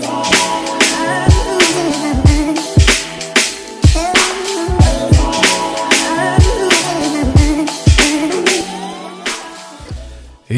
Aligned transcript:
today. 0.00 0.35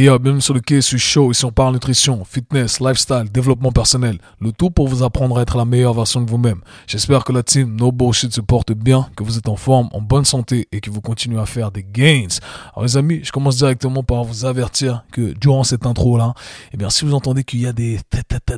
Et 0.00 0.08
euh, 0.08 0.16
bienvenue 0.16 0.40
sur 0.40 0.54
le 0.54 0.60
quai 0.60 0.80
show, 0.80 1.32
ici 1.32 1.44
on 1.44 1.50
parle 1.50 1.74
nutrition, 1.74 2.24
fitness, 2.24 2.78
lifestyle, 2.78 3.24
développement 3.34 3.72
personnel. 3.72 4.18
Le 4.40 4.52
tout 4.52 4.70
pour 4.70 4.86
vous 4.86 5.02
apprendre 5.02 5.36
à 5.36 5.42
être 5.42 5.56
la 5.56 5.64
meilleure 5.64 5.92
version 5.92 6.20
de 6.20 6.30
vous-même. 6.30 6.60
J'espère 6.86 7.24
que 7.24 7.32
la 7.32 7.42
team 7.42 7.74
No 7.74 7.90
Bullshit 7.90 8.32
se 8.32 8.40
porte 8.40 8.70
bien, 8.70 9.08
que 9.16 9.24
vous 9.24 9.38
êtes 9.38 9.48
en 9.48 9.56
forme, 9.56 9.88
en 9.92 10.00
bonne 10.00 10.24
santé 10.24 10.68
et 10.70 10.80
que 10.80 10.88
vous 10.88 11.00
continuez 11.00 11.40
à 11.40 11.46
faire 11.46 11.72
des 11.72 11.82
gains. 11.82 12.28
Alors 12.74 12.84
les 12.84 12.96
amis, 12.96 13.22
je 13.24 13.32
commence 13.32 13.56
directement 13.56 14.04
par 14.04 14.22
vous 14.22 14.44
avertir 14.44 15.02
que 15.10 15.32
durant 15.32 15.64
cette 15.64 15.84
intro-là, 15.84 16.32
eh 16.72 16.76
bien 16.76 16.90
si 16.90 17.04
vous 17.04 17.14
entendez 17.14 17.42
qu'il 17.42 17.58
y 17.58 17.66
a 17.66 17.72
des, 17.72 17.98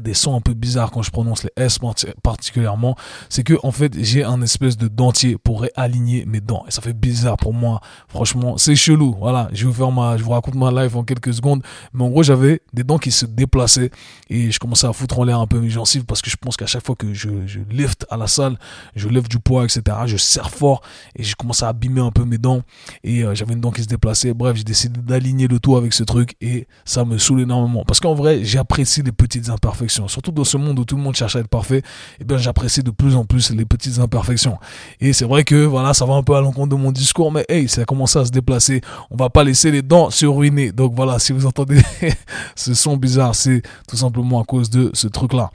des 0.02 0.14
sons 0.14 0.36
un 0.36 0.42
peu 0.42 0.52
bizarres 0.52 0.90
quand 0.90 1.00
je 1.00 1.10
prononce 1.10 1.44
les 1.44 1.52
S 1.56 1.78
particulièrement, 2.22 2.96
c'est 3.30 3.44
que 3.44 3.54
en 3.62 3.72
fait 3.72 3.98
j'ai 3.98 4.24
un 4.24 4.42
espèce 4.42 4.76
de 4.76 4.88
dentier 4.88 5.38
pour 5.38 5.62
réaligner 5.62 6.26
mes 6.26 6.42
dents. 6.42 6.66
Et 6.68 6.70
ça 6.70 6.82
fait 6.82 6.92
bizarre 6.92 7.38
pour 7.38 7.54
moi. 7.54 7.80
Franchement, 8.08 8.58
c'est 8.58 8.76
chelou. 8.76 9.16
Voilà, 9.18 9.48
je 9.54 9.66
vous 9.66 9.90
ma, 9.90 10.18
je 10.18 10.22
vous 10.22 10.32
raconte 10.32 10.56
ma 10.56 10.70
life 10.70 10.94
en 10.94 11.02
quelques 11.02 11.29
secondes. 11.32 11.62
Mais 11.92 12.04
en 12.04 12.08
gros, 12.08 12.22
j'avais 12.22 12.62
des 12.72 12.84
dents 12.84 12.98
qui 12.98 13.10
se 13.10 13.26
déplaçaient 13.26 13.90
et 14.28 14.50
je 14.50 14.58
commençais 14.58 14.86
à 14.86 14.92
foutre 14.92 15.18
en 15.18 15.24
l'air 15.24 15.40
un 15.40 15.46
peu 15.46 15.60
mes 15.60 15.70
gencives 15.70 16.04
parce 16.04 16.22
que 16.22 16.30
je 16.30 16.36
pense 16.36 16.56
qu'à 16.56 16.66
chaque 16.66 16.84
fois 16.84 16.96
que 16.96 17.12
je, 17.12 17.28
je 17.46 17.60
lift 17.70 18.06
à 18.10 18.16
la 18.16 18.26
salle, 18.26 18.58
je 18.96 19.08
lève 19.08 19.28
du 19.28 19.38
poids, 19.38 19.64
etc., 19.64 19.82
je 20.06 20.16
serre 20.16 20.50
fort 20.50 20.82
et 21.16 21.22
j'ai 21.22 21.34
commencé 21.34 21.64
à 21.64 21.68
abîmer 21.68 22.00
un 22.00 22.10
peu 22.10 22.24
mes 22.24 22.38
dents 22.38 22.62
et 23.04 23.24
euh, 23.24 23.34
j'avais 23.34 23.54
une 23.54 23.60
dent 23.60 23.70
qui 23.70 23.82
se 23.82 23.88
déplaçait. 23.88 24.34
Bref, 24.34 24.56
j'ai 24.56 24.64
décidé 24.64 25.00
d'aligner 25.00 25.48
le 25.48 25.58
tout 25.58 25.76
avec 25.76 25.92
ce 25.92 26.04
truc 26.04 26.36
et 26.40 26.66
ça 26.84 27.04
me 27.04 27.18
saoule 27.18 27.40
énormément 27.40 27.84
parce 27.84 28.00
qu'en 28.00 28.14
vrai, 28.14 28.44
j'apprécie 28.44 29.02
les 29.02 29.12
petites 29.12 29.48
imperfections. 29.48 30.08
Surtout 30.08 30.32
dans 30.32 30.44
ce 30.44 30.56
monde 30.56 30.78
où 30.78 30.84
tout 30.84 30.96
le 30.96 31.02
monde 31.02 31.14
cherche 31.14 31.36
à 31.36 31.40
être 31.40 31.48
parfait, 31.48 31.78
et 31.78 31.82
eh 32.20 32.24
bien 32.24 32.38
j'apprécie 32.38 32.82
de 32.82 32.90
plus 32.90 33.16
en 33.16 33.24
plus 33.24 33.50
les 33.50 33.64
petites 33.64 33.98
imperfections. 33.98 34.58
Et 35.00 35.12
c'est 35.12 35.24
vrai 35.24 35.44
que 35.44 35.64
voilà, 35.64 35.94
ça 35.94 36.04
va 36.04 36.14
un 36.14 36.22
peu 36.22 36.34
à 36.34 36.40
l'encontre 36.40 36.68
de 36.68 36.80
mon 36.80 36.92
discours, 36.92 37.32
mais 37.32 37.44
hey, 37.48 37.68
ça 37.68 37.82
a 37.82 37.84
commencé 37.84 38.18
à 38.18 38.24
se 38.24 38.30
déplacer. 38.30 38.80
On 39.10 39.16
va 39.16 39.30
pas 39.30 39.44
laisser 39.44 39.70
les 39.70 39.82
dents 39.82 40.10
se 40.10 40.26
ruiner. 40.26 40.72
Donc 40.72 40.94
voilà, 40.94 41.18
si 41.20 41.32
vous 41.32 41.46
entendez 41.46 41.80
ce 42.56 42.74
son 42.74 42.96
bizarre, 42.96 43.34
c'est 43.34 43.62
tout 43.88 43.96
simplement 43.96 44.40
à 44.40 44.44
cause 44.44 44.70
de 44.70 44.90
ce 44.94 45.08
truc-là. 45.08 45.50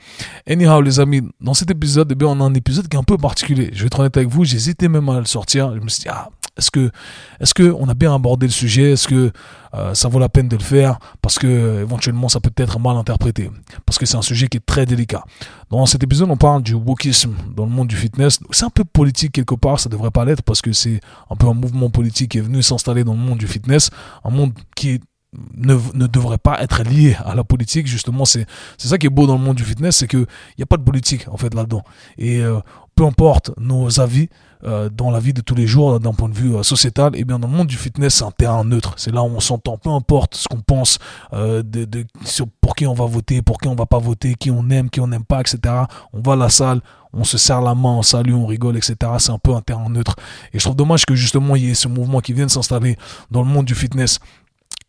Anyhow, 0.48 0.80
les 0.80 1.00
amis, 1.00 1.22
dans 1.40 1.54
cet 1.54 1.70
épisode, 1.70 2.14
eh 2.18 2.24
on 2.24 2.40
a 2.40 2.44
un 2.44 2.54
épisode 2.54 2.88
qui 2.88 2.96
est 2.96 3.00
un 3.00 3.04
peu 3.04 3.18
particulier. 3.18 3.70
Je 3.72 3.80
vais 3.80 3.86
être 3.86 4.00
honnête 4.00 4.16
avec 4.16 4.28
vous, 4.28 4.44
j'hésitais 4.44 4.88
même 4.88 5.08
à 5.08 5.18
le 5.18 5.26
sortir. 5.26 5.74
Je 5.74 5.80
me 5.80 5.88
suis 5.88 6.02
dit, 6.02 6.08
ah, 6.08 6.28
est-ce 6.56 6.70
que, 6.70 6.90
est-ce 7.40 7.52
que 7.52 7.70
on 7.78 7.88
a 7.88 7.94
bien 7.94 8.14
abordé 8.14 8.46
le 8.46 8.52
sujet? 8.52 8.92
Est-ce 8.92 9.08
que 9.08 9.30
euh, 9.74 9.94
ça 9.94 10.08
vaut 10.08 10.18
la 10.18 10.30
peine 10.30 10.48
de 10.48 10.56
le 10.56 10.62
faire? 10.62 10.98
Parce 11.20 11.38
que 11.38 11.82
éventuellement, 11.82 12.28
ça 12.28 12.40
peut 12.40 12.52
être 12.56 12.78
mal 12.78 12.96
interprété. 12.96 13.50
Parce 13.84 13.98
que 13.98 14.06
c'est 14.06 14.16
un 14.16 14.22
sujet 14.22 14.48
qui 14.48 14.56
est 14.56 14.64
très 14.64 14.86
délicat. 14.86 15.24
Dans 15.70 15.84
cet 15.84 16.02
épisode, 16.02 16.30
on 16.30 16.36
parle 16.36 16.62
du 16.62 16.74
wokisme 16.74 17.34
dans 17.54 17.66
le 17.66 17.70
monde 17.70 17.88
du 17.88 17.96
fitness. 17.96 18.40
C'est 18.52 18.64
un 18.64 18.70
peu 18.70 18.84
politique 18.84 19.32
quelque 19.32 19.54
part. 19.54 19.80
Ça 19.80 19.90
devrait 19.90 20.10
pas 20.10 20.24
l'être 20.24 20.42
parce 20.42 20.62
que 20.62 20.72
c'est 20.72 21.00
un 21.28 21.36
peu 21.36 21.46
un 21.46 21.54
mouvement 21.54 21.90
politique 21.90 22.32
qui 22.32 22.38
est 22.38 22.42
venu 22.42 22.62
s'installer 22.62 23.04
dans 23.04 23.12
le 23.12 23.18
monde 23.18 23.38
du 23.38 23.46
fitness, 23.46 23.90
un 24.24 24.30
monde 24.30 24.52
qui 24.74 24.92
est 24.92 25.00
ne, 25.56 25.74
ne, 25.94 26.06
devrait 26.06 26.38
pas 26.38 26.62
être 26.62 26.82
lié 26.82 27.16
à 27.24 27.34
la 27.34 27.44
politique. 27.44 27.86
Justement, 27.86 28.24
c'est 28.24 28.46
ça 28.78 28.98
qui 28.98 29.06
est 29.06 29.10
beau 29.10 29.26
dans 29.26 29.36
le 29.36 29.42
monde 29.42 29.56
du 29.56 29.64
fitness, 29.64 29.96
c'est 29.96 30.06
qu'il 30.06 30.26
n'y 30.58 30.62
a 30.62 30.66
pas 30.66 30.76
de 30.76 30.82
politique 30.82 31.26
en 31.28 31.36
fait 31.36 31.54
là-dedans. 31.54 31.82
Et 32.18 32.40
euh, 32.40 32.60
peu 32.94 33.04
importe 33.04 33.50
nos 33.58 34.00
avis 34.00 34.28
euh, 34.64 34.88
dans 34.88 35.10
la 35.10 35.20
vie 35.20 35.34
de 35.34 35.42
tous 35.42 35.54
les 35.54 35.66
jours 35.66 36.00
d'un 36.00 36.14
point 36.14 36.28
de 36.28 36.34
vue 36.34 36.54
euh, 36.54 36.62
sociétal, 36.62 37.14
et 37.14 37.20
eh 37.20 37.24
bien 37.24 37.38
dans 37.38 37.48
le 37.48 37.54
monde 37.54 37.66
du 37.66 37.76
fitness, 37.76 38.16
c'est 38.16 38.24
un 38.24 38.30
terrain 38.30 38.64
neutre. 38.64 38.94
C'est 38.96 39.12
là 39.12 39.22
où 39.22 39.26
on 39.26 39.40
s'entend, 39.40 39.76
peu 39.76 39.90
importe 39.90 40.34
ce 40.34 40.48
qu'on 40.48 40.60
pense, 40.60 40.98
de, 41.32 41.62
de, 41.62 42.04
sur 42.24 42.46
pour 42.60 42.74
qui 42.74 42.86
on 42.86 42.94
va 42.94 43.04
voter, 43.04 43.42
pour 43.42 43.58
qui 43.58 43.68
on 43.68 43.74
va 43.74 43.86
pas 43.86 43.98
voter, 43.98 44.34
qui 44.34 44.50
on 44.50 44.68
aime, 44.70 44.90
qui 44.90 45.00
on 45.00 45.08
n'aime 45.08 45.24
pas, 45.24 45.40
etc. 45.40 45.58
On 46.12 46.20
va 46.20 46.32
à 46.32 46.36
la 46.36 46.48
salle, 46.48 46.80
on 47.12 47.24
se 47.24 47.38
serre 47.38 47.60
la 47.60 47.74
main, 47.74 47.90
on 47.90 48.02
salue, 48.02 48.34
on 48.34 48.46
rigole, 48.46 48.76
etc. 48.76 48.96
C'est 49.18 49.32
un 49.32 49.38
peu 49.38 49.54
un 49.54 49.60
terrain 49.60 49.88
neutre. 49.88 50.16
Et 50.52 50.58
je 50.58 50.64
trouve 50.64 50.76
dommage 50.76 51.04
que 51.04 51.14
justement 51.14 51.56
il 51.56 51.64
y 51.64 51.70
ait 51.70 51.74
ce 51.74 51.88
mouvement 51.88 52.20
qui 52.20 52.32
vienne 52.32 52.48
s'installer 52.48 52.96
dans 53.30 53.42
le 53.42 53.48
monde 53.48 53.66
du 53.66 53.74
fitness 53.74 54.20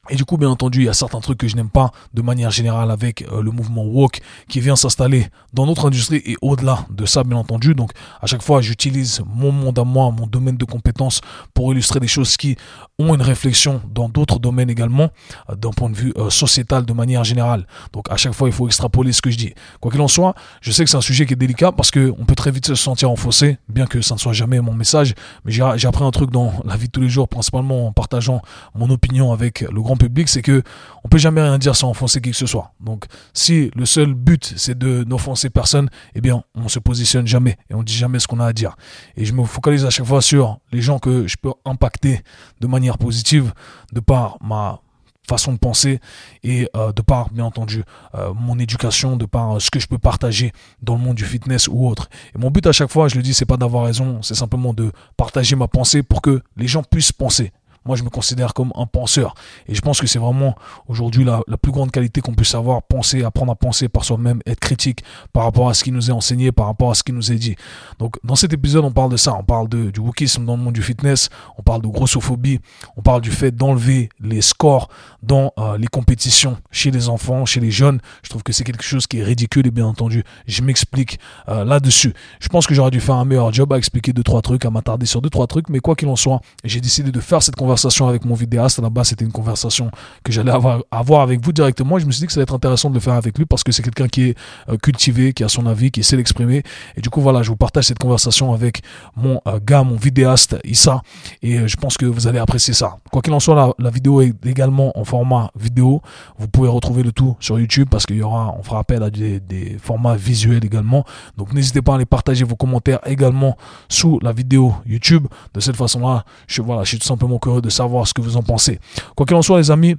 et 0.10 0.16
du 0.16 0.26
coup, 0.26 0.38
bien 0.38 0.50
entendu, 0.50 0.82
il 0.82 0.86
y 0.86 0.90
a 0.90 0.94
certains 0.94 1.20
trucs 1.20 1.38
que 1.38 1.48
je 1.48 1.56
n'aime 1.56 1.70
pas 1.70 1.92
de 2.14 2.22
manière 2.22 2.52
générale 2.52 2.92
avec 2.92 3.22
euh, 3.24 3.42
le 3.42 3.52
mouvement 3.52 3.84
woke 3.84 4.22
qui 4.48 4.60
vient 4.60 4.76
s'installer 4.76 5.28
dans 5.54 5.66
notre 5.66 5.88
industrie 5.88 6.22
et 6.26 6.36
au-delà 6.42 6.86
de 6.90 7.06
ça, 7.06 7.24
bien 7.24 7.38
entendu. 7.38 7.76
Donc, 7.76 7.92
à 8.22 8.28
chaque 8.28 8.42
fois, 8.42 8.62
j'utilise 8.62 9.22
mon 9.26 9.52
monde 9.52 9.80
à 9.80 9.84
moi, 9.84 10.12
mon 10.12 10.28
domaine 10.28 10.58
de 10.58 10.66
compétences 10.66 11.22
pour 11.54 11.72
illustrer 11.72 12.00
des 12.00 12.08
choses 12.08 12.38
qui 12.38 12.58
ont 13.00 13.14
une 13.14 13.22
réflexion 13.22 13.82
dans 13.94 14.10
d'autres 14.10 14.40
domaines 14.40 14.70
également, 14.70 15.10
euh, 15.50 15.56
d'un 15.56 15.70
point 15.70 15.90
de 15.90 15.96
vue 15.96 16.14
euh, 16.18 16.30
sociétal 16.30 16.86
de 16.86 16.94
manière 16.94 17.24
générale. 17.24 17.68
Donc, 17.94 18.06
à 18.10 18.18
chaque 18.18 18.34
fois, 18.34 18.50
il 18.50 18.54
faut 18.54 18.66
extrapoler 18.68 19.14
ce 19.14 19.22
que 19.22 19.30
je 19.30 19.38
dis. 19.38 19.54
Quoi 19.80 19.92
qu'il 19.92 20.02
en 20.02 20.08
soit, 20.08 20.34
je 20.62 20.72
sais 20.72 20.84
que 20.84 20.90
c'est 20.90 20.98
un 20.98 21.02
sujet 21.02 21.26
qui 21.26 21.34
est 21.34 21.38
délicat 21.38 21.72
parce 21.72 21.92
que 21.92 22.14
on 22.18 22.26
peut 22.26 22.36
très 22.36 22.50
vite 22.50 22.66
se 22.66 22.76
sentir 22.76 23.12
enfoncé, 23.12 23.58
bien 23.70 23.86
que 23.86 24.02
ça 24.02 24.16
ne 24.16 24.20
soit 24.20 24.34
jamais 24.34 24.60
mon 24.62 24.74
message. 24.74 25.14
Mais 25.46 25.52
j'ai 25.52 25.62
appris 25.62 26.04
un 26.04 26.12
truc 26.12 26.32
dans 26.32 26.54
la 26.66 26.76
vie 26.76 26.88
de 26.88 26.92
tous 26.92 27.02
les 27.02 27.10
jours, 27.10 27.28
principalement 27.28 27.88
en 27.88 27.92
partageant 27.92 28.42
mon 28.74 28.90
opinion 28.90 29.32
avec 29.32 29.62
le 29.62 29.82
grand 29.82 29.98
public, 29.98 30.28
c'est 30.28 30.42
que 30.42 30.64
on 31.04 31.08
peut 31.08 31.18
jamais 31.18 31.42
rien 31.42 31.58
dire 31.58 31.76
sans 31.76 31.92
offenser 31.92 32.20
qui 32.20 32.32
que 32.32 32.38
ce 32.38 32.46
soit. 32.48 32.72
Donc, 32.80 33.06
si 33.34 33.72
le 33.76 33.86
seul 33.86 34.14
but 34.14 34.54
c'est 34.58 34.78
de 34.78 35.04
n'offenser 35.04 35.50
personne, 35.50 35.90
eh 36.16 36.22
bien, 36.22 36.44
on 36.56 36.68
se 36.68 36.80
positionne 36.80 37.28
jamais 37.28 37.58
et 37.70 37.76
on 37.76 37.84
dit 37.84 37.94
jamais 37.94 38.20
ce 38.20 38.28
qu'on 38.28 38.40
a 38.40 38.46
à 38.46 38.54
dire. 38.54 38.76
Et 39.16 39.26
je 39.26 39.34
me 39.34 39.44
focalise 39.44 39.86
à 39.86 39.90
chaque 39.90 40.06
fois 40.06 40.22
sur 40.22 40.60
les 40.72 40.82
gens 40.82 41.00
que 41.00 41.28
je 41.28 41.38
peux 41.40 41.54
impacter 41.66 42.22
de 42.60 42.68
manière 42.68 42.87
positive 42.96 43.52
de 43.92 44.00
par 44.00 44.38
ma 44.42 44.80
façon 45.28 45.52
de 45.52 45.58
penser 45.58 46.00
et 46.44 46.70
euh, 46.76 46.92
de 46.94 47.02
par 47.02 47.30
bien 47.32 47.44
entendu 47.44 47.84
euh, 48.16 48.34
mon 48.34 48.58
éducation 48.60 49.18
de 49.18 49.26
par 49.26 49.58
euh, 49.58 49.60
ce 49.60 49.70
que 49.70 49.80
je 49.80 49.88
peux 49.88 49.98
partager 49.98 50.54
dans 50.82 50.96
le 50.96 51.02
monde 51.02 51.16
du 51.16 51.26
fitness 51.26 51.68
ou 51.68 51.86
autre. 51.86 52.10
Et 52.34 52.38
mon 52.38 52.50
but 52.50 52.66
à 52.66 52.72
chaque 52.72 52.90
fois 52.90 53.08
je 53.10 53.16
le 53.16 53.22
dis 53.22 53.34
c'est 53.34 53.46
pas 53.46 53.58
d'avoir 53.58 53.86
raison 53.86 54.22
c'est 54.22 54.36
simplement 54.36 54.74
de 54.74 54.92
partager 55.18 55.56
ma 55.56 55.68
pensée 55.68 56.02
pour 56.02 56.22
que 56.22 56.42
les 56.56 56.68
gens 56.68 56.84
puissent 56.84 57.12
penser 57.12 57.52
moi, 57.88 57.96
je 57.96 58.04
me 58.04 58.10
considère 58.10 58.54
comme 58.54 58.72
un 58.76 58.86
penseur. 58.86 59.34
Et 59.68 59.76
je 59.76 59.82
pense 59.82 60.02
que 60.02 60.08
c'est 60.08 60.20
vraiment 60.20 60.56
aujourd'hui 60.88 61.24
la, 61.24 61.42
plus 61.62 61.72
grande 61.72 61.92
qualité 61.92 62.22
qu'on 62.22 62.34
puisse 62.34 62.54
avoir, 62.54 62.84
penser, 62.84 63.24
apprendre 63.24 63.52
à 63.54 63.56
penser 63.56 63.88
par 63.88 64.04
soi-même, 64.04 64.42
être 64.46 64.60
critique 64.60 65.04
par 65.34 65.44
rapport 65.44 65.70
à 65.70 65.74
ce 65.74 65.84
qui 65.84 65.92
nous 65.92 66.10
est 66.10 66.14
enseigné, 66.14 66.52
par 66.52 66.68
rapport 66.68 66.92
à 66.92 66.96
ce 66.96 67.04
qui 67.04 67.14
nous 67.14 67.32
est 67.32 67.38
dit. 67.38 67.56
Donc, 67.98 68.18
dans 68.24 68.36
cet 68.36 68.54
épisode, 68.54 68.84
on 68.84 68.92
parle 68.92 69.12
de 69.12 69.18
ça. 69.18 69.34
On 69.34 69.44
parle 69.44 69.70
de, 69.70 69.90
du 69.90 70.00
wokisme 70.00 70.46
dans 70.46 70.58
le 70.58 70.64
monde 70.64 70.74
du 70.74 70.84
fitness. 70.84 71.30
On 71.58 71.64
parle 71.64 71.82
de 71.82 71.88
grossophobie. 71.88 72.60
On 72.98 73.02
parle 73.02 73.22
du 73.22 73.32
fait 73.32 73.52
d'enlever 73.52 74.10
les 74.20 74.42
scores 74.42 74.90
dans 75.24 75.54
euh, 75.58 75.78
les 75.78 75.88
compétitions 75.88 76.58
chez 76.72 76.92
les 76.92 77.08
enfants, 77.08 77.46
chez 77.46 77.62
les 77.62 77.72
jeunes. 77.72 78.00
Je 78.24 78.30
trouve 78.30 78.44
que 78.44 78.52
c'est 78.52 78.66
quelque 78.66 78.84
chose 78.84 79.08
qui 79.08 79.20
est 79.20 79.24
ridicule 79.24 79.66
et 79.66 79.72
bien 79.72 79.86
entendu, 79.86 80.24
je 80.46 80.62
m'explique 80.62 81.20
euh, 81.48 81.64
là-dessus. 81.64 82.14
Je 82.40 82.50
pense 82.50 82.68
que 82.68 82.74
j'aurais 82.74 82.92
dû 82.92 83.00
faire 83.00 83.16
un 83.16 83.26
meilleur 83.26 83.54
job 83.54 83.72
à 83.72 83.78
expliquer 83.78 84.12
deux, 84.12 84.24
trois 84.24 84.42
trucs, 84.42 84.66
à 84.66 84.70
m'attarder 84.70 85.06
sur 85.06 85.22
deux, 85.22 85.30
trois 85.30 85.48
trucs. 85.48 85.70
Mais 85.70 85.80
quoi 85.80 85.96
qu'il 85.96 86.10
en 86.10 86.16
soit, 86.16 86.42
j'ai 86.64 86.82
décidé 86.82 87.12
de 87.12 87.20
faire 87.20 87.42
cette 87.42 87.56
conversation 87.56 87.77
conversation 87.78 88.08
avec 88.08 88.26
mon 88.26 88.34
vidéaste. 88.34 88.80
Là-bas, 88.80 89.04
c'était 89.04 89.24
une 89.24 89.32
conversation 89.32 89.92
que 90.24 90.32
j'allais 90.32 90.52
avoir, 90.52 91.22
avec 91.22 91.44
vous 91.44 91.52
directement. 91.52 92.00
je 92.00 92.06
me 92.06 92.12
suis 92.12 92.22
dit 92.22 92.26
que 92.28 92.34
ça 92.34 92.40
allait 92.40 92.44
être 92.44 92.56
intéressant 92.56 92.90
de 92.90 92.96
le 92.96 93.00
faire 93.00 93.14
avec 93.14 93.38
lui 93.38 93.46
parce 93.46 93.64
que 93.64 93.72
c'est 93.72 93.84
quelqu'un 93.84 94.08
qui 94.08 94.30
est 94.30 94.38
euh, 94.70 94.78
cultivé, 94.78 95.34
qui 95.34 95.44
a 95.44 95.48
son 95.48 95.68
avis, 95.68 95.92
qui 95.92 96.04
sait 96.04 96.18
l'exprimer. 96.18 96.64
Et 96.96 97.02
du 97.02 97.10
coup, 97.12 97.22
voilà, 97.22 97.44
je 97.44 97.50
vous 97.50 97.56
partage 97.56 97.86
cette 97.86 98.00
conversation 98.00 98.54
avec 98.54 98.82
mon 99.16 99.40
euh, 99.48 99.60
gars, 99.64 99.84
mon 99.84 99.96
vidéaste 99.96 100.58
Issa. 100.64 101.02
Et 101.44 101.60
euh, 101.60 101.68
je 101.68 101.78
pense 101.78 101.98
que 101.98 102.06
vous 102.08 102.26
allez 102.28 102.40
apprécier 102.40 102.74
ça. 102.74 102.98
Quoi 103.12 103.22
qu'il 103.22 103.34
en 103.34 103.40
soit, 103.40 103.56
la, 103.56 103.72
la, 103.78 103.92
vidéo 103.92 104.22
est 104.22 104.34
également 104.46 104.98
en 104.98 105.04
format 105.04 105.52
vidéo. 105.56 106.02
Vous 106.40 106.48
pouvez 106.48 106.70
retrouver 106.70 107.04
le 107.04 107.12
tout 107.12 107.38
sur 107.40 107.60
YouTube 107.60 107.88
parce 107.92 108.08
qu'il 108.08 108.18
y 108.18 108.24
aura, 108.24 108.56
on 108.58 108.64
fera 108.64 108.80
appel 108.80 109.04
à 109.04 109.12
des, 109.12 109.40
des 109.40 109.78
formats 109.80 110.16
visuels 110.16 110.66
également. 110.66 111.06
Donc 111.38 111.54
n'hésitez 111.54 111.84
pas 111.84 111.92
à 111.92 111.96
aller 111.96 112.06
partager 112.06 112.44
vos 112.44 112.56
commentaires 112.56 113.00
également 113.06 113.56
sous 113.88 114.20
la 114.22 114.32
vidéo 114.32 114.74
YouTube. 114.88 115.28
De 115.54 115.60
cette 115.60 115.76
façon-là, 115.76 116.26
je, 116.48 116.62
voilà, 116.64 116.84
je 116.84 116.90
suis 116.90 117.00
tout 117.00 117.08
simplement 117.08 117.38
curieux 117.38 117.62
de 117.62 117.67
savoir 117.70 118.08
ce 118.08 118.14
que 118.14 118.22
vous 118.22 118.38
en 118.38 118.44
pensez. 118.44 118.80
Quoi 119.16 119.26
qu'il 119.26 119.36
en 119.36 119.42
soit, 119.42 119.58
les 119.58 119.72
amis, 119.72 119.96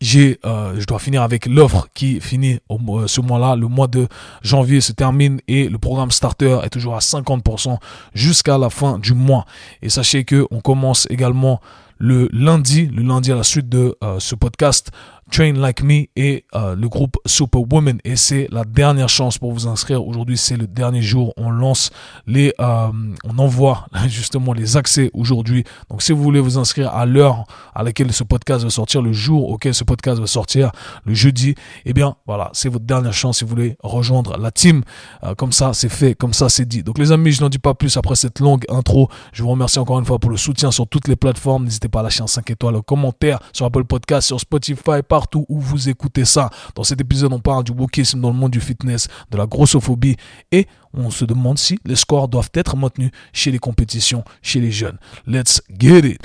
j'ai, 0.00 0.38
euh, 0.44 0.74
je 0.78 0.86
dois 0.86 0.98
finir 0.98 1.22
avec 1.22 1.46
l'offre 1.46 1.88
qui 1.94 2.20
finit 2.20 2.58
au, 2.68 2.78
euh, 2.98 3.06
ce 3.06 3.20
mois-là. 3.20 3.56
Le 3.56 3.68
mois 3.68 3.86
de 3.86 4.08
janvier 4.42 4.80
se 4.80 4.92
termine 4.92 5.40
et 5.46 5.68
le 5.68 5.78
programme 5.78 6.10
Starter 6.10 6.58
est 6.64 6.70
toujours 6.70 6.96
à 6.96 7.00
50% 7.00 7.78
jusqu'à 8.14 8.56
la 8.56 8.70
fin 8.70 8.98
du 8.98 9.12
mois. 9.12 9.44
Et 9.82 9.90
sachez 9.90 10.24
que 10.24 10.46
on 10.50 10.60
commence 10.60 11.06
également 11.10 11.60
le 11.98 12.28
lundi, 12.32 12.86
le 12.86 13.02
lundi 13.02 13.30
à 13.30 13.36
la 13.36 13.42
suite 13.42 13.68
de 13.68 13.94
euh, 14.02 14.18
ce 14.18 14.34
podcast, 14.34 14.90
Train 15.30 15.52
Like 15.52 15.82
Me 15.82 16.06
et 16.16 16.44
euh, 16.54 16.74
le 16.74 16.88
groupe 16.88 17.16
Superwoman. 17.24 17.98
Et 18.04 18.16
c'est 18.16 18.48
la 18.50 18.64
dernière 18.64 19.08
chance 19.08 19.38
pour 19.38 19.52
vous 19.52 19.66
inscrire. 19.68 20.06
Aujourd'hui, 20.06 20.36
c'est 20.36 20.56
le 20.56 20.66
dernier 20.66 21.02
jour. 21.02 21.32
On 21.36 21.50
lance 21.50 21.90
les, 22.26 22.52
euh, 22.60 22.88
on 23.24 23.38
envoie 23.38 23.86
justement 24.08 24.52
les 24.52 24.76
accès 24.76 25.10
aujourd'hui. 25.14 25.64
Donc, 25.88 26.02
si 26.02 26.12
vous 26.12 26.22
voulez 26.22 26.40
vous 26.40 26.58
inscrire 26.58 26.92
à 26.94 27.06
l'heure 27.06 27.44
à 27.74 27.82
laquelle 27.82 28.12
ce 28.12 28.24
podcast 28.24 28.64
va 28.64 28.70
sortir, 28.70 29.02
le 29.02 29.12
jour 29.12 29.48
auquel 29.48 29.74
ce 29.74 29.84
podcast 29.84 30.20
va 30.20 30.26
sortir, 30.26 30.72
le 31.04 31.14
jeudi, 31.14 31.54
eh 31.84 31.92
bien, 31.92 32.16
voilà, 32.26 32.50
c'est 32.52 32.68
votre 32.68 32.84
dernière 32.84 33.12
chance 33.12 33.38
si 33.38 33.44
vous 33.44 33.50
voulez 33.50 33.76
rejoindre 33.82 34.36
la 34.36 34.50
team. 34.50 34.82
Euh, 35.22 35.34
comme 35.34 35.52
ça, 35.52 35.72
c'est 35.72 35.88
fait, 35.88 36.14
comme 36.14 36.32
ça, 36.32 36.48
c'est 36.48 36.66
dit. 36.66 36.82
Donc, 36.82 36.98
les 36.98 37.12
amis, 37.12 37.32
je 37.32 37.40
n'en 37.40 37.48
dis 37.48 37.58
pas 37.58 37.74
plus 37.74 37.96
après 37.96 38.16
cette 38.16 38.40
longue 38.40 38.64
intro. 38.68 39.08
Je 39.32 39.42
vous 39.42 39.50
remercie 39.50 39.78
encore 39.78 39.98
une 39.98 40.04
fois 40.04 40.18
pour 40.18 40.30
le 40.30 40.36
soutien 40.36 40.70
sur 40.70 40.88
toutes 40.88 41.08
les 41.08 41.16
plateformes. 41.16 41.64
N'hésitez 41.64 41.88
pas 41.88 42.00
à 42.00 42.02
lâcher 42.02 42.22
un 42.22 42.26
5 42.26 42.50
étoiles, 42.50 42.76
un 42.76 42.82
commentaire 42.82 43.38
sur 43.52 43.66
Apple 43.66 43.84
Podcast, 43.84 44.26
sur 44.26 44.40
Spotify, 44.40 45.02
par 45.06 45.19
partout 45.20 45.44
où 45.50 45.60
vous 45.60 45.90
écoutez 45.90 46.24
ça. 46.24 46.48
Dans 46.74 46.82
cet 46.82 46.98
épisode, 46.98 47.30
on 47.34 47.40
parle 47.40 47.62
du 47.62 47.72
wokisme 47.72 48.22
dans 48.22 48.30
le 48.30 48.36
monde 48.36 48.52
du 48.52 48.60
fitness, 48.60 49.06
de 49.30 49.36
la 49.36 49.44
grossophobie 49.44 50.16
et 50.50 50.66
on 50.94 51.10
se 51.10 51.24
demande 51.24 51.58
si 51.58 51.78
les 51.84 51.96
scores 51.96 52.28
doivent 52.28 52.50
être 52.54 52.76
maintenus 52.76 53.10
chez 53.32 53.50
les 53.50 53.58
compétitions, 53.58 54.24
chez 54.42 54.60
les 54.60 54.72
jeunes. 54.72 54.98
Let's 55.26 55.62
get 55.78 56.00
it! 56.00 56.18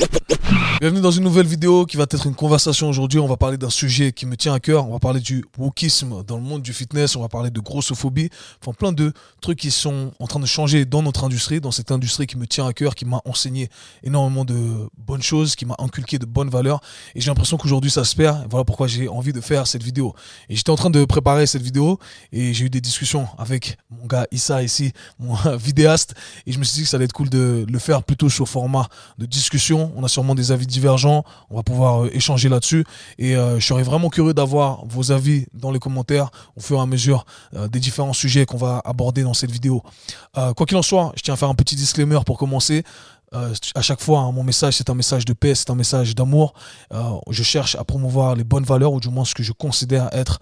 Bienvenue 0.82 1.02
dans 1.02 1.12
une 1.12 1.24
nouvelle 1.24 1.48
vidéo 1.48 1.86
qui 1.86 1.98
va 1.98 2.04
être 2.04 2.28
une 2.28 2.36
conversation 2.36 2.90
aujourd'hui. 2.90 3.20
On 3.20 3.28
va 3.28 3.38
parler 3.38 3.58
d'un 3.58 3.70
sujet 3.70 4.12
qui 4.12 4.26
me 4.26 4.36
tient 4.36 4.54
à 4.54 4.60
cœur. 4.60 4.88
On 4.88 4.92
va 4.92 5.00
parler 5.00 5.20
du 5.20 5.46
wokisme 5.58 6.24
dans 6.24 6.38
le 6.38 6.44
monde 6.44 6.62
du 6.62 6.74
fitness. 6.74 7.16
On 7.16 7.22
va 7.22 7.30
parler 7.30 7.50
de 7.50 7.60
grossophobie. 7.60 8.30
Enfin, 8.62 8.74
plein 8.74 8.92
de 8.92 9.14
trucs 9.42 9.60
qui 9.60 9.72
sont 9.72 10.12
en 10.20 10.28
train 10.28 10.40
de 10.40 10.46
changer 10.46 10.86
dans 10.86 11.02
notre 11.02 11.24
industrie, 11.24 11.62
dans 11.62 11.72
cette 11.72 11.92
industrie 11.92 12.28
qui 12.28 12.38
me 12.38 12.46
tient 12.46 12.68
à 12.68 12.74
cœur, 12.74 12.96
qui 12.96 13.06
m'a 13.06 13.22
enseigné 13.26 13.70
énormément 14.04 14.46
de 14.46 14.90
bonnes 14.98 15.24
choses, 15.24 15.56
qui 15.56 15.66
m'a 15.66 15.76
inculqué 15.80 16.20
de 16.20 16.26
bonnes 16.26 16.50
valeurs. 16.50 16.82
Et 17.16 17.22
j'ai 17.22 17.32
l'impression 17.32 17.58
qu'aujourd'hui 17.58 17.92
ça 17.92 18.04
se 18.04 18.16
perd. 18.16 18.46
voilà 18.50 18.66
pourquoi 18.66 18.88
j'ai 18.88 19.08
envie 19.08 19.34
de 19.34 19.42
faire 19.42 19.68
cette 19.68 19.84
vidéo. 19.84 20.14
Et 20.50 20.56
j'étais 20.56 20.72
en 20.72 20.76
train 20.76 20.90
de 20.90 21.06
préparer 21.06 21.48
cette 21.48 21.62
vidéo 21.62 22.00
et 22.32 22.54
j'ai 22.54 22.66
eu 22.66 22.70
des 22.70 22.82
discussions 22.82 23.28
avec 23.38 23.78
mon 23.90 24.06
gars 24.06 24.28
Issa 24.32 24.55
ici, 24.64 24.94
mon 25.20 25.36
vidéaste. 25.58 26.16
Et 26.46 26.52
je 26.52 26.60
me 26.60 26.64
suis 26.64 26.76
dit 26.76 26.84
que 26.84 26.90
ça 26.90 26.98
allait 26.98 27.06
être 27.06 27.14
cool 27.14 27.30
de 27.30 27.66
le 27.70 27.80
faire 27.80 28.04
plutôt 28.04 28.30
sur 28.30 28.48
format 28.48 28.88
de 29.18 29.26
discussion. 29.26 29.92
On 29.96 30.04
a 30.04 30.08
sûrement 30.08 30.36
des 30.36 30.52
avis 30.52 30.68
divergents. 30.68 31.24
On 31.50 31.56
va 31.56 31.64
pouvoir 31.64 32.06
euh, 32.06 32.10
échanger 32.14 32.50
là-dessus. 32.50 32.86
Et 33.18 33.36
euh, 33.36 33.60
je 33.60 33.66
serais 33.66 33.84
vraiment 33.84 34.10
curieux 34.10 34.34
d'avoir 34.34 34.86
vos 34.86 35.12
avis 35.12 35.46
dans 35.54 35.72
les 35.72 35.80
commentaires 35.80 36.30
au 36.56 36.62
fur 36.62 36.78
et 36.78 36.82
à 36.82 36.86
mesure 36.86 37.26
euh, 37.56 37.68
des 37.68 37.80
différents 37.80 38.14
sujets 38.14 38.46
qu'on 38.46 38.58
va 38.58 38.82
aborder 38.86 39.24
dans 39.24 39.34
cette 39.34 39.52
vidéo. 39.52 39.84
quoi 40.34 40.66
qu'il 40.66 40.78
en 40.78 40.82
soit, 40.82 41.12
je 41.16 41.22
tiens 41.22 41.34
à 41.34 41.38
faire 41.38 41.50
un 41.50 41.56
petit 41.56 41.76
disclaimer 41.76 42.20
pour 42.26 42.38
commencer. 42.38 42.84
À 43.76 43.82
chaque 43.82 44.02
fois, 44.02 44.20
hein, 44.20 44.32
mon 44.32 44.44
message, 44.44 44.76
c'est 44.76 44.90
un 44.90 44.94
message 44.96 45.26
de 45.26 45.34
paix, 45.34 45.56
c'est 45.56 45.70
un 45.70 45.76
message 45.76 46.16
d'amour. 46.16 46.54
je 47.30 47.44
cherche 47.44 47.76
à 47.76 47.84
promouvoir 47.84 48.36
les 48.36 48.44
bonnes 48.44 48.64
valeurs, 48.64 48.94
ou 48.94 49.00
du 49.00 49.10
moins 49.10 49.26
ce 49.26 49.34
que 49.34 49.44
je 49.44 49.52
considère 49.52 50.10
être 50.12 50.40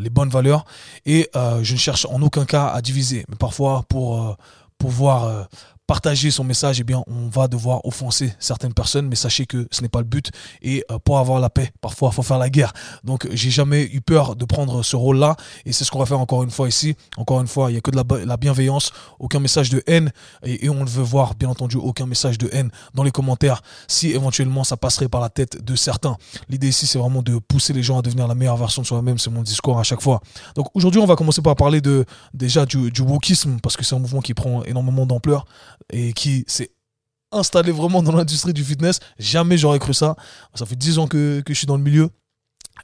les 0.00 0.10
bonnes 0.10 0.30
valeurs. 0.30 0.64
Et 1.06 1.30
je 1.34 1.72
ne 1.72 1.78
cherche 1.78 2.06
en 2.06 2.20
aucun 2.22 2.44
cas 2.44 2.66
à 2.68 2.80
diviser. 2.80 3.24
Mais 3.28 3.36
parfois, 3.36 3.84
pour 3.88 4.36
pouvoir 4.78 5.48
partager 5.86 6.30
son 6.30 6.44
message, 6.44 6.80
eh 6.80 6.84
bien, 6.84 7.02
on 7.06 7.28
va 7.28 7.48
devoir 7.48 7.84
offenser 7.84 8.32
certaines 8.38 8.72
personnes, 8.72 9.08
mais 9.08 9.16
sachez 9.16 9.46
que 9.46 9.66
ce 9.70 9.82
n'est 9.82 9.88
pas 9.88 9.98
le 9.98 10.06
but. 10.06 10.30
Et 10.62 10.84
euh, 10.90 10.98
pour 10.98 11.18
avoir 11.18 11.40
la 11.40 11.50
paix, 11.50 11.72
parfois, 11.80 12.10
il 12.12 12.14
faut 12.14 12.22
faire 12.22 12.38
la 12.38 12.50
guerre. 12.50 12.72
Donc, 13.04 13.28
j'ai 13.32 13.50
jamais 13.50 13.84
eu 13.92 14.00
peur 14.00 14.36
de 14.36 14.44
prendre 14.44 14.82
ce 14.82 14.96
rôle-là, 14.96 15.36
et 15.66 15.72
c'est 15.72 15.84
ce 15.84 15.90
qu'on 15.90 15.98
va 15.98 16.06
faire 16.06 16.20
encore 16.20 16.42
une 16.44 16.50
fois 16.50 16.68
ici. 16.68 16.94
Encore 17.16 17.40
une 17.40 17.46
fois, 17.46 17.70
il 17.70 17.74
n'y 17.74 17.78
a 17.78 17.80
que 17.80 17.90
de 17.90 18.26
la, 18.26 18.36
bienveillance, 18.36 18.92
aucun 19.18 19.40
message 19.40 19.70
de 19.70 19.82
haine, 19.86 20.12
et, 20.44 20.68
on 20.68 20.84
ne 20.84 20.88
veut 20.88 21.02
voir, 21.02 21.34
bien 21.34 21.48
entendu, 21.48 21.76
aucun 21.76 22.06
message 22.06 22.38
de 22.38 22.48
haine 22.52 22.70
dans 22.94 23.02
les 23.02 23.10
commentaires, 23.10 23.62
si 23.88 24.12
éventuellement 24.12 24.64
ça 24.64 24.76
passerait 24.76 25.08
par 25.08 25.20
la 25.20 25.28
tête 25.28 25.62
de 25.62 25.74
certains. 25.76 26.16
L'idée 26.48 26.68
ici, 26.68 26.86
c'est 26.86 26.98
vraiment 26.98 27.22
de 27.22 27.38
pousser 27.38 27.72
les 27.72 27.82
gens 27.82 27.98
à 27.98 28.02
devenir 28.02 28.26
la 28.28 28.34
meilleure 28.34 28.56
version 28.56 28.82
de 28.82 28.86
soi-même. 28.86 29.18
C'est 29.18 29.30
mon 29.30 29.42
discours 29.42 29.78
à 29.78 29.82
chaque 29.82 30.00
fois. 30.00 30.20
Donc, 30.54 30.68
aujourd'hui, 30.74 31.00
on 31.00 31.06
va 31.06 31.16
commencer 31.16 31.42
par 31.42 31.56
parler 31.56 31.80
de 31.80 32.04
déjà 32.32 32.64
du, 32.64 32.90
du 32.90 33.02
wokisme, 33.02 33.58
parce 33.62 33.76
que 33.76 33.84
c'est 33.84 33.94
un 33.94 33.98
mouvement 33.98 34.20
qui 34.20 34.32
prend 34.32 34.62
énormément 34.64 35.04
d'ampleur 35.06 35.44
et 35.90 36.12
qui 36.12 36.44
s'est 36.46 36.70
installé 37.32 37.72
vraiment 37.72 38.02
dans 38.02 38.12
l'industrie 38.12 38.52
du 38.52 38.64
fitness. 38.64 39.00
Jamais 39.18 39.58
j'aurais 39.58 39.78
cru 39.78 39.94
ça. 39.94 40.16
Ça 40.54 40.66
fait 40.66 40.76
10 40.76 40.98
ans 40.98 41.06
que, 41.06 41.42
je 41.46 41.54
suis 41.54 41.66
dans 41.66 41.76
le 41.76 41.82
milieu. 41.82 42.10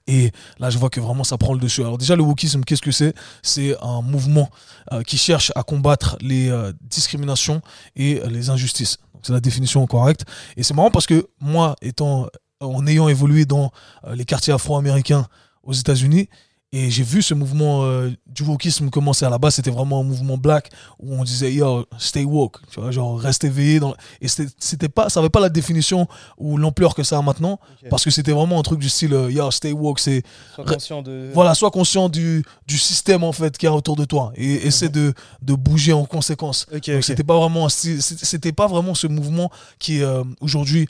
Et 0.07 0.33
là, 0.59 0.71
je 0.71 0.79
vois 0.79 0.91
que 0.91 1.01
vraiment 1.01 1.25
ça 1.25 1.39
prend 1.39 1.53
le 1.53 1.61
dessus. 1.61 1.83
Alors 1.83 1.99
déjà, 1.99 2.17
le 2.17 2.23
wokisme, 2.23 2.63
qu'est-ce 2.63 2.83
que 2.83 2.91
c'est? 2.91 3.15
C'est 3.43 3.77
un 3.83 4.03
mouvement 4.03 4.51
euh, 4.93 5.03
qui 5.03 5.19
cherche 5.19 5.53
à 5.55 5.63
combattre 5.63 6.17
les 6.21 6.49
euh, 6.49 6.73
discriminations 6.83 7.63
et 7.97 8.21
les 8.29 8.51
injustices. 8.51 8.99
C'est 9.23 9.33
la 9.33 9.41
définition 9.41 9.87
correcte. 9.87 10.25
Et 10.57 10.63
c'est 10.63 10.75
marrant 10.75 10.91
parce 10.91 11.07
que 11.07 11.29
moi, 11.41 11.75
étant, 11.83 12.29
en 12.61 12.87
ayant 12.87 13.09
évolué 13.09 13.45
dans 13.45 13.71
euh, 14.05 14.15
les 14.15 14.25
quartiers 14.25 14.53
afro-américains 14.53 15.27
aux 15.63 15.73
États-Unis, 15.73 16.29
et 16.71 16.91
j'ai 16.91 17.03
vu 17.03 17.23
ce 17.23 17.33
mouvement 17.33 17.85
euh, 17.85 18.11
du 18.27 18.43
wokisme 18.43 18.91
commencer 18.91 19.25
à 19.25 19.31
la 19.31 19.39
base, 19.39 19.55
c'était 19.55 19.71
vraiment 19.71 20.01
un 20.01 20.03
mouvement 20.03 20.37
black 20.37 20.71
où 20.99 21.15
on 21.15 21.25
disait 21.25 21.53
yo, 21.53 21.87
stay 21.97 22.25
woke, 22.25 22.59
tu 22.71 22.81
vois, 22.81 22.91
genre 22.91 23.19
reste 23.19 23.45
éveillé. 23.45 23.81
Dans... 23.81 23.95
Et 24.21 24.29
c'était 24.29 24.91
pas, 24.91 25.09
ça 25.09 25.21
avait 25.21 25.31
pas 25.31 25.41
la 25.41 25.49
définition 25.49 26.07
ou 26.37 26.59
l'ampleur 26.59 26.95
que 26.95 27.03
ça 27.03 27.17
a 27.17 27.23
maintenant, 27.23 27.59
parce 27.89 28.05
que 28.05 28.11
c'était 28.11 28.33
vraiment 28.33 28.59
un 28.59 28.63
truc 28.63 28.81
du 28.81 28.89
style 28.91 29.15
euh, 29.15 29.31
yo, 29.31 29.51
stay 29.51 29.73
woke, 29.73 29.99
c'est. 29.99 30.23
Sois 30.55 30.65
conscient 30.65 31.03
de. 31.03 31.31
Voilà, 31.33 31.55
sois 31.55 31.71
conscient 31.71 32.11
du, 32.11 32.45
du 32.67 32.77
système 32.77 33.25
en 33.25 33.33
fait 33.33 33.57
qui 33.57 33.67
a 33.67 33.73
autour 33.73 33.97
de 33.97 34.05
toi 34.05 34.33
et 34.37 34.67
essaie 34.67 34.91
de, 34.91 35.15
de 35.41 35.55
bouger 35.55 35.95
en 35.95 36.05
conséquence. 36.05 36.67
Donc 36.71 37.03
c'était 37.03 37.25
pas 37.25 37.39
vraiment, 37.39 37.69
c'était 37.71 38.53
pas 38.53 38.67
vraiment 38.67 38.95
ce 38.95 39.07
mouvement 39.07 39.51
qui 39.79 40.03
euh, 40.03 40.23
aujourd'hui 40.41 40.87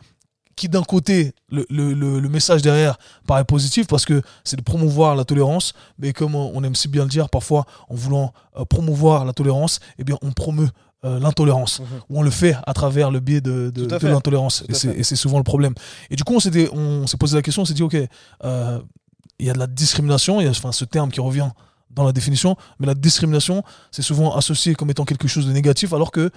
qui 0.59 0.69
d'un 0.69 0.83
côté, 0.83 1.33
le, 1.51 1.65
le, 1.71 1.95
le, 1.95 2.29
message 2.29 2.63
derrière 2.63 2.99
paraît 3.27 3.45
positif 3.45 3.87
parce 3.87 4.05
que 4.05 4.21
c'est 4.45 4.57
de 4.57 4.63
promouvoir 4.63 5.17
la 5.17 5.25
tolérance, 5.25 5.73
mais 5.99 6.13
comme 6.13 6.35
on 6.35 6.63
aime 6.65 6.75
si 6.75 6.89
bien 6.89 7.05
le 7.05 7.09
dire, 7.09 7.31
parfois 7.31 7.65
en 7.89 7.95
voulant 7.95 8.33
euh, 8.59 8.65
promouvoir 8.65 9.25
la 9.25 9.33
tolérance, 9.33 9.81
eh 9.99 10.05
bien 10.05 10.19
on 10.21 10.33
promeut 10.33 10.69
euh, 11.05 11.21
l'intolérance, 11.21 11.81
mhm. 11.81 11.87
ou 12.11 12.19
on 12.19 12.23
le 12.23 12.31
fait 12.31 12.57
à 12.67 12.75
travers 12.75 13.11
le 13.11 13.21
biais 13.21 13.41
de, 13.41 13.71
de, 13.71 13.87
de 13.87 14.09
l'intolérance, 14.09 14.65
et 14.69 15.05
c'est 15.05 15.17
souvent 15.17 15.39
le 15.39 15.45
problème. 15.45 15.75
Et 16.11 16.17
du 16.17 16.25
coup, 16.25 16.35
on 16.35 16.41
s'est 16.41 16.69
on 16.73 17.05
posé 17.19 17.37
la 17.37 17.43
question, 17.43 17.63
on 17.63 17.65
s'est 17.65 17.75
dit, 17.75 17.85
ok, 17.85 17.97
euh, 18.45 18.81
il 19.39 19.47
y 19.47 19.51
a 19.51 19.53
de 19.53 19.59
la 19.61 19.69
discrimination, 19.69 20.41
il 20.41 20.45
y 20.45 20.47
a 20.49 20.51
enfin, 20.51 20.73
ce 20.73 20.85
terme 20.85 21.13
qui 21.13 21.21
revient 21.21 21.49
dans 21.91 22.05
la 22.05 22.13
définition, 22.13 22.57
mais 22.81 22.87
la 22.87 22.95
discrimination, 22.95 23.63
c'est 23.93 24.03
souvent 24.03 24.35
associé 24.37 24.75
comme 24.75 24.91
étant 24.91 25.05
quelque 25.05 25.29
chose 25.29 25.47
de 25.47 25.53
négatif, 25.53 25.93
alors 25.93 26.11
que 26.11 26.31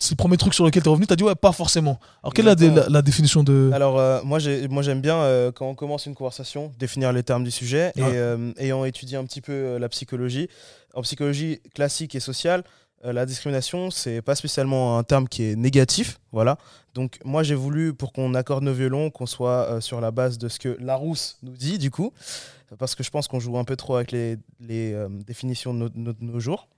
c'est 0.00 0.12
le 0.12 0.16
premier 0.16 0.38
truc 0.38 0.54
sur 0.54 0.64
lequel 0.64 0.82
tu 0.82 0.88
es 0.88 0.90
revenu, 0.90 1.06
tu 1.06 1.12
as 1.12 1.16
dit 1.16 1.22
ouais, 1.22 1.34
pas 1.34 1.52
forcément. 1.52 2.00
Alors, 2.22 2.32
quelle 2.32 2.48
est 2.48 2.88
la, 2.88 3.02
définition 3.02 3.44
de. 3.44 3.70
Alors, 3.74 3.98
euh, 3.98 4.20
moi, 4.24 4.38
j'aime 4.38 5.00
bien, 5.02 5.16
euh, 5.16 5.52
quand 5.52 5.68
on 5.68 5.74
commence 5.74 6.06
une 6.06 6.14
conversation, 6.14 6.72
définir 6.78 7.12
les 7.12 7.22
termes 7.22 7.44
du 7.44 7.50
sujet. 7.50 7.92
Et 7.96 8.02
euh, 8.02 8.52
ayant 8.56 8.86
étudié 8.86 9.18
un 9.18 9.24
petit 9.24 9.42
peu 9.42 9.76
la 9.76 9.88
psychologie, 9.90 10.48
en 10.94 11.02
psychologie 11.02 11.60
classique 11.74 12.14
et 12.14 12.20
sociale, 12.20 12.64
la 13.04 13.24
discrimination, 13.26 13.90
c'est 13.90 14.20
pas 14.20 14.34
spécialement 14.34 14.98
un 14.98 15.02
terme 15.02 15.28
qui 15.28 15.44
est 15.44 15.56
négatif. 15.56 16.18
Voilà. 16.32 16.56
Donc, 16.94 17.18
moi, 17.24 17.42
j'ai 17.42 17.54
voulu, 17.54 17.92
pour 17.92 18.12
qu'on 18.14 18.34
accorde 18.34 18.64
nos 18.64 18.74
violons, 18.74 19.10
qu'on 19.10 19.26
soit 19.26 19.82
sur 19.82 20.00
la 20.00 20.10
base 20.10 20.38
de 20.38 20.48
ce 20.48 20.58
que 20.58 20.76
Larousse 20.80 21.38
nous 21.42 21.56
dit, 21.56 21.78
du 21.78 21.90
coup. 21.90 22.12
Parce 22.78 22.94
que 22.94 23.02
je 23.02 23.10
pense 23.10 23.28
qu'on 23.28 23.40
joue 23.40 23.58
un 23.58 23.64
peu 23.64 23.76
trop 23.76 23.96
avec 23.96 24.12
les, 24.12 24.38
définitions 25.26 25.74
de 25.74 26.14
nos 26.20 26.40
jours. 26.40 26.68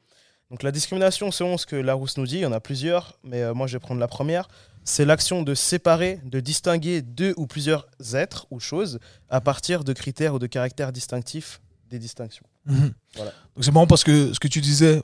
Donc 0.53 0.63
la 0.63 0.71
discrimination, 0.71 1.31
selon 1.31 1.57
ce 1.57 1.65
que 1.65 1.77
Larousse 1.77 2.19
nous 2.19 2.27
dit, 2.27 2.37
il 2.37 2.41
y 2.41 2.47
en 2.47 2.53
a 2.53 2.61
plusieurs, 2.61 3.19
mais 3.25 3.41
euh, 3.41 3.55
moi 3.55 3.67
je 3.67 3.73
vais 3.73 3.81
prendre 3.81 3.99
la 3.99 4.07
première. 4.07 4.49
C'est 4.85 5.07
l'action 5.07 5.43
de 5.43 5.55
séparer, 5.55 6.21
de 6.25 6.41
distinguer 6.41 7.01
deux 7.01 7.33
ou 7.39 7.47
plusieurs 7.47 7.89
êtres 8.13 8.47
ou 8.51 8.61
choses 8.61 8.99
à 9.31 9.41
partir 9.41 9.83
de 9.83 9.95
critères 9.95 10.35
ou 10.35 10.39
de 10.39 10.47
caractères 10.47 10.93
distinctifs 10.93 11.63
des 11.89 11.99
distinctions. 11.99 12.45
Mhm. 12.67 12.93
Voilà. 13.17 13.33
C'est 13.63 13.73
marrant 13.73 13.87
parce 13.87 14.05
que 14.05 14.35
ce 14.35 14.39
que 14.39 14.49
tu 14.49 14.61
disais, 14.61 15.03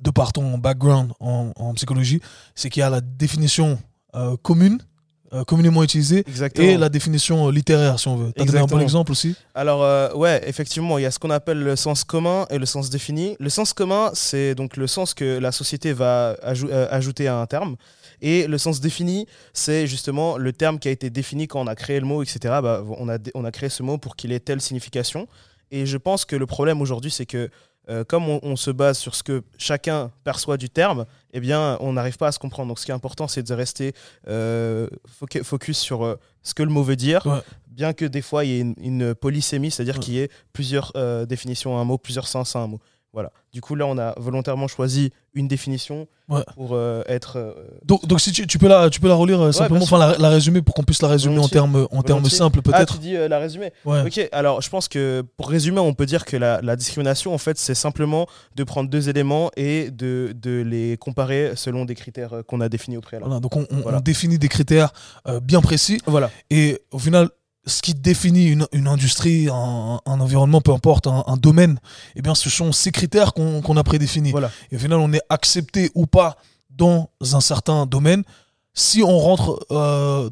de 0.00 0.10
par 0.10 0.32
ton 0.32 0.58
background 0.58 1.10
en, 1.18 1.74
psychologie, 1.74 2.20
c'est 2.54 2.70
qu'il 2.70 2.80
y 2.80 2.84
a 2.84 2.90
la 2.90 3.00
définition 3.00 3.80
euh, 4.14 4.36
commune 4.42 4.78
communément 5.42 5.82
utilisé 5.82 6.24
et 6.56 6.76
la 6.76 6.88
définition 6.88 7.48
euh, 7.48 7.50
littéraire, 7.50 7.98
si 7.98 8.06
on 8.06 8.16
veut. 8.16 8.32
Tu 8.36 8.42
as 8.42 8.44
donné 8.44 8.58
un 8.60 8.66
bon 8.66 8.78
exemple 8.78 9.10
aussi 9.10 9.34
Alors, 9.54 9.82
euh, 9.82 10.12
ouais, 10.14 10.40
effectivement, 10.46 10.98
il 10.98 11.02
y 11.02 11.06
a 11.06 11.10
ce 11.10 11.18
qu'on 11.18 11.30
appelle 11.30 11.58
le 11.58 11.74
sens 11.74 12.04
commun 12.04 12.46
et 12.50 12.58
le 12.58 12.66
sens 12.66 12.90
défini. 12.90 13.36
Le 13.40 13.48
sens 13.48 13.72
commun, 13.72 14.10
c'est 14.14 14.54
donc 14.54 14.76
le 14.76 14.86
sens 14.86 15.14
que 15.14 15.38
la 15.38 15.50
société 15.50 15.92
va 15.92 16.36
ajouter 16.90 17.26
à 17.26 17.38
un 17.38 17.46
terme. 17.46 17.76
Et 18.22 18.46
le 18.46 18.58
sens 18.58 18.80
défini, 18.80 19.26
c'est 19.52 19.86
justement 19.86 20.38
le 20.38 20.52
terme 20.52 20.78
qui 20.78 20.88
a 20.88 20.90
été 20.90 21.10
défini 21.10 21.48
quand 21.48 21.60
on 21.60 21.66
a 21.66 21.74
créé 21.74 21.98
le 21.98 22.06
mot, 22.06 22.22
etc. 22.22 22.38
Bah, 22.62 22.84
on, 22.98 23.08
a, 23.08 23.18
on 23.34 23.44
a 23.44 23.50
créé 23.50 23.68
ce 23.68 23.82
mot 23.82 23.98
pour 23.98 24.16
qu'il 24.16 24.32
ait 24.32 24.40
telle 24.40 24.60
signification. 24.60 25.26
Et 25.70 25.86
je 25.86 25.96
pense 25.96 26.24
que 26.24 26.36
le 26.36 26.46
problème 26.46 26.80
aujourd'hui, 26.80 27.10
c'est 27.10 27.26
que 27.26 27.50
euh, 27.90 28.02
comme 28.04 28.28
on, 28.28 28.56
se 28.56 28.70
base 28.70 28.98
sur 28.98 29.14
ce 29.14 29.22
que 29.22 29.42
chacun 29.58 30.10
perçoit 30.24 30.56
du 30.56 30.70
terme, 30.70 31.04
eh 31.32 31.40
bien, 31.40 31.76
on 31.80 31.92
n'arrive 31.92 32.16
pas 32.16 32.28
à 32.28 32.32
se 32.32 32.38
comprendre. 32.38 32.68
Donc, 32.68 32.78
ce 32.78 32.86
qui 32.86 32.90
est 32.90 32.94
important, 32.94 33.28
c'est 33.28 33.42
de 33.42 33.54
rester 33.54 33.92
euh, 34.26 34.88
focus 35.42 35.78
sur 35.78 36.04
euh, 36.04 36.16
ce 36.42 36.54
que 36.54 36.62
le 36.62 36.70
mot 36.70 36.82
veut 36.82 36.96
dire, 36.96 37.42
bien 37.66 37.92
que 37.92 38.04
des 38.04 38.22
fois, 38.22 38.44
il 38.44 38.50
y 38.50 38.60
ait 38.60 38.74
une, 38.80 39.14
polysémie, 39.14 39.70
c'est-à-dire 39.70 39.98
qu'il 39.98 40.14
y 40.14 40.20
ait 40.20 40.30
plusieurs 40.52 40.92
définitions 41.26 41.76
à 41.76 41.80
un 41.80 41.84
mot, 41.84 41.98
plusieurs 41.98 42.28
sens 42.28 42.56
à 42.56 42.60
un 42.60 42.66
mot. 42.66 42.80
Voilà. 43.12 43.30
Du 43.52 43.60
coup, 43.60 43.74
là, 43.74 43.86
on 43.86 43.98
a 43.98 44.14
volontairement 44.18 44.66
choisi 44.66 45.12
une 45.34 45.48
définition 45.48 46.06
pour 46.54 46.70
euh, 46.72 47.02
être. 47.06 47.36
Euh, 47.36 47.52
donc, 47.84 48.06
donc, 48.06 48.20
si 48.20 48.32
tu, 48.32 48.46
tu, 48.46 48.58
peux 48.58 48.68
la, 48.68 48.88
tu 48.88 49.00
peux 49.00 49.08
la 49.08 49.14
relire 49.14 49.40
euh, 49.40 49.52
simplement, 49.52 49.82
enfin 49.82 49.98
la, 49.98 50.16
la, 50.16 50.28
résumer 50.30 50.62
pour 50.62 50.74
qu'on 50.74 50.82
puisse 50.82 51.02
la 51.02 51.08
résumer 51.08 51.38
en 51.38 51.48
termes 51.48 51.86
en 51.90 52.02
termes 52.02 52.24
simples 52.28 52.62
peut-être. 52.62 52.94
Ah, 52.94 52.94
tu 52.94 52.98
dis 52.98 53.14
la 53.14 53.38
résumer. 53.38 53.72
Ok. 53.84 54.28
Alors, 54.32 54.60
je 54.60 54.70
pense 54.70 54.88
que 54.88 55.22
pour 55.36 55.48
résumer, 55.48 55.80
on 55.80 55.94
peut 55.94 56.06
dire 56.06 56.24
que 56.24 56.36
la, 56.36 56.60
la 56.62 56.76
discrimination, 56.76 57.34
en 57.34 57.38
fait, 57.38 57.58
c'est 57.58 57.74
simplement 57.74 58.26
de 58.54 58.64
prendre 58.64 58.88
deux 58.88 59.08
éléments 59.08 59.50
et 59.56 59.90
de, 59.90 60.34
de 60.40 60.62
les 60.62 60.96
comparer 60.96 61.52
selon 61.56 61.84
des 61.84 61.94
critères 61.94 62.42
qu'on 62.46 62.60
a 62.60 62.68
définis 62.68 62.96
au 62.96 63.00
préalable. 63.00 63.28
Voilà, 63.28 63.40
donc 63.40 63.56
on, 63.56 63.66
on, 63.70 64.00
définit 64.00 64.38
des 64.38 64.48
critères 64.48 64.92
bien 65.42 65.60
précis. 65.60 66.00
Voilà. 66.06 66.30
Et 66.50 66.80
au 66.90 66.98
final, 66.98 67.28
ce 67.66 67.82
qui 67.82 67.94
définit 67.94 68.46
une, 68.46 68.66
une 68.72 68.88
industrie, 68.88 69.48
un, 69.50 70.00
un, 70.04 70.20
environnement, 70.20 70.60
peu 70.60 70.72
importe, 70.72 71.06
un, 71.06 71.24
un, 71.26 71.36
domaine, 71.36 71.78
eh 72.16 72.22
bien, 72.22 72.34
ce 72.34 72.50
sont 72.50 72.72
ces 72.72 72.92
critères 72.92 73.32
qu'on 73.32 73.76
a 73.76 73.84
prédéfinis. 73.84 74.30
Voilà. 74.30 74.50
Et 74.70 74.76
au 74.76 74.78
final, 74.78 74.98
on 74.98 75.12
est 75.12 75.22
accepté 75.30 75.90
ou 75.94 76.06
pas 76.06 76.36
dans 76.70 77.10
un 77.32 77.40
certain 77.40 77.86
domaine 77.86 78.24
si 78.74 79.02
on 79.02 79.18
rentre 79.18 79.64
euh, 79.70 80.28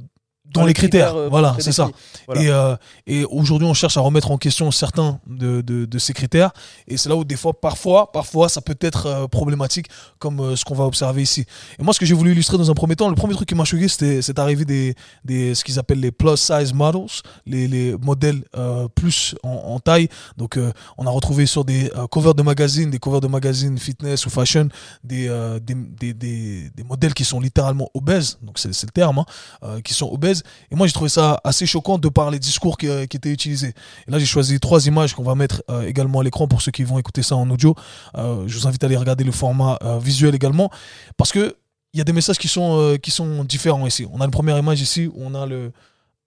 dans 0.52 0.64
les 0.64 0.74
critères. 0.74 1.14
euh, 1.14 1.28
voilà, 1.28 1.56
c'est 1.58 1.72
ça. 1.72 1.90
Voilà. 2.26 2.42
Et, 2.42 2.48
euh, 2.48 2.76
et 3.06 3.24
aujourd'hui, 3.24 3.66
on 3.66 3.74
cherche 3.74 3.96
à 3.96 4.00
remettre 4.00 4.30
en 4.30 4.38
question 4.38 4.70
certains 4.70 5.18
de, 5.26 5.60
de, 5.60 5.84
de 5.84 5.98
ces 5.98 6.12
critères. 6.12 6.52
Et 6.88 6.96
c'est 6.96 7.08
là 7.08 7.16
où 7.16 7.24
des 7.24 7.36
fois, 7.36 7.52
parfois, 7.58 8.12
parfois, 8.12 8.48
ça 8.48 8.60
peut 8.60 8.76
être 8.80 9.06
euh, 9.06 9.28
problématique, 9.28 9.86
comme 10.18 10.56
ce 10.56 10.64
qu'on 10.64 10.74
va 10.74 10.84
observer 10.84 11.22
ici. 11.22 11.44
Et 11.78 11.82
moi, 11.82 11.92
ce 11.94 11.98
que 12.00 12.06
j'ai 12.06 12.14
voulu 12.14 12.32
illustrer 12.32 12.58
dans 12.58 12.70
un 12.70 12.74
premier 12.74 12.96
temps, 12.96 13.08
le 13.08 13.14
premier 13.14 13.34
truc 13.34 13.48
qui 13.48 13.54
m'a 13.54 13.64
choqué, 13.64 13.88
c'était 13.88 14.22
cette 14.22 14.38
arrivée 14.38 14.64
des, 14.64 14.94
des 15.24 15.54
ce 15.54 15.64
qu'ils 15.64 15.78
appellent 15.78 16.00
les 16.00 16.10
plus 16.12 16.36
size 16.36 16.72
models, 16.72 17.06
les, 17.46 17.68
les 17.68 17.96
modèles 17.96 18.42
euh, 18.56 18.88
plus 18.88 19.34
en, 19.42 19.50
en 19.50 19.80
taille. 19.80 20.08
Donc, 20.36 20.56
euh, 20.56 20.72
on 20.98 21.06
a 21.06 21.10
retrouvé 21.10 21.46
sur 21.46 21.64
des 21.64 21.90
euh, 21.96 22.06
covers 22.06 22.34
de 22.34 22.42
magazines, 22.42 22.90
des 22.90 22.98
covers 22.98 23.20
de 23.20 23.28
magazines 23.28 23.78
fitness 23.78 24.26
ou 24.26 24.30
fashion, 24.30 24.68
des, 25.04 25.28
des, 25.62 25.74
des, 25.74 26.70
des, 26.74 26.84
modèles 26.84 27.14
qui 27.14 27.24
sont 27.24 27.40
littéralement 27.40 27.88
obèses. 27.94 28.38
Donc, 28.42 28.58
c'est 28.58 28.72
c'est 28.72 28.86
le 28.86 28.92
terme, 28.92 29.18
hein, 29.18 29.80
qui 29.82 29.94
sont 29.94 30.10
obèses. 30.10 30.41
Et 30.70 30.74
moi, 30.74 30.86
j'ai 30.86 30.92
trouvé 30.92 31.08
ça 31.08 31.40
assez 31.44 31.66
choquant 31.66 31.98
de 31.98 32.08
par 32.08 32.30
les 32.30 32.38
discours 32.38 32.78
qui, 32.78 32.88
euh, 32.88 33.06
qui 33.06 33.16
étaient 33.16 33.32
utilisés. 33.32 33.74
Et 34.06 34.10
là, 34.10 34.18
j'ai 34.18 34.26
choisi 34.26 34.58
trois 34.60 34.86
images 34.86 35.14
qu'on 35.14 35.22
va 35.22 35.34
mettre 35.34 35.62
euh, 35.70 35.82
également 35.82 36.20
à 36.20 36.24
l'écran 36.24 36.48
pour 36.48 36.62
ceux 36.62 36.72
qui 36.72 36.84
vont 36.84 36.98
écouter 36.98 37.22
ça 37.22 37.36
en 37.36 37.48
audio. 37.50 37.74
Euh, 38.16 38.44
je 38.46 38.58
vous 38.58 38.66
invite 38.66 38.82
à 38.84 38.86
aller 38.86 38.96
regarder 38.96 39.24
le 39.24 39.32
format 39.32 39.78
visuel 40.00 40.34
également, 40.34 40.70
parce 41.16 41.32
que 41.32 41.56
il 41.94 41.98
y 41.98 42.00
a 42.00 42.04
des 42.04 42.12
messages 42.12 42.38
qui 42.38 42.48
sont, 42.48 42.96
qui 43.02 43.10
sont 43.10 43.44
différents 43.44 43.86
ici. 43.86 44.06
On 44.10 44.20
a 44.20 44.24
une 44.24 44.30
première 44.30 44.56
image 44.56 44.80
ici 44.80 45.06
où 45.06 45.14
on 45.16 45.34
a 45.34 45.44
le 45.46 45.72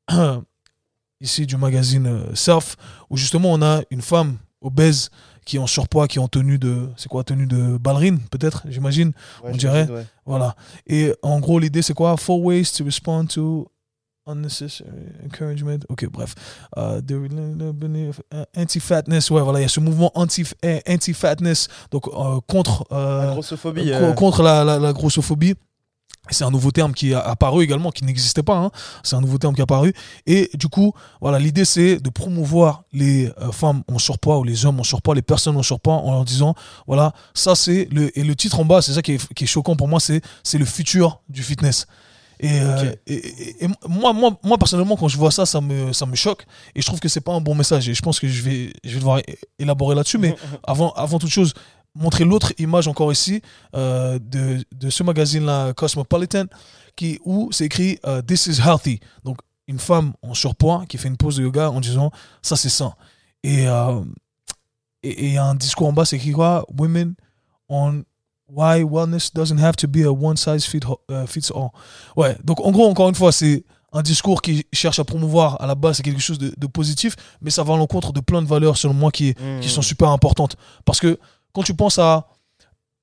ici 1.22 1.48
du 1.48 1.58
magazine 1.58 2.22
Surf, 2.36 2.76
où 3.10 3.18
justement 3.18 3.52
on 3.52 3.62
a 3.64 3.82
une 3.90 4.02
femme 4.02 4.38
obèse 4.62 5.10
qui 5.46 5.58
est 5.58 5.60
en 5.60 5.68
surpoids, 5.68 6.08
qui 6.08 6.18
est 6.18 6.22
en 6.22 6.28
tenue 6.28 6.58
de, 6.58 6.90
c'est 6.98 7.08
quoi, 7.08 7.24
tenue 7.24 7.46
de 7.46 7.78
ballerine 7.78 8.20
peut-être, 8.32 8.64
j'imagine. 8.68 9.12
Ouais, 9.44 9.52
on 9.54 9.56
dirait. 9.56 9.88
ouais. 9.90 10.06
Voilà. 10.26 10.56
Et 10.88 11.14
en 11.22 11.40
gros, 11.40 11.60
l'idée, 11.60 11.84
c'est 11.84 11.94
quoi? 11.94 12.18
Four 12.18 12.42
ways 12.44 12.66
to 12.76 12.84
respond 12.84 13.28
to 13.28 13.68
unnecessary 14.28 14.90
encouragement. 15.26 15.80
Ok, 15.90 16.08
bref. 16.10 16.34
Euh, 16.78 17.02
euh, 17.10 18.46
anti-fatness. 18.58 19.30
Ouais, 19.32 19.42
voilà, 19.42 19.60
il 19.60 19.64
y 19.64 19.66
a 19.66 19.70
ce 19.70 19.80
mouvement 19.80 20.12
euh, 20.16 20.80
anti-fatness, 20.88 21.68
donc 21.92 22.08
euh, 22.08 22.40
contre, 22.48 22.86
euh, 22.92 23.26
La 23.28 23.32
grossophobie. 23.34 23.86
co- 23.86 23.90
euh, 23.92 24.14
contre 24.14 24.44
la, 24.44 24.64
la, 24.64 24.80
la 24.80 24.94
grossophobie. 24.94 25.56
C'est 26.32 26.44
un 26.44 26.50
nouveau 26.50 26.72
terme 26.72 26.92
qui 26.94 27.12
est 27.12 27.14
apparu 27.14 27.64
également, 27.64 27.92
qui 27.92 28.04
n'existait 28.04 28.42
pas. 28.42 28.58
hein. 28.58 28.72
C'est 29.04 29.16
un 29.16 29.22
nouveau 29.22 29.38
terme 29.38 29.54
qui 29.54 29.62
est 29.62 29.64
apparu. 29.64 29.94
Et 30.26 30.50
du 30.56 30.68
coup, 30.70 30.92
voilà, 31.22 31.38
l'idée 31.38 31.66
c'est 31.66 31.98
de 31.98 32.10
promouvoir 32.10 32.84
les 32.94 33.28
euh, 33.40 33.52
femmes 33.52 33.84
en 33.88 34.00
surpoids 34.00 34.40
ou 34.40 34.44
les 34.44 34.66
hommes 34.66 34.80
en 34.80 34.84
surpoids, 34.84 35.14
les 35.14 35.22
personnes 35.22 35.56
en 35.56 35.62
surpoids, 35.62 35.94
en 35.94 36.12
leur 36.14 36.26
disant, 36.26 36.56
voilà, 36.88 37.14
ça 37.36 37.54
c'est 37.54 37.88
le 37.92 38.18
et 38.18 38.24
le 38.24 38.36
titre 38.36 38.60
en 38.60 38.66
bas, 38.66 38.82
c'est 38.82 38.94
ça 38.94 39.04
qui 39.04 39.12
est, 39.14 39.34
qui 39.36 39.44
est 39.44 39.48
choquant 39.48 39.76
pour 39.76 39.88
moi, 39.88 40.00
c'est 40.00 40.22
c'est 40.44 40.58
le 40.58 40.66
futur 40.66 41.22
du 41.30 41.44
fitness. 41.44 41.86
Et, 42.40 42.60
euh, 42.62 42.94
et, 43.08 43.68
moi, 43.88 44.14
moi, 44.14 44.38
moi 44.44 44.58
personnellement, 44.58 44.98
quand 44.98 45.08
je 45.08 45.18
vois 45.18 45.32
ça, 45.32 45.46
ça 45.46 45.62
me, 45.62 45.94
ça 45.94 46.06
me 46.06 46.16
choque. 46.16 46.46
Et 46.76 46.82
je 46.82 46.86
trouve 46.86 47.00
que 47.00 47.08
c'est 47.08 47.22
pas 47.22 47.34
un 47.34 47.42
bon 47.42 47.56
message. 47.56 47.88
Et 47.90 47.94
je 47.94 48.02
pense 48.02 48.20
que 48.20 48.28
je 48.28 48.42
vais, 48.42 48.74
je 48.84 48.92
vais 48.92 49.00
devoir 49.00 49.22
élaborer 49.60 49.96
là-dessus. 49.96 50.18
Mais 50.18 50.36
avant, 50.64 50.92
avant 50.94 51.20
toute 51.20 51.30
chose, 51.30 51.54
montrer 51.96 52.26
l'autre 52.26 52.54
image 52.58 52.88
encore 52.88 53.12
ici 53.12 53.42
euh, 53.76 54.20
de, 54.20 54.64
de 54.74 54.90
ce 54.90 55.04
magazine-là, 55.04 55.74
Cosmopolitan, 55.74 56.46
qui, 56.96 57.20
où 57.26 57.50
c'est 57.52 57.66
écrit 57.66 58.00
euh, 58.06 58.22
This 58.22 58.48
is 58.48 58.60
healthy. 58.62 59.00
Donc, 59.24 59.38
une 59.68 59.80
femme 59.80 60.14
en 60.22 60.34
surpoids 60.34 60.86
qui 60.88 60.98
fait 60.98 61.08
une 61.08 61.18
pose 61.18 61.38
de 61.38 61.44
yoga 61.44 61.72
en 61.72 61.80
disant 61.80 62.12
ça, 62.42 62.56
c'est 62.56 62.70
sain. 62.70 62.94
Et 63.44 63.68
euh, 63.68 64.02
et 65.06 65.28
il 65.28 65.34
y 65.34 65.38
a 65.38 65.46
un 65.46 65.56
discours 65.56 65.88
en 65.88 65.94
bas, 65.94 66.04
c'est 66.04 66.16
écrit 66.16 66.32
quoi? 66.32 66.66
Women 66.76 67.14
on 67.70 68.04
why 68.48 68.84
wellness 68.84 69.32
doesn't 69.34 69.60
have 69.60 69.76
to 69.78 69.88
be 69.88 70.04
a 70.04 70.12
one 70.12 70.38
size 70.38 70.66
fit, 70.66 70.82
uh, 71.10 71.26
fits 71.28 71.52
all. 71.54 71.70
Ouais, 72.16 72.38
donc 72.44 72.60
en 72.62 72.72
gros, 72.72 72.88
encore 72.88 73.10
une 73.10 73.16
fois, 73.16 73.32
c'est 73.32 73.64
un 73.92 74.02
discours 74.02 74.42
qui 74.42 74.66
cherche 74.74 75.00
à 75.00 75.04
promouvoir 75.04 75.62
à 75.62 75.68
la 75.68 75.76
base, 75.76 76.02
quelque 76.02 76.20
chose 76.22 76.38
de, 76.38 76.54
de 76.58 76.68
positif, 76.68 77.16
mais 77.42 77.50
ça 77.50 77.64
va 77.64 77.74
à 77.74 77.78
l'encontre 77.78 78.12
de 78.14 78.20
plein 78.20 78.42
de 78.42 78.48
valeurs, 78.48 78.78
selon 78.78 78.94
moi, 78.94 79.10
qui, 79.12 79.34
Mm. 79.40 79.62
qui 79.62 79.70
sont 79.70 79.82
super 79.82 80.10
importantes. 80.10 80.58
Parce 80.84 81.00
que 81.00 81.18
quand 81.54 81.64
tu 81.64 81.74
penses 81.74 81.98
à 81.98 82.28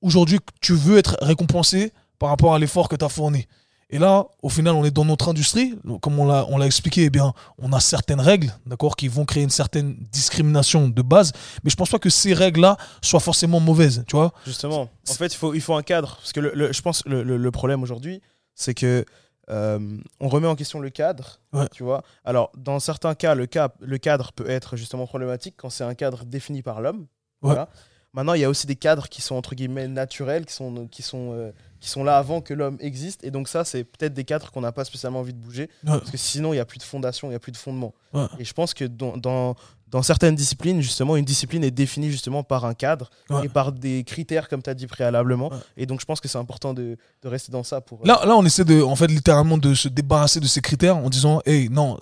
aujourd'hui, 0.00 0.38
tu 0.60 0.74
veux 0.74 0.98
être 0.98 1.16
récompensé 1.22 1.92
par 2.18 2.28
rapport 2.28 2.54
à 2.54 2.58
l'effort 2.58 2.88
que 2.88 2.96
tu 2.96 3.04
as 3.04 3.08
fourni. 3.08 3.46
Et 3.94 3.98
là, 3.98 4.26
au 4.42 4.48
final, 4.48 4.74
on 4.74 4.84
est 4.84 4.90
dans 4.90 5.04
notre 5.04 5.28
industrie. 5.28 5.78
Comme 6.00 6.18
on 6.18 6.24
l'a, 6.26 6.46
on 6.48 6.56
l'a 6.56 6.64
expliqué, 6.66 7.04
eh 7.04 7.10
bien, 7.10 7.34
on 7.58 7.72
a 7.74 7.78
certaines 7.80 8.20
règles, 8.20 8.50
d'accord, 8.66 8.96
qui 8.96 9.06
vont 9.06 9.26
créer 9.26 9.42
une 9.42 9.50
certaine 9.50 9.94
discrimination 10.10 10.88
de 10.88 11.02
base. 11.02 11.32
Mais 11.62 11.70
je 11.70 11.76
pense 11.76 11.90
pas 11.90 11.98
que 11.98 12.08
ces 12.10 12.32
règles-là 12.32 12.78
soient 13.02 13.20
forcément 13.20 13.60
mauvaises, 13.60 14.02
tu 14.08 14.16
vois. 14.16 14.32
Justement, 14.46 14.88
en 15.08 15.12
fait, 15.12 15.26
il 15.34 15.36
faut, 15.36 15.52
il 15.52 15.60
faut 15.60 15.74
un 15.74 15.82
cadre. 15.82 16.16
Parce 16.16 16.32
que 16.32 16.40
le, 16.40 16.52
le- 16.54 16.72
je 16.72 16.80
pense 16.82 17.02
que 17.02 17.10
le, 17.10 17.22
le- 17.36 17.50
problème 17.50 17.82
aujourd'hui, 17.82 18.22
c'est 18.54 18.72
que 18.74 19.04
euh, 19.50 19.98
on 20.20 20.28
remet 20.28 20.46
en 20.48 20.54
question 20.56 20.80
le 20.80 20.88
cadre. 20.88 21.40
Ouais. 21.52 21.68
Tu 21.72 21.82
vois 21.82 22.02
Alors, 22.24 22.50
dans 22.56 22.80
certains 22.80 23.14
cas 23.14 23.34
le, 23.34 23.44
cas, 23.46 23.68
le 23.80 23.98
cadre 23.98 24.32
peut 24.32 24.48
être 24.48 24.76
justement 24.76 25.06
problématique 25.06 25.54
quand 25.58 25.68
c'est 25.68 25.84
un 25.84 25.94
cadre 25.94 26.24
défini 26.24 26.62
par 26.62 26.80
l'homme. 26.80 27.06
Voilà. 27.42 27.68
Maintenant, 28.14 28.32
il 28.34 28.40
y 28.40 28.44
a 28.44 28.48
aussi 28.48 28.66
des 28.66 28.76
cadres 28.76 29.08
qui 29.08 29.20
sont 29.20 29.34
entre 29.34 29.54
guillemets 29.54 29.88
naturels, 29.88 30.46
qui 30.46 30.54
sont, 30.54 30.86
qui 30.86 31.02
sont, 31.02 31.32
euh, 31.34 31.50
qui 31.82 31.88
sont 31.88 32.04
là 32.04 32.16
avant 32.16 32.40
que 32.40 32.54
l'homme 32.54 32.76
existe. 32.78 33.24
Et 33.24 33.32
donc, 33.32 33.48
ça, 33.48 33.64
c'est 33.64 33.82
peut-être 33.82 34.14
des 34.14 34.22
cadres 34.22 34.52
qu'on 34.52 34.60
n'a 34.60 34.70
pas 34.70 34.84
spécialement 34.84 35.18
envie 35.18 35.32
de 35.32 35.38
bouger. 35.38 35.68
Ouais. 35.84 35.98
Parce 35.98 36.12
que 36.12 36.16
sinon, 36.16 36.52
il 36.52 36.56
n'y 36.56 36.60
a 36.60 36.64
plus 36.64 36.78
de 36.78 36.84
fondation, 36.84 37.26
il 37.26 37.30
n'y 37.30 37.36
a 37.36 37.40
plus 37.40 37.50
de 37.50 37.56
fondement. 37.56 37.92
Ouais. 38.14 38.26
Et 38.38 38.44
je 38.44 38.52
pense 38.52 38.72
que 38.72 38.84
dans, 38.84 39.16
dans, 39.16 39.56
dans 39.92 40.02
certaines 40.02 40.34
disciplines, 40.34 40.80
justement, 40.80 41.16
une 41.16 41.24
discipline 41.24 41.62
est 41.62 41.70
définie 41.70 42.10
justement 42.10 42.42
par 42.42 42.64
un 42.64 42.74
cadre 42.74 43.10
Ouais. 43.30 43.44
et 43.46 43.48
par 43.48 43.70
des 43.72 44.02
critères, 44.04 44.48
comme 44.48 44.62
tu 44.62 44.68
as 44.70 44.74
dit 44.74 44.86
préalablement. 44.88 45.50
Ouais. 45.50 45.56
Et 45.76 45.86
donc, 45.86 46.00
je 46.00 46.04
pense 46.06 46.20
que 46.20 46.26
c'est 46.28 46.38
important 46.38 46.74
de, 46.74 46.96
de 47.22 47.28
rester 47.28 47.52
dans 47.52 47.62
ça 47.62 47.80
pour. 47.80 48.00
euh, 48.00 48.06
Là, 48.06 48.20
là, 48.26 48.34
on 48.36 48.44
essaie 48.44 48.64
de, 48.64 48.82
en 48.82 48.96
fait, 48.96 49.06
littéralement 49.06 49.58
de 49.58 49.74
se 49.74 49.88
débarrasser 49.88 50.40
de 50.40 50.46
ces 50.46 50.60
critères 50.60 50.96
en 50.96 51.08
disant, 51.10 51.40
hey, 51.46 51.68
non, 51.68 51.98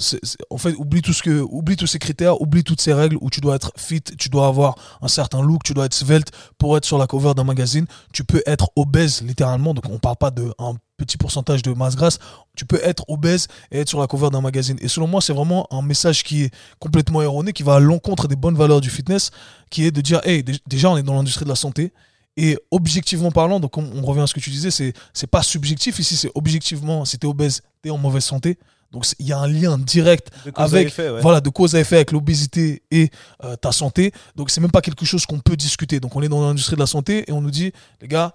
en 0.51 0.57
fait, 0.59 0.75
oublie 0.79 1.03
tout 1.03 1.13
ce 1.13 1.23
que, 1.23 1.41
oublie 1.41 1.77
tous 1.77 1.87
ces 1.89 1.99
critères, 1.99 2.41
oublie 2.41 2.65
toutes 2.65 2.81
ces 2.81 2.95
règles 2.95 3.19
où 3.21 3.29
tu 3.29 3.41
dois 3.41 3.57
être 3.57 3.73
fit, 3.77 4.01
tu 4.01 4.29
dois 4.29 4.47
avoir 4.47 4.77
un 5.03 5.09
certain 5.09 5.43
look, 5.43 5.63
tu 5.65 5.75
dois 5.75 5.87
être 5.87 5.95
svelte 5.95 6.31
pour 6.59 6.77
être 6.77 6.85
sur 6.85 6.97
la 6.97 7.07
cover 7.07 7.35
d'un 7.35 7.45
magazine. 7.45 7.87
Tu 8.13 8.23
peux 8.25 8.43
être 8.47 8.71
obèse, 8.77 9.23
littéralement. 9.23 9.75
Donc, 9.75 9.85
on 9.91 9.99
parle 9.99 10.17
pas 10.17 10.31
de 10.31 10.53
un 10.59 10.75
petit 11.05 11.17
pourcentage 11.17 11.63
de 11.63 11.73
masse 11.73 11.97
grasse. 11.97 12.19
Tu 12.57 12.65
peux 12.67 12.81
être 12.85 13.05
obèse 13.09 13.49
et 13.71 13.81
être 13.81 13.89
sur 13.89 14.01
la 14.01 14.07
cover 14.07 14.31
d'un 14.31 14.41
magazine. 14.41 14.77
Et 14.81 14.89
selon 14.89 15.07
moi, 15.07 15.21
c'est 15.21 15.33
vraiment 15.33 15.67
un 15.73 15.83
message 15.83 16.23
qui 16.23 16.43
est 16.45 16.55
complètement 16.79 17.23
erroné, 17.23 17.53
qui 17.53 17.63
va 17.63 17.77
à 17.77 17.81
l'encontre 17.81 18.29
des 18.29 18.37
bonnes 18.37 18.57
valeurs 18.57 18.81
du 18.81 18.91
fitness, 18.91 19.31
qui 19.71 19.85
est 19.87 19.91
de 19.91 20.01
dire, 20.01 20.21
hey, 20.25 20.43
dé- 20.43 20.59
déjà, 20.67 20.91
on 20.91 20.97
est 20.97 21.03
dans 21.03 21.15
l'industrie 21.15 21.45
de 21.45 21.51
la 21.51 21.57
santé. 21.57 21.93
Et 22.37 22.57
objectivement 22.71 23.31
parlant, 23.33 23.59
donc 23.61 23.77
on, 23.77 23.85
on 23.95 24.03
revient 24.03 24.21
à 24.21 24.27
ce 24.27 24.35
que 24.35 24.41
tu 24.41 24.51
disais, 24.51 24.71
c'est 24.71 24.93
c'est 25.13 25.27
pas 25.27 25.43
subjectif 25.43 25.99
ici, 25.99 26.17
c'est 26.17 26.31
objectivement, 26.35 27.05
si 27.05 27.19
t'es 27.19 27.27
obèse, 27.27 27.61
t'es 27.83 27.91
en 27.91 27.99
mauvaise 27.99 28.25
santé. 28.25 28.57
Donc 28.93 29.05
il 29.19 29.27
y 29.27 29.33
a 29.33 29.39
un 29.39 29.49
lien 29.49 29.79
direct 29.79 30.29
avec- 30.75 30.87
effet, 30.89 31.11
ouais. 31.11 31.21
voilà, 31.23 31.41
de 31.41 31.49
cause 31.49 31.75
à 31.75 31.81
effet 31.81 31.97
avec 31.97 32.13
l'obésité 32.13 32.83
et 32.91 33.11
euh, 33.45 33.57
ta 33.57 33.73
santé. 33.73 34.13
Donc 34.37 34.51
c'est 34.51 34.61
même 34.61 34.71
pas 34.71 34.81
quelque 34.81 35.05
chose 35.05 35.27
qu'on 35.27 35.39
peut 35.41 35.57
discuter. 35.57 35.99
Donc 36.01 36.15
on 36.17 36.23
est 36.23 36.29
dans 36.29 36.41
l'industrie 36.47 36.77
de 36.77 36.81
la 36.81 36.87
santé 36.87 37.25
et 37.29 37.33
on 37.33 37.41
nous 37.41 37.51
dit, 37.51 37.73
les 38.01 38.09
gars, 38.09 38.33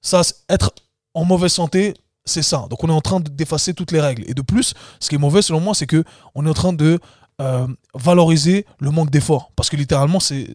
ça, 0.00 0.22
c'est- 0.24 0.34
être 0.48 0.72
en 1.14 1.24
mauvaise 1.24 1.52
santé, 1.52 1.94
c'est 2.24 2.42
ça. 2.42 2.66
Donc 2.70 2.84
on 2.84 2.88
est 2.88 2.92
en 2.92 3.00
train 3.00 3.20
de- 3.20 3.30
d'effacer 3.30 3.74
toutes 3.74 3.92
les 3.92 4.00
règles. 4.00 4.24
Et 4.28 4.34
de 4.34 4.42
plus, 4.42 4.74
ce 5.00 5.08
qui 5.08 5.14
est 5.14 5.18
mauvais 5.18 5.42
selon 5.42 5.60
moi, 5.60 5.74
c'est 5.74 5.86
que 5.86 6.04
on 6.34 6.44
est 6.46 6.50
en 6.50 6.54
train 6.54 6.72
de 6.72 6.98
euh, 7.40 7.68
valoriser 7.94 8.66
le 8.80 8.90
manque 8.90 9.10
d'effort. 9.10 9.52
Parce 9.54 9.70
que 9.70 9.76
littéralement, 9.76 10.18
c'est 10.18 10.48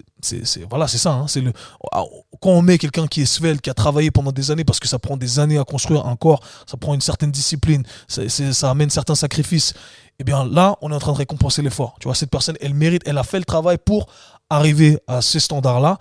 voilà, 0.70 0.88
ça. 0.88 1.12
hein. 1.14 1.26
Le 1.36 1.54
ah, 1.94 2.04
quand 2.42 2.50
on 2.50 2.62
met 2.62 2.78
quelqu'un 2.78 3.08
qui 3.08 3.22
est 3.22 3.26
svelte, 3.26 3.62
qui 3.62 3.70
a 3.70 3.74
travaillé 3.74 4.12
pendant 4.12 4.34
des 4.34 4.52
années, 4.52 4.66
parce 4.66 4.80
que 4.82 4.88
ça 4.90 5.00
prend 5.00 5.16
des 5.16 5.40
années 5.40 5.58
à 5.58 5.64
construire 5.64 6.06
un 6.06 6.18
corps, 6.18 6.42
ça 6.68 6.76
prend 6.76 6.94
une 6.94 7.00
certaine 7.02 7.32
discipline, 7.32 7.84
ça, 8.10 8.28
ça 8.28 8.70
amène 8.70 8.90
certains 8.90 9.16
sacrifices. 9.16 9.74
Et 10.20 10.26
bien 10.26 10.46
là, 10.46 10.76
on 10.82 10.92
est 10.92 10.96
en 10.96 11.00
train 11.00 11.14
de 11.14 11.18
récompenser 11.18 11.62
l'effort. 11.62 11.96
Tu 12.02 12.08
vois, 12.10 12.16
cette 12.16 12.30
personne, 12.30 12.58
elle 12.60 12.74
mérite, 12.74 13.02
elle 13.06 13.18
a 13.18 13.24
fait 13.24 13.40
le 13.40 13.46
travail 13.46 13.78
pour 13.84 14.08
arriver 14.50 15.00
à 15.08 15.22
ces 15.22 15.40
standards-là, 15.40 15.98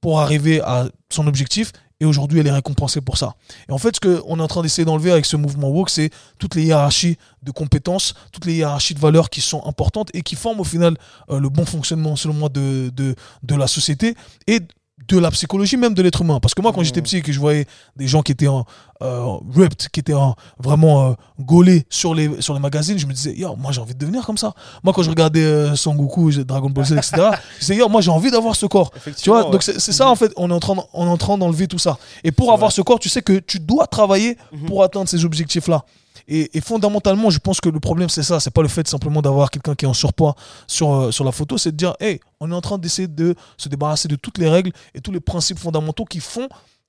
pour 0.00 0.20
arriver 0.20 0.60
à 0.60 0.86
son 1.12 1.26
objectif. 1.26 1.72
Et 2.00 2.06
aujourd'hui, 2.06 2.40
elle 2.40 2.46
est 2.46 2.52
récompensée 2.52 3.00
pour 3.00 3.18
ça. 3.18 3.34
Et 3.68 3.72
en 3.72 3.78
fait, 3.78 3.96
ce 3.96 4.00
qu'on 4.00 4.38
est 4.38 4.42
en 4.42 4.48
train 4.48 4.62
d'essayer 4.62 4.84
d'enlever 4.84 5.12
avec 5.12 5.26
ce 5.26 5.36
mouvement 5.36 5.68
woke, 5.68 5.90
c'est 5.90 6.10
toutes 6.38 6.54
les 6.54 6.64
hiérarchies 6.64 7.18
de 7.42 7.50
compétences, 7.50 8.14
toutes 8.32 8.46
les 8.46 8.54
hiérarchies 8.54 8.94
de 8.94 9.00
valeurs 9.00 9.28
qui 9.28 9.40
sont 9.40 9.64
importantes 9.66 10.10
et 10.14 10.22
qui 10.22 10.34
forment 10.34 10.60
au 10.60 10.64
final 10.64 10.96
euh, 11.30 11.38
le 11.38 11.48
bon 11.50 11.66
fonctionnement, 11.66 12.16
selon 12.16 12.34
moi, 12.34 12.48
de, 12.48 12.90
de, 12.94 13.54
la 13.54 13.66
société 13.66 14.14
de 15.16 15.20
la 15.20 15.30
psychologie 15.30 15.76
même 15.76 15.94
de 15.94 16.02
l'être 16.02 16.22
humain. 16.22 16.40
Parce 16.40 16.54
que 16.54 16.62
moi, 16.62 16.72
quand 16.72 16.80
Mmh. 16.80 16.84
j'étais 16.84 17.02
petit 17.02 17.16
et 17.18 17.22
que 17.22 17.32
je 17.32 17.40
voyais 17.40 17.66
des 17.96 18.06
gens 18.08 18.22
qui 18.22 18.32
étaient 18.32 18.48
en, 18.48 18.64
euh, 19.02 19.24
ripped, 19.54 19.88
qui 19.92 20.00
étaient 20.00 20.14
en, 20.14 20.34
vraiment 20.58 21.08
euh, 21.10 21.12
gaulés 21.40 21.86
sur 21.90 22.14
les, 22.14 22.40
sur 22.42 22.54
les 22.54 22.60
magazines, 22.60 22.98
je 22.98 23.06
me 23.06 23.12
disais, 23.12 23.34
yo, 23.36 23.56
moi 23.56 23.72
j'ai 23.72 23.80
envie 23.80 23.94
de 23.94 23.98
devenir 23.98 24.24
comme 24.24 24.38
ça. 24.38 24.52
Moi, 24.84 24.92
quand 24.92 25.02
je 25.02 25.10
regardais 25.10 25.42
euh, 25.42 25.74
Son 25.76 25.94
Goku, 25.94 26.30
Dragon 26.44 26.70
Ball 26.70 26.84
Z, 26.84 26.92
etc., 26.92 27.12
je 27.56 27.60
disais, 27.60 27.76
yo, 27.76 27.88
moi 27.88 28.00
j'ai 28.00 28.10
envie 28.10 28.30
d'avoir 28.30 28.54
ce 28.56 28.66
corps. 28.66 28.90
Tu 29.20 29.30
vois, 29.30 29.44
donc 29.50 29.62
c'est 29.62 29.80
ça 29.92 30.08
en 30.10 30.16
fait, 30.16 30.32
on 30.36 30.50
est 30.50 30.54
en 30.54 30.60
train, 30.60 30.74
on 30.92 31.06
est 31.06 31.10
en 31.10 31.16
train 31.16 31.38
d'enlever 31.38 31.66
tout 31.66 31.78
ça. 31.78 31.98
Et 32.24 32.32
pour 32.32 32.52
avoir 32.52 32.70
vrai. 32.70 32.76
ce 32.76 32.82
corps, 32.82 32.98
tu 32.98 33.08
sais 33.08 33.22
que 33.22 33.38
tu 33.38 33.58
dois 33.60 33.86
travailler 33.86 34.36
Mhm. 34.52 34.66
pour 34.66 34.82
atteindre 34.82 35.08
ces 35.08 35.24
objectifs-là. 35.24 35.84
Et, 36.30 36.56
et 36.56 36.60
fondamentalement, 36.62 37.28
je 37.28 37.38
pense 37.38 37.60
que 37.60 37.68
le 37.68 37.80
problème 37.80 38.08
c'est 38.08 38.22
ça, 38.22 38.40
c'est 38.40 38.50
pas 38.52 38.62
le 38.62 38.68
fait 38.68 38.88
simplement 38.88 39.20
d'avoir 39.20 39.50
quelqu'un 39.50 39.74
qui 39.74 39.84
est 39.84 39.88
en 39.88 39.92
surpoids 39.94 40.34
sur, 40.66 40.90
euh, 40.90 41.10
sur 41.10 41.24
la 41.24 41.32
photo, 41.32 41.58
c'est 41.58 41.72
de 41.72 41.76
dire, 41.76 41.94
hey, 42.00 42.20
on 42.40 42.50
est 42.50 42.54
en 42.54 42.60
train 42.62 42.78
d'essayer 42.78 43.08
de 43.08 43.34
se 43.58 43.68
débarrasser 43.68 44.08
de 44.08 44.16
toutes 44.16 44.38
les 44.38 44.48
règles 44.48 44.72
et 44.94 45.02
tous 45.02 45.12
les 45.12 45.20
principes 45.20 45.58
fondamentaux 45.58 46.06
qui 46.06 46.20
font 46.20 46.48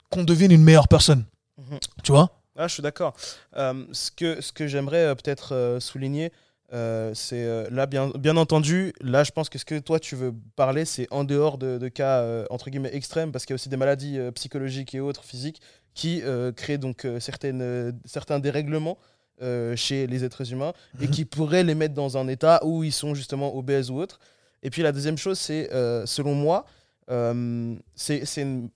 qu'on 0.10 0.24
devienne 0.24 0.51
une 0.51 0.63
meilleure 0.63 0.88
personne. 0.88 1.25
Mhm. 1.57 1.79
Tu 2.03 2.13
vois? 2.13 2.29
Ah, 2.55 2.67
je 2.67 2.74
suis 2.75 2.83
d'accord. 2.83 3.13
Euh, 3.57 3.86
ce 3.91 4.12
que, 4.12 4.39
ce 4.41 4.53
que 4.53 4.67
j'aimerais 4.67 5.05
euh, 5.05 5.15
peut-être 5.15 5.77
souligner, 5.79 6.31
euh, 6.74 7.12
c'est 7.13 7.43
euh, 7.43 7.67
là, 7.69 7.86
bien, 7.86 8.12
bien 8.17 8.38
entendu, 8.38 8.93
là, 9.01 9.25
je 9.25 9.31
pense 9.31 9.50
que 9.50 9.57
ce 9.57 9.65
que 9.65 9.77
toi 9.77 10.00
tu 10.00 10.15
veux 10.15 10.33
parler, 10.55 10.86
c'est 10.86 11.07
en 11.12 11.25
dehors 11.25 11.57
de, 11.57 11.77
de 11.77 11.88
cas 11.89 12.19
euh, 12.19 12.45
entre 12.50 12.69
guillemets 12.69 12.95
extrêmes, 12.95 13.31
parce 13.31 13.45
qu'il 13.45 13.53
y 13.53 13.55
a 13.55 13.60
aussi 13.60 13.67
des 13.67 13.77
maladies 13.77 14.17
psychologiques 14.36 14.95
et 14.95 15.01
autres 15.01 15.24
physiques 15.24 15.62
qui 15.93 16.21
créent 16.55 16.77
donc 16.77 17.05
certaines, 17.19 18.00
certains 18.05 18.39
dérèglements 18.39 18.98
euh, 19.41 19.75
chez 19.75 20.07
les 20.07 20.24
êtres 20.24 20.51
humains 20.51 20.74
et 21.01 21.05
Mhm. 21.05 21.12
qui 21.12 21.25
pourraient 21.25 21.63
les 21.63 21.75
mettre 21.75 21.93
dans 21.93 22.17
un 22.17 22.27
état 22.27 22.60
où 22.63 22.83
ils 22.83 22.91
sont 22.93 23.13
justement 23.15 23.55
obèses 23.55 23.89
ou 23.91 23.95
autres. 24.00 24.19
Et 24.63 24.69
puis 24.69 24.81
la 24.83 24.91
deuxième 24.91 25.17
chose, 25.17 25.39
c'est 25.39 25.71
euh, 25.74 26.05
selon 26.05 26.36
moi, 26.36 26.65
euh, 27.10 27.75
c'est 27.95 28.24
une, 28.38 28.69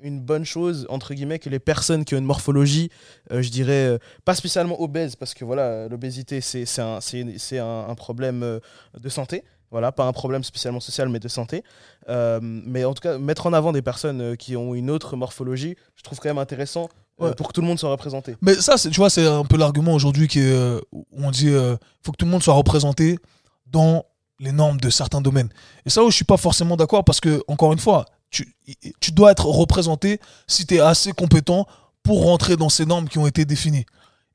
une 0.00 0.20
bonne 0.20 0.44
chose, 0.44 0.86
entre 0.90 1.12
guillemets, 1.14 1.38
que 1.38 1.48
les 1.50 1.58
personnes 1.58 2.04
qui 2.04 2.14
ont 2.14 2.18
une 2.18 2.24
morphologie, 2.24 2.88
je 3.30 3.48
dirais, 3.48 3.98
pas 4.24 4.34
spécialement 4.34 4.80
obèses, 4.80 5.16
parce 5.16 5.34
que 5.34 5.44
voilà, 5.44 5.88
l'obésité, 5.88 6.40
c'est 6.40 6.64
un, 6.80 6.98
un, 7.00 7.86
un 7.88 7.94
problème 7.96 8.60
de 9.00 9.08
santé. 9.08 9.42
Voilà, 9.70 9.92
pas 9.92 10.04
un 10.04 10.12
problème 10.12 10.42
spécialement 10.44 10.80
social, 10.80 11.08
mais 11.08 11.20
de 11.20 11.28
santé. 11.28 11.62
Euh, 12.08 12.38
mais 12.42 12.84
en 12.84 12.94
tout 12.94 13.02
cas, 13.02 13.18
mettre 13.18 13.46
en 13.46 13.52
avant 13.52 13.72
des 13.72 13.82
personnes 13.82 14.20
euh, 14.20 14.34
qui 14.34 14.56
ont 14.56 14.74
une 14.74 14.88
autre 14.90 15.16
morphologie, 15.16 15.76
je 15.94 16.02
trouve 16.02 16.18
quand 16.18 16.28
même 16.30 16.38
intéressant 16.38 16.88
euh, 17.20 17.28
Ouais. 17.28 17.34
pour 17.34 17.48
que 17.48 17.52
tout 17.52 17.60
le 17.60 17.66
monde 17.66 17.78
soit 17.78 17.90
représenté. 17.90 18.36
Mais 18.40 18.54
ça, 18.54 18.76
tu 18.78 18.88
vois, 18.90 19.10
c'est 19.10 19.26
un 19.26 19.44
peu 19.44 19.56
l'argument 19.56 19.92
aujourd'hui 19.92 20.28
qui 20.28 20.40
euh, 20.40 20.80
on 21.12 21.30
dit 21.30 21.48
euh, 21.50 21.76
faut 22.02 22.12
que 22.12 22.16
tout 22.16 22.24
le 22.24 22.30
monde 22.30 22.42
soit 22.42 22.54
représenté 22.54 23.18
dans 23.66 24.04
les 24.40 24.52
normes 24.52 24.78
de 24.80 24.88
certains 24.88 25.20
domaines. 25.20 25.48
Et 25.84 25.90
ça, 25.90 26.02
où 26.04 26.10
je 26.10 26.16
suis 26.16 26.24
pas 26.24 26.36
forcément 26.36 26.76
d'accord 26.76 27.04
parce 27.04 27.20
que, 27.20 27.42
encore 27.48 27.72
une 27.72 27.80
fois, 27.80 28.04
tu, 28.30 28.54
tu 29.00 29.10
dois 29.10 29.32
être 29.32 29.46
représenté 29.46 30.20
si 30.46 30.64
tu 30.64 30.76
es 30.76 30.80
assez 30.80 31.12
compétent 31.12 31.66
pour 32.04 32.22
rentrer 32.24 32.56
dans 32.56 32.68
ces 32.68 32.86
normes 32.86 33.08
qui 33.08 33.18
ont 33.18 33.26
été 33.26 33.44
définies 33.44 33.84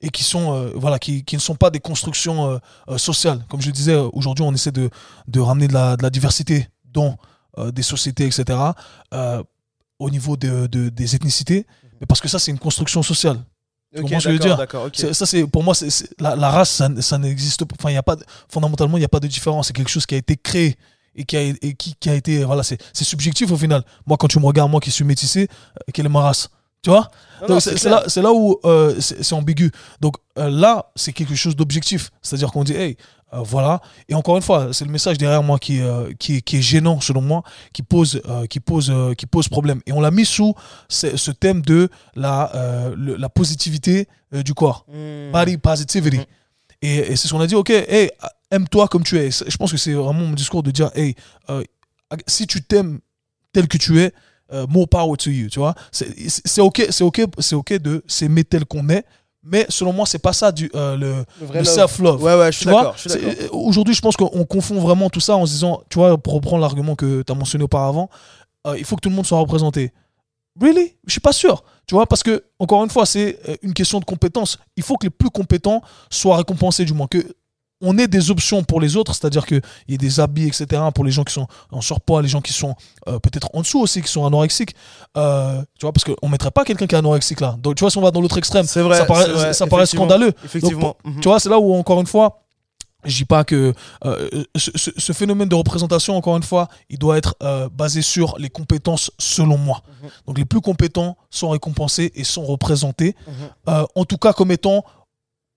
et 0.05 0.09
qui 0.09 0.23
sont 0.23 0.53
euh, 0.53 0.71
voilà 0.75 0.99
qui, 0.99 1.23
qui 1.23 1.35
ne 1.35 1.41
sont 1.41 1.55
pas 1.55 1.71
des 1.71 1.79
constructions 1.79 2.49
euh, 2.51 2.57
euh, 2.89 2.97
sociales 2.99 3.43
comme 3.49 3.61
je 3.61 3.67
le 3.67 3.71
disais 3.73 3.95
aujourd'hui 3.95 4.43
on 4.45 4.53
essaie 4.53 4.71
de, 4.71 4.89
de 5.27 5.39
ramener 5.39 5.67
de 5.67 5.73
la, 5.73 5.95
de 5.97 6.03
la 6.03 6.09
diversité 6.11 6.67
dans 6.85 7.17
des 7.73 7.83
sociétés 7.83 8.25
etc 8.25 8.59
au 9.99 10.09
niveau 10.09 10.37
de, 10.37 10.67
de- 10.67 10.89
des 10.89 11.15
ethnicités 11.15 11.65
mais 12.01 12.07
parce 12.07 12.19
que 12.21 12.27
ça 12.27 12.39
c'est 12.39 12.51
une 12.51 12.59
construction 12.59 13.03
sociale 13.03 13.39
que 13.95 14.07
je 14.19 14.29
veux 14.29 14.39
dire? 14.39 14.57
d'accord, 14.57 14.85
ok. 14.85 14.93
c'est- 14.95 15.13
Ça, 15.13 15.27
c'est 15.27 15.45
pour 15.45 15.61
moi, 15.63 15.75
c'est 15.75 15.87
la, 16.19 16.35
la 16.35 16.49
race, 16.49 16.71
ça, 16.71 16.89
ça 16.99 17.19
n'existe 17.19 17.63
pas. 17.63 17.75
Enfin, 17.79 17.91
il 17.91 17.93
y 17.93 17.97
a 17.97 18.01
pas 18.01 18.17
fondamentalement, 18.49 18.97
il 18.97 19.01
n'y 19.01 19.05
a 19.05 19.09
pas 19.17 19.19
de 19.19 19.27
différence. 19.27 19.67
C'est 19.67 19.73
quelque 19.73 19.91
chose 19.91 20.07
qui 20.07 20.15
a 20.15 20.17
été 20.17 20.35
créé 20.35 20.75
et 21.15 21.25
qui 21.25 21.37
a, 21.37 21.41
et 21.43 21.75
qui, 21.75 21.93
qui 21.99 22.09
a 22.09 22.15
été. 22.15 22.43
Voilà, 22.43 22.63
c'est 22.63 22.79
subjectif 23.03 23.51
au 23.51 23.55
final. 23.55 23.83
Moi, 24.07 24.17
quand 24.17 24.27
tu 24.27 24.39
me 24.39 24.45
regardes, 24.47 24.71
moi 24.71 24.79
qui 24.81 24.89
suis 24.89 25.03
métissé, 25.03 25.47
quelle 25.93 26.07
est 26.07 26.09
ma 26.09 26.21
race? 26.21 26.49
Tu 26.83 26.89
vois? 26.89 27.09
Non, 27.41 27.47
Donc, 27.47 27.61
c'est 27.61 27.83
là, 27.89 28.03
c'est 28.07 28.21
là 28.21 28.31
où 28.33 28.59
euh, 28.65 28.95
c'est 28.99 29.33
ambigu. 29.33 29.71
Donc 30.01 30.15
euh, 30.37 30.49
là, 30.49 30.91
c'est 30.95 31.13
quelque 31.13 31.35
chose 31.35 31.55
d'objectif. 31.55 32.11
C'est-à-dire 32.21 32.51
qu'on 32.51 32.63
dit, 32.63 32.73
hey, 32.73 32.97
euh, 33.33 33.39
voilà. 33.41 33.81
Et 34.09 34.13
encore 34.15 34.35
une 34.35 34.41
fois, 34.43 34.69
c'est 34.73 34.85
le 34.85 34.91
message 34.91 35.17
derrière 35.17 35.41
moi 35.43 35.57
qui, 35.59 35.79
qui, 36.19 36.35
est- 36.37 36.41
qui 36.41 36.57
est 36.57 36.61
gênant, 36.61 36.99
selon 37.01 37.21
moi, 37.21 37.43
qui 37.73 37.83
pose, 37.83 38.21
qui 38.49 38.59
pose, 38.59 38.93
qui 39.17 39.25
pose 39.25 39.47
problème. 39.47 39.81
Et 39.87 39.91
on 39.93 40.01
l'a 40.01 40.11
mis 40.11 40.25
sous 40.25 40.53
ce, 40.89 41.15
ce 41.17 41.31
thème 41.31 41.61
de 41.61 41.89
la, 42.15 42.51
le- 42.95 43.15
la 43.15 43.29
positivité 43.29 44.07
du 44.31 44.53
corps. 44.53 44.85
Hmm. 44.87 45.31
Body 45.31 45.57
positivity. 45.57 46.17
Mhm. 46.17 46.25
Et, 46.81 46.95
et 46.97 47.15
c'est 47.15 47.27
ce 47.29 47.33
qu'on 47.33 47.39
a 47.41 47.47
dit, 47.47 47.55
ok, 47.55 47.69
hey, 47.69 48.11
aime-toi 48.51 48.87
comme 48.89 49.03
tu 49.03 49.17
es. 49.17 49.31
Je 49.31 49.55
pense 49.57 49.71
que 49.71 49.77
c'est 49.77 49.93
vraiment 49.93 50.13
mon 50.27 50.33
discours 50.33 50.63
de 50.63 50.71
dire, 50.71 50.91
hey, 50.95 51.15
si 52.27 52.45
tu 52.45 52.61
t'aimes 52.61 52.99
tel 53.53 53.67
que 53.67 53.77
tu 53.77 53.99
es, 54.01 54.11
euh, 54.51 54.65
more 54.67 54.87
power 54.87 55.15
to 55.17 55.29
you, 55.29 55.49
tu 55.49 55.59
vois. 55.59 55.73
C'est 55.91 56.61
ok, 56.61 56.87
c'est 56.89 57.03
ok, 57.03 57.21
c'est 57.39 57.55
ok 57.55 57.73
de 57.79 58.03
s'aimer 58.07 58.43
tel 58.43 58.65
qu'on 58.65 58.89
est, 58.89 59.05
mais 59.43 59.65
selon 59.69 59.93
moi, 59.93 60.05
c'est 60.05 60.19
pas 60.19 60.33
ça 60.33 60.51
du 60.51 60.69
euh, 60.75 60.95
le, 60.95 61.25
Le 61.41 61.47
le 61.47 61.53
love. 61.55 61.63
self-love. 61.63 62.23
Ouais, 62.23 62.35
ouais, 62.35 62.51
je 62.51 62.57
suis 62.57 62.65
d'accord. 62.65 62.95
d'accord. 63.05 63.55
Aujourd'hui, 63.55 63.93
je 63.93 64.01
pense 64.01 64.15
qu'on 64.15 64.45
confond 64.45 64.79
vraiment 64.79 65.09
tout 65.09 65.19
ça 65.19 65.35
en 65.35 65.45
se 65.45 65.51
disant, 65.51 65.81
tu 65.89 65.97
vois, 65.99 66.17
pour 66.17 66.33
reprendre 66.33 66.61
l'argument 66.61 66.95
que 66.95 67.21
tu 67.23 67.31
as 67.31 67.35
mentionné 67.35 67.63
auparavant, 67.63 68.09
euh, 68.67 68.77
il 68.77 68.85
faut 68.85 68.95
que 68.95 69.01
tout 69.01 69.09
le 69.09 69.15
monde 69.15 69.25
soit 69.25 69.39
représenté. 69.39 69.91
Really? 70.61 70.95
Je 71.07 71.11
suis 71.11 71.19
pas 71.21 71.33
sûr. 71.33 71.63
Tu 71.87 71.95
vois, 71.95 72.05
parce 72.05 72.23
que, 72.23 72.43
encore 72.59 72.83
une 72.83 72.89
fois, 72.89 73.05
c'est 73.05 73.39
euh, 73.49 73.55
une 73.63 73.73
question 73.73 73.99
de 73.99 74.05
compétence. 74.05 74.59
Il 74.77 74.83
faut 74.83 74.95
que 74.97 75.05
les 75.07 75.09
plus 75.09 75.29
compétents 75.29 75.81
soient 76.09 76.37
récompensés, 76.37 76.85
du 76.85 76.93
moins. 76.93 77.07
Que 77.07 77.17
on 77.83 77.97
ait 77.97 78.07
des 78.07 78.31
options 78.31 78.63
pour 78.63 78.81
les 78.81 78.95
autres, 78.95 79.13
c'est-à-dire 79.13 79.45
qu'il 79.45 79.61
y 79.89 79.93
ait 79.93 79.97
des 79.97 80.19
habits, 80.19 80.47
etc., 80.47 80.81
pour 80.95 81.03
les 81.03 81.11
gens 81.11 81.23
qui 81.23 81.33
sont 81.33 81.47
en 81.71 81.81
surpoids, 81.81 82.21
les 82.21 82.27
gens 82.29 82.41
qui 82.41 82.53
sont 82.53 82.75
euh, 83.07 83.19
peut-être 83.19 83.49
en 83.53 83.61
dessous 83.61 83.79
aussi, 83.81 84.01
qui 84.01 84.07
sont 84.11 84.25
anorexiques. 84.25 84.73
Euh, 85.17 85.61
tu 85.77 85.85
vois, 85.85 85.91
parce 85.93 86.05
qu'on 86.05 86.29
mettrait 86.29 86.51
pas 86.51 86.63
quelqu'un 86.63 86.87
qui 86.87 86.95
est 86.95 86.97
anorexique 86.97 87.41
là. 87.41 87.55
Donc, 87.61 87.75
tu 87.75 87.81
vois, 87.81 87.91
si 87.91 87.97
on 87.97 88.01
va 88.01 88.11
dans 88.11 88.21
l'autre 88.21 88.37
extrême, 88.37 88.65
C'est 88.65 88.81
vrai. 88.81 88.97
ça 88.97 89.05
paraît, 89.05 89.29
vrai, 89.29 89.53
ça 89.53 89.67
paraît 89.67 89.85
scandaleux. 89.85 90.33
Effectivement. 90.43 90.95
Mhm. 91.03 91.19
Tu 91.21 91.27
vois, 91.27 91.39
c'est 91.39 91.49
là 91.49 91.59
où, 91.59 91.73
encore 91.75 91.99
une 91.99 92.07
fois, 92.07 92.39
je 93.05 93.17
dis 93.17 93.25
pas 93.25 93.43
que 93.43 93.73
euh, 94.05 94.29
ce, 94.55 95.11
phénomène 95.13 95.49
de 95.49 95.55
représentation, 95.55 96.15
encore 96.15 96.37
une 96.37 96.43
fois, 96.43 96.69
il 96.89 96.97
doit 96.97 97.17
être 97.17 97.35
euh, 97.43 97.67
basé 97.69 98.01
sur 98.01 98.37
les 98.37 98.49
compétences 98.49 99.11
selon 99.19 99.57
moi. 99.57 99.81
Mhm. 100.03 100.09
Donc 100.27 100.37
les 100.37 100.45
plus 100.45 100.61
compétents 100.61 101.17
sont 101.29 101.49
récompensés 101.49 102.11
et 102.15 102.23
sont 102.23 102.45
représentés, 102.45 103.15
Mhm. 103.27 103.33
euh, 103.69 103.85
en 103.95 104.05
tout 104.05 104.17
cas 104.17 104.31
comme 104.33 104.51
étant... 104.51 104.85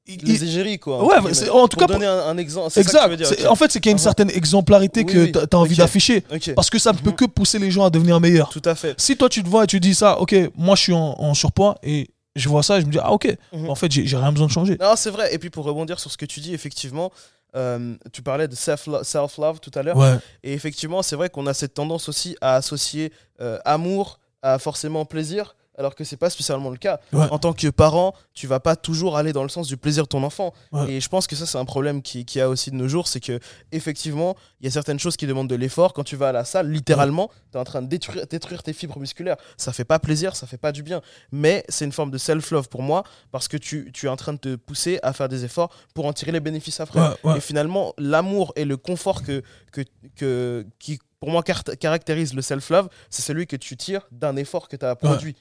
Les 0.06 0.44
égéries, 0.44 0.78
quoi. 0.78 1.04
Ouais, 1.04 1.16
guillemets. 1.20 1.50
en 1.50 1.66
tout 1.68 1.76
Pour 1.76 1.86
cas, 1.88 1.92
donner 1.94 2.06
un, 2.06 2.18
un 2.28 2.38
exemple. 2.38 2.70
c'est 2.70 2.82
ça 2.84 3.08
que 3.08 3.14
tu 3.14 3.16
veux 3.18 3.22
exact. 3.22 3.38
dire. 3.40 3.50
En 3.52 3.56
fait, 3.56 3.72
c'est 3.72 3.80
qu'il 3.80 3.90
y 3.90 3.90
a 3.90 3.92
une 3.92 3.96
Mhm. 3.98 4.02
certaine 4.02 4.30
exemplarité 4.30 5.00
Oui, 5.00 5.12
que 5.12 5.18
oui. 5.18 5.32
tu 5.32 5.38
as 5.38 5.58
envie 5.58 5.76
d'afficher. 5.76 6.22
Parce 6.54 6.70
que 6.70 6.78
ça 6.78 6.92
ne 6.92 6.98
peut 6.98 7.10
Mhm. 7.10 7.16
que 7.16 7.24
pousser 7.24 7.58
les 7.58 7.70
gens 7.70 7.84
à 7.84 7.90
devenir 7.90 8.20
meilleurs. 8.20 8.48
Tout 8.50 8.62
à 8.64 8.74
fait. 8.74 8.94
Si 9.00 9.16
toi 9.16 9.28
tu 9.28 9.42
te 9.42 9.48
vois 9.48 9.64
et 9.64 9.66
tu 9.66 9.80
dis 9.80 9.94
ça, 9.94 10.18
ok, 10.20 10.34
moi 10.56 10.76
je 10.76 10.82
suis 10.82 10.92
en, 10.92 11.16
en 11.18 11.34
surpoids 11.34 11.76
et 11.82 12.08
je 12.36 12.48
vois 12.48 12.62
ça 12.62 12.78
et 12.78 12.82
je 12.82 12.86
me 12.86 12.92
dis, 12.92 12.98
ah 13.02 13.12
ok, 13.12 13.36
Mhm. 13.52 13.68
en 13.70 13.74
fait 13.74 13.90
j'ai 13.90 14.16
rien 14.16 14.30
besoin 14.30 14.46
de 14.46 14.52
changer. 14.52 14.76
Non, 14.80 14.94
c'est 14.96 15.10
vrai. 15.10 15.34
Et 15.34 15.38
puis 15.38 15.50
pour 15.50 15.64
rebondir 15.64 15.98
sur 15.98 16.10
ce 16.10 16.16
que 16.16 16.26
tu 16.26 16.40
dis, 16.40 16.54
effectivement, 16.54 17.10
euh, 17.56 17.94
tu 18.12 18.22
parlais 18.22 18.46
de 18.48 18.54
self-love 18.54 19.02
self-love 19.02 19.60
tout 19.60 19.70
à 19.74 19.82
l'heure. 19.82 19.96
Ouais, 19.96 20.16
Et 20.44 20.52
effectivement, 20.52 21.02
c'est 21.02 21.16
vrai 21.16 21.30
qu'on 21.30 21.46
a 21.46 21.54
cette 21.54 21.74
tendance 21.74 22.08
aussi 22.08 22.36
à 22.40 22.54
associer 22.56 23.12
euh, 23.40 23.58
amour 23.64 24.20
à 24.42 24.58
forcément 24.58 25.04
plaisir, 25.04 25.56
alors 25.78 25.94
que 25.94 26.04
c'est 26.04 26.16
pas 26.16 26.30
spécialement 26.30 26.70
le 26.70 26.76
cas. 26.76 27.00
Ouais. 27.12 27.26
En 27.30 27.38
tant 27.38 27.52
que 27.52 27.68
parent, 27.68 28.14
tu 28.34 28.46
vas 28.46 28.60
pas 28.60 28.76
toujours 28.76 29.16
aller 29.16 29.32
dans 29.32 29.42
le 29.42 29.48
sens 29.48 29.66
du 29.68 29.76
plaisir 29.76 30.04
de 30.04 30.08
ton 30.08 30.22
enfant. 30.22 30.52
Ouais. 30.72 30.92
Et 30.92 31.00
je 31.00 31.08
pense 31.08 31.26
que 31.26 31.36
ça, 31.36 31.46
c'est 31.46 31.58
un 31.58 31.64
problème 31.64 32.02
qui, 32.02 32.24
qui 32.24 32.40
a 32.40 32.48
aussi 32.48 32.70
de 32.70 32.76
nos 32.76 32.88
jours, 32.88 33.08
c'est 33.08 33.20
que 33.20 33.38
effectivement, 33.72 34.36
il 34.60 34.64
y 34.64 34.68
a 34.68 34.70
certaines 34.70 34.98
choses 34.98 35.16
qui 35.16 35.26
demandent 35.26 35.48
de 35.48 35.54
l'effort. 35.54 35.92
Quand 35.92 36.04
tu 36.04 36.16
vas 36.16 36.28
à 36.30 36.32
la 36.32 36.44
salle, 36.44 36.70
littéralement, 36.70 37.30
tu 37.50 37.58
es 37.58 37.60
en 37.60 37.64
train 37.64 37.82
de 37.82 37.88
détruire, 37.88 38.26
détruire 38.26 38.62
tes 38.62 38.72
fibres 38.72 38.98
musculaires. 38.98 39.36
Ça 39.56 39.72
fait 39.72 39.84
pas 39.84 39.98
plaisir, 39.98 40.34
ça 40.36 40.46
fait 40.46 40.56
pas 40.58 40.72
du 40.72 40.82
bien. 40.82 41.00
Mais 41.32 41.64
c'est 41.68 41.84
une 41.84 41.92
forme 41.92 42.10
de 42.10 42.18
self-love 42.18 42.68
pour 42.68 42.82
moi, 42.82 43.04
parce 43.32 43.48
que 43.48 43.56
tu, 43.56 43.90
tu 43.92 44.06
es 44.06 44.08
en 44.08 44.16
train 44.16 44.32
de 44.32 44.38
te 44.38 44.56
pousser 44.56 44.98
à 45.02 45.12
faire 45.12 45.28
des 45.28 45.44
efforts 45.44 45.70
pour 45.94 46.06
en 46.06 46.12
tirer 46.12 46.32
les 46.32 46.40
bénéfices 46.40 46.80
après. 46.80 47.00
ouais. 47.24 47.36
Et 47.36 47.40
finalement, 47.40 47.92
l'amour 47.98 48.52
et 48.56 48.64
le 48.64 48.76
confort 48.76 49.22
que, 49.22 49.42
que, 49.72 49.82
que, 50.16 50.66
qui, 50.78 50.98
pour 51.20 51.30
moi, 51.30 51.42
car- 51.42 51.64
caractérise 51.80 52.34
le 52.34 52.42
self-love, 52.42 52.88
c'est 53.10 53.22
celui 53.22 53.46
que 53.46 53.56
tu 53.56 53.76
tires 53.76 54.06
d'un 54.10 54.36
effort 54.36 54.68
que 54.68 54.76
tu 54.76 54.84
as 54.84 54.94
produit. 54.96 55.34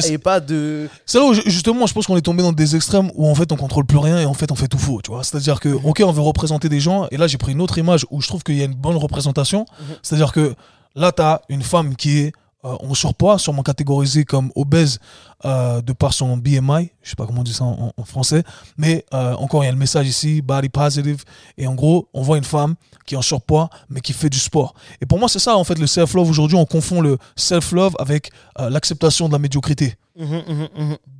Pas, 0.00 0.06
et 0.08 0.18
pas 0.18 0.40
de. 0.40 0.88
C'est 1.06 1.18
là 1.18 1.24
où 1.24 1.34
ju- 1.34 1.42
justement 1.46 1.86
je 1.86 1.94
pense 1.94 2.06
qu'on 2.06 2.16
est 2.16 2.20
tombé 2.22 2.42
dans 2.42 2.52
des 2.52 2.76
extrêmes 2.76 3.10
où 3.14 3.26
en 3.28 3.34
fait 3.34 3.50
on 3.52 3.56
contrôle 3.56 3.84
plus 3.84 3.98
rien 3.98 4.20
et 4.20 4.26
en 4.26 4.34
fait 4.34 4.50
on 4.50 4.54
fait 4.54 4.68
tout 4.68 4.78
faux, 4.78 5.00
tu 5.02 5.10
vois. 5.10 5.22
C'est-à-dire 5.24 5.60
que 5.60 5.68
ok 5.70 6.02
on 6.04 6.12
veut 6.12 6.22
représenter 6.22 6.68
des 6.68 6.80
gens 6.80 7.06
et 7.10 7.16
là 7.16 7.26
j'ai 7.26 7.38
pris 7.38 7.52
une 7.52 7.60
autre 7.60 7.78
image 7.78 8.06
où 8.10 8.20
je 8.20 8.28
trouve 8.28 8.42
qu'il 8.42 8.56
y 8.56 8.62
a 8.62 8.64
une 8.66 8.74
bonne 8.74 8.96
représentation. 8.96 9.60
Mhm. 9.80 9.96
C'est-à-dire 10.02 10.32
que 10.32 10.54
là 10.94 11.12
tu 11.12 11.22
as 11.22 11.42
une 11.48 11.62
femme 11.62 11.96
qui 11.96 12.18
est 12.18 12.32
euh, 12.64 12.76
en 12.80 12.94
surpoids, 12.94 13.38
sûrement 13.38 13.62
catégorisée 13.62 14.24
comme 14.24 14.52
obèse 14.54 14.98
euh, 15.44 15.80
de 15.80 15.92
par 15.92 16.12
son 16.12 16.36
BMI, 16.36 16.90
je 17.02 17.10
sais 17.10 17.16
pas 17.16 17.26
comment 17.26 17.40
on 17.40 17.44
dit 17.44 17.52
ça 17.52 17.64
en, 17.64 17.92
en 17.96 18.04
français, 18.04 18.44
mais 18.76 19.04
euh, 19.12 19.34
encore 19.34 19.64
il 19.64 19.66
y 19.66 19.68
a 19.68 19.72
le 19.72 19.78
message 19.78 20.06
ici, 20.06 20.42
body 20.42 20.68
positive, 20.68 21.24
et 21.58 21.66
en 21.66 21.74
gros 21.74 22.08
on 22.14 22.22
voit 22.22 22.38
une 22.38 22.44
femme 22.44 22.76
qui 23.06 23.14
est 23.14 23.18
en 23.18 23.22
surpoids 23.22 23.68
mais 23.90 24.00
qui 24.00 24.12
fait 24.12 24.30
du 24.30 24.38
sport. 24.38 24.74
Et 25.00 25.06
pour 25.06 25.18
moi 25.18 25.28
c'est 25.28 25.40
ça 25.40 25.56
en 25.56 25.64
fait 25.64 25.78
le 25.78 25.86
self-love. 25.86 26.30
Aujourd'hui, 26.30 26.56
on 26.56 26.66
confond 26.66 27.00
le 27.00 27.18
self-love 27.36 27.96
avec 27.98 28.30
euh, 28.60 28.70
l'acceptation 28.70 29.26
de 29.26 29.32
la 29.32 29.38
médiocrité. 29.38 29.96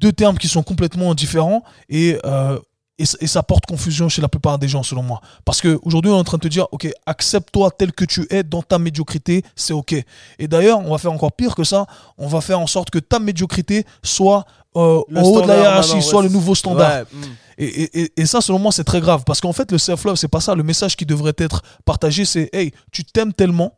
Deux 0.00 0.12
termes 0.12 0.38
qui 0.38 0.48
sont 0.48 0.62
complètement 0.62 1.14
différents 1.14 1.64
et, 1.88 2.18
euh, 2.24 2.58
et, 2.98 3.04
et 3.20 3.26
ça 3.26 3.42
porte 3.42 3.66
confusion 3.66 4.08
chez 4.08 4.20
la 4.22 4.28
plupart 4.28 4.58
des 4.58 4.68
gens, 4.68 4.82
selon 4.82 5.02
moi. 5.02 5.20
Parce 5.44 5.60
qu'aujourd'hui, 5.60 6.10
on 6.10 6.16
est 6.16 6.20
en 6.20 6.24
train 6.24 6.36
de 6.38 6.42
te 6.42 6.48
dire, 6.48 6.66
OK, 6.72 6.88
accepte-toi 7.06 7.70
tel 7.72 7.92
que 7.92 8.04
tu 8.04 8.26
es 8.30 8.42
dans 8.42 8.62
ta 8.62 8.78
médiocrité, 8.78 9.42
c'est 9.56 9.72
OK. 9.72 9.94
Et 10.38 10.48
d'ailleurs, 10.48 10.78
on 10.80 10.90
va 10.90 10.98
faire 10.98 11.12
encore 11.12 11.32
pire 11.32 11.54
que 11.54 11.64
ça, 11.64 11.86
on 12.18 12.26
va 12.28 12.40
faire 12.40 12.60
en 12.60 12.66
sorte 12.66 12.90
que 12.90 12.98
ta 12.98 13.18
médiocrité 13.18 13.84
soit 14.02 14.44
euh, 14.76 15.00
Le 15.08 15.20
en 15.20 15.22
haut 15.24 15.42
de 15.42 15.48
la 15.48 15.58
hiérarchie, 15.58 15.94
ouais, 15.94 16.00
soit 16.00 16.22
le 16.22 16.28
nouveau 16.30 16.54
standard. 16.54 16.90
Ouais, 17.00 17.04
mm. 17.12 17.22
Et- 17.58 18.00
et- 18.02 18.12
et 18.16 18.26
ça, 18.26 18.40
selon 18.40 18.58
moi, 18.58 18.72
c'est 18.72 18.84
très 18.84 19.00
grave. 19.00 19.22
Parce 19.26 19.40
qu'en 19.40 19.52
fait, 19.52 19.70
le 19.70 19.78
self-love, 19.78 20.16
c'est 20.16 20.28
pas 20.28 20.40
ça. 20.40 20.54
Le 20.54 20.62
message 20.62 20.96
qui 20.96 21.04
devrait 21.04 21.34
être 21.36 21.62
partagé, 21.84 22.24
c'est, 22.24 22.48
hey, 22.54 22.72
tu 22.90 23.04
t'aimes 23.04 23.32
tellement 23.34 23.74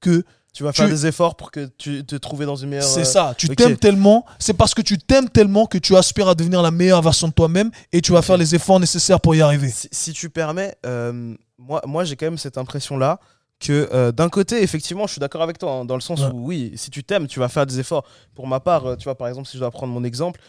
que 0.00 0.24
Tu 0.52 0.64
vas 0.64 0.72
faire 0.72 0.86
Tu- 0.86 0.92
des 0.92 1.06
efforts 1.06 1.36
pour 1.36 1.50
que 1.52 1.66
tu 1.78 2.04
te 2.04 2.16
trouves 2.16 2.44
dans 2.44 2.56
une 2.56 2.70
meilleure. 2.70 2.84
c'est 2.84 3.02
euh, 3.02 3.04
ça, 3.04 3.34
tu 3.38 3.48
t'aimes 3.50 3.76
tellement, 3.76 4.24
c'est 4.38 4.52
parce 4.54 4.74
que 4.74 4.82
tu 4.82 4.98
t'aimes 4.98 5.28
tellement 5.28 5.66
que 5.66 5.78
tu 5.78 5.96
aspires 5.96 6.28
à 6.28 6.34
devenir 6.34 6.60
la 6.62 6.70
meilleure 6.72 7.02
version 7.02 7.28
de 7.28 7.32
toi-même 7.32 7.70
et 7.92 8.00
tu 8.00 8.10
vas 8.12 8.20
faire 8.22 8.36
les 8.36 8.54
efforts 8.54 8.80
nécessaires 8.80 9.20
pour 9.20 9.34
y 9.34 9.42
arriver. 9.42 9.68
Si, 9.68 9.88
si 9.92 10.12
tu 10.12 10.28
permets, 10.28 10.74
euh, 10.84 11.34
moi, 11.56 11.80
moi 11.86 12.02
j'ai 12.04 12.16
quand 12.16 12.26
même 12.26 12.38
cette 12.38 12.58
impression-là 12.58 13.20
que 13.60 13.88
euh, 13.92 14.10
d'un 14.10 14.28
côté, 14.28 14.62
effectivement, 14.62 15.06
je 15.06 15.12
suis 15.12 15.20
d'accord 15.20 15.42
avec 15.42 15.58
toi, 15.58 15.70
hein, 15.72 15.84
dans 15.84 15.94
le 15.94 16.00
sens 16.00 16.20
Ouais. 16.20 16.30
où 16.32 16.46
oui, 16.46 16.72
si 16.76 16.90
tu 16.90 17.04
t'aimes, 17.04 17.26
tu 17.28 17.38
vas 17.38 17.48
faire 17.48 17.66
des 17.66 17.78
efforts. 17.78 18.04
Pour 18.34 18.46
ma 18.48 18.58
part, 18.58 18.86
euh, 18.86 18.96
tu 18.96 19.04
vois, 19.04 19.16
par 19.16 19.28
exemple, 19.28 19.46
si 19.46 19.56
je 19.56 19.60
dois 19.60 19.70
prendre 19.70 19.92
mon 19.92 20.02
exemple, 20.02 20.40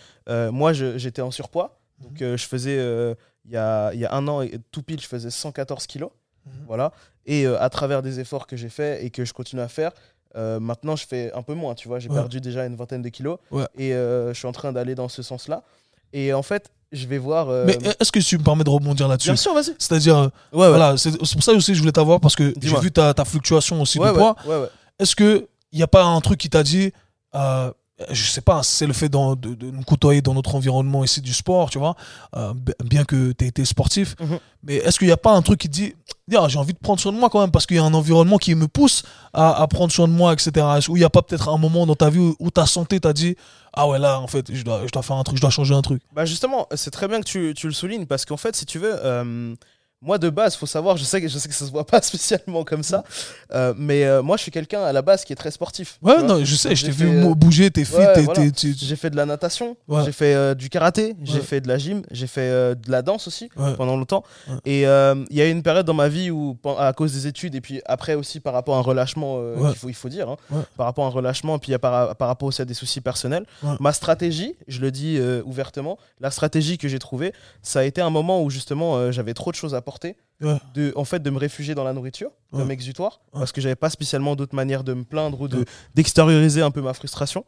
moi, 0.52 0.72
j'étais 0.74 1.22
en 1.22 1.30
surpoids. 1.32 1.78
Donc, 2.02 2.22
Mhm. 2.22 2.38
je 2.38 2.46
faisais, 2.48 2.76
il 3.46 3.52
y, 3.52 3.58
a, 3.58 3.94
il 3.94 4.00
y 4.00 4.06
a 4.06 4.14
un 4.14 4.28
an, 4.30 4.42
et 4.42 4.58
tout 4.72 4.82
pile, 4.82 5.00
je 5.02 5.08
faisais 5.08 5.30
114 5.30 5.86
kilos. 5.88 6.10
Mhm. 6.46 6.54
Voilà. 6.68 6.92
Et 7.26 7.46
euh, 7.46 7.62
à 7.62 7.70
travers 7.70 8.02
des 8.02 8.20
efforts 8.20 8.48
que 8.48 8.56
j'ai 8.58 8.70
faits 8.70 9.04
et 9.04 9.10
que 9.10 9.26
je 9.26 9.34
continue 9.34 9.62
à 9.62 9.68
faire, 9.68 9.92
euh, 10.36 10.60
maintenant, 10.60 10.96
je 10.96 11.06
fais 11.06 11.32
un 11.34 11.42
peu 11.44 11.54
moins, 11.54 11.76
tu 11.76 11.88
vois. 11.88 12.00
J'ai 12.00 12.10
Ouais. 12.10 12.16
perdu 12.16 12.42
déjà 12.42 12.66
une 12.66 12.76
vingtaine 12.76 13.02
de 13.02 13.10
kilos. 13.10 13.38
Ouais. 13.52 13.66
Et 13.78 13.94
euh, 13.94 14.34
je 14.34 14.38
suis 14.40 14.48
en 14.48 14.52
train 14.54 14.72
d'aller 14.72 14.96
dans 14.96 15.10
ce 15.10 15.22
sens-là. 15.22 15.64
Et 16.14 16.34
en 16.34 16.42
fait, 16.44 16.72
je 16.92 17.06
vais 17.08 17.18
voir... 17.18 17.48
Mais 17.66 17.78
est-ce 18.00 18.12
que 18.12 18.20
tu 18.20 18.38
me 18.38 18.44
permets 18.44 18.64
de 18.64 18.70
rebondir 18.70 19.08
là-dessus? 19.08 19.30
Bien 19.30 19.36
sûr, 19.36 19.54
vas-y. 19.54 19.76
C'est-à-dire, 19.78 20.30
Ouais, 20.52 20.68
voilà, 20.70 20.98
c'est 20.98 21.18
pour 21.18 21.44
ça 21.44 21.54
aussi 21.54 21.72
que 21.72 21.76
je 21.76 21.80
voulais 21.80 21.92
t'avoir 21.92 22.20
parce 22.20 22.36
que 22.36 22.54
j'ai 22.62 22.78
vu 22.80 22.92
ta, 22.92 23.14
ta 23.14 23.24
fluctuation 23.26 23.82
aussi 23.82 23.98
de 24.00 24.12
poids. 24.12 24.36
Est-ce 25.00 25.16
que 25.16 25.48
il 25.72 25.78
n'y 25.78 25.84
a 25.84 25.88
pas 25.88 26.04
un 26.04 26.20
truc 26.22 26.38
qui 26.40 26.50
t'a 26.50 26.64
dit, 26.64 26.92
je 28.10 28.24
sais 28.30 28.42
pas, 28.42 28.64
c'est 28.64 28.88
le 28.88 28.94
fait 28.94 29.10
de, 29.10 29.36
de 29.56 29.72
nous 29.72 29.84
côtoyer 29.84 30.22
dans 30.22 30.34
notre 30.34 30.56
environnement 30.56 31.04
ici 31.04 31.22
du 31.22 31.34
sport, 31.34 31.70
tu 31.70 31.78
vois, 31.80 31.96
euh, 32.36 32.54
bien 32.84 33.04
que 33.06 33.32
tu 33.34 33.46
aies 33.46 33.48
été 33.50 33.66
sportif, 33.66 34.16
Mhm. 34.20 34.40
mais 34.64 34.76
est-ce 34.78 34.98
qu'il 34.98 35.08
n'y 35.08 35.14
a 35.14 35.18
pas 35.18 35.32
un 35.34 35.42
truc 35.42 35.60
qui 35.60 35.70
dit, 35.70 35.94
Tiens, 36.30 36.48
j'ai 36.48 36.60
envie 36.60 36.72
de 36.72 36.78
prendre 36.78 37.02
soin 37.02 37.12
de 37.12 37.18
moi 37.18 37.30
quand 37.30 37.42
même 37.42 37.52
parce 37.52 37.66
qu'il 37.66 37.76
y 37.76 37.80
a 37.80 37.84
un 37.84 37.94
environnement 37.94 38.38
qui 38.38 38.56
me 38.56 38.70
pousse 38.70 39.04
à, 39.34 39.62
à 39.62 39.68
prendre 39.68 39.92
soin 39.92 40.08
de 40.08 40.14
moi, 40.14 40.32
etc. 40.32 40.66
Ou 40.88 40.96
il 40.96 41.00
n'y 41.00 41.04
a 41.06 41.10
pas 41.10 41.22
peut-être 41.22 41.50
un 41.50 41.58
moment 41.58 41.86
dans 41.86 41.96
ta 41.96 42.10
vie 42.10 42.20
où, 42.20 42.36
où 42.40 42.50
ta 42.52 42.66
santé 42.66 43.02
t'a 43.02 43.12
dit, 43.12 43.36
ah 43.74 43.86
ouais, 43.90 44.00
là, 44.00 44.18
en 44.22 44.28
fait, 44.28 44.50
je 44.54 44.64
dois, 44.64 44.84
je 44.86 44.92
dois 44.94 45.02
faire 45.04 45.18
un 45.18 45.24
truc, 45.24 45.36
je 45.38 45.42
dois 45.42 45.50
changer 45.50 45.74
un 45.74 45.82
truc. 45.82 46.02
Bah 46.16 46.24
justement, 46.24 46.68
c'est 46.76 46.92
très 46.92 47.10
bien 47.10 47.20
que 47.20 47.26
tu, 47.26 47.54
tu 47.54 47.68
le 47.68 47.74
soulignes 47.74 48.06
parce 48.06 48.24
qu'en 48.24 48.38
fait, 48.38 48.56
si 48.56 48.66
tu 48.66 48.80
veux, 48.80 48.94
euh, 49.04 49.56
moi 50.04 50.18
de 50.18 50.30
base, 50.30 50.56
faut 50.56 50.66
savoir, 50.66 50.98
je 50.98 51.04
sais 51.04 51.22
que 51.22 51.28
je 51.28 51.38
sais 51.38 51.48
que 51.48 51.54
ça 51.54 51.66
se 51.66 51.72
voit 51.72 51.86
pas 51.86 52.02
spécialement 52.02 52.64
comme 52.64 52.82
ça, 52.82 53.04
euh, 53.54 53.74
mais 53.78 54.04
euh, 54.06 54.24
moi 54.24 54.36
je 54.38 54.42
suis 54.42 54.52
quelqu'un 54.52 54.82
à 54.82 54.92
la 54.92 55.02
base 55.04 55.24
qui 55.24 55.32
est 55.32 55.36
très 55.36 55.52
sportif. 55.52 56.00
Ouais, 56.02 56.24
non, 56.24 56.44
je 56.44 56.56
sais, 56.56 56.76
je 56.76 56.86
t'ai 56.86 56.92
vu 56.92 57.08
fait, 57.08 57.26
euh, 57.28 57.34
bouger, 57.36 57.70
t'es 57.70 57.86
fit, 57.86 57.96
ouais, 57.98 58.14
t'es- 58.14 58.22
voilà. 58.24 58.50
tu- 58.52 58.74
J'ai 58.76 58.96
fait 58.96 59.12
de 59.12 59.16
la 59.16 59.28
natation, 59.28 59.78
Ouais. 59.88 60.04
j'ai 60.04 60.12
fait 60.12 60.34
euh, 60.34 60.56
du 60.56 60.70
karaté, 60.70 61.16
j'ai 61.24 61.40
fait 61.42 61.62
de 61.62 61.68
la 61.68 61.78
gym, 61.78 62.02
j'ai 62.10 62.26
fait 62.28 62.50
de 62.76 62.92
la 62.92 63.02
danse 63.04 63.28
aussi 63.28 63.50
pendant 63.78 63.96
longtemps. 63.96 64.24
Et 64.66 64.82
il 64.82 65.36
y 65.38 65.42
a 65.42 65.48
eu 65.48 65.52
une 65.52 65.64
période 65.64 65.86
dans 65.86 65.94
ma 65.94 66.10
vie 66.10 66.32
où, 66.32 66.58
à 66.80 66.94
cause 66.94 67.14
des 67.14 67.28
études, 67.28 67.54
et 67.54 67.62
puis 67.62 67.82
après 67.86 68.16
aussi 68.16 68.40
par 68.40 68.54
rapport 68.54 68.76
à 68.76 68.80
un 68.80 68.82
relâchement, 68.82 69.40
il, 69.70 69.76
faut, 69.76 69.90
il 69.90 69.94
faut 69.96 70.10
dire, 70.10 70.30
hein, 70.30 70.38
par 70.78 70.88
rapport 70.88 71.06
à 71.06 71.08
un 71.10 71.12
relâchement, 71.12 71.60
puis 71.60 71.78
par, 71.78 72.16
par 72.16 72.28
rapport 72.28 72.48
aussi 72.48 72.62
à 72.62 72.66
des 72.66 72.74
soucis 72.74 73.02
personnels, 73.02 73.46
ma 73.80 73.94
stratégie, 73.94 74.56
je 74.68 74.80
le 74.82 74.90
dis 74.90 75.20
ouvertement, 75.46 76.00
la 76.20 76.32
stratégie 76.32 76.80
que 76.80 76.88
j'ai 76.88 77.00
trouvée, 77.00 77.34
ça 77.62 77.82
a 77.82 77.84
été 77.84 78.02
un 78.02 78.10
moment 78.10 78.42
où 78.42 78.50
justement 78.50 79.12
j'avais 79.12 79.36
trop 79.36 79.52
de 79.52 79.56
choses 79.56 79.76
à 79.76 79.82
porter. 79.82 79.91
Ouais. 80.42 80.58
De, 80.74 80.92
en 80.96 81.06
fait, 81.06 81.22
de 81.22 81.30
me 81.30 81.38
réfugier 81.38 81.76
dans 81.76 81.84
la 81.84 81.94
nourriture, 81.94 82.32
Ouais. 82.52 82.60
comme 82.62 82.72
exutoire, 82.72 83.22
Ouais. 83.34 83.40
parce 83.42 83.52
que 83.52 83.62
j'avais 83.62 83.76
pas 83.76 83.90
spécialement 83.92 84.36
d'autres 84.36 84.56
manières 84.56 84.84
de 84.84 84.94
me 84.94 85.04
plaindre 85.04 85.40
ou 85.40 85.48
de- 85.48 85.66
d'extérioriser 85.94 86.62
un 86.64 86.72
peu 86.72 86.82
ma 86.82 86.94
frustration. 86.94 87.46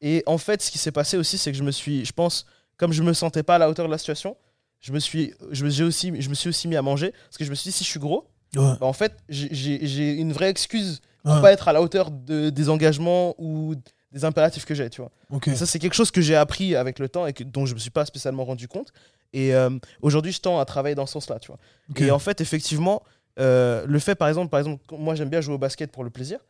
Et 0.00 0.22
en 0.26 0.38
fait, 0.38 0.62
ce 0.62 0.70
qui 0.70 0.78
s'est 0.78 0.92
passé 0.92 1.18
aussi, 1.18 1.36
c'est 1.36 1.52
que 1.52 1.58
je 1.58 1.62
me 1.62 1.70
suis, 1.70 2.04
je 2.06 2.12
pense, 2.12 2.46
comme 2.78 2.92
je 2.92 3.02
me 3.02 3.12
sentais 3.12 3.42
pas 3.42 3.56
à 3.56 3.58
la 3.58 3.68
hauteur 3.68 3.84
de 3.86 3.90
la 3.90 3.98
situation, 3.98 4.36
je 4.80 4.92
me 4.92 4.98
suis, 5.00 5.34
je 5.50 5.64
me, 5.64 5.68
j'ai 5.70 5.84
aussi, 5.84 6.10
je 6.18 6.28
me 6.30 6.34
suis 6.34 6.48
aussi 6.48 6.66
mis 6.66 6.76
à 6.76 6.82
manger 6.82 7.12
parce 7.26 7.36
que 7.36 7.44
je 7.44 7.50
me 7.50 7.54
suis 7.54 7.68
dit 7.70 7.76
si 7.76 7.84
je 7.84 7.90
suis 7.90 8.00
gros, 8.00 8.26
bah, 8.54 8.78
en 8.80 8.94
fait, 8.94 9.12
j'ai- 9.28 10.14
une 10.14 10.32
vraie 10.32 10.48
excuse 10.48 11.02
pour 11.22 11.42
pas 11.42 11.52
être 11.52 11.68
à 11.68 11.74
la 11.74 11.82
hauteur 11.82 12.10
de, 12.10 12.48
des 12.48 12.70
engagements 12.70 13.34
ou 13.36 13.74
des 14.12 14.24
impératifs 14.24 14.64
que 14.64 14.74
j'ai, 14.74 14.88
tu 14.88 15.02
vois. 15.02 15.12
ça, 15.54 15.66
c'est 15.66 15.78
quelque 15.78 15.92
chose 15.94 16.10
que 16.10 16.22
j'ai 16.22 16.34
appris 16.36 16.74
avec 16.74 16.98
le 16.98 17.10
temps 17.10 17.26
et 17.26 17.34
que, 17.34 17.44
dont 17.44 17.66
je 17.66 17.74
me 17.74 17.78
suis 17.78 17.90
pas 17.90 18.06
spécialement 18.06 18.46
rendu 18.46 18.66
compte. 18.66 18.92
Et 19.32 19.54
euh, 19.54 19.70
aujourd'hui, 20.02 20.32
je 20.32 20.40
tends 20.40 20.58
à 20.58 20.64
travailler 20.64 20.94
dans 20.94 21.06
ce 21.06 21.12
sens-là, 21.14 21.38
tu 21.38 21.48
vois. 21.48 21.58
Et 21.96 22.10
en 22.10 22.18
fait, 22.18 22.40
effectivement, 22.40 23.02
euh, 23.38 23.84
le 23.86 23.98
fait, 23.98 24.14
par 24.14 24.28
exemple, 24.28 24.48
par 24.50 24.58
exemple, 24.60 24.82
moi 24.98 25.14
j'aime 25.14 25.28
bien 25.28 25.40
jouer 25.40 25.54
au 25.54 25.58
basket 25.58 25.90
pour 25.92 26.04
le 26.04 26.10
plaisir. 26.10 26.40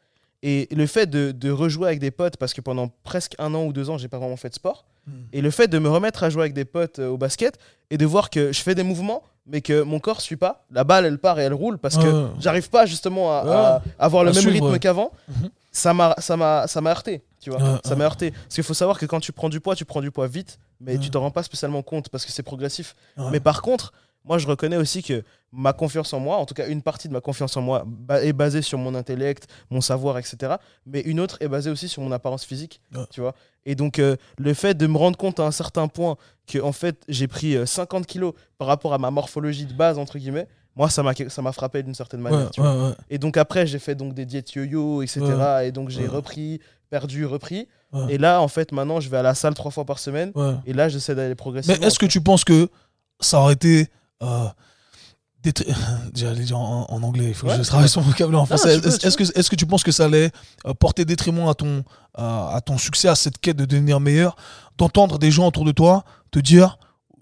Et 0.43 0.69
le 0.75 0.87
fait 0.87 1.07
de, 1.07 1.33
de 1.33 1.51
rejouer 1.51 1.89
avec 1.89 1.99
des 1.99 2.11
potes, 2.11 2.39
parce 2.39 2.55
que 2.55 2.63
pendant 2.63 2.89
presque 3.05 3.35
un 3.39 3.53
an 3.55 3.65
ou 3.65 3.75
deux 3.75 3.91
ans, 3.91 3.99
j'ai 3.99 4.09
pas 4.09 4.17
vraiment 4.19 4.39
fait 4.39 4.49
de 4.49 4.55
sport. 4.55 4.87
Hmm. 5.07 5.13
Et 5.35 5.43
le 5.43 5.51
fait 5.51 5.69
de 5.69 5.79
me 5.79 5.89
remettre 5.91 6.23
à 6.25 6.31
jouer 6.31 6.43
avec 6.43 6.55
des 6.55 6.65
potes 6.65 6.99
euh, 6.99 7.09
au 7.09 7.19
basket 7.19 7.59
et 7.91 7.99
de 7.99 8.07
voir 8.07 8.31
que 8.31 8.51
je 8.51 8.63
fais 8.63 8.75
des 8.75 8.83
mouvements, 8.83 9.23
mais 9.47 9.61
que 9.61 9.83
mon 9.83 9.99
corps 10.01 10.23
suit 10.23 10.37
pas, 10.37 10.65
la 10.71 10.85
balle 10.85 11.05
elle 11.05 11.19
part 11.19 11.39
et 11.41 11.43
elle 11.43 11.53
roule 11.55 11.77
parce 11.77 11.97
que 11.99 12.07
Ouais. 12.07 12.31
j'arrive 12.39 12.71
pas 12.71 12.87
justement 12.87 13.33
à, 13.39 13.45
Ouais. 13.45 13.51
à 13.51 13.83
avoir 13.99 14.25
le 14.25 14.31
À 14.31 14.33
même 14.33 14.41
suivre, 14.43 14.67
rythme 14.67 14.79
qu'avant. 14.79 15.13
Mhm. 15.29 15.51
Ça 15.73 15.95
m'a 15.95 16.15
ça 16.19 16.37
m'a 16.37 16.67
ça 16.67 16.81
m'a 16.81 16.91
heurté, 16.91 17.23
tu 17.41 17.51
vois. 17.51 17.63
Ouais, 17.63 17.79
ça 17.85 17.95
m'a 17.97 18.05
heurté 18.05 18.33
parce 18.33 18.55
qu'il 18.57 18.65
faut 18.65 18.75
savoir 18.75 18.99
que 18.99 19.07
quand 19.07 19.21
tu 19.21 19.33
prends 19.33 19.49
du 19.49 19.61
poids, 19.61 19.77
tu 19.77 19.85
prends 19.85 20.01
du 20.01 20.11
poids 20.11 20.27
vite, 20.27 20.59
mais 20.81 20.93
Ouais. 20.95 20.99
tu 20.99 21.11
t'en 21.11 21.21
rends 21.21 21.31
pas 21.31 21.43
spécialement 21.45 21.83
compte 21.83 22.09
parce 22.09 22.25
que 22.27 22.33
c'est 22.33 22.43
progressif. 22.43 22.95
Mais 23.31 23.39
par 23.41 23.63
contre, 23.63 23.93
moi, 24.25 24.37
je 24.37 24.47
reconnais 24.47 24.77
aussi 24.77 25.03
que 25.03 25.23
ma 25.51 25.73
confiance 25.73 26.13
en 26.13 26.21
moi, 26.21 26.37
en 26.37 26.45
tout 26.45 26.53
cas 26.55 26.67
une 26.69 26.83
partie 26.83 27.09
de 27.09 27.13
ma 27.15 27.21
confiance 27.23 27.57
en 27.57 27.63
moi, 27.63 27.87
est 28.23 28.33
basée 28.35 28.61
sur 28.63 28.79
mon 28.79 28.95
intellect, 28.95 29.47
mon 29.71 29.81
savoir, 29.81 30.19
etc. 30.19 30.57
Mais 30.87 31.01
une 31.01 31.21
autre 31.21 31.39
est 31.41 31.49
basée 31.49 31.71
aussi 31.71 31.89
sur 31.89 32.03
mon 32.03 32.13
apparence 32.13 32.45
physique, 32.45 32.83
tu 33.11 33.21
vois. 33.23 33.35
Et 33.65 33.75
donc, 33.77 33.99
euh, 33.99 34.17
le 34.39 34.53
fait 34.55 34.75
de 34.75 34.87
me 34.87 34.99
rendre 34.99 35.17
compte 35.17 35.39
à 35.41 35.45
un 35.45 35.51
certain 35.53 35.89
point 35.89 36.17
que, 36.47 36.59
en 36.59 36.73
fait, 36.73 37.03
j'ai 37.09 37.29
pris 37.29 37.57
euh, 37.57 37.65
50 37.65 38.07
kilos 38.07 38.35
par 38.59 38.69
rapport 38.69 38.93
à 38.93 38.99
ma 38.99 39.11
morphologie 39.11 39.65
de 39.67 39.73
base, 39.75 39.99
entre 39.99 40.19
guillemets, 40.19 40.49
moi, 40.81 40.89
ça 40.91 41.03
m'a 41.03 41.13
ça 41.29 41.43
m'a 41.43 41.53
frappé 41.53 41.83
d'une 41.83 41.95
certaine 41.95 42.21
manière. 42.21 42.41
Ouais, 42.47 42.51
tu 42.53 42.61
vois. 42.63 42.75
ouais, 42.75 42.83
ouais. 42.89 42.95
Et 43.11 43.19
donc, 43.19 43.37
après, 43.37 43.67
j'ai 43.67 43.79
fait 43.79 43.95
donc 43.95 44.15
des 44.15 44.25
diètes 44.25 44.53
yo-yo, 44.55 45.03
etc. 45.03 45.21
Et 45.65 45.73
donc, 45.73 45.91
j'ai 45.91 46.07
repris, 46.07 46.59
perdu, 46.89 47.27
repris. 47.27 47.69
Et 48.09 48.19
là, 48.19 48.41
en 48.41 48.49
fait, 48.49 48.73
maintenant, 48.73 48.99
je 49.01 49.09
vais 49.11 49.19
à 49.19 49.23
la 49.23 49.35
salle 49.35 49.53
trois 49.55 49.71
fois 49.71 49.85
par 49.85 49.99
semaine. 49.99 50.33
Et 50.67 50.73
là, 50.73 50.89
j'essaie 50.89 51.15
d'aller 51.15 51.29
Mais 51.31 51.35
progressivement. 51.35 51.87
est-ce 51.87 51.99
que 51.99 52.07
tu 52.07 52.21
penses 52.21 52.45
que 52.45 52.69
ça 53.21 53.41
aurait 53.41 53.53
été. 53.55 53.89
Euh, 54.23 54.47
J'allais 56.15 56.45
dire 56.45 56.59
en, 56.59 56.87
en 56.91 57.03
anglais, 57.03 57.27
il 57.29 57.35
faut 57.35 57.47
Ouais. 57.47 57.57
que 57.57 57.63
je 57.63 57.69
travaille 57.69 57.89
sur 57.89 58.03
mon 58.03 58.09
vocabulaire 58.09 58.43
en 58.43 58.47
français. 58.47 58.77
Est-ce 58.77 59.17
que, 59.17 59.23
est-ce 59.39 59.49
que 59.51 59.57
tu 59.57 59.67
penses 59.67 59.83
que 59.83 59.93
ça 59.93 60.05
allait 60.05 60.31
euh, 60.67 60.75
porter 60.75 61.05
détriment 61.07 61.49
à 61.49 61.55
ton, 61.55 61.83
à 62.15 62.57
à 62.57 62.61
ton 62.61 62.77
succès, 62.79 63.09
à 63.09 63.15
cette 63.15 63.39
quête 63.39 63.57
de 63.57 63.65
devenir 63.65 64.01
meilleur, 64.01 64.37
d'entendre 64.77 65.19
des 65.19 65.31
gens 65.31 65.47
autour 65.47 65.65
de 65.65 65.73
toi 65.73 66.05
te 66.31 66.39
dire 66.39 66.79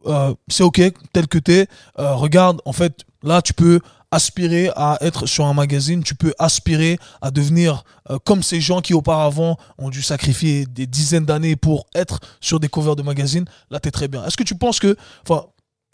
euh, 0.06 0.34
c'est 0.48 0.62
ok, 0.62 0.80
tel 1.12 1.26
que 1.26 1.38
t'es, 1.38 1.66
euh, 1.98 2.14
regarde, 2.14 2.60
en 2.64 2.72
fait, 2.72 3.04
là 3.22 3.42
tu 3.42 3.52
peux 3.52 3.80
aspirer 4.10 4.70
à 4.74 4.96
être 5.00 5.26
sur 5.26 5.44
un 5.44 5.52
magazine, 5.52 6.02
tu 6.02 6.14
peux 6.14 6.32
aspirer 6.38 6.98
à 7.20 7.30
devenir 7.30 7.84
euh, 8.10 8.18
comme 8.24 8.42
ces 8.42 8.60
gens 8.60 8.80
qui 8.80 8.94
auparavant 8.94 9.58
ont 9.76 9.90
dû 9.90 10.00
sacrifier 10.00 10.64
des 10.64 10.86
dizaines 10.86 11.26
d'années 11.26 11.56
pour 11.56 11.86
être 11.94 12.20
sur 12.40 12.58
des 12.58 12.68
covers 12.68 12.96
de 12.96 13.02
magazines, 13.02 13.44
là 13.70 13.80
t'es 13.80 13.90
très 13.90 14.08
bien. 14.08 14.24
Est-ce 14.24 14.36
que 14.36 14.44
tu 14.44 14.54
penses 14.54 14.78
que, 14.78 14.96
enfin, 15.28 15.46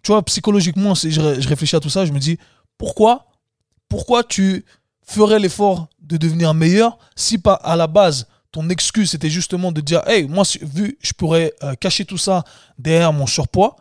tu 0.03 0.13
vois, 0.13 0.23
psychologiquement, 0.23 0.95
si 0.95 1.11
je, 1.11 1.41
je 1.41 1.49
réfléchis 1.49 1.77
à 1.77 1.81
tout 1.81 1.91
ça, 1.91 2.05
je 2.05 2.13
me 2.13 2.21
dis, 2.21 2.39
pourquoi, 2.79 3.27
pourquoi 3.89 4.23
tu 4.23 4.65
ferais 5.05 5.41
l'effort 5.41 5.89
de 6.01 6.17
devenir 6.17 6.55
meilleur 6.55 6.99
si 7.17 7.39
pas 7.39 7.55
à 7.55 7.77
la 7.77 7.87
base 7.87 8.27
ton 8.55 8.69
excuse 8.71 9.11
c'était 9.11 9.31
justement 9.31 9.73
de 9.73 9.81
dire, 9.81 10.03
hey, 10.07 10.29
moi, 10.29 10.45
vu, 10.63 10.97
je 11.03 11.13
pourrais 11.13 11.53
euh, 11.65 11.75
cacher 11.75 12.05
tout 12.05 12.19
ça 12.19 12.45
derrière 12.79 13.13
mon 13.13 13.27
surpoids, 13.27 13.75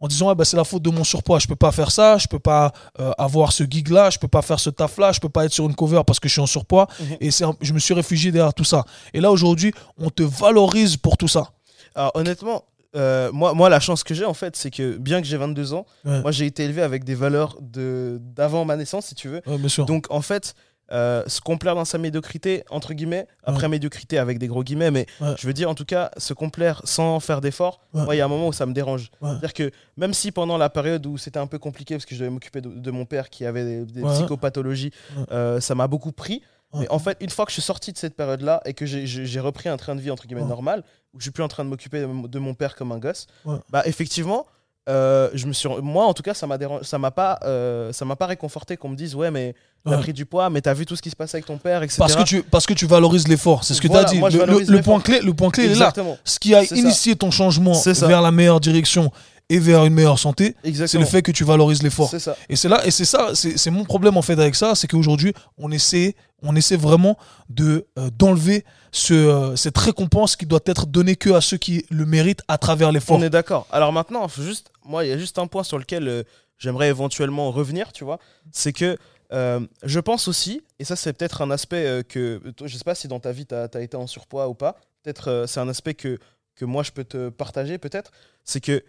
en 0.00 0.06
disant, 0.08 0.34
bah, 0.34 0.44
c'est 0.44 0.56
la 0.56 0.64
faute 0.64 0.82
de 0.82 0.90
mon 0.90 1.04
surpoids, 1.04 1.38
je 1.40 1.46
peux 1.46 1.56
pas 1.56 1.72
faire 1.72 1.90
ça, 1.90 2.18
je 2.18 2.26
peux 2.28 2.38
pas 2.38 2.72
euh, 3.00 3.10
avoir 3.18 3.52
ce 3.52 3.64
gig 3.64 3.88
là, 3.88 4.10
je 4.10 4.18
peux 4.18 4.28
pas 4.28 4.42
faire 4.42 4.60
ce 4.60 4.70
taf 4.70 4.96
là, 4.98 5.12
je 5.12 5.20
peux 5.20 5.28
pas 5.28 5.44
être 5.44 5.52
sur 5.52 5.64
une 5.66 5.74
cover 5.74 6.02
parce 6.06 6.20
que 6.20 6.28
je 6.28 6.32
suis 6.34 6.40
en 6.40 6.46
surpoids, 6.46 6.86
Mhm. 7.00 7.16
et 7.20 7.30
c'est 7.30 7.44
je 7.60 7.72
me 7.72 7.78
suis 7.78 7.94
réfugié 7.94 8.30
derrière 8.32 8.54
tout 8.54 8.64
ça. 8.64 8.84
Et 9.12 9.20
là, 9.20 9.30
aujourd'hui, 9.32 9.72
on 9.98 10.10
te 10.10 10.22
valorise 10.22 10.96
pour 10.96 11.16
tout 11.16 11.28
ça. 11.28 11.50
Alors 11.94 12.12
honnêtement, 12.14 12.64
euh, 12.96 13.30
moi, 13.32 13.52
moi 13.54 13.68
la 13.68 13.80
chance 13.80 14.02
que 14.04 14.14
j'ai 14.14 14.24
en 14.24 14.34
fait, 14.34 14.56
c'est 14.56 14.70
que 14.70 14.96
bien 14.96 15.20
que 15.20 15.26
j'ai 15.26 15.36
22 15.36 15.74
ans, 15.74 15.84
Ouais. 16.04 16.22
moi 16.22 16.30
j'ai 16.32 16.46
été 16.46 16.64
élevé 16.64 16.80
avec 16.82 17.04
des 17.04 17.14
valeurs 17.14 17.56
de 17.60 18.18
d'avant 18.20 18.64
ma 18.64 18.76
naissance, 18.76 19.06
si 19.06 19.14
tu 19.14 19.28
veux. 19.28 19.42
Ouais, 19.46 19.58
bien 19.58 19.68
sûr. 19.68 19.84
Donc 19.84 20.06
en 20.10 20.22
fait, 20.22 20.54
euh, 20.92 21.22
se 21.26 21.40
complaire 21.40 21.74
dans 21.74 21.84
sa 21.84 21.98
médiocrité, 21.98 22.64
entre 22.70 22.94
guillemets, 22.94 23.26
après 23.44 23.68
médiocrité 23.68 24.18
avec 24.18 24.38
des 24.38 24.46
gros 24.48 24.62
guillemets, 24.64 24.90
mais 24.90 25.06
Ouais. 25.20 25.34
je 25.38 25.46
veux 25.46 25.52
dire 25.52 25.68
en 25.68 25.74
tout 25.74 25.84
cas, 25.84 26.10
se 26.16 26.32
complaire 26.34 26.80
sans 26.84 27.20
faire 27.20 27.40
d'efforts, 27.40 27.80
Ouais. 27.94 28.16
il 28.16 28.18
y 28.18 28.20
a 28.20 28.24
un 28.24 28.28
moment 28.28 28.48
où 28.48 28.52
ça 28.52 28.66
me 28.66 28.72
dérange. 28.72 29.10
C'est-à-dire 29.20 29.52
que 29.52 29.70
même 29.96 30.14
si 30.14 30.32
pendant 30.32 30.56
la 30.56 30.70
période 30.70 31.04
où 31.06 31.18
c'était 31.18 31.38
un 31.38 31.46
peu 31.46 31.58
compliqué 31.58 31.94
parce 31.94 32.06
que 32.06 32.14
je 32.14 32.20
devais 32.20 32.30
m'occuper 32.30 32.60
de, 32.60 32.68
de 32.70 32.90
mon 32.90 33.04
père 33.04 33.28
qui 33.30 33.44
avait 33.44 33.84
des, 33.84 34.02
psychopathologies, 34.02 34.92
euh, 35.32 35.60
ça 35.60 35.74
m'a 35.74 35.86
beaucoup 35.86 36.12
pris. 36.12 36.42
Mais 36.74 36.86
en 36.90 36.98
fait, 36.98 37.16
une 37.20 37.30
fois 37.30 37.46
que 37.46 37.50
je 37.50 37.54
suis 37.54 37.62
sorti 37.62 37.92
de 37.92 37.98
cette 37.98 38.14
période-là 38.14 38.60
et 38.66 38.74
que 38.74 38.84
j'ai- 38.84 39.40
repris 39.40 39.68
un 39.70 39.78
train 39.78 39.94
de 39.94 40.00
vie 40.00 40.10
entre 40.10 40.26
guillemets 40.26 40.44
normal, 40.44 40.84
où 41.14 41.18
je 41.18 41.22
suis 41.24 41.30
plus 41.30 41.42
en 41.42 41.48
train 41.48 41.64
de 41.64 41.70
m'occuper 41.70 42.00
de, 42.02 42.06
mon- 42.06 42.28
de 42.28 42.38
mon 42.38 42.52
père 42.54 42.74
comme 42.76 42.92
un 42.92 42.98
gosse, 42.98 43.26
bah 43.70 43.82
effectivement, 43.86 44.46
euh, 44.88 45.28
je 45.34 45.46
me 45.46 45.52
suis, 45.52 45.68
moi 45.82 46.06
en 46.06 46.14
tout 46.14 46.22
cas, 46.22 46.34
ça 46.34 46.46
m'a 46.46 46.56
ça 46.82 46.98
m'a 46.98 47.10
pas, 47.10 47.38
euh, 47.44 47.92
ça 47.92 48.04
m'a 48.04 48.16
pas 48.16 48.26
réconforté 48.26 48.76
qu'on 48.76 48.88
me 48.88 48.96
dise 48.96 49.14
ouais 49.14 49.30
mais 49.30 49.54
t'as 49.84 49.92
Ouais. 49.96 50.00
pris 50.02 50.12
du 50.12 50.26
poids, 50.26 50.50
mais 50.50 50.60
t'as 50.60 50.74
vu 50.74 50.86
tout 50.86 50.96
ce 50.96 51.02
qui 51.02 51.10
se 51.10 51.16
passe 51.16 51.34
avec 51.34 51.46
ton 51.46 51.56
père, 51.58 51.82
etc. 51.82 51.98
Parce 51.98 52.16
que, 52.16 52.22
tu, 52.24 52.42
parce 52.42 52.66
que 52.66 52.74
tu 52.74 52.86
valorises 52.86 53.28
l'effort, 53.28 53.64
c'est 53.64 53.74
ce 53.74 53.80
que 53.80 53.86
Voilà, 53.88 54.04
tu 54.04 54.10
as 54.10 54.12
dit. 54.14 54.18
moi, 54.18 54.28
Le, 54.30 54.82
point 54.82 55.00
clé, 55.00 55.20
le 55.20 55.32
point 55.34 55.50
clé 55.50 55.66
est 55.66 55.74
là. 55.76 55.92
Ce 56.24 56.38
qui 56.38 56.54
a 56.54 56.64
ça. 56.64 56.74
initié 56.74 57.14
ton 57.16 57.30
changement 57.30 57.80
vers 57.84 58.20
la 58.22 58.30
meilleure 58.32 58.60
direction 58.60 59.10
et 59.50 59.58
vers 59.58 59.84
une 59.86 59.94
meilleure 59.94 60.18
santé, 60.18 60.56
c'est 60.86 60.98
le 60.98 61.04
fait 61.06 61.22
que 61.22 61.32
tu 61.32 61.44
valorises 61.44 61.82
l'effort. 61.82 62.10
Et 62.48 62.56
c'est 62.56 62.68
là, 62.68 62.84
et 62.86 62.90
c'est 62.90 63.04
ça, 63.04 63.30
c'est 63.34 63.56
c'est 63.56 63.70
mon 63.70 63.84
problème 63.84 64.16
en 64.16 64.22
fait 64.22 64.34
avec 64.38 64.54
ça, 64.54 64.74
c'est 64.74 64.86
qu'aujourd'hui, 64.88 65.32
on 65.58 65.70
essaie, 65.70 66.14
on 66.42 66.54
essaie 66.56 66.76
vraiment 66.76 67.16
de 67.48 67.86
euh, 67.98 68.10
d'enlever 68.10 68.64
ce, 68.92 69.14
euh, 69.14 69.56
cette 69.56 69.76
récompense 69.78 70.36
qui 70.36 70.46
doit 70.46 70.60
être 70.66 70.86
donnée 70.86 71.16
que 71.16 71.30
à 71.30 71.40
ceux 71.40 71.56
qui 71.56 71.84
le 71.90 72.06
méritent 72.06 72.42
à 72.48 72.58
travers 72.58 72.92
l'effort. 72.92 73.18
On 73.18 73.22
est 73.22 73.30
d'accord. 73.30 73.66
Alors 73.70 73.92
maintenant, 73.92 74.26
faut 74.28 74.42
juste, 74.42 74.70
moi, 74.84 75.04
il 75.04 75.08
y 75.08 75.12
a 75.12 75.18
juste 75.18 75.38
un 75.38 75.46
point 75.46 75.62
sur 75.62 75.78
lequel 75.78 76.08
euh, 76.08 76.22
j'aimerais 76.58 76.88
éventuellement 76.88 77.50
revenir, 77.50 77.92
tu 77.92 78.04
vois. 78.04 78.18
C'est 78.52 78.72
que 78.72 78.96
je 79.30 80.00
pense 80.00 80.26
aussi, 80.26 80.62
et 80.78 80.84
ça 80.84 80.96
c'est 80.96 81.12
peut-être 81.12 81.42
un 81.42 81.50
aspect 81.50 82.02
que, 82.08 82.40
je 82.64 82.74
sais 82.78 82.82
pas 82.84 82.94
si 82.94 83.08
dans 83.08 83.20
ta 83.20 83.30
vie 83.30 83.44
tu 83.44 83.54
as, 83.54 83.68
été 83.82 83.94
en 83.94 84.06
surpoids 84.06 84.48
ou 84.48 84.54
pas, 84.54 84.76
peut-être 85.02 85.44
c'est 85.46 85.60
un 85.60 85.68
aspect 85.68 85.92
que, 85.92 86.18
que 86.54 86.64
moi 86.64 86.82
je 86.82 86.92
peux 86.92 87.04
te 87.04 87.28
partager 87.28 87.76
peut-être, 87.76 88.10
c'est 88.44 88.62
que 88.62 88.82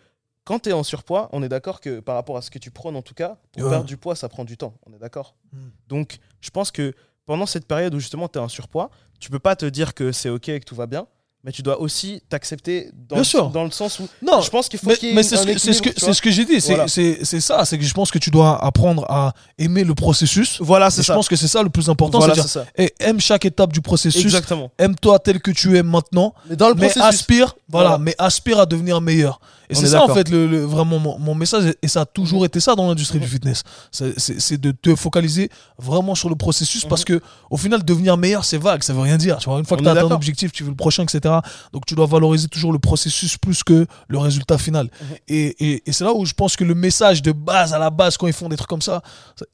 quand 0.46 0.60
tu 0.60 0.70
es 0.70 0.74
en 0.74 0.84
surpoids, 0.84 1.28
on 1.34 1.44
est 1.44 1.50
d'accord 1.50 1.82
que 1.82 2.00
par 2.00 2.16
rapport 2.16 2.38
à 2.38 2.42
ce 2.42 2.50
que 2.50 2.58
tu 2.58 2.72
prônes 2.72 2.96
en 2.96 3.02
tout 3.02 3.14
cas, 3.14 3.36
pour 3.52 3.64
Ouais. 3.64 3.70
perdre 3.70 3.86
du 3.86 3.98
poids 3.98 4.16
ça 4.16 4.30
prend 4.30 4.46
du 4.46 4.56
temps, 4.56 4.76
on 4.86 4.94
est 4.94 4.98
d'accord 5.00 5.36
Mm. 5.52 5.58
Donc 5.90 6.20
je 6.42 6.50
pense 6.52 6.72
que 6.72 6.94
pendant 7.30 7.46
cette 7.46 7.68
période 7.68 7.94
où 7.94 8.00
justement 8.00 8.28
tu 8.28 8.40
es 8.40 8.42
en 8.42 8.48
surpoids, 8.48 8.90
tu 9.20 9.30
peux 9.30 9.38
pas 9.38 9.56
te 9.56 9.68
dire 9.68 9.94
que 9.94 10.12
c'est 10.12 10.30
ok 10.30 10.50
et 10.50 10.60
que 10.60 10.66
tout 10.66 10.74
va 10.74 10.88
bien, 10.88 11.06
mais 11.44 11.52
tu 11.54 11.62
dois 11.62 11.80
aussi 11.80 12.22
t'accepter 12.30 12.92
dans, 13.10 13.16
le- 13.18 13.52
dans 13.54 13.64
le 13.64 13.72
sens 13.72 14.00
où 14.00 14.08
Non, 14.22 14.42
je 14.42 14.50
pense 14.50 14.68
qu'il 14.68 14.78
faut 14.80 14.90
mais, 14.90 14.98
qu'il 14.98 15.10
y 15.10 15.12
ait 15.12 15.16
mais 15.16 15.24
c'est 15.24 15.38
un 15.38 15.42
ce 15.42 15.48
que, 15.48 15.58
c'est 15.58 15.72
ce 15.74 15.82
que, 15.82 15.90
équilibre, 15.90 16.00
tu 16.00 16.06
c'est 16.06 16.14
ce 16.14 16.22
que 16.22 16.32
j'ai 16.32 16.44
dit. 16.46 16.60
C'est, 16.60 16.74
Voilà. 16.76 16.88
ça. 16.90 17.66
C'est 17.66 17.78
que 17.78 17.86
je 17.86 17.94
pense 17.94 18.12
que 18.12 18.20
tu 18.20 18.30
dois 18.30 18.62
apprendre 18.64 19.06
à 19.10 19.34
aimer 19.58 19.84
le 19.86 19.96
processus. 19.96 20.58
Voilà, 20.60 20.88
Et 20.88 20.92
c'est 20.92 21.02
je 21.02 21.08
ça. 21.08 21.14
pense 21.16 21.30
que 21.30 21.36
c'est 21.38 21.48
ça 21.48 21.64
le 21.64 21.70
plus 21.70 21.90
important. 21.90 22.20
Voilà, 22.20 22.36
c'est 22.36 22.60
eh, 22.78 22.94
aime 23.00 23.20
chaque 23.22 23.46
étape 23.46 23.72
du 23.72 23.80
processus. 23.82 24.22
Exactement. 24.24 24.70
Aime-toi 24.78 25.18
tel 25.20 25.40
que 25.42 25.52
tu 25.52 25.78
es 25.78 25.84
maintenant. 25.84 26.34
Mais 26.50 26.56
dans 26.58 26.68
le 26.68 26.76
mais 26.76 26.88
processus. 26.90 27.04
aspire, 27.04 27.56
voilà, 27.70 27.90
Voilà. 27.90 28.04
mais 28.04 28.16
aspire 28.18 28.60
à 28.60 28.66
devenir 28.66 29.00
meilleur. 29.00 29.40
Et 29.72 29.76
c'est 29.76 29.84
est 29.84 29.90
ça 29.90 30.04
en 30.04 30.08
fait 30.12 30.30
le, 30.30 30.48
le- 30.48 30.66
vraiment 30.66 30.98
mon, 30.98 31.20
mon 31.20 31.36
message 31.36 31.76
et 31.84 31.88
ça 31.88 32.02
a 32.02 32.06
toujours 32.06 32.44
été 32.44 32.60
ça 32.60 32.74
dans 32.74 32.88
l'industrie 32.88 33.20
du 33.20 33.28
fitness. 33.28 33.62
C'est- 33.92 34.58
de 34.60 34.72
te 34.72 34.96
focaliser 34.96 35.52
vraiment 35.78 36.16
sur 36.16 36.28
le 36.28 36.36
processus 36.36 36.86
parce 36.86 37.06
que 37.06 37.22
au 37.52 37.56
final 37.58 37.86
devenir 37.86 38.18
meilleur 38.18 38.46
c'est 38.46 38.58
vague, 38.58 38.82
ça 38.82 38.94
veut 38.94 39.02
rien 39.02 39.18
dire. 39.18 39.38
Tu 39.38 39.48
vois, 39.48 39.60
une 39.60 39.66
fois 39.66 39.78
que 39.78 39.84
tu 39.84 39.88
as 39.88 39.92
atteint 39.92 40.08
un 40.08 40.12
objectif, 40.12 40.52
tu 40.52 40.64
veux 40.64 40.72
le 40.72 40.76
prochain, 40.76 41.04
etc. 41.04 41.29
Donc 41.74 41.86
tu 41.86 41.96
dois 41.96 42.06
valoriser 42.08 42.48
toujours 42.48 42.72
le 42.74 42.80
processus 42.80 43.38
plus 43.38 43.64
que 43.64 43.86
le 44.08 44.18
résultat 44.18 44.58
final. 44.58 44.90
Et, 45.28 45.48
et- 45.66 45.84
et 45.88 45.92
c'est 45.92 46.04
là 46.04 46.14
où 46.14 46.26
je 46.26 46.34
pense 46.34 46.56
que 46.56 46.64
le 46.64 46.76
message 46.76 47.22
de 47.22 47.32
base 47.32 47.74
à 47.74 47.80
la 47.80 47.90
base 47.90 48.18
quand 48.18 48.28
ils 48.28 48.34
font 48.34 48.50
des 48.50 48.58
trucs 48.58 48.70
comme 48.70 48.82
ça, 48.82 49.02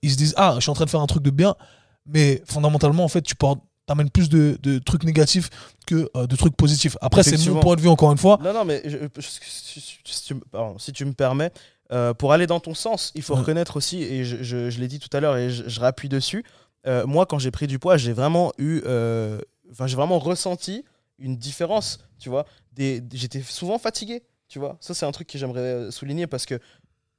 ils 0.01 0.11
se 0.11 0.17
disent 0.17 0.33
ah 0.37 0.53
je 0.55 0.61
suis 0.61 0.69
en 0.71 0.73
train 0.75 0.85
de 0.85 0.89
faire 0.89 1.01
un 1.01 1.07
truc 1.07 1.23
de 1.23 1.31
bien, 1.31 1.55
mais 2.05 2.41
fondamentalement 2.45 3.03
en 3.03 3.09
fait 3.09 3.21
tu 3.21 3.35
portes 3.35 3.59
t'amènes 3.87 4.09
plus 4.09 4.29
de, 4.29 4.57
de 4.63 4.79
trucs 4.79 5.03
négatifs 5.03 5.49
que 5.85 6.09
euh, 6.17 6.25
de 6.25 6.35
trucs 6.35 6.55
positifs. 6.57 6.97
Après, 7.01 7.21
c'est 7.21 7.37
mon 7.51 7.59
point 7.59 7.75
de 7.75 7.81
vue, 7.81 7.87
encore 7.87 8.11
une 8.11 8.17
fois. 8.17 8.39
Non, 8.43 8.51
non, 8.51 8.65
mais 8.65 8.81
je- 8.83 8.97
je- 8.97 9.27
si, 9.29 10.23
tu, 10.25 10.33
me- 10.33 10.39
pardon, 10.51 10.79
si 10.79 10.91
tu 10.91 11.05
me 11.05 11.13
permets, 11.13 11.51
euh, 11.91 12.11
pour 12.15 12.33
aller 12.33 12.47
dans 12.47 12.59
ton 12.59 12.73
sens, 12.73 13.11
il 13.13 13.21
faut 13.21 13.33
Ouais. 13.35 13.41
reconnaître 13.41 13.77
aussi, 13.77 14.01
et 14.01 14.25
je, 14.25 14.37
je- 14.41 14.71
je 14.71 14.79
l'ai 14.79 14.87
dit 14.87 14.97
tout 14.97 15.15
à 15.15 15.19
l'heure 15.19 15.37
et 15.37 15.51
je, 15.51 15.79
rappuie 15.79 16.09
dessus, 16.09 16.43
euh, 16.87 17.05
moi, 17.05 17.27
quand 17.27 17.37
j'ai 17.37 17.51
pris 17.51 17.67
du 17.67 17.77
poids, 17.77 17.95
j'ai 17.97 18.11
vraiment 18.11 18.51
eu. 18.57 18.79
Enfin, 19.71 19.85
j'ai 19.85 19.95
vraiment 19.95 20.17
ressenti 20.17 20.83
une 21.19 21.37
différence, 21.37 21.99
tu 22.19 22.29
vois. 22.29 22.45
Des, 22.73 23.01
des- 23.01 23.17
J'étais 23.17 23.41
souvent 23.41 23.77
fatigué, 23.77 24.23
tu 24.47 24.59
vois. 24.59 24.77
Ça, 24.81 24.93
c'est 24.93 25.05
un 25.05 25.11
truc 25.11 25.27
que 25.27 25.37
j'aimerais 25.37 25.59
euh, 25.61 25.91
souligner 25.91 26.27
parce 26.27 26.45
que 26.45 26.59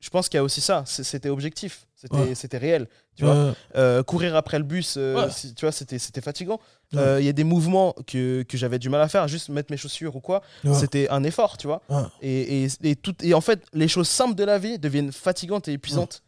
je 0.01 0.11
pense 0.11 0.29
qu'il 0.29 0.37
y 0.37 0.41
a 0.41 0.45
aussi 0.45 0.61
ça. 0.61 0.85
C'était 0.87 1.31
objectif, 1.31 1.87
c'était 1.97 2.17
Ouais. 2.17 2.59
réel, 2.59 2.87
tu 3.17 3.25
vois. 3.25 3.55
Euh, 3.77 4.03
courir 4.03 4.37
après 4.37 4.59
le 4.59 4.65
bus, 4.65 4.97
euh, 4.99 5.15
Ouais. 5.27 5.33
tu 5.57 5.65
vois, 5.65 5.73
c'était 5.73 6.21
fatigant. 6.21 6.61
Euh, 6.95 7.17
Il 7.19 7.25
y 7.25 7.29
a 7.31 7.33
des 7.33 7.45
mouvements 7.45 7.95
que, 8.07 8.43
que 8.43 8.59
j'avais 8.59 8.79
du 8.79 8.91
mal 8.91 9.01
à 9.01 9.09
faire, 9.09 9.27
juste 9.27 9.49
mettre 9.49 9.73
mes 9.73 9.79
chaussures 9.79 10.15
ou 10.15 10.21
quoi, 10.21 10.43
c'était 10.75 11.09
un 11.09 11.25
effort, 11.25 11.57
tu 11.57 11.67
vois. 11.67 11.83
Et, 12.21 12.65
et, 12.65 12.69
et, 12.85 12.97
tout, 12.97 13.15
et 13.23 13.33
en 13.33 13.41
fait, 13.41 13.65
les 13.73 13.89
choses 13.89 14.09
simples 14.09 14.35
de 14.35 14.45
la 14.45 14.59
vie 14.59 14.79
deviennent 14.79 15.13
fatigantes 15.13 15.67
et 15.69 15.73
épuisantes. 15.73 16.23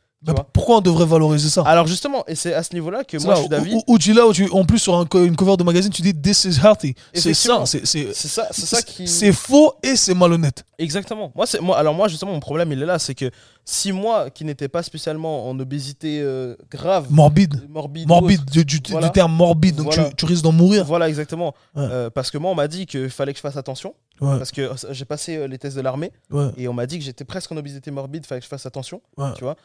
Pourquoi 0.53 0.79
on 0.79 0.81
devrait 0.81 1.07
valoriser 1.07 1.49
ça 1.49 1.63
Alors 1.63 1.87
justement, 1.87 2.25
et 2.27 2.35
c'est 2.35 2.53
à 2.53 2.63
ce 2.63 2.75
niveau-là 2.75 3.05
que 3.05 3.17
moi 3.19 3.29
là 3.31 3.35
je 3.37 3.41
suis 3.41 3.49
d'avis. 3.49 3.77
où 3.87 3.99
tu 3.99 4.13
là 4.13 4.27
où 4.27 4.33
tu 4.33 4.51
en 4.51 4.65
plus 4.65 4.79
sur 4.81 4.97
un 4.97 5.07
une 5.25 5.37
cover 5.37 5.57
de 5.57 5.63
magazine 5.63 5.93
tu 5.93 6.03
dis 6.03 6.13
this 6.13 6.45
is 6.45 6.59
healthy 6.63 6.95
c'est 7.15 7.35
ça 7.35 7.63
c'est 7.65 7.87
ça, 8.15 8.49
c'est 8.51 8.67
ça 8.67 8.83
qui. 8.83 9.07
c'est 9.07 9.33
faux 9.33 9.75
et 9.83 9.95
c'est 9.97 10.15
malhonnête 10.15 10.65
Exactement. 10.81 11.33
Moi, 11.35 11.45
c'est 11.45 11.61
moi. 11.61 11.77
Alors 11.77 11.93
moi, 11.93 12.07
justement, 12.07 12.31
mon 12.31 12.39
problème, 12.39 12.71
il 12.71 12.81
est 12.81 12.87
là, 12.87 13.01
c'est 13.01 13.17
que 13.17 13.33
si 13.65 13.91
moi, 13.91 14.31
qui 14.31 14.45
n'étais 14.45 14.69
pas 14.69 14.85
spécialement 14.85 15.49
en 15.51 15.59
obésité 15.59 16.21
euh, 16.23 16.55
grave, 16.71 17.07
morbide 17.11 17.61
morbide, 17.69 18.05
ou 18.05 18.09
morbide 18.09 18.41
autre, 18.43 18.51
du, 18.53 18.65
du- 18.65 18.79
du 18.79 18.93
Voilà. 18.93 19.11
terme 19.11 19.33
morbide 19.33 19.75
donc 19.75 19.87
Voilà. 19.93 20.11
tu, 20.11 20.15
tu 20.15 20.25
risques 20.27 20.45
d'en 20.45 20.53
mourir 20.53 20.85
Voilà, 20.85 21.09
exactement. 21.09 21.53
Ouais. 21.75 21.83
Euh, 21.91 22.11
parce 22.11 22.31
que 22.31 22.39
moi, 22.39 22.53
on 22.53 22.55
m'a 22.55 22.69
dit 22.69 22.87
qu'il 22.87 23.11
fallait 23.11 23.33
que 23.33 23.39
je 23.39 23.43
fasse 23.43 23.57
attention, 23.57 23.93
ouais 24.21 24.39
parce 24.39 24.51
que 24.53 24.61
euh, 24.63 24.75
j'ai 24.93 25.05
passé 25.05 25.37
euh, 25.37 25.47
les 25.47 25.59
tests 25.59 25.77
de 25.77 25.81
l'armée 25.83 26.13
ouais 26.31 26.51
et 26.57 26.69
on 26.69 26.73
m'a 26.73 26.87
dit 26.87 26.99
que 26.99 27.05
j'étais 27.05 27.25
presque 27.25 27.51
en 27.53 27.57
obésité 27.57 27.91
morbide, 27.91 28.27
fallait 28.27 28.41
que 28.41 28.45
je 28.45 28.49
fasse 28.49 28.67
attention. 28.67 29.01
ouais 29.17 29.33
tu 29.35 29.45
vois. 29.45 29.57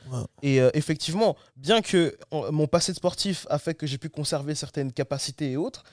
Et 0.42 0.62
euh, 0.62 0.70
effectivement, 0.74 1.36
bien 1.56 1.82
que 1.82 2.18
mon 2.52 2.68
passé 2.68 2.92
de 2.92 2.98
sportif 2.98 3.46
a 3.50 3.58
fait 3.60 3.74
que 3.74 3.88
j'ai 3.88 3.98
pu 3.98 4.10
conserver 4.10 4.56
certaines 4.56 4.92
capacités 4.92 5.52
et 5.52 5.58
autres, 5.58 5.84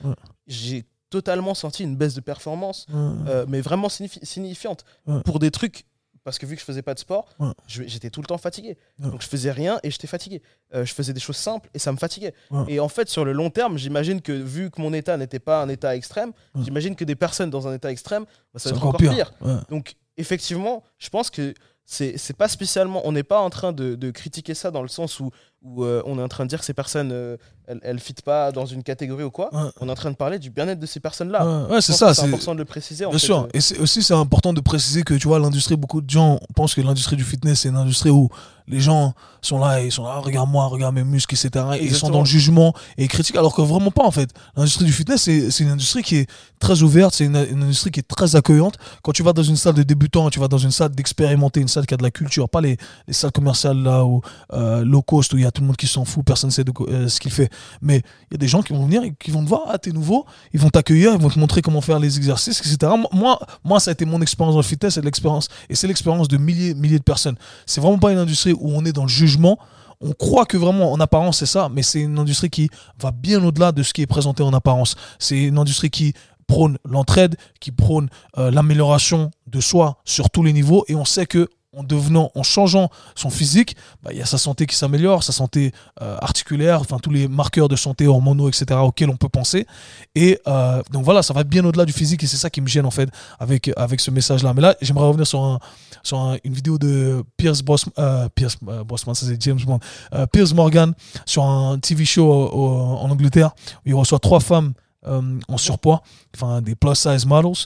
j'ai 0.47 0.85
totalement 1.09 1.53
senti 1.53 1.83
une 1.83 1.97
baisse 1.97 2.13
de 2.15 2.21
performance, 2.21 2.85
euh, 3.27 3.45
mais 3.47 3.59
vraiment 3.61 3.87
signifi- 3.89 4.23
signifiante. 4.25 4.85
Pour 5.25 5.39
des 5.39 5.51
trucs, 5.51 5.85
parce 6.23 6.37
que 6.37 6.45
vu 6.45 6.55
que 6.55 6.61
je 6.61 6.65
faisais 6.65 6.81
pas 6.81 6.93
de 6.93 6.99
sport, 6.99 7.27
Ouais. 7.39 7.51
j'étais 7.67 8.09
tout 8.09 8.21
le 8.21 8.27
temps 8.27 8.37
fatigué. 8.37 8.77
Ouais. 8.99 9.09
Donc 9.09 9.21
je 9.21 9.27
faisais 9.27 9.51
rien 9.51 9.79
et 9.83 9.91
j'étais 9.91 10.07
fatigué. 10.07 10.41
Euh, 10.73 10.85
je 10.85 10.93
faisais 10.93 11.13
des 11.13 11.19
choses 11.19 11.37
simples 11.37 11.69
et 11.73 11.79
ça 11.79 11.91
me 11.91 11.97
fatiguait. 11.97 12.33
Ouais. 12.51 12.65
Et 12.67 12.79
en 12.79 12.87
fait, 12.89 13.09
sur 13.09 13.25
le 13.25 13.31
long 13.33 13.49
terme, 13.49 13.77
j'imagine 13.77 14.21
que 14.21 14.31
vu 14.31 14.69
que 14.71 14.81
mon 14.81 14.93
état 14.93 15.17
n'était 15.17 15.39
pas 15.39 15.61
un 15.61 15.69
état 15.69 15.95
extrême, 15.95 16.31
j'imagine 16.61 16.95
que 16.95 17.03
des 17.05 17.15
personnes 17.15 17.49
dans 17.49 17.67
un 17.67 17.73
état 17.73 17.91
extrême, 17.91 18.25
bah, 18.53 18.59
ça 18.59 18.69
va 18.69 18.75
être 18.77 18.85
encore 18.85 18.97
pire, 18.99 19.33
donc, 19.69 19.95
effectivement, 20.17 20.83
je 20.99 21.09
pense 21.09 21.29
que 21.29 21.53
c'est 21.85 22.17
c'est 22.17 22.35
pas 22.37 22.47
spécialement. 22.47 23.01
On 23.05 23.11
n'est 23.11 23.23
pas 23.23 23.39
en 23.41 23.49
train 23.49 23.73
de, 23.73 23.95
de 23.95 24.11
critiquer 24.11 24.53
ça 24.53 24.71
dans 24.71 24.81
le 24.83 24.87
sens 24.87 25.19
où, 25.19 25.31
où 25.61 25.83
euh, 25.83 26.01
on 26.05 26.17
est 26.19 26.21
en 26.21 26.27
train 26.29 26.45
de 26.45 26.49
dire 26.49 26.59
que 26.59 26.65
ces 26.65 26.73
personnes, 26.75 27.11
euh, 27.11 27.35
elles, 27.67 27.79
elles 27.83 27.99
fit 27.99 28.13
pas 28.25 28.51
dans 28.51 28.65
une 28.65 28.83
catégorie 28.83 29.23
ou 29.23 29.31
quoi. 29.31 29.49
Ouais. 29.53 29.69
On 29.79 29.87
est 29.87 29.91
en 29.91 29.95
train 29.95 30.11
de 30.11 30.15
parler 30.15 30.39
du 30.39 30.49
bien-être 30.49 30.79
de 30.79 30.85
ces 30.85 30.99
personnes-là. 30.99 31.45
Ouais, 31.67 31.75
ouais, 31.75 31.81
c'est 31.81 31.93
ça 31.93 32.13
c'est 32.13 32.23
important 32.25 32.53
de 32.53 32.59
le 32.59 32.65
préciser. 32.65 33.05
en 33.05 33.09
Bien 33.09 33.19
fait. 33.19 33.25
sûr. 33.25 33.37
Euh, 33.43 33.47
Et 33.53 33.61
c'est 33.61 33.77
aussi 33.79 34.03
c'est 34.03 34.13
important 34.13 34.53
de 34.53 34.61
préciser 34.61 35.03
que 35.03 35.13
tu 35.13 35.27
vois 35.27 35.39
l'industrie 35.39 35.75
beaucoup 35.75 36.01
de 36.01 36.09
gens 36.09 36.39
pensent 36.55 36.75
que 36.75 36.81
l'industrie 36.81 37.15
du 37.15 37.23
fitness 37.23 37.61
c'est 37.61 37.69
une 37.69 37.75
industrie 37.77 38.09
où 38.09 38.29
les 38.67 38.79
gens 38.79 39.13
sont 39.41 39.57
là 39.59 39.81
ils 39.81 39.91
sont 39.91 40.03
là 40.03 40.15
regarde-moi 40.19 40.65
regarde 40.67 40.93
mes 40.95 41.03
muscles 41.03 41.33
etc 41.35 41.65
et 41.79 41.83
ils 41.85 41.95
sont 41.95 42.09
dans 42.09 42.19
le 42.19 42.25
jugement 42.25 42.73
et 42.97 43.07
critiquent 43.07 43.35
alors 43.35 43.53
que 43.55 43.61
vraiment 43.61 43.89
pas 43.91 44.03
en 44.05 44.11
fait 44.11 44.29
l'industrie 44.55 44.85
du 44.85 44.93
fitness 44.93 45.23
c'est 45.23 45.59
une 45.63 45.71
industrie 45.71 46.03
qui 46.03 46.17
est 46.17 46.29
très 46.59 46.81
ouverte 46.83 47.13
c'est 47.15 47.25
une, 47.25 47.35
une 47.51 47.63
industrie 47.63 47.89
qui 47.91 47.99
est 47.99 48.07
très 48.07 48.35
accueillante 48.35 48.75
quand 49.01 49.11
tu 49.13 49.23
vas 49.23 49.33
dans 49.33 49.41
une 49.43 49.55
salle 49.57 49.73
de 49.73 49.83
débutants 49.83 50.29
tu 50.29 50.39
vas 50.39 50.47
dans 50.47 50.59
une 50.59 50.71
salle 50.71 50.91
d'expérimenter 50.91 51.59
une 51.59 51.67
salle 51.67 51.85
qui 51.87 51.95
a 51.95 51.97
de 51.97 52.03
la 52.03 52.11
culture 52.11 52.47
pas 52.49 52.61
les, 52.61 52.77
les 53.07 53.13
salles 53.13 53.31
commerciales 53.31 53.77
là 53.81 54.05
où 54.05 54.21
euh, 54.53 54.85
low 54.85 55.01
cost 55.01 55.33
où 55.33 55.37
il 55.37 55.43
y 55.43 55.47
a 55.47 55.51
tout 55.51 55.61
le 55.61 55.67
monde 55.67 55.77
qui 55.77 55.87
s'en 55.87 56.05
fout 56.05 56.23
personne 56.23 56.49
ne 56.49 56.53
sait 56.53 56.63
de 56.63 56.71
euh, 56.87 57.07
ce 57.09 57.19
qu'il 57.19 57.31
fait 57.31 57.49
mais 57.81 57.97
il 58.29 58.33
y 58.33 58.35
a 58.35 58.37
des 58.37 58.47
gens 58.47 58.61
qui 58.61 58.73
vont 58.73 58.85
venir 58.85 59.03
et 59.03 59.13
qui 59.19 59.31
vont 59.31 59.43
te 59.43 59.49
voir 59.49 59.63
ah 59.67 59.77
t'es 59.77 59.91
nouveau 59.91 60.25
ils 60.53 60.59
vont 60.59 60.69
t'accueillir, 60.69 61.13
ils 61.13 61.19
vont 61.19 61.29
te 61.29 61.39
montrer 61.39 61.61
comment 61.61 61.81
faire 61.81 61.99
les 61.99 62.17
exercices, 62.17 62.59
etc. 62.59 62.93
Moi, 63.11 63.39
moi 63.63 63.79
ça 63.79 63.91
a 63.91 63.93
été 63.93 64.05
mon 64.05 64.21
expérience 64.21 64.55
dans 64.55 64.59
le 64.61 64.65
fitness, 64.65 64.95
c'est 64.95 65.03
l'expérience, 65.03 65.47
et 65.69 65.75
c'est 65.75 65.87
l'expérience 65.87 66.27
de 66.27 66.37
milliers, 66.37 66.73
milliers 66.73 66.99
de 66.99 67.03
personnes. 67.03 67.35
C'est 67.65 67.81
vraiment 67.81 67.99
pas 67.99 68.11
une 68.11 68.17
industrie 68.17 68.53
où 68.53 68.71
on 68.71 68.85
est 68.85 68.93
dans 68.93 69.03
le 69.03 69.09
jugement. 69.09 69.57
On 70.01 70.13
croit 70.13 70.45
que 70.45 70.57
vraiment 70.57 70.91
en 70.91 70.99
apparence 70.99 71.39
c'est 71.39 71.45
ça, 71.45 71.69
mais 71.71 71.83
c'est 71.83 72.01
une 72.01 72.17
industrie 72.17 72.49
qui 72.49 72.69
va 72.99 73.11
bien 73.11 73.43
au-delà 73.43 73.71
de 73.71 73.83
ce 73.83 73.93
qui 73.93 74.01
est 74.01 74.07
présenté 74.07 74.41
en 74.43 74.53
apparence. 74.53 74.95
C'est 75.19 75.37
une 75.37 75.59
industrie 75.59 75.89
qui 75.89 76.13
prône 76.47 76.77
l'entraide, 76.83 77.37
qui 77.59 77.71
prône 77.71 78.09
euh, 78.37 78.51
l'amélioration 78.51 79.31
de 79.47 79.61
soi 79.61 79.97
sur 80.05 80.29
tous 80.29 80.43
les 80.43 80.53
niveaux, 80.53 80.83
et 80.87 80.95
on 80.95 81.05
sait 81.05 81.25
que 81.25 81.47
en 81.73 81.83
devenant, 81.83 82.31
en 82.35 82.43
changeant 82.43 82.89
son 83.15 83.29
physique, 83.29 83.77
bah, 84.03 84.11
il 84.11 84.17
y 84.17 84.21
a 84.21 84.25
sa 84.25 84.37
santé 84.37 84.65
qui 84.65 84.75
s'améliore, 84.75 85.23
sa 85.23 85.31
santé 85.31 85.71
euh, 86.01 86.17
articulaire, 86.21 86.81
enfin 86.81 86.97
tous 86.99 87.11
les 87.11 87.27
marqueurs 87.29 87.69
de 87.69 87.75
santé 87.77 88.07
hormonaux, 88.07 88.49
etc. 88.49 88.65
auxquels 88.81 89.09
on 89.09 89.15
peut 89.15 89.29
penser. 89.29 89.65
Et 90.13 90.39
euh, 90.47 90.81
donc 90.91 91.05
voilà, 91.05 91.23
ça 91.23 91.33
va 91.33 91.43
bien 91.45 91.63
au-delà 91.63 91.85
du 91.85 91.93
physique 91.93 92.23
et 92.23 92.27
c'est 92.27 92.37
ça 92.37 92.49
qui 92.49 92.59
me 92.61 92.67
gêne 92.67 92.85
en 92.85 92.91
fait 92.91 93.09
avec, 93.39 93.71
avec 93.77 94.01
ce 94.01 94.11
message-là. 94.11 94.53
Mais 94.53 94.61
là, 94.61 94.75
j'aimerais 94.81 95.07
revenir 95.07 95.25
sur, 95.25 95.59
sur 96.03 96.19
un- 96.19 96.37
une 96.43 96.53
vidéo 96.53 96.77
de 96.77 97.23
Pierce, 97.37 97.61
Bros, 97.61 97.77
euh, 97.99 98.27
Pierce 98.35 98.57
euh, 98.67 98.83
Brosnan, 98.83 99.13
ça 99.13 99.25
c'est 99.25 99.41
James 99.41 99.59
Bond, 99.65 99.79
euh, 100.13 100.25
Pierce 100.27 100.53
Morgan 100.53 100.93
sur 101.25 101.43
un 101.45 101.79
TV 101.79 102.03
show 102.03 102.31
en 102.53 103.09
Angleterre 103.09 103.51
où 103.85 103.89
il 103.89 103.95
reçoit 103.95 104.19
trois 104.19 104.39
femmes 104.41 104.73
euh, 105.07 105.39
en 105.47 105.57
surpoids, 105.57 106.03
enfin 106.35 106.61
des 106.61 106.75
plus 106.75 106.95
size 106.95 107.25
models. 107.25 107.65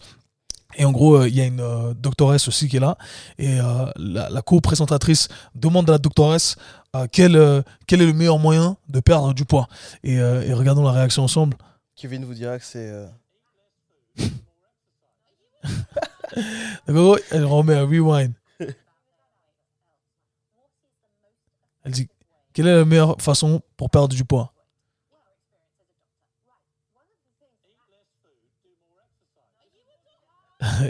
Et 0.78 0.86
en 0.86 0.92
gros, 0.92 1.16
euh, 1.16 1.28
il 1.28 1.36
y 1.36 1.42
a 1.42 1.46
une 1.46 1.62
euh, 1.62 1.94
doctoresse 1.94 2.48
aussi 2.48 2.68
qui 2.68 2.78
est 2.78 2.82
là. 2.82 2.98
Et 3.38 3.60
euh, 3.60 3.86
la, 3.96 4.30
la 4.30 4.42
co-présentatrice 4.42 5.28
demande 5.56 5.90
à 5.90 5.94
la 5.94 6.00
doctoresse 6.00 6.56
quel, 7.12 7.64
quel 7.88 8.02
est 8.02 8.06
le 8.06 8.14
meilleur 8.14 8.40
moyen 8.40 8.78
de 8.88 9.02
perdre 9.02 9.34
du 9.34 9.44
poids? 9.44 9.68
Et, 10.04 10.14
et 10.14 10.54
regardons 10.54 10.84
la 10.84 10.94
réaction 10.94 11.24
ensemble. 11.24 11.58
Kevin 11.98 12.24
vous 12.24 12.34
dira 12.34 12.58
que 12.58 12.64
c'est. 12.64 12.90
euh, 12.90 13.06
elle 17.32 17.46
remet 17.46 17.76
un 17.76 17.86
rewind. 17.86 18.34
Elle 21.84 21.92
dit 21.92 22.08
Quelle 22.54 22.68
est 22.68 22.76
la 22.76 22.86
meilleure 22.86 23.16
façon 23.20 23.62
pour 23.78 23.90
perdre 23.90 24.16
du 24.16 24.24
poids? 24.24 24.54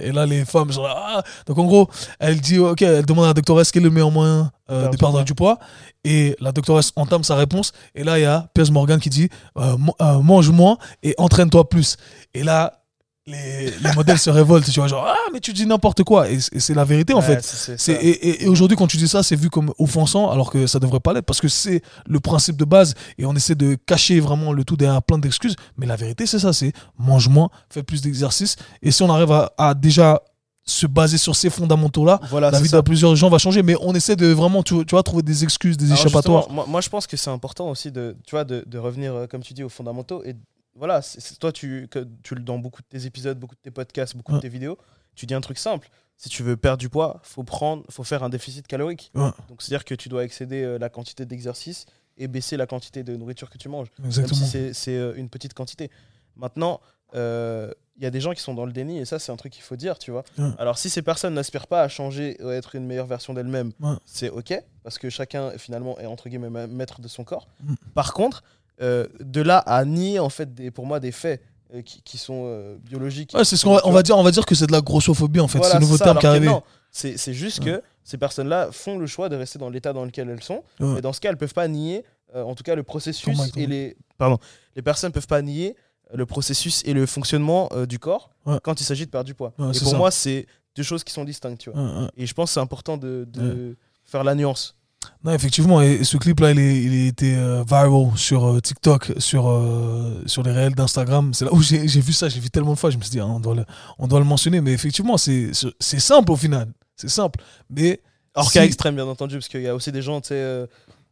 Et 0.04 0.12
là, 0.12 0.26
les 0.26 0.46
femmes 0.46 0.72
sont 0.72 0.84
là. 0.84 0.96
Ah 0.98 1.24
Donc, 1.48 1.58
en 1.58 1.66
gros, 1.66 1.90
elle 2.20 2.40
dit 2.40 2.60
Ok, 2.60 2.82
elle 2.82 3.06
demande 3.06 3.26
à 3.26 3.30
la 3.30 3.34
doctoresse 3.34 3.72
quel 3.72 3.84
est 3.84 3.86
le 3.86 3.92
meilleur 3.92 4.12
moyen 4.12 4.52
euh, 4.70 4.90
de 4.90 4.98
perdre 4.98 5.24
du 5.24 5.34
poids. 5.36 5.60
Et 6.04 6.36
la 6.40 6.52
doctoresse 6.52 6.92
entame 6.96 7.24
sa 7.24 7.36
réponse. 7.36 7.72
Et 7.94 8.04
là, 8.04 8.20
il 8.20 8.24
y 8.24 8.26
a 8.26 8.48
Piers 8.54 8.72
Morgan 8.72 9.00
qui 9.00 9.10
dit 9.10 9.30
euh, 9.58 9.78
euh, 10.02 10.20
Mange 10.20 10.50
moins 10.50 10.78
et 11.04 11.16
entraîne-toi 11.18 11.70
plus. 11.70 11.98
Et 12.34 12.44
là, 12.44 12.85
les, 13.28 13.72
les 13.72 13.94
modèles 13.96 14.20
se 14.20 14.30
révoltent. 14.30 14.66
Tu 14.70 14.80
vois, 14.80 14.88
genre, 14.88 15.06
ah, 15.08 15.16
mais 15.34 15.40
tu 15.40 15.52
dis 15.54 15.66
n'importe 15.66 16.04
quoi. 16.04 16.30
Et, 16.30 16.38
et 16.52 16.60
c'est 16.60 16.74
la 16.74 16.84
vérité, 16.86 17.14
en 17.14 17.20
Ouais, 17.20 17.42
fait. 17.42 17.44
c'est-. 17.44 17.94
Et, 17.94 18.44
et- 18.44 18.48
aujourd'hui, 18.48 18.78
quand 18.78 18.88
tu 18.88 18.98
dis 18.98 19.08
ça, 19.08 19.24
c'est 19.24 19.36
vu 19.36 19.50
comme 19.50 19.74
offensant, 19.80 20.30
alors 20.30 20.52
que 20.52 20.68
ça 20.68 20.80
devrait 20.80 21.00
pas 21.00 21.14
l'être, 21.14 21.26
parce 21.26 21.42
que 21.42 21.48
c'est 21.48 21.82
le 22.08 22.20
principe 22.20 22.58
de 22.58 22.66
base, 22.66 22.94
et 23.18 23.26
on 23.26 23.34
essaie 23.36 23.56
de 23.56 23.76
cacher 23.86 24.20
vraiment 24.20 24.54
le 24.54 24.64
tout 24.64 24.78
derrière 24.78 25.02
plein 25.02 25.18
d'excuses. 25.18 25.56
Mais 25.78 25.86
la 25.86 25.96
vérité, 25.96 26.26
c'est 26.28 26.40
ça, 26.40 26.54
c'est 26.54 26.72
mange 27.00 27.28
moins, 27.30 27.50
fais 27.70 27.84
plus 27.84 28.02
d'exercices, 28.02 28.56
et 28.82 28.92
si 28.92 29.02
on 29.04 29.10
arrive 29.10 29.32
à, 29.32 29.52
à 29.58 29.74
déjà 29.74 30.22
se 30.68 30.88
baser 30.88 31.20
sur 31.20 31.36
ces 31.36 31.52
fondamentaux-là, 31.52 32.20
Voilà, 32.30 32.50
la 32.50 32.60
vie 32.60 32.70
de 32.70 32.82
plusieurs 32.82 33.16
gens 33.16 33.30
va 33.30 33.38
changer. 33.38 33.62
Mais 33.62 33.76
on 33.82 33.94
essaie 33.94 34.16
de 34.16 34.26
vraiment, 34.28 34.64
tu, 34.64 34.84
tu 34.86 34.92
vois, 34.96 35.04
trouver 35.04 35.22
des 35.22 35.44
excuses, 35.44 35.78
des 35.78 35.86
Alors 35.92 36.00
échappatoires. 36.00 36.50
moi, 36.50 36.66
moi, 36.68 36.82
je 36.82 36.90
pense 36.90 37.06
que 37.06 37.16
c'est 37.18 37.30
important 37.30 37.70
aussi 37.70 37.92
de, 37.92 38.16
tu 38.26 38.32
vois, 38.32 38.44
de, 38.46 38.64
de 38.66 38.78
revenir, 38.80 39.14
euh, 39.14 39.28
comme 39.28 39.42
tu 39.42 39.54
dis, 39.54 39.62
aux 39.64 39.70
fondamentaux. 39.70 40.24
Et 40.26 40.36
voilà, 40.76 41.02
c'est- 41.02 41.40
toi, 41.40 41.52
tu, 41.52 41.88
que, 41.90 42.08
tu, 42.24 42.36
le- 42.36 42.42
dans 42.42 42.58
beaucoup 42.60 42.82
de 42.82 42.88
tes 42.88 43.06
épisodes, 43.06 43.38
beaucoup 43.40 43.56
de 43.56 43.60
tes 43.62 43.72
podcasts, 43.72 44.16
beaucoup 44.16 44.34
Ouais. 44.34 44.38
de 44.40 44.42
tes 44.42 44.50
vidéos, 44.50 44.78
tu 45.16 45.26
dis 45.26 45.34
un 45.34 45.42
truc 45.42 45.58
simple. 45.58 45.90
Si 46.18 46.30
tu 46.30 46.44
veux 46.44 46.56
perdre 46.58 46.78
du 46.80 46.90
poids, 46.90 47.20
faut 47.24 47.44
prendre, 47.44 47.84
faut 47.90 48.04
faire 48.04 48.24
un 48.24 48.30
déficit 48.30 48.68
calorique. 48.68 49.12
Ouais. 49.16 49.30
Donc 49.50 49.62
c'est-à-dire 49.62 49.86
que 49.86 49.96
tu 49.96 50.08
dois 50.10 50.24
excéder 50.24 50.64
euh, 50.64 50.78
la 50.78 50.90
quantité 50.90 51.26
d'exercice 51.26 51.86
et 52.18 52.28
baisser 52.28 52.56
la 52.58 52.68
quantité 52.68 53.04
de 53.04 53.16
nourriture 53.18 53.50
que 53.50 53.58
tu 53.58 53.68
manges. 53.70 53.88
Même 54.00 54.12
si 54.12 54.74
c'est- 54.74 54.98
euh, 54.98 55.14
une 55.16 55.30
petite 55.30 55.54
quantité. 55.54 55.90
Maintenant, 56.38 56.80
euh, 57.16 57.72
il 57.98 58.04
y 58.04 58.06
a 58.06 58.10
des 58.10 58.20
gens 58.22 58.34
qui 58.34 58.42
sont 58.42 58.54
dans 58.54 58.66
le 58.66 58.72
déni 58.74 58.98
et 59.00 59.06
ça, 59.06 59.20
c'est 59.20 59.32
un 59.32 59.36
truc 59.38 59.54
qu'il 59.54 59.64
faut 59.64 59.76
dire, 59.78 59.98
tu 60.00 60.12
vois. 60.12 60.24
Ouais. 60.38 60.50
Alors, 60.58 60.78
si 60.78 60.90
ces 60.90 61.02
personnes 61.02 61.34
n'aspirent 61.34 61.68
pas 61.68 61.82
à 61.82 61.88
changer 61.88 62.38
ou 62.42 62.48
à 62.50 62.54
être 62.56 62.76
une 62.76 62.86
meilleure 62.86 63.06
version 63.08 63.34
d'elles-mêmes, 63.34 63.72
c'est 64.06 64.30
ok 64.30 64.54
parce 64.84 64.98
que 64.98 65.10
chacun 65.10 65.58
finalement 65.58 65.98
est 66.00 66.06
entre 66.06 66.28
guillemets 66.30 66.50
ma- 66.50 66.68
maître 66.68 67.00
de 67.02 67.08
son 67.08 67.24
corps. 67.24 67.48
Mm. 67.64 67.74
Par 67.94 68.14
contre, 68.14 68.44
euh, 68.82 69.08
de 69.20 69.42
là 69.42 69.60
à 69.60 69.86
nier 69.86 70.20
en 70.20 70.30
fait 70.30 70.54
des, 70.54 70.70
pour 70.70 70.86
moi 70.86 71.00
des 71.00 71.12
faits 71.12 71.42
euh, 71.74 71.82
qui, 71.82 72.02
qui 72.02 72.18
sont 72.18 72.44
euh, 72.46 72.78
biologiques. 72.84 73.32
Ouais, 73.34 73.46
c'est 73.46 73.56
ce 73.56 73.64
qu'on 73.64 73.76
va, 73.76 73.82
on 73.86 73.92
va 73.92 74.04
dire. 74.04 74.18
On 74.18 74.24
va 74.24 74.32
dire 74.32 74.46
que 74.46 74.54
c'est 74.54 74.68
de 74.68 74.72
la 74.72 74.82
grossophobie 74.82 75.40
en 75.40 75.48
fait. 75.48 75.60
Voilà, 75.60 75.74
c'est 75.74 75.80
le 75.80 75.86
nouveau 75.86 75.98
ça, 75.98 76.06
terme 76.06 76.20
qui 76.20 76.26
est 76.26 76.30
arrivé. 76.30 76.52
C'est 76.92 77.18
c'est 77.18 77.34
juste 77.34 77.64
que 77.64 77.82
ces 78.04 78.18
personnes-là 78.18 78.70
font 78.72 78.98
le 78.98 79.08
choix 79.08 79.30
de 79.30 79.36
rester 79.36 79.60
dans 79.60 79.70
l'état 79.70 79.94
dans 79.94 80.06
lequel 80.06 80.30
elles 80.30 80.44
sont. 80.44 80.64
Ouais. 80.80 81.00
Et 81.00 81.02
dans 81.02 81.14
ce 81.14 81.20
cas, 81.20 81.30
elles 81.30 81.38
peuvent 81.38 81.54
pas 81.54 81.68
nier, 81.68 82.04
en 82.34 82.54
tout 82.54 82.64
cas, 82.64 82.76
le 82.76 82.84
processus 82.84 83.40
et 83.56 83.66
les. 83.66 83.98
Pardon. 84.18 84.40
Les 84.76 84.82
personnes 84.82 85.12
peuvent 85.12 85.28
pas 85.28 85.42
nier 85.42 85.76
le 86.14 86.26
processus 86.26 86.84
et 86.86 86.94
le 86.94 87.06
fonctionnement 87.06 87.70
du 87.88 88.00
corps 88.00 88.30
quand 88.64 88.80
il 88.82 88.84
s'agit 88.84 89.06
de 89.06 89.12
perdre 89.12 89.26
du 89.26 89.34
poids. 89.34 89.54
Et 89.58 89.80
pour 89.80 89.92
ça. 89.92 89.98
moi, 89.98 90.12
c'est 90.12 90.46
deux 90.76 90.84
choses 90.84 91.04
qui 91.04 91.14
sont 91.14 91.24
distinctes, 91.24 91.62
tu 91.62 91.70
vois. 91.70 92.10
Et 92.18 92.26
je 92.26 92.34
pense 92.34 92.50
que 92.50 92.54
c'est 92.56 92.60
important 92.60 92.98
de, 92.98 93.26
de 93.30 93.78
faire 94.04 94.24
la 94.24 94.36
nuance. 94.36 94.76
Non, 95.24 95.32
effectivement, 95.34 95.82
et, 95.82 96.04
ce 96.04 96.18
clip-là, 96.18 96.52
il, 96.52 97.08
été 97.08 97.36
euh, 97.36 97.64
viral 97.68 98.12
sur 98.18 98.46
euh, 98.46 98.60
TikTok, 98.60 99.14
sur, 99.18 99.50
euh, 99.50 100.22
sur 100.26 100.44
les 100.44 100.52
réels 100.52 100.76
d'Instagram. 100.76 101.34
C'est 101.34 101.46
là 101.46 101.54
où 101.54 101.62
j'ai 101.62 101.86
vu 101.86 102.14
ça, 102.14 102.30
j'ai 102.30 102.40
vu 102.40 102.50
tellement 102.50 102.74
de 102.74 102.78
fois, 102.78 102.90
je 102.90 102.98
me 102.98 103.02
suis 103.02 103.12
dit, 103.12 103.20
ah, 103.20 103.26
on, 103.28 103.40
doit 103.40 103.56
le, 103.56 103.66
on 104.00 104.08
doit 104.08 104.20
le 104.20 104.26
mentionner. 104.26 104.62
Mais 104.62 104.72
effectivement, 104.74 105.18
c'est 105.18 105.54
simple 105.80 106.32
au 106.32 106.36
final. 106.36 106.72
C'est 106.96 107.10
simple. 107.10 107.40
Mais 107.70 108.02
Hors 108.36 108.48
si- 108.48 108.54
cas 108.54 108.64
extrême, 108.66 108.96
bien 108.96 109.08
entendu, 109.08 109.36
parce 109.36 109.48
qu'il 109.48 109.62
y 109.62 109.68
a 109.68 109.76
aussi 109.76 109.92
des 109.92 110.02
gens 110.02 110.22
euh, 110.32 110.68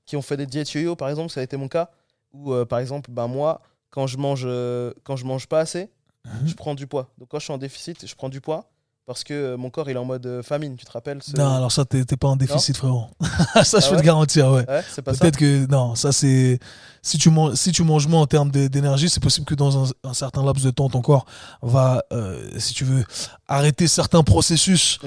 qui 0.06 0.16
ont 0.18 0.22
fait 0.22 0.38
des 0.38 0.46
diètes 0.46 0.72
yo-yo, 0.74 0.96
par 0.96 1.10
exemple, 1.10 1.30
ça 1.32 1.40
a 1.40 1.44
été 1.44 1.58
mon 1.58 1.68
cas. 1.68 1.90
Où, 2.34 2.54
euh, 2.54 2.66
par 2.66 2.80
exemple, 2.80 3.12
ben, 3.12 3.28
moi, 3.28 3.62
quand 3.90 4.08
je 4.08 4.18
mange, 4.18 4.44
euh, 4.46 4.92
quand 5.04 5.16
je 5.16 5.26
mange 5.26 5.48
pas 5.48 5.60
assez, 5.60 5.90
Mhm. 6.26 6.48
je 6.48 6.54
prends 6.56 6.74
du 6.74 6.88
poids. 6.88 7.10
Donc 7.18 7.28
quand 7.30 7.38
je 7.40 7.44
suis 7.44 7.54
en 7.54 7.58
déficit, 7.58 8.08
je 8.08 8.16
prends 8.16 8.30
du 8.30 8.40
poids 8.40 8.72
parce 9.06 9.24
que 9.24 9.34
euh, 9.34 9.58
mon 9.58 9.70
corps 9.70 9.90
il 9.90 9.96
est 9.96 10.00
en 10.00 10.06
mode 10.06 10.26
euh, 10.26 10.42
famine, 10.44 10.76
tu 10.76 10.86
te 10.86 10.92
rappelles 10.92 11.22
ce- 11.22 11.36
Non, 11.36 11.56
alors 11.56 11.72
ça, 11.72 11.84
t'es 11.86 12.04
pas 12.18 12.28
en 12.28 12.36
déficit, 12.36 12.78
frérot. 12.78 13.08
ça, 13.64 13.80
je 13.80 13.86
Ah 13.86 13.90
peux 13.90 13.96
ouais 13.96 14.02
te 14.02 14.06
garantir, 14.06 14.50
ouais. 14.50 14.66
Ouais. 14.70 14.82
Peut-être 15.04 15.38
que 15.38 15.66
non, 15.68 15.96
ça 15.96 16.12
c'est 16.12 16.60
si 17.02 17.18
tu 17.18 17.30
manges 17.30 17.56
si 17.56 17.72
tu 17.72 17.84
manges 17.84 18.08
moins 18.08 18.22
en 18.22 18.28
termes 18.28 18.50
d'énergie, 18.52 19.10
c'est 19.10 19.22
possible 19.22 19.46
que 19.46 19.56
dans 19.56 19.86
un, 19.86 19.90
un 20.04 20.14
certain 20.14 20.44
laps 20.46 20.64
de 20.64 20.72
temps 20.72 20.90
ton 20.90 21.02
corps 21.02 21.26
va 21.62 22.04
euh, 22.14 22.50
si 22.60 22.74
tu 22.74 22.86
veux 22.86 23.04
arrêter 23.48 23.88
certains 23.88 24.24
processus 24.24 25.00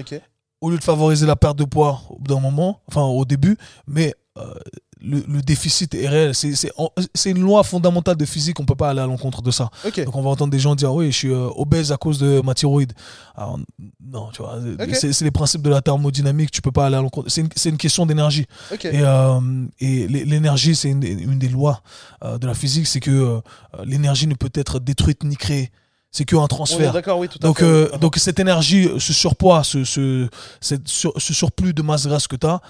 au 0.60 0.70
lieu 0.70 0.78
de 0.78 0.84
favoriser 0.84 1.26
la 1.26 1.36
perte 1.36 1.56
de 1.58 1.64
poids 1.64 2.00
au 2.10 2.18
bout 2.18 2.34
d'un 2.34 2.40
moment, 2.40 2.80
enfin 2.88 3.02
au 3.02 3.24
début, 3.24 3.56
mais 3.86 4.14
euh, 4.38 4.54
le, 5.02 5.22
le 5.28 5.42
déficit 5.42 5.94
est 5.94 6.08
réel. 6.08 6.34
C'est 6.34 6.54
c'est 6.54 6.70
en- 6.78 6.90
c'est 7.14 7.30
une 7.30 7.40
loi 7.40 7.62
fondamentale 7.64 8.16
de 8.16 8.24
physique, 8.24 8.58
on 8.60 8.64
peut 8.64 8.74
pas 8.74 8.90
aller 8.90 9.00
à 9.00 9.06
l'encontre 9.06 9.42
de 9.42 9.50
ça. 9.50 9.70
Ok. 9.84 10.02
Donc 10.04 10.16
on 10.16 10.22
va 10.22 10.30
entendre 10.30 10.50
des 10.50 10.58
gens 10.58 10.74
dire 10.74 10.92
oui, 10.94 11.12
je 11.12 11.16
suis 11.16 11.30
euh, 11.32 11.48
obèse 11.56 11.92
à 11.92 11.96
cause 11.96 12.18
de 12.18 12.40
ma 12.44 12.54
thyroïde. 12.54 12.92
Alors, 13.34 13.58
non, 14.02 14.28
tu 14.32 14.42
vois, 14.42 14.58
c'est 14.94 15.12
c'est 15.12 15.24
les 15.24 15.30
principes 15.30 15.62
de 15.62 15.70
la 15.70 15.82
thermodynamique, 15.82 16.50
tu 16.50 16.62
peux 16.62 16.72
pas 16.72 16.86
aller 16.86 16.96
à 16.96 17.02
l'encontre. 17.02 17.28
C'est 17.30 17.42
une, 17.42 17.48
une 17.72 17.76
question 17.78 18.06
d'énergie. 18.06 18.46
Ok. 18.72 18.86
Et, 18.86 19.00
euh, 19.02 19.66
et 19.80 20.08
l'é- 20.08 20.24
l'énergie, 20.24 20.74
c'est 20.74 20.88
une, 20.90 21.02
une 21.04 21.38
des 21.38 21.48
lois 21.48 21.82
euh, 22.24 22.38
de 22.38 22.46
la 22.46 22.54
physique, 22.54 22.86
c'est 22.86 23.00
que 23.00 23.10
euh, 23.10 23.40
l'énergie 23.84 24.26
ne 24.26 24.34
peut 24.34 24.50
être 24.54 24.78
détruite 24.80 25.24
ni 25.24 25.36
créée. 25.36 25.70
C'est 26.16 26.24
qu'un 26.24 26.46
transfert. 26.46 26.92
d'accord, 26.94 27.18
oui, 27.18 27.28
tout 27.28 27.38
à 27.42 27.46
Donc, 27.46 27.58
fait. 27.58 27.64
euh, 27.66 27.98
donc 27.98 28.16
cette 28.16 28.40
énergie, 28.40 28.88
ce 28.98 29.12
surpoids, 29.12 29.62
ce, 29.64 29.84
ce, 29.84 30.28
cette 30.62 30.88
sur- 30.88 31.12
ce 31.18 31.34
surplus 31.34 31.74
de 31.74 31.82
masse 31.82 32.06
grasse 32.06 32.26
que 32.26 32.36
tu 32.36 32.46
as, 32.46 32.60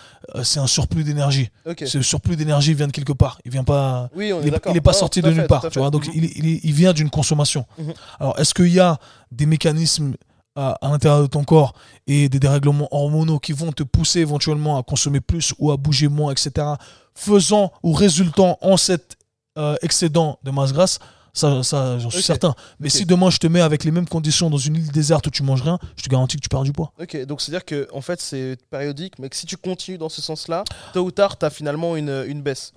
c'est 0.43 0.59
un 0.59 0.67
surplus 0.67 1.05
d'énergie. 1.05 1.49
Ok. 1.65 1.85
Ce 1.87 2.03
surplus 2.03 2.35
d'énergie 2.35 2.75
vient 2.75 2.89
de 2.89 2.93
quelque 2.93 3.13
part. 3.13 3.39
Il 3.45 3.53
vient 3.53 3.63
pas. 3.63 4.09
Oui, 4.17 4.33
on 4.33 4.41
Il 4.41 4.47
est 4.47 4.49
est, 4.49 4.51
d'accord. 4.51 4.73
il 4.73 4.77
est 4.77 4.81
pas 4.81 4.91
Non, 4.93 4.99
sorti 4.99 5.23
de 5.23 5.31
nulle 5.31 5.47
part, 5.47 5.69
tu 5.71 5.79
vois. 5.79 5.91
Donc 5.91 6.09
il, 6.13 6.25
il, 6.25 6.61
il 6.65 6.73
vient 6.73 6.93
d'une 6.93 7.09
consommation. 7.11 7.67
Mhm. 7.79 7.95
Alors 8.19 8.39
est-ce 8.41 8.53
qu'il 8.53 8.73
y 8.73 8.81
a 8.81 8.99
des 9.31 9.47
mécanismes 9.47 10.15
à, 10.57 10.71
à 10.81 10.89
l'intérieur 10.89 11.23
de 11.23 11.27
ton 11.29 11.45
corps 11.45 11.75
et 12.09 12.29
des 12.29 12.41
dérèglements 12.41 12.89
hormonaux 12.91 13.39
qui 13.39 13.53
vont 13.53 13.71
te 13.71 13.85
pousser 13.85 14.21
éventuellement 14.21 14.77
à 14.79 14.83
consommer 14.83 15.21
plus 15.21 15.55
ou 15.59 15.71
à 15.71 15.77
bouger 15.77 16.09
moins, 16.09 16.33
etc., 16.33 16.67
faisant 17.15 17.73
ou 17.83 17.93
résultant 17.93 18.59
en 18.61 18.77
cet 18.77 19.17
euh, 19.59 19.77
excédent 19.83 20.39
de 20.43 20.51
masse 20.51 20.73
grasse 20.73 20.99
ça, 21.37 21.63
ça 21.63 21.99
j'en 21.99 22.11
suis 22.11 22.23
certain. 22.23 22.55
Mais 22.81 22.89
si 22.89 23.05
demain 23.07 23.31
je 23.31 23.39
te 23.39 23.47
mets 23.47 23.61
avec 23.61 23.85
les 23.85 23.91
mêmes 23.91 24.09
conditions 24.09 24.51
dans 24.51 24.57
une 24.57 24.77
île 24.77 24.91
déserte 24.91 25.27
où 25.27 25.31
tu 25.31 25.43
manges 25.43 25.63
rien, 25.63 25.79
je 25.97 26.03
te 26.03 26.09
garantis 26.09 26.37
que 26.37 26.43
tu 26.43 26.49
perds 26.49 26.63
du 26.65 26.73
poids. 26.73 26.93
Ok, 27.01 27.25
donc 27.27 27.41
c'est-à-dire 27.41 27.65
que 27.65 27.87
en 27.93 28.01
fait 28.01 28.21
c'est 28.21 28.57
périodique, 28.71 29.19
mais 29.19 29.29
que 29.29 29.37
si 29.37 29.47
tu 29.47 29.57
continues 29.57 29.99
dans 29.99 30.09
ce 30.09 30.23
sens-là, 30.23 30.65
tôt 30.95 31.05
ou 31.05 31.11
tard, 31.11 31.39
tu 31.39 31.45
as 31.47 31.51
finalement 31.51 31.97
une, 31.97 32.25
une 32.27 32.43
baisse. 32.43 32.73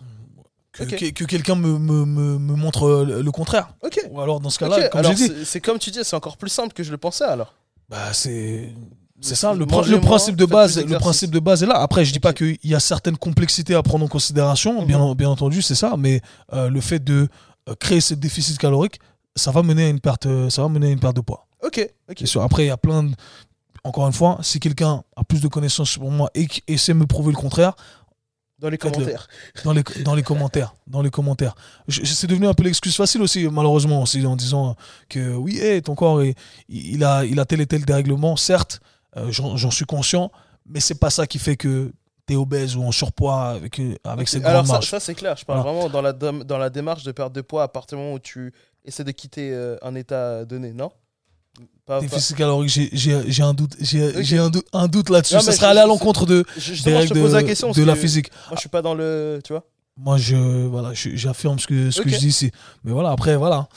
Que, 0.72 0.84
Ok. 0.84 0.90
que- 0.98 1.10
que 1.12 1.24
quelqu'un 1.26 1.56
me, 1.56 1.80
me, 1.80 2.06
me, 2.06 2.38
me 2.38 2.54
montre 2.56 2.84
euh, 2.88 3.22
le, 3.24 3.32
contraire. 3.32 3.70
Ok. 3.84 4.00
Ou 4.12 4.22
alors 4.22 4.40
dans 4.40 4.52
ce 4.52 4.60
cas-là, 4.60 4.88
comme 4.90 5.00
alors 5.00 5.14
dit, 5.16 5.32
c'est- 5.44 5.60
comme 5.62 5.80
tu 5.80 5.90
dis, 5.90 6.00
c'est 6.04 6.16
encore 6.16 6.38
plus 6.38 6.50
simple 6.52 6.74
que 6.74 6.84
je 6.84 6.92
le 6.92 6.98
pensais 6.98 7.24
alors. 7.26 7.56
bah, 7.90 8.14
c'est 8.14 8.72
c'est 9.22 9.36
ça 9.36 9.54
le, 9.54 9.66
principe 9.66 10.38
de 10.38 10.46
base 10.46 10.82
le 10.82 10.98
principe 10.98 11.32
de 11.32 11.40
base 11.40 11.62
est 11.62 11.66
là 11.66 11.76
après 11.82 12.06
je 12.06 12.14
dis 12.14 12.22
pas 12.22 12.32
qu'il 12.32 12.58
y 12.64 12.74
a 12.74 12.80
certaines 12.80 13.18
complexités 13.18 13.76
à 13.76 13.84
prendre 13.84 14.06
en 14.06 14.08
considération 14.08 14.80
Mhm. 14.80 14.88
bien, 14.88 15.14
bien 15.14 15.30
entendu 15.30 15.62
c'est 15.62 15.76
ça 15.76 15.96
mais 15.98 16.22
euh, 16.54 16.70
le 16.70 16.80
fait 16.80 17.04
de 17.04 17.14
euh, 17.24 17.28
créer 17.76 18.02
ce 18.02 18.14
déficit 18.14 18.58
calorique 18.58 19.00
ça 19.36 19.52
va 19.52 19.64
mener 19.64 19.86
à 19.86 19.90
une 19.90 20.00
perte 20.00 20.26
euh, 20.26 20.50
ça 20.50 20.62
va 20.62 20.70
mener 20.70 20.88
à 20.88 20.92
une 20.92 21.00
perte 21.00 21.16
de 21.16 21.22
poids 21.22 21.48
Ok, 21.64 21.80
ok. 22.10 22.16
c'est 22.20 22.26
sûr 22.26 22.42
après 22.42 22.64
il 22.64 22.68
y 22.68 22.72
a 22.72 22.78
plein 22.78 23.04
de... 23.04 23.12
encore 23.84 24.08
une 24.08 24.14
fois 24.14 24.38
si 24.42 24.60
quelqu'un 24.60 25.04
a 25.16 25.24
plus 25.24 25.42
de 25.42 25.48
connaissances 25.48 25.90
sur 25.92 26.04
moi 26.04 26.30
et 26.34 26.48
qui 26.48 26.64
essaie 26.68 26.94
de 26.94 26.98
me 26.98 27.06
prouver 27.06 27.32
le 27.32 27.38
contraire 27.38 27.74
Dans 28.60 28.70
les 28.70 28.78
commentaires. 28.78 29.28
dans 29.64 29.72
les, 29.74 29.84
dans 30.04 30.16
les 30.16 30.24
commentaires. 30.24 30.74
Dans 30.88 31.02
les 31.02 31.10
commentaires. 31.10 31.56
C'est 31.88 32.28
devenu 32.28 32.48
un 32.48 32.54
peu 32.54 32.64
l'excuse 32.64 32.96
facile 32.96 33.22
aussi, 33.22 33.48
malheureusement, 33.48 34.02
aussi, 34.02 34.26
en 34.26 34.36
disant 34.36 34.76
que 35.08 35.34
oui, 35.34 35.60
hey, 35.60 35.82
ton 35.82 35.96
corps, 35.96 36.22
il, 36.24 36.34
il 36.68 37.04
a, 37.06 37.24
il 37.24 37.40
a 37.40 37.46
tel 37.46 37.62
et 37.62 37.68
tel 37.68 37.86
dérèglement. 37.86 38.36
Certes, 38.36 38.82
euh, 39.16 39.32
j'en 39.32 39.56
j'en 39.56 39.72
suis 39.72 39.86
conscient, 39.86 40.30
mais 40.66 40.82
c'est 40.82 41.00
pas 41.00 41.10
ça 41.10 41.26
qui 41.26 41.40
fait 41.40 41.56
que 41.56 41.94
obèse 42.36 42.76
ou 42.76 42.84
en 42.84 42.92
surpoids 42.92 43.50
avec, 43.50 43.80
euh, 43.80 43.96
avec 44.04 44.28
cette 44.28 44.46
Alors 44.46 44.66
ça, 44.66 45.00
c'est 45.00 45.16
clair, 45.16 45.36
je 45.38 45.46
parle 45.46 45.62
Voilà. 45.62 45.78
vraiment 45.78 45.90
dans 45.90 46.02
la, 46.02 46.14
dans 46.14 46.58
la 46.58 46.70
démarche 46.70 47.04
de 47.04 47.12
perte 47.12 47.34
de 47.34 47.42
poids 47.42 47.64
à 47.64 47.68
partir 47.68 47.98
du 47.98 48.04
moment 48.04 48.16
où 48.16 48.20
tu 48.20 48.54
essaies 48.86 49.04
de 49.04 49.12
quitter 49.12 49.52
euh, 49.54 49.78
un 49.82 49.96
état 49.96 50.46
donné, 50.46 50.74
non? 50.74 50.92
Pas- 51.86 52.00
Déficit 52.02 52.38
calorique, 52.38 52.70
j'ai- 52.94 53.44
un 53.44 53.54
doute, 53.54 53.76
j'ai 53.82 54.08
Ok. 54.10 54.22
j'ai 54.22 54.38
un 54.38 54.50
doute, 54.50 54.66
un 54.74 54.88
doute 54.88 55.10
là-dessus. 55.10 55.40
Ça 55.42 55.52
serait 55.52 55.68
aller 55.68 55.80
à 55.80 55.88
l'encontre 55.88 56.26
de, 56.26 56.46
des 56.86 56.96
règles 56.96 57.14
te 57.16 57.20
pose 57.20 57.34
la 57.34 57.42
de, 57.42 57.48
question. 57.48 57.72
de 57.72 57.84
la 57.84 57.94
que 57.96 58.00
physique. 58.00 58.30
Moi, 58.48 58.56
je 58.56 58.60
suis 58.60 58.70
pas 58.70 58.82
dans 58.82 58.94
le. 58.94 59.40
Tu 59.44 59.52
vois? 59.54 59.64
Moi, 59.98 60.18
je, 60.18 60.36
voilà, 60.68 60.92
j'affirme 60.94 61.60
ce 61.60 61.68
que, 61.68 61.92
ce 61.92 62.02
que 62.02 62.10
je 62.10 62.18
dis 62.18 62.28
ici. 62.28 62.52
Mais 62.84 62.92
voilà, 62.94 63.10
après, 63.10 63.36
voilà. 63.36 63.68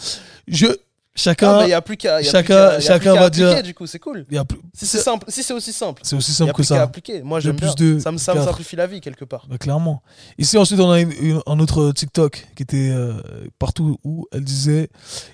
Je, 0.47 0.67
chacun, 1.15 1.59
Ah, 1.59 1.77
a 1.77 1.81
plus 1.83 1.97
qu'à. 1.97 2.23
chacun- 2.23 2.69
plus 2.69 2.77
plus 2.77 2.87
chacun 2.87 3.15
va 3.15 3.25
appliquer, 3.27 3.55
dire- 3.55 3.63
Du 3.63 3.75
coup, 3.75 3.87
c'est 3.87 3.99
cool. 3.99 4.25
il 4.31 4.35
y 4.35 4.39
a 4.39 4.45
plus- 4.45 4.59
Si 4.75 4.87
c'est 4.87 4.99
simple, 4.99 5.25
si 5.29 5.43
c'est 5.43 5.53
aussi 5.55 5.73
simple. 5.73 6.01
c'est 6.05 6.17
aussi 6.17 6.31
y 6.31 6.35
simple 6.35 6.51
a 6.51 6.53
que 6.53 6.57
plus 6.57 6.65
ça. 6.65 6.83
appliquer. 6.83 7.23
Moi, 7.23 7.41
j'aime 7.41 7.57
plus 7.57 7.75
bien. 7.75 7.95
de 7.95 7.99
Ça 7.99 8.11
me, 8.13 8.19
ça 8.19 8.35
me 8.35 8.43
simplifie 8.43 8.77
la 8.77 8.87
vie 8.87 9.01
quelque 9.01 9.25
part. 9.25 9.47
Bah, 9.49 9.59
clairement. 9.59 10.03
Ici, 10.39 10.57
ensuite, 10.59 10.81
on 10.81 10.91
a 10.91 11.01
une- 11.01 11.13
une- 11.21 11.43
un 11.47 11.59
autre 11.61 11.93
TikTok 11.93 12.47
qui 12.57 12.63
était 12.63 12.91
euh, 12.91 13.15
partout 13.59 13.99
où 14.05 14.27
elle 14.33 14.45
disait 14.45 14.89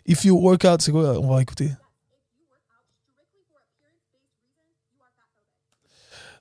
If 0.07 0.25
you 0.25 0.37
work 0.37 0.65
out, 0.65 0.83
c'est 0.83 0.93
quoi? 0.93 1.19
On 1.21 1.29
va 1.29 1.41
écouter. 1.43 1.71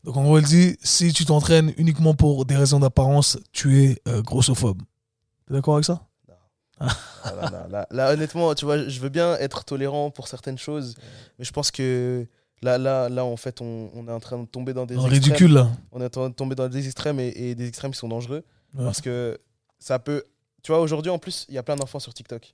Donc, 0.04 0.16
en 0.18 0.24
gros, 0.24 0.38
elle 0.38 0.46
dit 0.46 0.78
Si 0.82 1.12
tu 1.12 1.26
t'entraînes 1.26 1.74
uniquement 1.78 2.14
pour 2.14 2.46
des 2.46 2.56
raisons 2.56 2.80
d'apparence, 2.80 3.38
tu 3.52 3.84
es 3.84 4.02
euh, 4.08 4.22
grossophobe. 4.22 4.82
T'es 5.48 5.54
d'accord 5.54 5.76
avec 5.76 5.86
ça? 5.86 6.07
Ah, 6.80 7.34
là, 7.36 7.50
là, 7.52 7.68
là, 7.70 7.88
là, 7.92 8.12
honnêtement, 8.14 8.54
tu 8.56 8.66
vois, 8.66 8.88
je 8.88 9.00
veux 9.00 9.10
bien 9.10 9.36
être 9.38 9.64
tolérant 9.66 10.12
pour 10.12 10.28
certaines 10.28 10.58
choses, 10.58 10.96
mais 11.40 11.46
je 11.46 11.52
pense 11.52 11.72
que 11.72 12.26
là, 12.62 12.78
là, 12.78 13.10
là, 13.10 13.26
en 13.26 13.36
fait, 13.38 13.62
on, 13.62 13.90
on 13.96 14.08
est 14.08 14.12
en 14.12 14.20
train 14.20 14.38
de 14.40 14.46
tomber 14.46 14.74
dans 14.74 14.86
des 14.86 14.94
extrêmes. 14.96 15.14
ridicule, 15.14 15.54
là. 15.54 15.70
On 15.92 16.02
est 16.02 16.06
en 16.06 16.10
train 16.10 16.30
de 16.30 16.34
tomber 16.36 16.56
dans 16.56 16.68
des 16.68 16.86
extrêmes 16.86 17.20
et, 17.20 17.28
et 17.36 17.56
des 17.56 17.68
extrêmes 17.68 17.92
qui 17.92 17.98
sont 18.00 18.08
dangereux 18.10 18.44
Ouais. 18.78 18.84
parce 18.86 19.02
que 19.02 19.40
ça 19.80 19.98
peut. 19.98 20.24
Tu 20.62 20.72
vois, 20.72 20.82
aujourd'hui, 20.82 21.10
en 21.10 21.18
plus, 21.18 21.46
il 21.50 21.56
y 21.56 21.58
a 21.58 21.64
plein 21.64 21.76
d'enfants 21.78 22.00
sur 22.00 22.14
TikTok. 22.14 22.54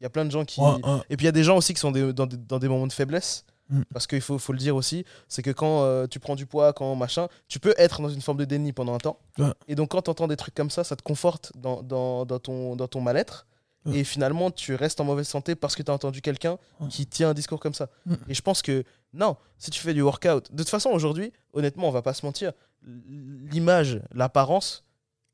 Il 0.00 0.04
y 0.04 0.06
a 0.06 0.10
plein 0.10 0.24
de 0.24 0.30
gens 0.30 0.44
qui. 0.44 0.60
Ouais. 0.60 0.72
Et 1.10 1.16
puis 1.16 1.24
il 1.24 1.26
y 1.26 1.28
a 1.28 1.32
des 1.32 1.44
gens 1.44 1.56
aussi 1.56 1.74
qui 1.74 1.80
sont 1.80 1.92
des- 1.92 2.12
dans, 2.12 2.26
des, 2.26 2.36
dans 2.36 2.58
des 2.58 2.68
moments 2.68 2.86
de 2.86 2.92
faiblesse. 2.92 3.44
Mm. 3.70 3.82
Parce 3.92 4.06
qu'il 4.06 4.20
faut, 4.20 4.38
faut 4.38 4.52
le 4.52 4.58
dire 4.58 4.76
aussi, 4.76 5.04
c'est 5.28 5.42
que 5.42 5.50
quand 5.50 5.82
euh, 5.82 6.06
tu 6.06 6.20
prends 6.20 6.34
du 6.36 6.44
poids, 6.46 6.72
quand 6.72 6.94
machin, 6.96 7.28
tu 7.48 7.58
peux 7.58 7.74
être 7.78 8.02
dans 8.02 8.10
une 8.10 8.20
forme 8.20 8.38
de 8.38 8.44
déni 8.44 8.72
pendant 8.72 8.94
un 8.94 8.98
temps. 8.98 9.18
Ouais. 9.38 9.52
Et 9.68 9.74
donc 9.74 9.90
quand 9.90 10.02
tu 10.02 10.10
entends 10.10 10.28
des 10.28 10.36
trucs 10.36 10.54
comme 10.54 10.70
ça, 10.70 10.84
ça 10.84 10.96
te 10.96 11.02
conforte 11.02 11.52
dans, 11.56 11.82
dans, 11.82 12.26
dans 12.26 12.38
ton, 12.38 12.76
dans 12.76 12.88
ton 12.88 13.00
mal-être. 13.00 13.46
Ouais. 13.86 13.98
Et 13.98 14.04
finalement, 14.04 14.50
tu 14.50 14.74
restes 14.74 15.00
en 15.00 15.04
mauvaise 15.04 15.28
santé 15.28 15.54
parce 15.54 15.76
que 15.76 15.82
tu 15.82 15.90
as 15.90 15.94
entendu 15.94 16.20
quelqu'un 16.22 16.58
Ouais. 16.80 16.88
qui 16.88 17.06
tient 17.06 17.30
un 17.30 17.34
discours 17.34 17.60
comme 17.60 17.74
ça. 17.74 17.88
Mm. 18.06 18.14
Et 18.28 18.34
je 18.34 18.42
pense 18.42 18.60
que 18.62 18.84
non, 19.12 19.36
si 19.58 19.70
tu 19.70 19.80
fais 19.80 19.94
du 19.94 20.02
workout, 20.02 20.50
de 20.50 20.56
toute 20.62 20.68
façon, 20.70 20.90
aujourd'hui, 20.90 21.32
honnêtement, 21.52 21.88
on 21.88 21.90
va 21.92 22.02
pas 22.02 22.14
se 22.14 22.24
mentir, 22.26 22.52
l'image, 23.08 24.00
l'apparence, 24.12 24.84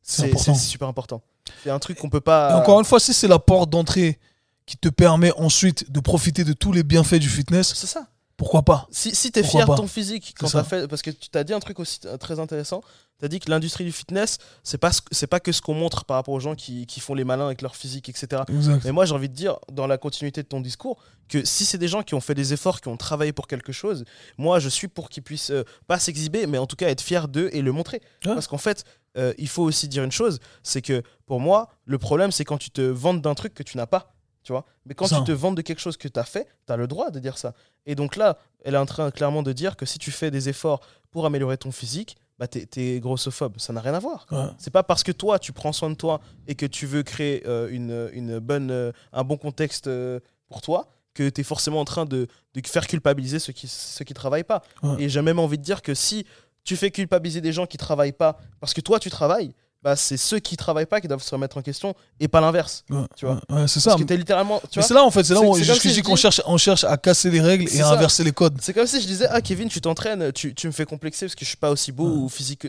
c'est 0.03 0.37
super 0.55 0.89
important. 0.89 1.23
C'est 1.63 1.71
un 1.71 1.79
truc 1.79 1.99
qu'on 1.99 2.11
peut 2.11 2.21
pas. 2.21 2.51
Et 2.51 2.55
encore 2.55 2.79
une 2.79 2.85
fois, 2.85 3.01
si 3.01 3.13
c'est 3.13 3.29
la 3.29 3.39
porte 3.39 3.71
d'entrée 3.71 4.19
qui 4.67 4.77
te 4.77 4.89
permet 4.89 5.33
ensuite 5.33 5.91
de 5.91 6.01
profiter 6.01 6.45
de 6.45 6.53
tous 6.53 6.73
les 6.73 6.83
bienfaits 6.83 7.17
du 7.17 7.29
fitness, 7.29 7.75
C'est 7.75 7.87
ça. 7.87 8.07
Pourquoi 8.41 8.63
pas 8.63 8.89
Si, 8.91 9.15
si 9.15 9.31
t'es 9.31 9.43
fier 9.43 9.69
de 9.69 9.77
ton 9.77 9.87
physique, 9.87 10.35
quand 10.39 10.49
fait, 10.65 10.89
parce 10.89 11.03
que 11.03 11.11
tu 11.11 11.29
t'as 11.29 11.45
dit 11.45 11.53
un 11.53 11.61
truc 11.61 11.79
aussi 11.79 12.01
euh, 12.07 12.17
très 12.17 12.41
intéressant, 12.41 12.81
t'as 13.19 13.29
dit 13.29 13.39
que 13.39 13.51
l'industrie 13.51 13.85
du 13.85 13.93
fitness, 13.93 14.39
c'est 14.65 14.79
pas, 14.79 14.93
c'est 15.13 15.27
pas 15.27 15.41
que 15.41 15.53
ce 15.53 15.61
qu'on 15.61 15.75
montre 15.75 16.07
par 16.07 16.17
rapport 16.17 16.33
aux 16.33 16.41
gens 16.41 16.55
qui, 16.55 16.87
qui 16.87 17.01
font 17.01 17.13
les 17.13 17.25
malins 17.25 17.45
avec 17.45 17.61
leur 17.61 17.77
physique, 17.77 18.09
etc. 18.09 18.45
Exact. 18.49 18.83
Mais 18.87 18.93
moi, 18.93 19.05
j'ai 19.05 19.15
envie 19.15 19.29
de 19.29 19.35
dire, 19.35 19.59
dans 19.71 19.87
la 19.87 19.99
continuité 19.99 20.43
de 20.43 20.49
ton 20.49 20.63
discours, 20.63 20.97
que 21.29 21.45
si 21.45 21.67
c'est 21.67 21.77
des 21.77 21.87
gens 21.87 22.03
qui 22.03 22.15
ont 22.15 22.23
fait 22.23 22.35
des 22.35 22.55
efforts, 22.55 22.81
qui 22.81 22.89
ont 22.89 22.97
travaillé 22.97 23.35
pour 23.35 23.47
quelque 23.47 23.73
chose, 23.73 24.07
moi, 24.39 24.59
je 24.59 24.71
suis 24.71 24.89
pour 24.89 25.11
qu'ils 25.11 25.23
puissent 25.23 25.51
euh, 25.51 25.65
pas 25.87 25.99
s'exhiber, 25.99 26.47
mais 26.47 26.57
en 26.57 26.67
tout 26.67 26.77
cas 26.77 26.89
être 26.89 27.03
fiers 27.03 27.29
d'eux 27.29 27.51
et 27.53 27.61
le 27.61 27.73
montrer. 27.73 28.01
Ouais. 28.25 28.33
Parce 28.33 28.47
qu'en 28.47 28.57
fait, 28.57 28.85
euh, 29.19 29.35
il 29.37 29.49
faut 29.49 29.65
aussi 29.65 29.87
dire 29.87 30.03
une 30.03 30.13
chose, 30.13 30.39
c'est 30.63 30.81
que 30.81 31.03
pour 31.27 31.41
moi, 31.41 31.69
le 31.85 31.99
problème, 31.99 32.33
c'est 32.33 32.47
quand 32.47 32.57
tu 32.57 32.71
te 32.71 32.81
vantes 32.81 33.21
d'un 33.21 33.35
truc 33.35 33.53
que 33.53 33.63
tu 33.63 33.77
n'as 33.77 33.87
pas. 33.87 34.15
Tu 34.43 34.53
vois? 34.53 34.65
Mais 34.87 34.95
quand 34.95 35.07
Ça. 35.07 35.19
tu 35.19 35.25
te 35.25 35.33
vantes 35.33 35.55
de 35.57 35.63
quelque 35.63 35.81
chose 35.81 35.97
que 35.97 36.09
tu 36.09 36.19
as 36.19 36.25
fait, 36.25 36.49
tu 36.67 36.73
as 36.73 36.77
le 36.77 36.87
droit 36.87 37.11
de 37.11 37.19
dire 37.19 37.37
ça. 37.37 37.55
Et 37.87 37.95
donc 37.95 38.17
là, 38.17 38.39
elle 38.65 38.75
est 38.75 38.79
en 38.79 38.87
train 38.87 39.11
clairement 39.11 39.43
de 39.43 39.53
dire 39.53 39.77
que 39.77 39.85
si 39.87 39.99
tu 39.99 40.11
fais 40.11 40.31
des 40.31 40.49
efforts 40.49 40.81
pour 41.11 41.27
améliorer 41.27 41.59
ton 41.59 41.73
physique, 41.73 42.17
bah 42.39 42.49
t'es, 42.49 42.65
t'es 42.65 43.01
grossophobe. 43.01 43.59
Ça 43.59 43.73
n'a 43.75 43.83
rien 43.83 43.93
à 43.93 43.99
voir. 43.99 44.27
Ouais. 44.31 44.47
C'est 44.57 44.71
pas 44.71 44.83
parce 44.83 45.03
que 45.03 45.13
toi, 45.13 45.39
tu 45.39 45.53
prends 45.53 45.73
soin 45.73 45.91
de 45.91 45.95
toi 45.95 46.21
et 46.47 46.55
que 46.55 46.65
tu 46.65 46.87
veux 46.87 47.03
créer 47.03 47.43
euh, 47.47 47.69
une, 47.71 48.09
une 48.15 48.39
bonne, 48.39 48.71
euh, 48.71 48.93
un 49.13 49.25
bon 49.25 49.37
contexte 49.37 49.89
euh, 49.89 50.21
pour 50.49 50.63
toi 50.63 50.89
que 51.13 51.29
tu 51.29 51.43
es 51.43 51.45
forcément 51.45 51.81
en 51.81 51.85
train 51.85 52.07
de, 52.07 52.29
de 52.55 52.67
faire 52.67 52.87
culpabiliser 52.87 53.41
ceux 53.41 53.53
qui 53.53 53.69
ceux 53.69 54.05
qui 54.07 54.15
travaillent 54.15 54.45
pas. 54.45 54.63
Ouais. 54.83 55.03
Et 55.03 55.09
j'ai 55.11 55.21
même 55.21 55.39
envie 55.39 55.59
de 55.59 55.63
dire 55.63 55.83
que 55.83 55.93
si 55.93 56.25
tu 56.65 56.77
fais 56.77 56.91
culpabiliser 56.91 57.43
des 57.43 57.53
gens 57.53 57.67
qui 57.67 57.77
travaillent 57.77 58.13
pas 58.13 58.39
parce 58.59 58.73
que 58.73 58.81
toi, 58.81 58.99
tu 58.99 59.11
travailles, 59.11 59.55
bah, 59.83 59.97
c'est 59.97 60.19
ceux 60.19 60.39
qui 60.41 60.57
travaillent 60.59 60.85
pas 60.87 61.01
qui 61.01 61.09
doivent 61.09 61.23
se 61.23 61.35
remettre 61.35 61.57
en 61.57 61.63
question 61.63 61.95
et 62.21 62.29
pas 62.29 62.41
l'inverse. 62.43 62.85
Ouais, 62.91 62.99
Tu 63.17 63.25
vois. 63.25 63.41
ouais, 63.49 63.63
ouais, 63.63 63.69
c'est 63.69 63.81
ça. 63.81 63.93
Parce 63.93 64.05
que 64.05 64.13
littéralement. 64.15 64.61
C'est 64.71 64.91
là 64.91 65.03
en 65.05 65.11
fait, 65.11 65.25
c'est 65.25 65.33
là 65.35 65.41
où 65.41 65.57
je 65.57 65.73
si 65.73 65.93
dis 65.93 66.03
qu'on 66.03 66.15
dis- 66.15 66.21
cherche, 66.21 66.43
on 66.45 66.59
cherche 66.59 66.85
à 66.85 66.97
casser 66.99 67.31
les 67.31 67.41
règles 67.41 67.67
et 67.73 67.81
à 67.81 67.85
ça. 67.85 67.93
inverser 67.93 68.23
les 68.23 68.33
codes. 68.33 68.59
C'est 68.61 68.75
comme 68.75 68.87
si 68.87 69.01
je 69.01 69.07
disais 69.07 69.27
Ah, 69.31 69.41
Kevin, 69.41 69.69
tu 69.69 69.81
t'entraînes, 69.81 70.33
tu, 70.33 70.55
tu 70.55 70.67
me 70.67 70.73
fais 70.73 70.85
complexer 70.85 71.27
parce 71.27 71.35
que 71.35 71.45
je 71.45 71.49
suis 71.49 71.57
pas 71.57 71.71
aussi 71.71 71.93
beau 71.93 72.05
Ouais. 72.09 72.17
ou, 72.25 72.29
physique, 72.29 72.67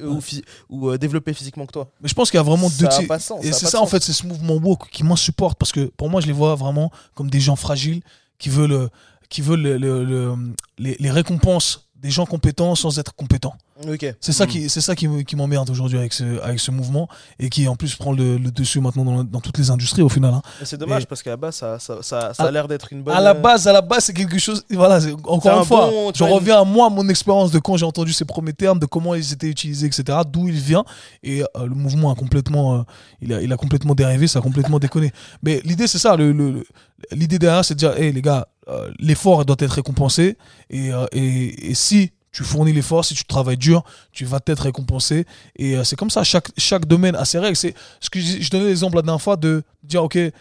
ou, 0.69 0.89
euh, 0.89 0.97
développé 0.97 1.33
physiquement 1.33 1.65
que 1.65 1.73
toi. 1.73 1.91
Mais 2.01 2.07
je 2.07 2.13
pense 2.13 2.31
qu'il 2.31 2.37
y 2.37 2.39
a 2.41 2.43
vraiment 2.43 2.69
Ça 2.69 2.75
deux 2.79 2.87
types. 2.87 3.11
Et 3.43 3.51
c'est 3.51 3.65
ça 3.67 3.81
en 3.81 3.87
fait, 3.87 4.01
c'est 4.01 4.13
ce 4.13 4.25
mouvement 4.25 4.55
woke 4.55 4.89
qui 4.89 5.03
m'insupporte 5.03 5.57
parce 5.59 5.71
que 5.73 5.85
pour 5.97 6.09
moi, 6.09 6.21
je 6.21 6.27
les 6.27 6.33
vois 6.33 6.55
vraiment 6.55 6.91
comme 7.15 7.29
des 7.29 7.41
gens 7.41 7.55
fragiles 7.57 8.01
qui 8.39 8.47
veulent, 8.49 8.71
euh, 8.71 8.87
qui 9.29 9.41
veulent 9.41 9.61
le- 9.61 9.77
le- 9.77 10.03
le- 10.05 10.35
les, 10.77 10.95
les 10.99 11.11
récompenses 11.11 11.87
des 11.95 12.09
gens 12.09 12.25
compétents 12.25 12.73
sans 12.75 12.97
être 12.99 13.13
compétents. 13.15 13.53
Ok. 13.87 14.05
C'est 14.19 14.31
ça 14.31 14.45
Mm. 14.45 14.47
qui, 14.47 14.69
c'est 14.69 14.81
ça 14.81 14.95
qui, 14.95 15.07
qui 15.25 15.35
m'emmerde 15.35 15.69
aujourd'hui 15.69 15.97
avec 15.97 16.13
ce, 16.13 16.39
avec 16.41 16.59
ce 16.59 16.71
mouvement 16.71 17.07
et 17.39 17.49
qui 17.49 17.67
en 17.67 17.75
plus 17.75 17.95
prend 17.95 18.11
le, 18.11 18.37
le 18.37 18.51
dessus 18.51 18.79
maintenant 18.81 19.03
dans, 19.05 19.23
dans 19.23 19.39
toutes 19.39 19.57
les 19.57 19.69
industries 19.71 20.01
au 20.01 20.09
final. 20.09 20.33
hein. 20.33 20.41
Et 20.61 20.65
c'est 20.65 20.77
dommage 20.77 21.03
Et- 21.03 21.05
parce 21.05 21.23
qu'à 21.23 21.31
la 21.31 21.37
base, 21.37 21.55
ça, 21.55 21.79
ça, 21.79 21.97
ça, 22.01 22.33
ça 22.33 22.43
À- 22.43 22.47
a 22.47 22.51
l'air 22.51 22.67
d'être 22.67 22.91
une 22.93 23.01
bonne. 23.03 23.15
À 23.15 23.21
la 23.21 23.31
euh, 23.31 23.33
base, 23.33 23.67
à 23.67 23.73
la 23.73 23.81
base, 23.81 24.05
c'est 24.05 24.13
quelque 24.13 24.37
chose. 24.39 24.63
Voilà, 24.71 24.99
c'est- 25.01 25.07
C'est 25.09 25.13
encore 25.27 25.53
un 25.57 25.59
une 25.59 25.65
fois, 25.65 25.89
bon, 25.89 26.11
je 26.13 26.23
une- 26.23 26.29
reviens 26.31 26.61
à 26.61 26.63
moi, 26.63 26.89
mon 26.89 27.07
expérience 27.09 27.51
de 27.51 27.59
quand 27.59 27.77
j'ai 27.77 27.85
entendu 27.85 28.13
ces 28.13 28.25
premiers 28.25 28.53
termes, 28.53 28.79
de 28.79 28.85
comment 28.85 29.15
ils 29.15 29.33
étaient 29.33 29.47
utilisés, 29.49 29.87
etc., 29.87 30.19
d'où 30.31 30.47
il 30.47 30.59
vient. 30.59 30.83
Et 31.23 31.41
euh, 31.43 31.45
le 31.65 31.75
mouvement 31.75 32.11
a 32.11 32.15
complètement, 32.15 32.75
euh, 32.75 32.81
il 33.21 33.33
a, 33.33 33.41
il 33.41 33.51
a 33.51 33.57
complètement 33.57 33.95
dérivé, 33.95 34.27
ça 34.27 34.39
a 34.39 34.41
complètement 34.41 34.79
déconné. 34.79 35.11
Mais 35.43 35.61
l'idée, 35.63 35.87
c'est 35.87 35.99
ça. 35.99 36.15
Le, 36.15 36.31
le- 36.31 36.51
le- 36.51 36.65
l'idée 37.11 37.39
derrière, 37.39 37.65
c'est 37.65 37.73
de 37.73 37.79
dire, 37.79 37.97
hé 37.97 38.11
les 38.11 38.21
gars, 38.21 38.47
euh, 38.67 38.91
l'effort 38.99 39.43
doit 39.45 39.55
être 39.59 39.71
récompensé. 39.71 40.37
Et, 40.69 40.93
euh, 40.93 41.05
et, 41.11 41.71
et 41.71 41.73
si 41.73 42.11
tu 42.31 42.43
fournis 42.43 42.73
l'effort, 42.73 43.03
si 43.03 43.13
tu 43.13 43.25
travailles 43.25 43.57
dur, 43.57 43.83
tu 44.11 44.25
vas 44.25 44.39
être 44.45 44.63
récompensé. 44.63 45.25
Et 45.57 45.75
euh, 45.75 45.83
c'est 45.83 45.95
comme 45.95 46.09
ça, 46.09 46.23
chaque, 46.23 46.85
domaine 46.85 47.15
a 47.15 47.25
ses 47.25 47.39
règles. 47.39 47.55
C'est 47.55 47.73
ce 47.99 48.09
que 48.09 48.19
je, 48.19 48.49
donnais 48.49 48.65
l'exemple 48.65 48.95
la 48.95 49.01
dernière 49.01 49.21
fois 49.21 49.35
de 49.35 49.63
dire, 49.83 50.03
ok, 50.03 50.15
euh, 50.15 50.31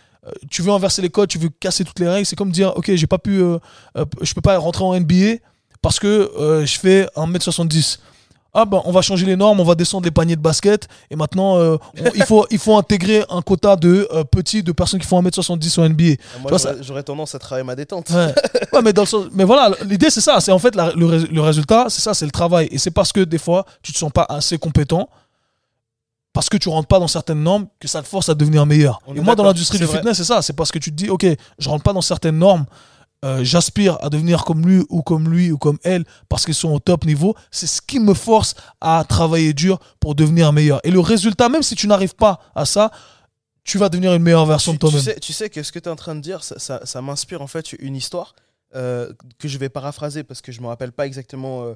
tu 0.50 0.62
veux 0.62 0.70
inverser 0.70 1.02
les 1.02 1.10
codes, 1.10 1.28
tu 1.28 1.38
veux 1.38 1.48
casser 1.48 1.84
toutes 1.84 1.98
les 1.98 2.08
règles. 2.08 2.26
C'est 2.26 2.36
comme 2.36 2.52
dire, 2.52 2.76
ok, 2.76 2.94
j'ai 2.94 3.06
pas 3.06 3.18
pu, 3.18 3.42
euh, 3.42 3.58
je 4.22 4.34
peux 4.34 4.40
pas 4.40 4.56
rentrer 4.58 4.84
en 4.84 4.98
NBA 4.98 5.38
parce 5.82 5.98
que 5.98 6.30
je 6.64 6.78
fais 6.78 7.06
1m70. 7.16 7.98
Ah 8.52 8.64
ben 8.64 8.82
on 8.84 8.90
va 8.90 9.00
changer 9.00 9.26
les 9.26 9.36
normes, 9.36 9.60
on 9.60 9.64
va 9.64 9.74
descendre 9.76 10.04
les 10.04 10.10
paniers 10.10 10.34
de 10.34 10.40
basket 10.40 10.88
et 11.10 11.14
maintenant 11.16 11.56
euh, 11.58 11.76
on- 12.00 12.10
il, 12.16 12.24
faut, 12.24 12.46
il 12.50 12.58
faut 12.58 12.76
intégrer 12.76 13.24
un 13.30 13.42
quota 13.42 13.76
de 13.76 14.08
euh, 14.12 14.24
petits 14.24 14.62
de 14.64 14.72
personnes 14.72 14.98
qui 15.00 15.06
font 15.06 15.22
1m70 15.22 15.80
en 15.80 15.88
NBA. 15.88 16.04
Moi, 16.40 16.50
vois, 16.50 16.72
j'aurais, 16.80 17.02
tendance 17.04 17.34
à 17.34 17.38
travailler 17.38 17.64
ma 17.64 17.76
détente. 17.76 18.10
Ouais. 18.10 18.34
Ouais, 18.72 18.82
mais 18.82 18.92
dans 18.92 19.02
le 19.02 19.06
sens- 19.06 19.26
mais 19.32 19.44
voilà, 19.44 19.74
l'idée 19.84 20.10
c'est 20.10 20.20
ça, 20.20 20.40
c'est 20.40 20.52
en 20.52 20.58
fait 20.58 20.74
la- 20.74 20.92
le, 20.92 21.06
rés- 21.06 21.26
le 21.30 21.40
résultat, 21.40 21.86
c'est 21.90 22.00
ça, 22.02 22.12
c'est 22.14 22.24
le 22.24 22.30
travail. 22.32 22.68
Et 22.70 22.78
c'est 22.78 22.90
parce 22.92 23.12
que 23.12 23.20
des 23.20 23.38
fois, 23.38 23.64
tu 23.82 23.92
te 23.92 23.98
sens 23.98 24.10
pas 24.12 24.26
assez 24.28 24.58
compétent, 24.58 25.08
parce 26.32 26.48
que 26.48 26.56
tu 26.56 26.68
rentres 26.68 26.86
pas 26.88 26.98
dans 27.00 27.08
certaines 27.08 27.42
normes, 27.42 27.66
que 27.80 27.88
ça 27.88 28.02
te 28.02 28.06
force 28.08 28.28
à 28.28 28.34
devenir 28.34 28.64
meilleur. 28.66 29.00
On 29.06 29.14
Et 29.14 29.20
moi, 29.20 29.34
dans 29.34 29.42
l'industrie 29.44 29.78
du 29.78 29.84
vrai. 29.84 29.96
fitness, 29.98 30.16
c'est 30.18 30.24
ça, 30.24 30.42
c'est 30.42 30.52
parce 30.52 30.70
que 30.70 30.78
tu 30.78 30.90
te 30.90 30.96
dis, 30.96 31.08
ok, 31.10 31.26
je 31.58 31.68
rentre 31.68 31.82
pas 31.82 31.92
dans 31.92 32.00
certaines 32.00 32.38
normes, 32.38 32.66
euh, 33.24 33.44
j'aspire 33.44 33.98
à 34.02 34.08
devenir 34.08 34.44
comme 34.44 34.66
lui 34.66 34.84
ou 34.88 35.02
comme 35.02 35.28
lui 35.28 35.50
ou 35.52 35.58
comme 35.58 35.78
elle 35.84 36.04
parce 36.28 36.44
qu'ils 36.44 36.54
sont 36.54 36.72
au 36.72 36.78
top 36.78 37.04
niveau. 37.04 37.34
C'est 37.50 37.66
ce 37.66 37.82
qui 37.82 37.98
me 38.00 38.14
force 38.14 38.54
à 38.80 39.04
travailler 39.08 39.52
dur 39.52 39.78
pour 40.00 40.14
devenir 40.14 40.52
meilleur. 40.52 40.80
Et 40.84 40.90
le 40.90 41.00
résultat, 41.00 41.48
même 41.48 41.62
si 41.62 41.74
tu 41.74 41.86
n'arrives 41.86 42.14
pas 42.14 42.40
à 42.54 42.64
ça, 42.64 42.90
tu 43.62 43.76
vas 43.78 43.88
devenir 43.90 44.14
une 44.14 44.22
meilleure 44.22 44.46
version 44.46 44.72
tu, 44.72 44.76
de 44.76 44.80
toi-même. 44.80 45.00
tu 45.00 45.04
sais, 45.04 45.20
tu 45.20 45.32
sais 45.34 45.50
que 45.50 45.62
ce 45.62 45.70
que 45.70 45.78
tu 45.78 45.88
es 45.88 45.92
en 45.92 45.96
train 45.96 46.14
de 46.14 46.20
dire, 46.20 46.42
ça, 46.42 46.58
ça- 46.58 46.86
ça 46.86 47.02
m'inspire 47.02 47.42
en 47.42 47.46
fait 47.46 47.72
une 47.74 47.94
histoire 47.94 48.34
euh, 48.74 49.12
que 49.38 49.48
je 49.48 49.58
vais 49.58 49.68
paraphraser 49.68 50.22
parce 50.24 50.40
que 50.40 50.50
je 50.52 50.60
me 50.62 50.66
rappelle 50.68 50.92
pas 50.92 51.06
exactement 51.06 51.64
euh, 51.64 51.74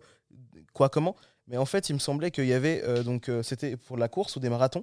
quoi, 0.72 0.88
comment. 0.88 1.14
Mais 1.46 1.58
en 1.58 1.66
fait, 1.66 1.90
il 1.90 1.92
me 1.92 1.98
semblait 1.98 2.30
qu'il 2.30 2.46
y 2.46 2.54
avait, 2.54 2.82
donc 3.04 3.30
c'était 3.42 3.76
pour 3.76 3.98
la 3.98 4.08
course 4.08 4.34
ou 4.36 4.40
des 4.40 4.48
marathons, 4.48 4.82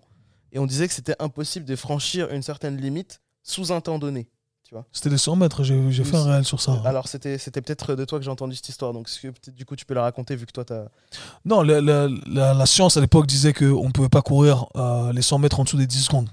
et 0.51 0.59
on 0.59 0.68
disait 0.68 0.88
que 0.88 0.93
c'était 0.93 1.16
impossible 1.18 1.66
de 1.66 1.76
franchir 1.76 2.30
une 2.32 2.43
certaine 2.43 2.78
limite 2.78 3.20
sous 3.41 3.72
un 3.74 3.82
temps 3.82 3.97
donné. 3.97 4.28
C'était 4.91 5.09
les 5.09 5.17
100 5.17 5.36
mètres, 5.36 5.63
j'ai 5.63 6.03
fait 6.03 6.15
un 6.17 6.24
réel 6.24 6.45
sur 6.45 6.61
ça. 6.61 6.82
Alors 6.86 7.07
c'était 7.07 7.38
c'était 7.38 7.61
peut-être 7.61 7.95
de 7.95 8.05
toi 8.05 8.19
que 8.19 8.26
j'ai 8.26 8.32
entendu 8.32 8.55
cette 8.55 8.69
histoire, 8.69 8.93
donc 8.93 9.09
du 9.55 9.65
coup 9.65 9.76
tu 9.76 9.86
peux 9.86 9.93
la 9.93 10.01
raconter 10.03 10.36
vu 10.36 10.45
que 10.45 10.51
toi 10.51 10.63
t'as. 10.65 10.86
Non, 11.45 11.61
la, 11.61 11.82
la- 11.82 12.07
la- 12.28 12.53
la 12.53 12.65
science 12.65 12.95
à 12.97 13.01
l'époque 13.01 13.28
disait 13.28 13.53
qu'on 13.53 13.88
ne 13.88 13.91
pouvait 13.91 14.09
pas 14.09 14.22
courir 14.22 14.67
euh, 14.76 15.11
les 15.13 15.22
100 15.22 15.39
mètres 15.39 15.59
en 15.59 15.63
dessous 15.63 15.78
des 15.78 15.88
10 15.88 16.03
secondes. 16.03 16.30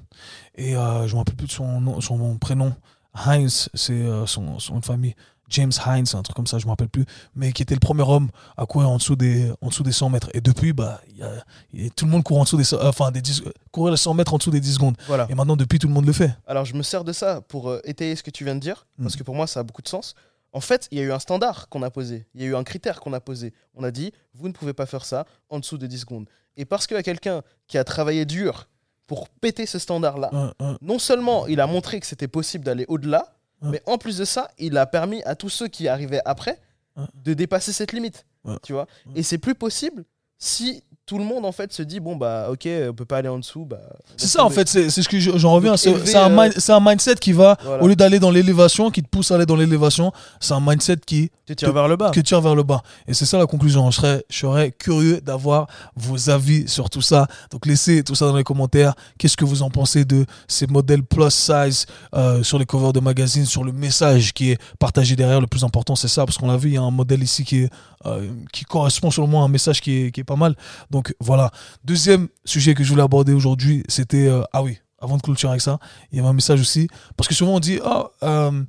Et 0.57 0.76
euh, 0.76 1.03
je 1.07 1.09
ne 1.09 1.12
me 1.14 1.18
rappelle 1.18 1.36
plus 1.36 1.47
de 1.47 1.53
son, 1.53 1.80
nom, 1.80 2.01
son 2.01 2.36
prénom. 2.39 2.74
Heinz, 3.14 3.68
c'est 3.74 3.93
euh, 3.93 4.26
son, 4.26 4.59
son 4.59 4.80
famille. 4.82 5.14
James 5.51 5.72
Heinz, 5.86 6.14
un 6.14 6.22
truc 6.22 6.36
comme 6.36 6.46
ça, 6.46 6.59
je 6.59 6.64
ne 6.64 6.68
me 6.68 6.72
rappelle 6.72 6.88
plus. 6.88 7.05
Mais 7.34 7.53
qui 7.53 7.62
était 7.62 7.74
le 7.74 7.80
premier 7.80 8.03
homme 8.03 8.28
à 8.57 8.66
courir 8.66 8.90
en 8.90 8.96
dessous 8.96 9.16
des, 9.16 9.51
en 9.61 9.68
dessous 9.68 9.82
des 9.82 9.92
100 9.92 10.11
mètres. 10.11 10.28
Et 10.34 10.40
depuis, 10.40 10.72
bah, 10.72 11.01
y 11.16 11.22
a- 11.22 11.44
y 11.72 11.86
a- 11.86 11.90
tout 11.90 12.05
le 12.05 12.11
monde 12.11 12.22
court 12.22 12.38
en 12.38 12.42
dessous 12.44 12.57
des, 12.57 12.64
cent- 12.64 12.78
enfin, 12.82 13.11
des 13.11 13.20
10, 13.22 13.42
courir 13.72 13.90
les 13.92 13.96
100 13.96 14.14
mètres 14.14 14.34
en 14.34 14.38
dessous 14.38 14.51
des 14.51 14.61
10 14.61 14.74
secondes. 14.74 14.96
Voilà. 15.07 15.26
Et 15.30 15.34
maintenant, 15.34 15.57
depuis, 15.57 15.78
tout 15.78 15.88
le 15.88 15.94
monde 15.94 16.07
le 16.07 16.12
fait. 16.12 16.34
Alors 16.46 16.64
je 16.64 16.74
me 16.74 16.82
sers 16.82 17.05
de 17.05 17.12
ça 17.12 17.40
pour 17.40 17.70
euh, 17.70 17.80
étayer 17.84 18.14
ce 18.16 18.22
que 18.22 18.30
tu 18.30 18.44
viens 18.44 18.55
de 18.55 18.61
dire, 18.61 18.86
parce 19.01 19.14
Mm. 19.14 19.18
que 19.18 19.22
pour 19.24 19.34
moi 19.34 19.46
ça 19.46 19.61
a 19.61 19.62
beaucoup 19.62 19.82
de 19.82 19.88
sens. 19.88 20.14
En 20.53 20.61
fait, 20.61 20.88
il 20.90 20.99
y 20.99 21.01
a 21.01 21.05
eu 21.05 21.12
un 21.12 21.18
standard 21.18 21.68
qu'on 21.68 21.82
a 21.82 21.90
posé, 21.90 22.26
il 22.34 22.40
y 22.40 22.44
a 22.44 22.49
eu 22.49 22.57
un 22.57 22.64
critère 22.64 23.01
qu'on 23.01 23.12
a 23.12 23.20
posé. 23.20 23.53
On 23.74 23.84
a 23.84 23.90
dit, 23.90 24.12
vous 24.34 24.49
ne 24.49 24.53
pouvez 24.55 24.72
pas 24.72 24.86
faire 24.86 25.05
ça 25.05 25.26
en 25.51 25.59
dessous 25.61 25.76
de 25.78 25.86
10 25.86 25.99
secondes. 26.01 26.26
Et 26.57 26.64
parce 26.64 26.86
qu'il 26.86 26.96
y 26.96 27.01
a 27.01 27.03
quelqu'un 27.03 27.42
qui 27.66 27.76
a 27.78 27.84
travaillé 27.84 28.24
dur 28.24 28.66
pour 29.07 29.28
péter 29.28 29.66
ce 29.66 29.78
standard-là, 29.78 30.53
non 30.82 30.99
seulement 30.99 31.46
il 31.46 31.61
a 31.61 31.66
montré 31.66 32.01
que 32.01 32.07
c'était 32.07 32.28
possible 32.28 32.64
d'aller 32.64 32.84
au-delà, 32.88 33.34
Ouais. 33.62 33.70
mais 33.72 33.82
en 33.86 33.98
plus 33.98 34.16
de 34.18 34.24
ça, 34.24 34.50
il 34.59 34.76
a 34.78 34.86
permis 34.86 35.22
à 35.24 35.34
tous 35.34 35.48
ceux 35.48 35.68
qui 35.68 35.88
arrivaient 35.88 36.22
après 36.24 36.61
Ouais. 36.96 37.04
de 37.14 37.34
dépasser 37.34 37.72
cette 37.72 37.92
limite. 37.92 38.24
Tu 38.62 38.72
vois. 38.72 38.86
Et 39.14 39.22
c'est 39.22 39.38
plus 39.38 39.54
possible 39.54 40.04
si 40.38 40.82
tout 41.09 41.18
le 41.18 41.24
monde 41.24 41.44
en 41.46 41.52
fait 41.52 41.72
se 41.72 41.82
dit 41.82 41.98
bon 42.00 42.14
bah 42.16 42.48
ok 42.50 42.68
on 42.90 42.92
peut 42.92 43.04
pas 43.06 43.16
aller 43.16 43.28
en 43.28 43.38
dessous 43.38 43.64
bah 43.64 43.80
C'est 44.16 44.26
ça, 44.28 44.44
en 44.44 44.50
fait, 44.50 44.68
c'est 44.68 44.90
ce 44.90 45.09
que 45.09 45.18
je- 45.18 45.36
j'en 45.38 45.52
reviens. 45.54 45.76
C'est 45.76 46.14
un, 46.14 46.30
euh, 46.38 46.50
un 46.68 46.80
mindset 46.80 47.16
qui 47.16 47.32
va, 47.32 47.56
Voilà. 47.64 47.82
au 47.82 47.88
lieu 47.88 47.96
d'aller 47.96 48.18
dans 48.20 48.30
l'élévation, 48.30 48.90
qui 48.90 49.02
te 49.02 49.09
pousse 49.09 49.30
à 49.30 49.36
aller 49.36 49.46
dans 49.46 49.56
l'élévation, 49.56 50.12
c'est 50.38 50.52
un 50.54 50.61
mindset 50.61 50.98
qui 51.06 51.30
tu 51.46 51.56
tires 51.56 51.72
vers 51.72 51.88
le 51.88 51.96
bas 51.96 52.11
tire 52.11 52.40
vers 52.42 52.54
le 52.54 52.62
bas. 52.62 52.82
Et 53.06 53.14
c'est 53.14 53.24
ça 53.24 53.38
la 53.38 53.46
conclusion. 53.46 53.90
Je 53.90 53.96
serais, 53.96 54.24
je 54.28 54.36
serais 54.38 54.70
curieux 54.70 55.20
d'avoir 55.22 55.66
vos 55.96 56.28
avis 56.28 56.68
sur 56.68 56.90
tout 56.90 57.00
ça. 57.00 57.26
Donc 57.50 57.64
laissez 57.64 58.04
tout 58.04 58.14
ça 58.14 58.26
dans 58.26 58.36
les 58.36 58.44
commentaires. 58.44 58.92
Qu'est-ce 59.18 59.36
que 59.36 59.46
vous 59.46 59.62
en 59.62 59.70
pensez 59.70 60.04
de 60.04 60.26
ces 60.46 60.66
modèles 60.66 61.02
plus 61.02 61.30
size 61.30 61.86
euh, 62.14 62.42
sur 62.42 62.59
les 62.59 62.66
covers 62.66 62.92
de 62.92 63.00
magazines, 63.00 63.46
sur 63.46 63.64
le 63.64 63.72
message 63.72 64.34
qui 64.34 64.50
est 64.50 64.59
partagé 64.78 65.16
derrière. 65.16 65.40
Le 65.40 65.46
plus 65.46 65.64
important, 65.64 65.96
c'est 65.96 66.09
ça, 66.09 66.26
parce 66.26 66.36
qu'on 66.36 66.48
l'a 66.48 66.56
vu, 66.59 66.68
il 66.70 66.74
y 66.74 66.76
a 66.76 66.82
un 66.82 66.90
modèle 66.90 67.22
ici 67.22 67.44
qui, 67.44 67.61
est, 67.62 67.70
euh, 68.04 68.28
qui 68.52 68.64
correspond 68.64 69.11
selon 69.11 69.26
moi 69.26 69.40
à 69.42 69.44
un 69.44 69.48
message 69.48 69.80
qui 69.80 69.92
est, 70.06 70.11
qui 70.11 70.20
est 70.20 70.24
pas 70.24 70.36
mal. 70.36 70.54
Donc 70.90 70.97
voilà. 71.20 71.51
Deuxième 71.84 72.28
sujet 72.44 72.74
que 72.74 72.84
je 72.84 72.90
voulais 72.90 73.03
aborder 73.03 73.32
aujourd'hui, 73.32 73.82
c'était... 73.88 74.26
euh, 74.28 74.42
ah 74.53 74.62
oui, 74.62 74.78
avant 74.99 75.16
de 75.16 75.22
clôturer 75.22 75.51
avec 75.53 75.61
ça, 75.62 75.78
il 76.11 76.16
y 76.16 76.20
avait 76.20 76.28
un 76.28 76.32
message 76.32 76.61
aussi. 76.61 76.88
Parce 77.16 77.28
que 77.28 77.34
souvent 77.34 77.55
on 77.55 77.61
dit, 77.61 77.78
ah, 77.84 78.09
euh, 78.22 78.64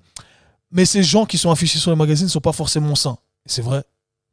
mais 0.72 0.86
ces 0.86 1.04
gens 1.04 1.26
qui 1.26 1.38
sont 1.38 1.52
affichés 1.52 1.80
sur 1.80 1.92
les 1.92 1.98
magazines 1.98 2.26
ne 2.28 2.32
sont 2.32 2.42
pas 2.42 2.52
forcément 2.54 2.96
sains. 2.96 3.18
C'est 3.46 3.62
vrai, 3.62 3.84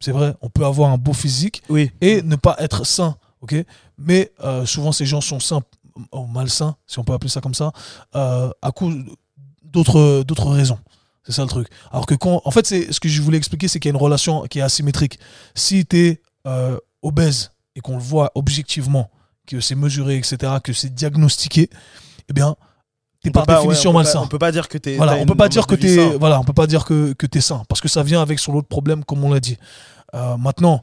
c'est 0.00 0.12
vrai. 0.12 0.34
On 0.42 0.50
peut 0.50 0.64
avoir 0.64 0.90
un 0.90 0.98
beau 0.98 1.12
physique 1.12 1.62
Oui. 1.68 1.90
et 2.00 2.22
ne 2.22 2.36
pas 2.36 2.56
être 2.58 2.84
sain, 2.84 3.16
ok? 3.40 3.54
Mais 3.98 4.32
euh, 4.44 4.66
souvent 4.66 4.92
ces 4.92 5.06
gens 5.06 5.20
sont 5.20 5.40
sains, 5.40 5.62
ou 6.12 6.26
malsains, 6.26 6.76
si 6.86 6.98
on 6.98 7.04
peut 7.04 7.14
appeler 7.14 7.30
ça 7.30 7.40
comme 7.40 7.54
ça, 7.54 7.72
à 8.12 8.72
cause 8.74 8.94
d'autres 9.62 10.22
d'autres 10.24 10.50
raisons. 10.50 10.78
C'est 11.24 11.32
ça 11.32 11.42
le 11.42 11.48
truc. 11.48 11.68
Alors 11.90 12.06
que 12.06 12.14
quand, 12.14 12.40
en 12.44 12.50
fait, 12.52 12.66
c'est 12.66 12.92
ce 12.92 13.00
que 13.00 13.08
je 13.08 13.20
voulais 13.20 13.38
expliquer, 13.38 13.66
c'est 13.66 13.80
qu'il 13.80 13.88
y 13.88 13.92
a 13.92 13.96
une 13.96 14.00
relation 14.00 14.42
qui 14.42 14.60
est 14.60 14.62
asymétrique. 14.62 15.18
Si 15.56 15.84
tu 15.84 15.96
es 15.98 16.22
obèse 17.02 17.50
et 17.76 17.80
qu'on 17.80 17.96
le 17.96 18.02
voit 18.02 18.32
objectivement, 18.34 19.10
que 19.46 19.60
c'est 19.60 19.76
mesuré, 19.76 20.16
etc., 20.16 20.54
que 20.64 20.72
c'est 20.72 20.92
diagnostiqué, 20.92 21.70
eh 22.28 22.32
bien, 22.32 22.56
t'es 23.22 23.30
par 23.30 23.44
pas- 23.46 23.60
ouais, 23.60 23.66
définition 23.68 23.92
pas- 23.92 23.98
malsain. 23.98 24.20
On 24.22 24.26
peut 24.26 24.38
pas 24.40 24.50
dire 24.50 24.66
que 24.68 24.78
t'es. 24.78 24.96
Voilà, 24.96 25.14
on 25.16 25.26
peut 25.26 25.36
pas 25.36 25.48
dire 25.48 25.66
que 25.68 25.74
t'es, 25.76 25.94
sain. 25.94 26.16
voilà, 26.18 26.40
on 26.40 26.44
peut 26.44 26.52
pas 26.52 26.66
dire 26.66 26.84
que, 26.84 27.12
que 27.12 27.26
t'es 27.26 27.40
sain, 27.40 27.62
parce 27.68 27.80
que 27.80 27.88
ça 27.88 28.02
vient 28.02 28.20
avec 28.22 28.38
son 28.40 28.54
autre 28.54 28.66
problème, 28.66 29.04
comme 29.04 29.22
on 29.22 29.32
l'a 29.32 29.38
dit. 29.40 29.56
Euh, 30.14 30.36
maintenant, 30.36 30.82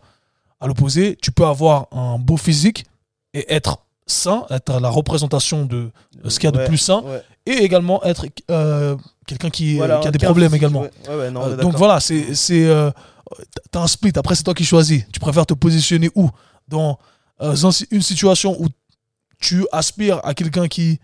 à 0.62 0.68
l'opposé, 0.68 1.18
tu 1.22 1.32
peux 1.32 1.46
avoir 1.46 1.88
un 1.92 2.18
beau 2.20 2.38
physique 2.38 2.86
et 3.34 3.52
être 3.54 3.80
sain, 4.06 4.46
être 4.50 4.80
la 4.80 4.90
représentation 4.90 5.66
de 5.66 5.92
ce 6.28 6.40
qu'il 6.40 6.48
y 6.48 6.50
a 6.50 6.52
de 6.52 6.60
Ouais, 6.60 6.66
plus 6.68 6.78
sain, 6.78 7.02
ouais. 7.02 7.22
et 7.46 7.64
également 7.64 8.04
être 8.04 8.26
euh, 8.52 8.96
quelqu'un 9.26 9.50
qui, 9.50 9.76
Voilà, 9.78 10.00
qui 10.00 10.08
a 10.08 10.12
des 10.12 10.20
problèmes 10.20 10.50
physique, 10.50 10.62
également. 10.62 10.82
ouais. 10.82 10.92
Ouais, 11.10 11.16
ouais, 11.16 11.32
non, 11.32 11.44
Euh, 11.48 11.56
donc 11.58 11.76
voilà, 11.76 12.00
c'est 12.00 12.36
c'est 12.36 12.66
t'as 13.72 13.82
un 13.82 13.88
split. 13.88 14.12
Après, 14.16 14.36
c'est 14.36 14.44
toi 14.44 14.54
qui 14.54 14.66
choisis. 14.66 15.04
Tu 15.12 15.20
préfères 15.20 15.46
te 15.46 15.54
positionner 15.54 16.10
où? 16.16 16.30
Dans 16.74 16.98
euh, 17.42 17.56
une 17.92 18.02
situation 18.02 18.60
où 18.62 18.68
tu 19.40 19.66
aspires 19.72 20.20
à 20.24 20.34
quelqu'un 20.34 20.68
qui 20.68 21.00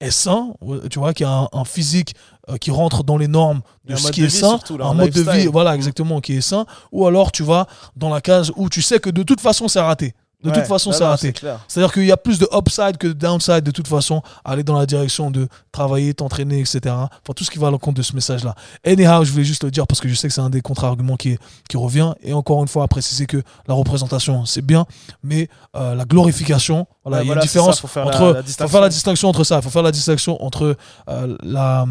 est 0.00 0.10
sain, 0.10 0.52
tu 0.90 0.98
vois, 0.98 1.14
qui 1.14 1.24
a 1.24 1.30
un, 1.30 1.48
un 1.52 1.64
physique 1.64 2.14
euh, 2.48 2.58
qui 2.58 2.70
rentre 2.70 3.02
dans 3.02 3.16
les 3.16 3.28
normes 3.28 3.62
de 3.84 3.96
ce 3.96 4.10
qui 4.10 4.20
de 4.20 4.26
est 4.26 4.28
vie 4.28 4.36
sain, 4.36 4.50
surtout, 4.50 4.76
là, 4.76 4.86
un 4.86 4.90
un 4.90 4.94
mode 4.94 5.10
de 5.10 5.22
vie, 5.22 5.46
voilà, 5.46 5.74
exactement, 5.74 6.20
qui 6.20 6.34
est 6.34 6.40
sain, 6.42 6.66
ou 6.92 7.06
alors 7.06 7.32
tu 7.32 7.42
vas 7.42 7.66
dans 7.96 8.10
la 8.10 8.20
case 8.20 8.52
où 8.56 8.68
tu 8.68 8.82
sais 8.82 9.00
que 9.00 9.10
de 9.10 9.22
toute 9.22 9.40
façon 9.40 9.68
c'est 9.68 9.80
raté. 9.80 10.14
De 10.44 10.50
Ouais, 10.50 10.54
toute 10.56 10.66
façon, 10.66 10.92
c'est 10.92 11.02
raté. 11.04 11.32
C'est-à-dire 11.66 11.92
qu'il 11.92 12.04
y 12.04 12.12
a 12.12 12.16
plus 12.18 12.38
de 12.38 12.46
upside 12.52 12.98
que 12.98 13.06
de 13.06 13.14
downside 13.14 13.62
de 13.62 13.70
toute 13.70 13.88
façon, 13.88 14.20
aller 14.44 14.62
dans 14.62 14.78
la 14.78 14.84
direction 14.84 15.30
de 15.30 15.48
travailler, 15.72 16.12
t'entraîner, 16.12 16.60
etc. 16.60 16.80
Enfin, 16.94 17.08
tout 17.34 17.42
ce 17.42 17.50
qui 17.50 17.58
va 17.58 17.68
à 17.68 17.70
l'encontre 17.70 17.96
de 17.96 18.02
ce 18.02 18.12
message-là. 18.14 18.54
Anyhow, 18.86 19.24
je 19.24 19.32
voulais 19.32 19.44
juste 19.44 19.64
le 19.64 19.70
dire 19.70 19.86
parce 19.86 19.98
que 19.98 20.08
je 20.08 20.14
sais 20.14 20.28
que 20.28 20.34
c'est 20.34 20.42
un 20.42 20.50
des 20.50 20.60
contre-arguments 20.60 21.16
qui, 21.16 21.38
qui 21.70 21.76
revient. 21.78 22.12
Et 22.22 22.34
encore 22.34 22.60
une 22.62 22.68
fois, 22.68 22.84
à 22.84 22.86
préciser 22.88 23.24
que 23.26 23.42
la 23.66 23.74
représentation, 23.74 24.44
c'est 24.44 24.60
bien, 24.62 24.84
mais 25.22 25.48
euh, 25.74 25.94
la 25.94 26.04
glorification, 26.04 26.86
voilà, 27.02 27.18
Ouais, 27.18 27.24
il 27.24 27.28
y 27.28 27.30
a 27.30 27.34
voilà, 27.34 27.40
une 27.40 27.46
différence 27.46 27.76
ça, 27.76 27.80
faut 27.80 27.88
faire 27.88 28.04
la- 28.04 28.14
entre. 28.14 28.32
la 28.34 28.42
faut 28.66 28.68
faire 28.68 28.80
la 28.82 28.88
distinction. 28.90 29.28
entre 29.30 29.42
ça. 29.42 29.56
Il 29.56 29.62
faut 29.62 29.70
faire 29.70 29.82
la 29.82 29.92
distinction 29.92 30.44
entre 30.44 30.76
euh, 31.08 31.36
la, 31.42 31.86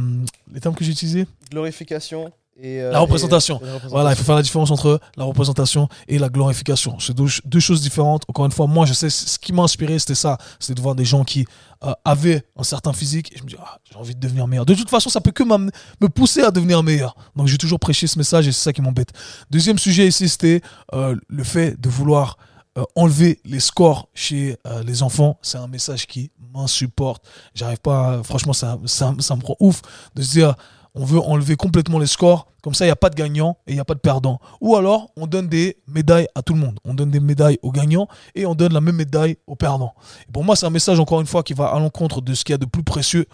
les 0.53 0.59
termes 0.59 0.75
que 0.75 0.85
j'ai 0.85 0.91
utilisés. 0.91 1.27
Glorification 1.51 2.31
et. 2.59 2.81
euh, 2.81 2.91
La 2.91 2.99
représentation. 2.99 3.55
et- 3.59 3.63
et 3.63 3.67
la 3.67 3.73
représentation. 3.73 3.89
Voilà, 3.95 4.11
il 4.11 4.15
faut 4.15 4.23
faire 4.23 4.35
la 4.35 4.41
différence 4.41 4.71
entre 4.71 4.99
la 5.17 5.23
représentation 5.23 5.87
et 6.07 6.17
la 6.19 6.29
glorification. 6.29 6.97
C'est 6.99 7.13
deux, 7.13 7.27
deux 7.45 7.59
choses 7.59 7.81
différentes. 7.81 8.23
Encore 8.27 8.45
une 8.45 8.51
fois, 8.51 8.67
moi, 8.67 8.85
je 8.85 8.93
sais, 8.93 9.09
ce 9.09 9.37
qui 9.39 9.53
m'a 9.53 9.63
inspiré, 9.63 9.97
c'était 9.99 10.15
ça. 10.15 10.37
C'était 10.59 10.75
de 10.75 10.81
voir 10.81 10.95
des 10.95 11.05
gens 11.05 11.23
qui 11.23 11.45
euh, 11.83 11.91
avaient 12.05 12.43
un 12.57 12.63
certain 12.63 12.93
physique. 12.93 13.31
Et 13.33 13.37
je 13.37 13.43
me 13.43 13.49
dis, 13.49 13.55
ah, 13.59 13.77
j'ai 13.89 13.97
envie 13.97 14.15
de 14.15 14.19
devenir 14.19 14.47
meilleur. 14.47 14.65
De 14.65 14.73
toute 14.73 14.89
façon, 14.89 15.09
ça 15.09 15.21
peut 15.21 15.31
que 15.31 15.43
me 15.43 16.07
pousser 16.09 16.41
à 16.41 16.51
devenir 16.51 16.81
meilleur. 16.83 17.15
Donc, 17.35 17.47
j'ai 17.47 17.57
toujours 17.57 17.79
prêché 17.79 18.07
ce 18.07 18.17
message 18.17 18.47
et 18.47 18.51
c'est 18.51 18.63
ça 18.63 18.73
qui 18.73 18.81
m'embête. 18.81 19.09
Deuxième 19.51 19.77
sujet 19.77 20.07
ici, 20.07 20.27
c'était 20.29 20.61
euh, 20.93 21.15
le 21.27 21.43
fait 21.43 21.79
de 21.79 21.89
vouloir 21.89 22.37
euh, 22.77 22.83
enlever 22.95 23.39
les 23.45 23.59
scores 23.59 24.09
chez 24.13 24.57
euh, 24.67 24.83
les 24.83 25.01
enfants. 25.03 25.37
C'est 25.41 25.57
un 25.57 25.67
message 25.67 26.07
qui 26.07 26.31
m'insupporte. 26.53 27.23
J'arrive 27.53 27.79
pas, 27.79 28.15
à- 28.19 28.23
franchement, 28.23 28.53
ça, 28.53 28.77
ça, 28.85 29.13
ça 29.19 29.35
me 29.35 29.43
rend 29.45 29.55
ouf 29.59 29.81
de 30.15 30.21
se 30.21 30.31
dire, 30.31 30.55
on 30.95 31.03
veut 31.03 31.19
enlever 31.19 31.55
complètement 31.57 31.99
les 31.99 32.07
scores, 32.07 32.47
comme 32.63 32.73
ça 32.73 32.85
il 32.85 32.87
n'y 32.87 32.93
a 32.93 32.95
pas 32.95 33.09
de 33.09 33.15
gagnant 33.15 33.57
et 33.67 33.71
il 33.71 33.75
n'y 33.75 33.81
a 33.81 33.85
pas 33.85 33.93
de 33.93 33.99
perdant. 33.99 34.39
Ou 34.61 34.75
alors 34.75 35.09
on 35.17 35.27
donne 35.27 35.47
des 35.47 35.77
médailles 35.87 36.27
à 36.35 36.41
tout 36.41 36.53
le 36.53 36.59
monde. 36.59 36.79
On 36.85 36.93
donne 36.93 37.11
des 37.11 37.19
médailles 37.19 37.59
aux 37.61 37.71
gagnants 37.71 38.07
et 38.33 38.45
on 38.45 38.55
donne 38.55 38.73
la 38.73 38.81
même 38.81 38.95
médaille 38.95 39.37
aux 39.45 39.55
perdants. 39.55 39.93
Et 40.27 40.31
pour 40.31 40.43
moi 40.43 40.55
c'est 40.55 40.65
un 40.65 40.71
message 40.71 40.99
encore 40.99 41.19
une 41.19 41.27
fois 41.27 41.43
qui 41.43 41.53
va 41.53 41.65
à 41.65 41.79
l'encontre 41.79 42.21
de 42.21 42.33
ce 42.33 42.43
qu'il 42.43 42.53
y 42.53 42.55
a 42.55 42.57
de 42.57 42.65
plus 42.65 42.83
précieux 42.83 43.25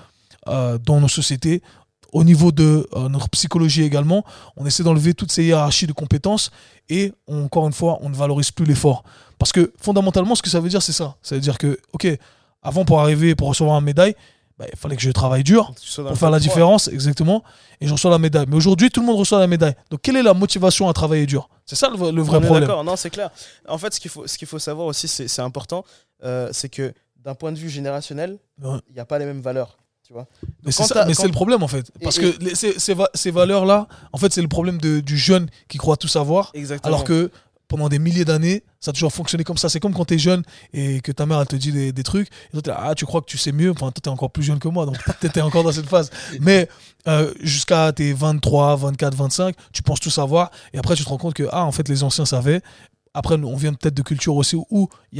euh, 0.47 0.77
dans 0.79 0.99
nos 0.99 1.07
sociétés. 1.07 1.61
Au 2.11 2.25
niveau 2.25 2.51
de 2.51 2.89
euh, 2.93 3.07
notre 3.07 3.29
psychologie 3.29 3.83
également, 3.83 4.25
on 4.57 4.65
essaie 4.65 4.83
d'enlever 4.83 5.13
toutes 5.13 5.31
ces 5.31 5.45
hiérarchies 5.45 5.87
de 5.87 5.93
compétences 5.93 6.51
et 6.89 7.13
encore 7.27 7.67
une 7.67 7.73
fois 7.73 7.99
on 8.01 8.09
ne 8.09 8.15
valorise 8.15 8.51
plus 8.51 8.65
l'effort. 8.65 9.03
Parce 9.37 9.51
que 9.51 9.71
fondamentalement 9.79 10.35
ce 10.35 10.41
que 10.41 10.49
ça 10.49 10.59
veut 10.59 10.69
dire 10.69 10.81
c'est 10.81 10.91
ça. 10.93 11.15
Ça 11.21 11.35
veut 11.35 11.41
dire 11.41 11.57
que, 11.57 11.79
ok, 11.93 12.07
avant 12.63 12.85
pour 12.85 13.01
arriver, 13.01 13.35
pour 13.35 13.47
recevoir 13.47 13.77
une 13.79 13.85
médaille, 13.85 14.15
bah, 14.61 14.67
il 14.71 14.77
fallait 14.77 14.95
que 14.95 15.01
je 15.01 15.09
travaille 15.11 15.43
dur, 15.43 15.73
pour 15.95 16.17
faire 16.17 16.29
la 16.29 16.39
différence, 16.39 16.87
exactement, 16.87 17.43
et 17.79 17.87
je 17.87 17.91
reçois 17.93 18.11
la 18.11 18.19
médaille. 18.19 18.45
Mais 18.47 18.55
aujourd'hui, 18.55 18.91
tout 18.91 19.01
le 19.01 19.07
monde 19.07 19.17
reçoit 19.17 19.39
la 19.39 19.47
médaille. 19.47 19.73
Donc, 19.89 20.01
quelle 20.03 20.15
est 20.17 20.21
la 20.23 20.35
motivation 20.35 20.87
à 20.87 20.93
travailler 20.93 21.25
dur? 21.25 21.49
C'est 21.65 21.75
ça 21.75 21.89
le, 21.89 21.97
vrai- 21.97 22.11
le 22.11 22.21
vrai 22.21 22.37
On 22.37 22.41
est 22.41 22.45
problème. 22.45 22.67
D'accord, 22.67 22.83
non, 22.83 22.95
c'est 22.95 23.09
clair. 23.09 23.31
En 23.67 23.79
fait, 23.79 23.91
ce 23.95 23.99
qu'il 23.99 24.11
faut, 24.11 24.27
ce 24.27 24.37
qu'il 24.37 24.47
faut 24.47 24.59
savoir 24.59 24.85
aussi, 24.85 25.07
c'est 25.07 25.41
important, 25.41 25.83
euh, 26.23 26.49
c'est 26.51 26.69
que 26.69 26.93
d'un 27.23 27.33
point 27.33 27.51
de 27.51 27.57
vue 27.57 27.69
générationnel, 27.69 28.37
Ouais. 28.61 28.77
il 28.89 28.93
n'y 28.93 28.99
a 28.99 29.05
pas 29.05 29.17
les 29.17 29.25
mêmes 29.25 29.41
valeurs. 29.41 29.77
Tu 30.05 30.13
vois 30.13 30.27
Mais 30.63 30.71
c'est 30.71 30.87
quand 30.93 31.23
le 31.25 31.31
problème, 31.31 31.63
en 31.63 31.67
fait. 31.67 31.91
Et- 31.99 32.03
Parce 32.03 32.17
et- 32.19 32.21
que 32.33 32.43
les- 32.43 32.53
ces, 32.53 32.77
ces 32.77 32.93
va- 32.93 33.09
ces 33.15 33.31
valeurs-là, 33.31 33.87
en 34.13 34.17
fait, 34.19 34.31
c'est 34.31 34.41
le 34.41 34.47
problème 34.47 34.77
de- 34.77 34.99
du 34.99 35.17
jeune 35.17 35.47
qui 35.69 35.77
croit 35.79 35.97
tout 35.97 36.07
savoir, 36.07 36.51
Exactement. 36.53 36.93
alors 36.93 37.03
que 37.03 37.31
pendant 37.71 37.87
des 37.87 37.99
milliers 37.99 38.25
d'années, 38.25 38.65
ça 38.81 38.91
a 38.91 38.93
toujours 38.93 39.13
fonctionné 39.13 39.45
comme 39.45 39.55
ça. 39.55 39.69
C'est 39.69 39.79
comme 39.79 39.93
quand 39.93 40.03
tu 40.03 40.15
es 40.15 40.19
jeune 40.19 40.43
et 40.73 40.99
que 40.99 41.13
ta 41.13 41.25
mère, 41.25 41.39
elle 41.39 41.47
te 41.47 41.55
dit 41.55 41.71
des, 41.71 42.03
trucs, 42.03 42.27
et 42.27 42.51
toi, 42.51 42.61
t'es 42.61 42.69
là, 42.69 42.81
ah, 42.83 42.95
tu 42.95 43.05
crois 43.05 43.21
que 43.21 43.27
tu 43.27 43.37
sais 43.37 43.53
mieux? 43.53 43.71
Enfin, 43.71 43.91
toi, 43.91 44.01
tu 44.03 44.09
es 44.09 44.11
encore 44.11 44.29
plus 44.29 44.43
jeune 44.43 44.59
que 44.59 44.67
moi, 44.67 44.85
donc 44.85 44.97
tu 45.21 45.27
étais 45.27 45.39
encore 45.39 45.63
dans 45.63 45.71
cette 45.71 45.87
phase. 45.87 46.09
Mais 46.41 46.67
euh, 47.07 47.33
jusqu'à 47.39 47.93
tes 47.93 48.11
23, 48.11 48.75
24, 48.75 49.15
25, 49.15 49.55
tu 49.71 49.83
penses 49.83 50.01
tout 50.01 50.09
savoir, 50.09 50.51
et 50.73 50.79
après, 50.79 50.95
tu 50.95 51.05
te 51.05 51.09
rends 51.09 51.17
compte 51.17 51.33
que, 51.33 51.47
ah, 51.53 51.63
en 51.63 51.71
fait, 51.71 51.87
les 51.87 52.03
anciens 52.03 52.25
savaient. 52.25 52.61
Après, 53.13 53.35
on 53.35 53.55
vient 53.55 53.73
peut-être 53.73 53.93
de 53.93 54.01
culture 54.01 54.35
aussi 54.35 54.57
où 54.57 54.89
il 55.13 55.19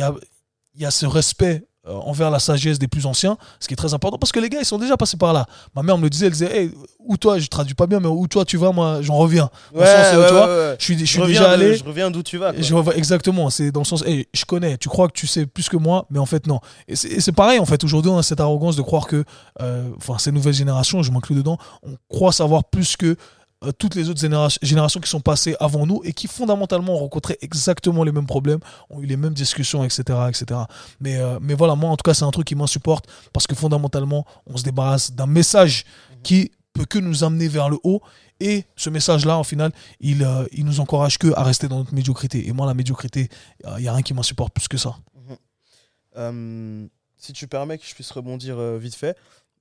y 0.76 0.86
a 0.86 0.91
ce 0.91 1.06
respect 1.06 1.64
euh, 1.88 1.93
envers 1.93 2.29
la 2.29 2.39
sagesse 2.39 2.77
des 2.79 2.88
plus 2.88 3.05
anciens, 3.07 3.38
ce 3.59 3.67
qui 3.67 3.73
est 3.73 3.77
très 3.77 3.93
important 3.93 4.17
parce 4.19 4.32
que 4.32 4.39
les 4.39 4.49
gars 4.49 4.59
ils 4.59 4.65
sont 4.65 4.77
déjà 4.77 4.97
passés 4.97 5.17
par 5.17 5.34
là. 5.34 5.45
Ma 5.75 5.82
mère 5.82 5.97
me 5.97 6.03
le 6.03 6.09
disait, 6.09 6.27
elle 6.27 6.32
disait, 6.34 6.55
hey, 6.55 6.71
où 6.99 7.17
toi, 7.17 7.39
je 7.39 7.47
traduis 7.47 7.73
pas 7.73 7.88
bien, 7.88 7.99
mais 7.99 8.07
où 8.07 8.27
toi 8.27 8.45
tu 8.45 8.57
vas, 8.57 8.71
moi 8.71 9.01
j'en 9.01 9.15
reviens. 9.17 9.49
Ouais, 9.73 9.86
sens, 9.86 10.15
ouais, 10.17 10.27
tu 10.27 10.34
vois, 10.34 10.45
ouais, 10.47 10.47
ouais. 10.47 10.75
je 10.77 10.84
suis, 10.86 10.99
je 10.99 11.05
suis 11.05 11.19
reviens 11.21 11.39
déjà 11.41 11.57
de- 11.57 11.63
allé. 11.63 11.75
je 11.77 11.84
reviens 11.84 12.11
d'où 12.11 12.21
tu 12.21 12.38
vas. 12.38 12.53
quoi. 12.53 12.61
Je 12.61 12.73
revois- 12.75 12.95
exactement, 12.95 13.49
c'est 13.49 13.71
dans 13.71 13.82
le 13.82 13.86
sens, 13.86 14.03
hey, 14.05 14.27
je 14.34 14.45
connais, 14.45 14.77
tu 14.77 14.89
crois 14.89 15.07
que 15.07 15.13
tu 15.13 15.25
sais 15.27 15.45
plus 15.47 15.69
que 15.69 15.77
moi, 15.77 16.05
mais 16.11 16.19
en 16.19 16.25
fait 16.27 16.45
non. 16.47 16.59
Et 16.88 16.95
c'est 16.95 17.07
et 17.09 17.19
c'est 17.21 17.32
pareil, 17.32 17.57
en 17.59 17.65
fait, 17.65 17.84
aujourd'hui 17.84 18.11
on 18.11 18.17
a 18.19 18.23
cette 18.23 18.39
arrogance 18.39 18.75
de 18.75 18.82
croire 18.84 19.07
que, 19.07 19.23
euh, 19.61 19.89
enfin, 19.97 20.17
ces 20.19 20.32
nouvelles 20.32 20.53
générations, 20.53 21.01
je 21.01 21.11
m'inclus 21.11 21.36
dedans, 21.36 21.57
on 21.84 21.95
croit 22.09 22.32
savoir 22.32 22.63
plus 22.65 22.95
que 22.95 23.15
euh, 23.64 23.72
toutes 23.72 23.95
les 23.95 24.09
autres 24.09 24.20
généra- 24.22 24.57
générations 24.62 24.99
qui 24.99 25.09
sont 25.09 25.20
passées 25.22 25.55
avant 25.59 25.86
nous 25.86 26.01
et 26.03 26.14
qui 26.14 26.28
fondamentalement 26.28 26.95
ont 26.95 26.99
rencontré 26.99 27.38
exactement 27.41 28.03
les 28.03 28.12
mêmes 28.12 28.26
problèmes, 28.26 28.59
ont 28.89 29.01
eu 29.01 29.05
les 29.05 29.18
mêmes 29.18 29.34
discussions, 29.34 29.84
etc. 29.84 30.01
etc. 30.30 30.62
Mais, 30.99 31.18
euh, 31.18 31.39
mais 31.41 31.53
voilà, 31.53 31.76
moi 31.76 31.89
en 31.89 31.97
tout 31.97 32.03
cas, 32.03 32.14
c'est 32.14 32.26
un 32.26 32.32
truc 32.32 32.47
qui 32.47 32.55
m'insupporte 32.55 33.05
parce 33.34 33.47
que 33.47 33.55
fondamentalement, 33.55 34.26
on 34.47 34.57
se 34.57 34.64
débarrasse 34.64 35.12
d'un 35.12 35.28
message 35.28 35.86
qui 36.24 36.51
peut 36.74 36.86
que 36.86 36.99
nous 36.99 37.24
amener 37.24 37.47
vers 37.47 37.70
le 37.70 37.78
haut. 37.84 38.01
Et 38.39 38.66
ce 38.76 38.89
message-là, 38.89 39.38
en 39.38 39.43
final, 39.43 39.72
il, 39.99 40.24
euh, 40.24 40.45
il 40.51 40.66
nous 40.66 40.80
encourage 40.80 41.20
que 41.20 41.32
à 41.36 41.43
rester 41.43 41.68
dans 41.68 41.78
notre 41.78 41.93
médiocrité. 41.93 42.47
Et 42.47 42.53
moi, 42.53 42.66
la 42.66 42.74
médiocrité, 42.74 43.30
il 43.78 43.82
n'y 43.84 43.88
a 43.88 43.93
rien 43.93 44.01
qui 44.01 44.16
m'insupporte 44.16 44.53
plus 44.53 44.68
que 44.68 44.78
ça. 44.78 44.95
Euh, 46.18 46.88
si 47.18 47.34
tu 47.34 47.47
permets 47.47 47.78
que 47.78 47.86
je 47.86 47.93
puisse 47.93 48.12
rebondir 48.12 48.57
euh, 48.57 48.78
vite 48.78 48.95
fait, 48.95 49.16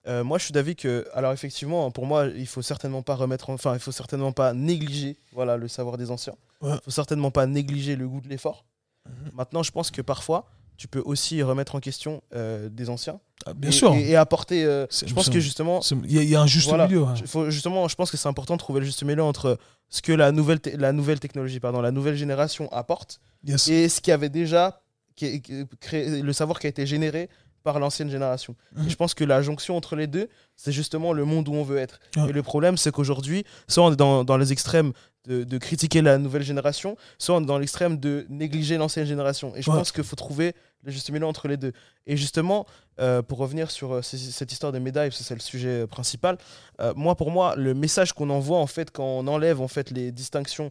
euh, 0.06 0.24
moi 0.24 0.38
je 0.38 0.44
suis 0.44 0.52
d'avis 0.52 0.76
que, 0.76 1.06
alors 1.14 1.32
effectivement, 1.32 1.90
pour 1.90 2.06
moi, 2.06 2.26
il 2.34 2.46
faut 2.46 2.62
certainement 2.62 3.02
pas 3.02 3.14
remettre, 3.14 3.50
en- 3.50 3.54
enfin, 3.54 3.74
il 3.74 3.80
faut 3.80 3.92
certainement 3.92 4.32
pas 4.32 4.52
négliger, 4.54 5.16
voilà, 5.32 5.56
le 5.56 5.68
savoir 5.68 5.96
des 5.98 6.10
anciens. 6.10 6.34
Ouais. 6.62 6.72
Il 6.74 6.80
faut 6.84 6.90
certainement 6.90 7.30
pas 7.30 7.46
négliger 7.46 7.96
le 7.96 8.08
goût 8.08 8.20
de 8.20 8.28
l'effort. 8.28 8.64
Mhm. 9.08 9.30
Maintenant, 9.34 9.62
je 9.62 9.70
pense 9.72 9.90
que 9.90 10.02
parfois, 10.02 10.46
tu 10.76 10.88
peux 10.88 11.02
aussi 11.04 11.42
remettre 11.42 11.74
en 11.74 11.80
question 11.80 12.22
euh, 12.34 12.70
des 12.70 12.88
anciens. 12.88 13.20
Ah, 13.44 13.52
Bien 13.52 13.68
et, 13.68 13.72
sûr. 13.72 13.94
Et, 13.94 14.10
et 14.10 14.16
apporter. 14.16 14.64
euh, 14.64 14.86
je 14.90 15.12
pense 15.12 15.28
que 15.28 15.38
justement, 15.40 15.80
Il 16.04 16.12
y, 16.12 16.18
a- 16.18 16.22
il 16.22 16.28
y 16.28 16.34
a 16.34 16.40
un 16.40 16.46
juste 16.46 16.68
Voilà. 16.68 16.86
milieu. 16.86 17.04
hein. 17.04 17.14
faut- 17.26 17.50
justement, 17.50 17.86
je 17.88 17.94
pense 17.96 18.10
que 18.10 18.16
c'est 18.16 18.28
important 18.28 18.54
de 18.54 18.58
trouver 18.58 18.80
le 18.80 18.86
juste 18.86 19.02
milieu 19.02 19.22
entre 19.22 19.58
ce 19.90 20.00
que 20.00 20.12
la 20.12 20.32
nouvelle, 20.32 20.60
la 20.78 20.92
nouvelle 20.92 21.20
technologie, 21.20 21.60
pardon, 21.60 21.80
la 21.82 21.90
nouvelle 21.90 22.16
génération 22.16 22.70
apporte 22.72 23.20
Yes. 23.44 23.68
et 23.68 23.88
ce 23.90 24.00
qui 24.00 24.10
avait 24.12 24.28
déjà 24.30 24.80
qui- 25.16 25.42
qui- 25.42 25.64
créé, 25.80 26.22
le 26.22 26.32
savoir 26.32 26.58
qui 26.60 26.66
a 26.66 26.70
été 26.70 26.86
généré 26.86 27.28
par 27.62 27.78
l'ancienne 27.78 28.10
génération. 28.10 28.54
Mhm. 28.76 28.86
Et 28.86 28.90
je 28.90 28.96
pense 28.96 29.14
que 29.14 29.24
la 29.24 29.42
jonction 29.42 29.76
entre 29.76 29.96
les 29.96 30.06
deux, 30.06 30.28
c'est 30.56 30.72
justement 30.72 31.12
le 31.12 31.24
monde 31.24 31.48
où 31.48 31.54
on 31.54 31.62
veut 31.62 31.78
être. 31.78 32.00
Et 32.28 32.32
le 32.32 32.42
problème, 32.42 32.76
c'est 32.76 32.90
qu'aujourd'hui, 32.92 33.44
soit 33.68 33.84
on 33.84 33.92
est 33.92 33.96
dans, 33.96 34.24
dans 34.24 34.36
les 34.36 34.52
extrêmes 34.52 34.92
de, 35.26 35.44
de 35.44 35.58
critiquer 35.58 36.00
la 36.00 36.16
nouvelle 36.16 36.42
génération, 36.42 36.96
soit 37.18 37.36
on 37.36 37.42
est 37.42 37.46
dans 37.46 37.58
l'extrême 37.58 37.98
de 37.98 38.24
négliger 38.30 38.78
l'ancienne 38.78 39.04
génération. 39.06 39.54
Et 39.54 39.60
je 39.62 39.70
Ouais. 39.70 39.76
pense 39.76 39.92
qu'il 39.92 40.02
faut 40.04 40.16
trouver 40.16 40.54
le 40.82 40.90
juste 40.90 41.10
milieu 41.10 41.26
entre 41.26 41.46
les 41.46 41.58
deux. 41.58 41.72
Et 42.06 42.16
justement, 42.16 42.64
euh, 43.00 43.20
pour 43.20 43.36
revenir 43.36 43.70
sur 43.70 43.96
euh, 43.96 44.00
cette 44.02 44.50
histoire 44.50 44.72
des 44.72 44.80
médailles, 44.80 45.10
parce 45.10 45.18
que 45.18 45.24
c'est 45.24 45.34
le 45.34 45.40
sujet 45.40 45.82
euh, 45.82 45.86
principal, 45.86 46.38
euh, 46.80 46.94
moi, 46.96 47.16
pour 47.16 47.30
moi, 47.30 47.54
le 47.56 47.74
message 47.74 48.14
qu'on 48.14 48.30
envoie, 48.30 48.58
en 48.58 48.66
fait, 48.66 48.90
quand 48.90 49.04
on 49.04 49.26
enlève 49.26 49.60
en 49.60 49.68
fait, 49.68 49.90
les 49.90 50.10
distinctions 50.10 50.70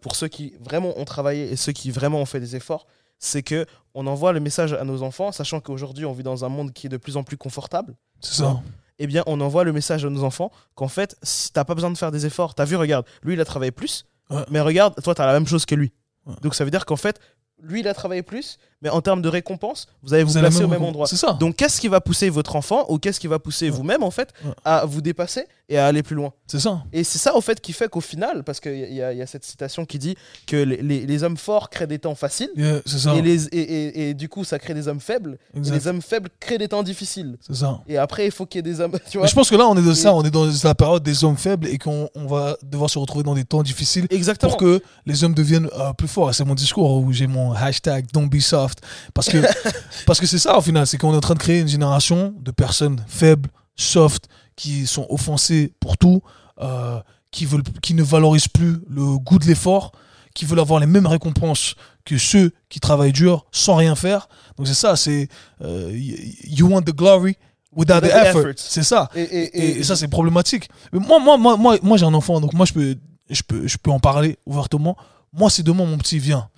pour 0.00 0.16
ceux 0.16 0.26
qui 0.26 0.54
vraiment 0.58 0.98
ont 0.98 1.04
travaillé 1.04 1.52
et 1.52 1.56
ceux 1.56 1.70
qui 1.70 1.92
vraiment 1.92 2.20
ont 2.20 2.26
fait 2.26 2.40
des 2.40 2.56
efforts, 2.56 2.88
c'est 3.18 3.42
que 3.42 3.66
on 3.94 4.06
envoie 4.06 4.32
le 4.32 4.40
message 4.40 4.72
à 4.72 4.84
nos 4.84 5.02
enfants, 5.02 5.32
sachant 5.32 5.60
qu'aujourd'hui 5.60 6.04
on 6.04 6.12
vit 6.12 6.22
dans 6.22 6.44
un 6.44 6.48
monde 6.48 6.72
qui 6.72 6.86
est 6.86 6.90
de 6.90 6.96
plus 6.96 7.16
en 7.16 7.24
plus 7.24 7.36
confortable. 7.36 7.96
C'est 8.20 8.42
ça. 8.42 8.60
Eh 9.00 9.06
bien, 9.06 9.22
on 9.26 9.40
envoie 9.40 9.62
le 9.64 9.72
message 9.72 10.04
à 10.04 10.10
nos 10.10 10.24
enfants 10.24 10.50
qu'en 10.74 10.88
fait, 10.88 11.16
si 11.22 11.52
t'as 11.52 11.64
pas 11.64 11.74
besoin 11.76 11.90
de 11.90 11.96
faire 11.98 12.10
des 12.10 12.26
efforts, 12.26 12.54
t'as 12.56 12.64
vu, 12.64 12.74
regarde, 12.76 13.06
lui 13.22 13.34
il 13.34 13.40
a 13.40 13.44
travaillé 13.44 13.70
plus, 13.70 14.04
Ouais. 14.30 14.44
mais 14.50 14.60
regarde, 14.60 14.94
toi 15.02 15.14
t'as 15.14 15.24
la 15.26 15.32
même 15.32 15.46
chose 15.46 15.64
que 15.66 15.74
lui. 15.74 15.92
Ouais. 16.26 16.34
Donc 16.42 16.54
ça 16.54 16.64
veut 16.64 16.70
dire 16.70 16.84
qu'en 16.84 16.96
fait, 16.96 17.18
lui 17.62 17.80
il 17.80 17.88
a 17.88 17.94
travaillé 17.94 18.22
plus, 18.22 18.58
mais 18.82 18.88
en 18.90 19.00
termes 19.00 19.22
de 19.22 19.28
récompense, 19.28 19.86
vous 20.02 20.14
allez 20.14 20.22
vous, 20.24 20.32
placer 20.32 20.58
au 20.58 20.68
même 20.68 20.78
même 20.80 20.88
endroit. 20.88 21.06
C'est 21.06 21.16
ça. 21.16 21.32
Donc 21.40 21.56
qu'est-ce 21.56 21.80
qui 21.80 21.88
va 21.88 22.00
pousser 22.00 22.28
votre 22.30 22.54
enfant 22.56 22.86
ou 22.88 22.98
qu'est-ce 22.98 23.18
qui 23.20 23.26
va 23.26 23.38
pousser 23.38 23.66
Ouais. 23.70 23.76
vous-même 23.76 24.02
en 24.02 24.10
fait 24.10 24.32
Ouais. 24.44 24.52
à 24.64 24.84
vous 24.86 25.00
dépasser 25.00 25.46
et 25.68 25.78
à 25.78 25.86
aller 25.86 26.02
plus 26.02 26.14
loin? 26.16 26.32
C'est 26.46 26.60
ça. 26.60 26.82
Et 26.92 27.02
c'est 27.04 27.18
ça 27.18 27.34
au 27.34 27.40
fait 27.40 27.60
qui 27.60 27.72
fait 27.72 27.88
qu'au 27.88 28.00
final, 28.00 28.44
parce 28.44 28.60
qu'il 28.60 28.72
y, 28.74 28.94
y 28.96 29.02
a 29.02 29.26
cette 29.26 29.44
citation 29.44 29.84
qui 29.84 29.98
dit 29.98 30.14
que 30.46 30.56
les, 30.56 30.76
les- 30.82 31.06
les 31.06 31.22
hommes 31.24 31.36
forts 31.36 31.70
créent 31.70 31.86
des 31.86 31.98
temps 31.98 32.14
faciles. 32.14 32.50
Yeah, 32.56 32.80
c'est 32.86 32.98
ça. 32.98 33.14
Et, 33.16 33.22
les, 33.22 33.46
et, 33.48 33.58
et- 33.58 34.10
et 34.10 34.14
du 34.14 34.28
coup, 34.28 34.44
ça 34.44 34.58
crée 34.58 34.74
des 34.74 34.86
hommes 34.88 35.00
faibles. 35.00 35.38
Et 35.54 35.60
les 35.60 35.86
hommes 35.88 36.00
faibles 36.02 36.28
créent 36.40 36.58
des 36.58 36.68
temps 36.68 36.82
difficiles. 36.82 37.36
C'est 37.40 37.56
ça. 37.56 37.80
Et 37.88 37.98
après, 37.98 38.26
il 38.26 38.30
faut 38.32 38.46
qu'il 38.46 38.58
y 38.58 38.60
ait 38.60 38.62
des 38.72 38.80
hommes. 38.80 38.92
Tu 39.10 39.18
vois 39.18 39.24
Mais 39.24 39.30
je 39.30 39.34
pense 39.34 39.50
que 39.50 39.56
là, 39.56 39.66
on 39.68 39.76
est 39.76 39.82
de 39.82 39.92
ça, 39.94 40.14
on 40.14 40.22
est 40.22 40.30
dans 40.30 40.46
la 40.64 40.74
période 40.74 41.02
des 41.02 41.24
hommes 41.24 41.36
faibles 41.36 41.66
et 41.66 41.78
qu'on 41.78 42.08
on 42.14 42.26
va 42.26 42.56
devoir 42.62 42.88
se 42.90 42.98
retrouver 42.98 43.24
dans 43.24 43.34
des 43.34 43.44
temps 43.44 43.62
difficiles 43.62 44.06
Exactement. 44.10 44.50
pour 44.50 44.58
que 44.58 44.80
les 45.06 45.24
hommes 45.24 45.34
deviennent 45.34 45.68
euh, 45.78 45.92
plus 45.94 46.08
forts. 46.08 46.34
C'est 46.34 46.44
mon 46.44 46.54
discours 46.54 46.98
où 47.02 47.12
j'ai 47.12 47.26
mon 47.26 47.52
hashtag 47.52 48.06
Don't 48.12 48.28
be 48.28 48.38
soft. 48.40 48.67
Parce 49.14 49.28
que 49.28 49.38
parce 50.06 50.20
que 50.20 50.26
c'est 50.26 50.38
ça 50.38 50.56
au 50.58 50.60
final, 50.60 50.86
c'est 50.86 50.98
qu'on 50.98 51.12
est 51.12 51.16
en 51.16 51.20
train 51.20 51.34
de 51.34 51.38
créer 51.38 51.60
une 51.60 51.68
génération 51.68 52.34
de 52.40 52.50
personnes 52.50 53.04
faibles, 53.08 53.50
soft, 53.76 54.28
qui 54.56 54.86
sont 54.86 55.06
offensées 55.08 55.72
pour 55.80 55.96
tout, 55.96 56.20
euh, 56.60 56.98
qui, 57.30 57.46
veulent, 57.46 57.62
qui 57.82 57.94
ne 57.94 58.02
valorisent 58.02 58.48
plus 58.48 58.78
le 58.88 59.18
goût 59.18 59.38
de 59.38 59.46
l'effort, 59.46 59.92
qui 60.34 60.44
veulent 60.44 60.60
avoir 60.60 60.80
les 60.80 60.86
mêmes 60.86 61.06
récompenses 61.06 61.74
que 62.04 62.18
ceux 62.18 62.52
qui 62.68 62.80
travaillent 62.80 63.12
dur 63.12 63.46
sans 63.52 63.76
rien 63.76 63.94
faire. 63.94 64.28
Donc 64.56 64.66
c'est 64.66 64.74
ça, 64.74 64.96
c'est 64.96 65.28
euh, 65.62 65.90
you 65.94 66.66
want 66.66 66.82
the 66.82 66.94
glory 66.94 67.36
without 67.76 68.00
the 68.00 68.04
effort. 68.06 68.40
effort. 68.40 68.52
C'est 68.56 68.82
ça. 68.82 69.10
Et, 69.14 69.22
et- 69.22 69.58
Et, 69.58 69.78
et- 69.78 69.82
ça, 69.84 69.94
c'est 69.94 70.08
problématique. 70.08 70.68
Mais 70.92 70.98
moi, 70.98 71.18
moi, 71.20 71.36
moi, 71.36 71.56
moi, 71.56 71.76
moi 71.82 71.96
j'ai 71.98 72.06
un 72.06 72.14
enfant, 72.14 72.40
donc 72.40 72.52
moi, 72.54 72.66
je 72.66 72.72
peux, 72.72 72.96
je, 73.30 73.42
peux, 73.42 73.66
je 73.68 73.76
peux 73.76 73.90
en 73.90 74.00
parler 74.00 74.38
ouvertement. 74.46 74.96
Moi, 75.32 75.50
si 75.50 75.62
demain, 75.62 75.84
mon 75.84 75.98
petit 75.98 76.18
vient 76.18 76.48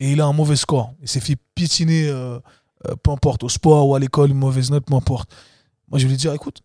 et 0.00 0.12
il 0.12 0.20
a 0.20 0.26
un 0.26 0.32
mauvais 0.32 0.56
score, 0.56 0.92
il 1.02 1.08
s'est 1.08 1.20
fait 1.20 1.36
piétiner, 1.54 2.08
euh, 2.08 2.38
euh, 2.86 2.94
peu 3.02 3.10
importe, 3.10 3.42
au 3.44 3.48
sport 3.48 3.88
ou 3.88 3.94
à 3.94 3.98
l'école, 3.98 4.30
une 4.30 4.36
mauvaise 4.38 4.70
note, 4.70 4.84
peu 4.84 4.94
importe. 4.94 5.30
Moi, 5.88 5.98
je 5.98 6.04
vais 6.04 6.10
lui 6.10 6.16
dire, 6.18 6.32
écoute, 6.32 6.62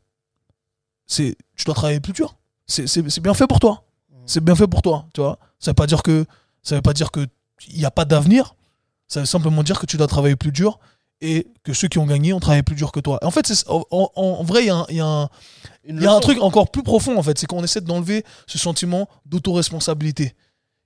c'est, 1.07 1.36
tu 1.55 1.65
dois 1.65 1.75
travailler 1.75 1.99
plus 1.99 2.13
dur. 2.13 2.36
C'est, 2.67 2.88
c'est, 2.88 3.07
c'est 3.09 3.21
bien 3.21 3.34
fait 3.34 3.47
pour 3.47 3.59
toi. 3.59 3.84
C'est 4.25 4.43
bien 4.43 4.55
fait 4.55 4.67
pour 4.67 4.82
toi, 4.82 5.05
tu 5.13 5.21
vois. 5.21 5.39
Ça 5.59 5.71
veut 5.71 5.75
pas 5.75 5.88
dire 5.88 6.03
que, 6.03 6.25
ça 6.63 6.75
veut 6.75 6.82
pas 6.82 6.93
dire 6.93 7.11
que 7.11 7.27
il 7.69 7.77
n'y 7.77 7.86
a 7.86 7.91
pas 7.91 8.05
d'avenir. 8.05 8.55
Ça 9.07 9.19
veut 9.21 9.25
simplement 9.25 9.61
dire 9.63 9.79
que 9.79 9.86
tu 9.86 9.97
dois 9.97 10.07
travailler 10.07 10.36
plus 10.36 10.51
dur 10.51 10.79
et 11.19 11.47
que 11.63 11.73
ceux 11.73 11.88
qui 11.88 11.99
ont 11.99 12.05
gagné 12.05 12.34
ont 12.34 12.39
travaillé 12.39 12.63
plus 12.63 12.75
dur 12.75 12.91
que 12.91 12.99
toi. 12.99 13.19
En 13.23 13.32
fait, 13.32 13.45
c'est, 13.45 13.65
en, 13.67 14.43
vrai, 14.43 14.63
il 14.63 14.67
y 14.67 14.69
a 14.69 14.75
un- 14.75 14.86
il 14.89 14.95
y 14.95 15.01
a 15.01 15.05
un, 15.05 15.29
y 15.88 16.07
a 16.07 16.19
truc 16.19 16.41
encore 16.41 16.71
plus 16.71 16.82
profond 16.82 17.17
en 17.17 17.23
fait, 17.23 17.38
c'est 17.38 17.45
qu'on 17.45 17.63
essaie 17.63 17.82
d'enlever 17.82 18.23
ce 18.47 18.57
sentiment 18.57 19.07
d'autoresponsabilité, 19.25 20.34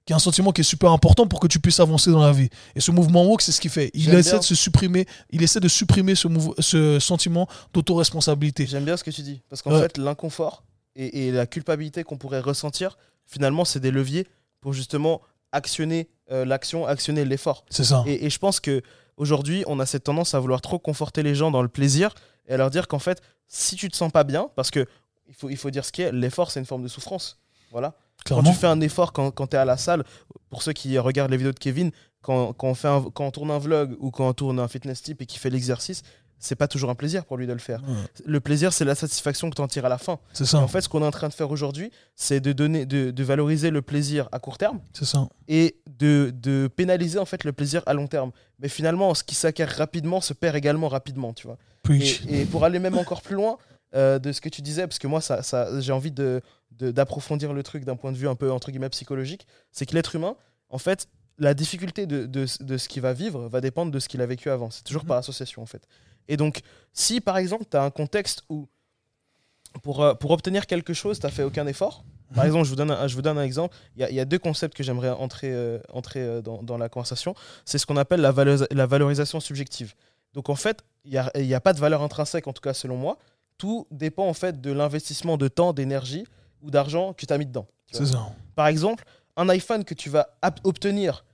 qui 0.06 0.14
est 0.14 0.16
un 0.16 0.20
sentiment 0.20 0.52
qui 0.52 0.62
est 0.62 0.66
super 0.66 0.92
important 0.92 1.26
pour 1.28 1.40
que 1.40 1.48
tu 1.48 1.60
puisses 1.60 1.80
avancer 1.80 2.12
dans 2.12 2.22
la 2.22 2.32
vie. 2.32 2.50
Et 2.76 2.80
ce 2.80 2.92
mouvement 2.92 3.26
woke, 3.26 3.42
c'est 3.42 3.52
ce 3.52 3.60
qu'il 3.60 3.72
fait. 3.72 3.90
Il 3.94 4.14
essaie 4.14 4.32
bien. 4.32 4.40
de 4.40 4.44
se 4.44 4.54
supprimer, 4.56 5.08
il 5.32 5.42
essaie 5.42 5.60
de 5.60 5.68
supprimer 5.68 6.14
ce, 6.16 6.28
ce 6.60 7.00
sentiment 7.00 7.48
d'autoresponsabilité. 7.74 8.66
J'aime 8.68 8.86
bien 8.86 8.98
ce 8.98 9.04
que 9.04 9.12
tu 9.12 9.22
dis. 9.22 9.42
Parce 9.50 9.62
qu'en 9.62 9.72
Ouais. 9.72 9.82
fait, 9.82 9.98
l'inconfort 9.98 10.64
et, 10.96 11.28
et 11.28 11.32
la 11.32 11.46
culpabilité 11.48 12.04
qu'on 12.04 12.18
pourrait 12.18 12.40
ressentir, 12.40 12.98
finalement, 13.26 13.66
c'est 13.66 13.80
des 13.80 13.92
leviers 13.92 14.28
pour 14.62 14.74
justement 14.74 15.22
actionner 15.52 16.10
euh, 16.32 16.46
l'action, 16.46 16.86
actionner 16.86 17.26
l'effort. 17.26 17.66
C'est 17.70 17.84
ça. 17.84 18.04
Et, 18.08 18.26
et 18.26 18.30
je 18.30 18.38
pense 18.40 18.60
que 18.60 18.82
aujourd'hui, 19.18 19.64
on 19.68 19.80
a 19.80 19.86
cette 19.86 20.04
tendance 20.04 20.34
à 20.34 20.40
vouloir 20.40 20.62
trop 20.62 20.80
conforter 20.80 21.24
les 21.24 21.36
gens 21.36 21.52
dans 21.52 21.62
le 21.62 21.68
plaisir 21.70 22.14
et 22.48 22.54
à 22.54 22.58
leur 22.58 22.70
dire 22.70 22.88
qu'en 22.88 23.00
fait, 23.00 23.22
si 23.48 23.76
tu 23.76 23.90
te 23.90 23.96
sens 23.96 24.12
pas 24.12 24.24
bien, 24.24 24.50
parce 24.56 24.72
que 24.72 24.86
il 25.28 25.34
faut, 25.34 25.50
il 25.50 25.58
faut 25.58 25.72
dire 25.72 25.84
ce 25.86 25.92
qui 25.92 26.02
est, 26.04 26.12
l'effort, 26.12 26.52
c'est 26.52 26.60
une 26.60 26.66
forme 26.66 26.84
de 26.84 26.88
souffrance. 26.88 27.40
Voilà. 27.72 27.94
Quand 28.28 28.44
tu 28.44 28.54
fais 28.54 28.68
un 28.68 28.82
effort 28.82 29.14
quand, 29.14 29.32
quand 29.32 29.48
tu 29.48 29.56
es 29.56 29.60
à 29.60 29.66
la 29.66 29.78
salle, 29.78 30.04
pour 30.50 30.62
ceux 30.64 30.74
qui 30.74 30.98
regardent 30.98 31.32
les 31.32 31.38
vidéos 31.38 31.54
de 31.54 31.60
Kevin, 31.60 31.92
quand, 32.22 32.54
quand 32.54 32.68
on 32.70 32.74
fait 32.76 32.88
un- 32.88 33.06
quand 33.14 33.26
on 33.28 33.32
tourne 33.32 33.52
un 33.52 33.60
vlog 33.60 33.96
ou 34.00 34.10
quand 34.12 34.28
on 34.28 34.34
tourne 34.34 34.60
un 34.60 34.68
fitness 34.68 35.02
tip 35.04 35.22
et 35.22 35.26
qu'il 35.26 35.40
fait 35.40 35.50
l'exercice, 35.52 36.02
c'est 36.40 36.56
pas 36.56 36.68
toujours 36.68 36.90
un 36.90 36.96
plaisir 36.96 37.24
pour 37.26 37.38
lui 37.38 37.48
de 37.48 37.54
le 37.54 37.60
faire. 37.60 37.82
Ouais, 37.88 37.96
Le 38.26 38.40
plaisir, 38.40 38.74
c'est 38.74 38.84
la 38.86 38.94
satisfaction 38.96 39.50
que 39.50 39.56
tu 39.56 39.62
en 39.62 39.68
tires 39.68 39.86
à 39.86 39.90
la 39.90 39.98
fin. 39.98 40.20
C'est 40.34 40.44
Et 40.44 40.48
ça. 40.48 40.58
en 40.60 40.68
fait, 40.68 40.82
ce 40.82 40.90
qu'on 40.90 41.02
est 41.02 41.06
en 41.06 41.12
train 41.12 41.30
de 41.30 41.34
faire 41.34 41.50
aujourd'hui, 41.50 41.92
c'est 42.16 42.40
de, 42.40 42.52
donner, 42.52 42.86
de, 42.86 43.10
de 43.12 43.24
valoriser 43.24 43.70
le 43.72 43.82
plaisir 43.82 44.28
à 44.32 44.40
court 44.40 44.58
terme 44.58 44.80
C'est 44.94 45.06
ça. 45.06 45.28
et 45.48 45.78
de, 45.88 46.34
de 46.36 46.68
pénaliser 46.76 47.20
en 47.20 47.26
fait 47.26 47.44
le 47.46 47.54
plaisir 47.54 47.84
à 47.86 47.94
long 47.94 48.08
terme. 48.08 48.32
Mais 48.60 48.68
finalement, 48.70 49.14
ce 49.14 49.24
qui 49.24 49.34
s'acquiert 49.34 49.70
rapidement 49.70 50.20
se 50.20 50.34
perd 50.34 50.56
également 50.56 50.90
rapidement, 50.90 51.32
tu 51.34 51.48
vois. 51.48 51.58
Et, 51.90 52.42
et 52.42 52.46
pour 52.46 52.66
aller 52.66 52.80
même 52.80 52.98
encore 52.98 53.22
plus 53.22 53.36
loin 53.36 53.58
euh, 53.96 54.20
de 54.20 54.32
ce 54.32 54.42
que 54.42 54.50
tu 54.50 54.62
disais, 54.62 54.88
parce 54.88 55.00
que 55.00 55.08
moi, 55.08 55.22
ça, 55.22 55.42
ça, 55.44 55.80
j'ai 55.80 55.92
envie 55.94 56.12
de, 56.12 56.42
d'approfondir 56.72 57.54
le 57.54 57.64
truc 57.64 57.86
d'un 57.86 57.96
point 57.96 58.12
de 58.12 58.18
vue 58.18 58.28
un 58.28 58.36
peu 58.36 58.52
entre 58.52 58.70
guillemets 58.72 58.90
psychologique, 58.90 59.48
c'est 59.72 59.86
que 59.86 59.94
l'être 59.94 60.16
humain, 60.16 60.36
en 60.70 60.78
fait, 60.78 61.08
la 61.38 61.54
difficulté 61.54 62.06
de, 62.06 62.26
de, 62.26 62.46
de 62.62 62.78
ce 62.78 62.88
qu'il 62.90 63.02
va 63.02 63.14
vivre 63.14 63.48
va 63.48 63.62
dépendre 63.62 63.92
de 63.92 64.00
ce 64.00 64.08
qu'il 64.10 64.22
a 64.22 64.26
vécu 64.26 64.50
avant. 64.50 64.70
C'est 64.70 64.84
toujours 64.84 65.04
Mhm. 65.04 65.08
par 65.10 65.18
association, 65.18 65.62
en 65.62 65.66
fait. 65.66 65.88
Et 66.28 66.38
donc, 66.38 66.62
si 66.94 67.22
par 67.22 67.38
exemple, 67.38 67.66
tu 67.70 67.78
as 67.78 67.84
un 67.84 67.92
contexte 67.92 68.44
où 68.50 68.68
pour, 69.84 70.04
euh, 70.04 70.14
pour 70.14 70.32
obtenir 70.32 70.66
quelque 70.68 70.94
chose, 70.94 71.20
tu 71.20 71.26
n'as 71.26 71.32
fait 71.32 71.44
aucun 71.44 71.68
effort, 71.68 72.04
par 72.34 72.44
Mhm. 72.44 72.48
exemple, 72.48 72.64
je 72.66 72.70
vous 72.70 72.76
donne 72.78 72.92
un, 72.92 73.08
je 73.08 73.16
vous 73.16 73.22
donne 73.22 73.38
un 73.38 73.44
exemple. 73.44 73.76
Il 73.96 74.02
y 74.02 74.06
a, 74.06 74.10
il 74.10 74.16
y 74.16 74.20
a 74.20 74.26
deux 74.26 74.40
concepts 74.40 74.76
que 74.76 74.84
j'aimerais 74.84 75.10
entrer, 75.10 75.52
euh, 75.54 75.80
entrer 75.92 76.42
dans, 76.42 76.64
dans 76.64 76.78
la 76.78 76.90
conversation. 76.90 77.36
C'est 77.66 77.78
ce 77.78 77.86
qu'on 77.86 77.98
appelle 77.98 78.22
la, 78.22 78.34
la 78.72 78.86
valorisation 78.86 79.40
subjective. 79.40 79.94
Donc 80.34 80.50
en 80.50 80.56
fait, 80.56 80.84
il 81.04 81.12
n'y 81.12 81.18
a, 81.18 81.30
il 81.36 81.46
y 81.46 81.54
a 81.54 81.62
pas 81.62 81.74
de 81.74 81.80
valeur 81.80 82.02
intrinsèque, 82.02 82.48
en 82.48 82.54
tout 82.54 82.62
cas 82.62 82.74
selon 82.74 82.98
moi. 82.98 83.18
Tout 83.58 83.88
dépend 83.92 84.28
en 84.28 84.34
fait 84.34 84.62
de 84.62 84.72
l'investissement 84.72 85.38
de 85.38 85.48
temps, 85.48 85.74
d'énergie 85.74 86.26
ou 86.62 86.72
d'argent 86.72 87.14
que 87.14 87.26
tu 87.26 87.34
as 87.34 87.38
mis 87.38 87.46
dedans. 87.46 87.68
C'est 87.92 88.06
ça. 88.06 88.30
Par 88.56 88.68
exemple, 88.68 89.06
un 89.38 89.50
iPhone 89.50 89.84
que 89.84 89.94
tu 89.94 90.10
vas 90.10 90.30
obtenir 90.64 91.26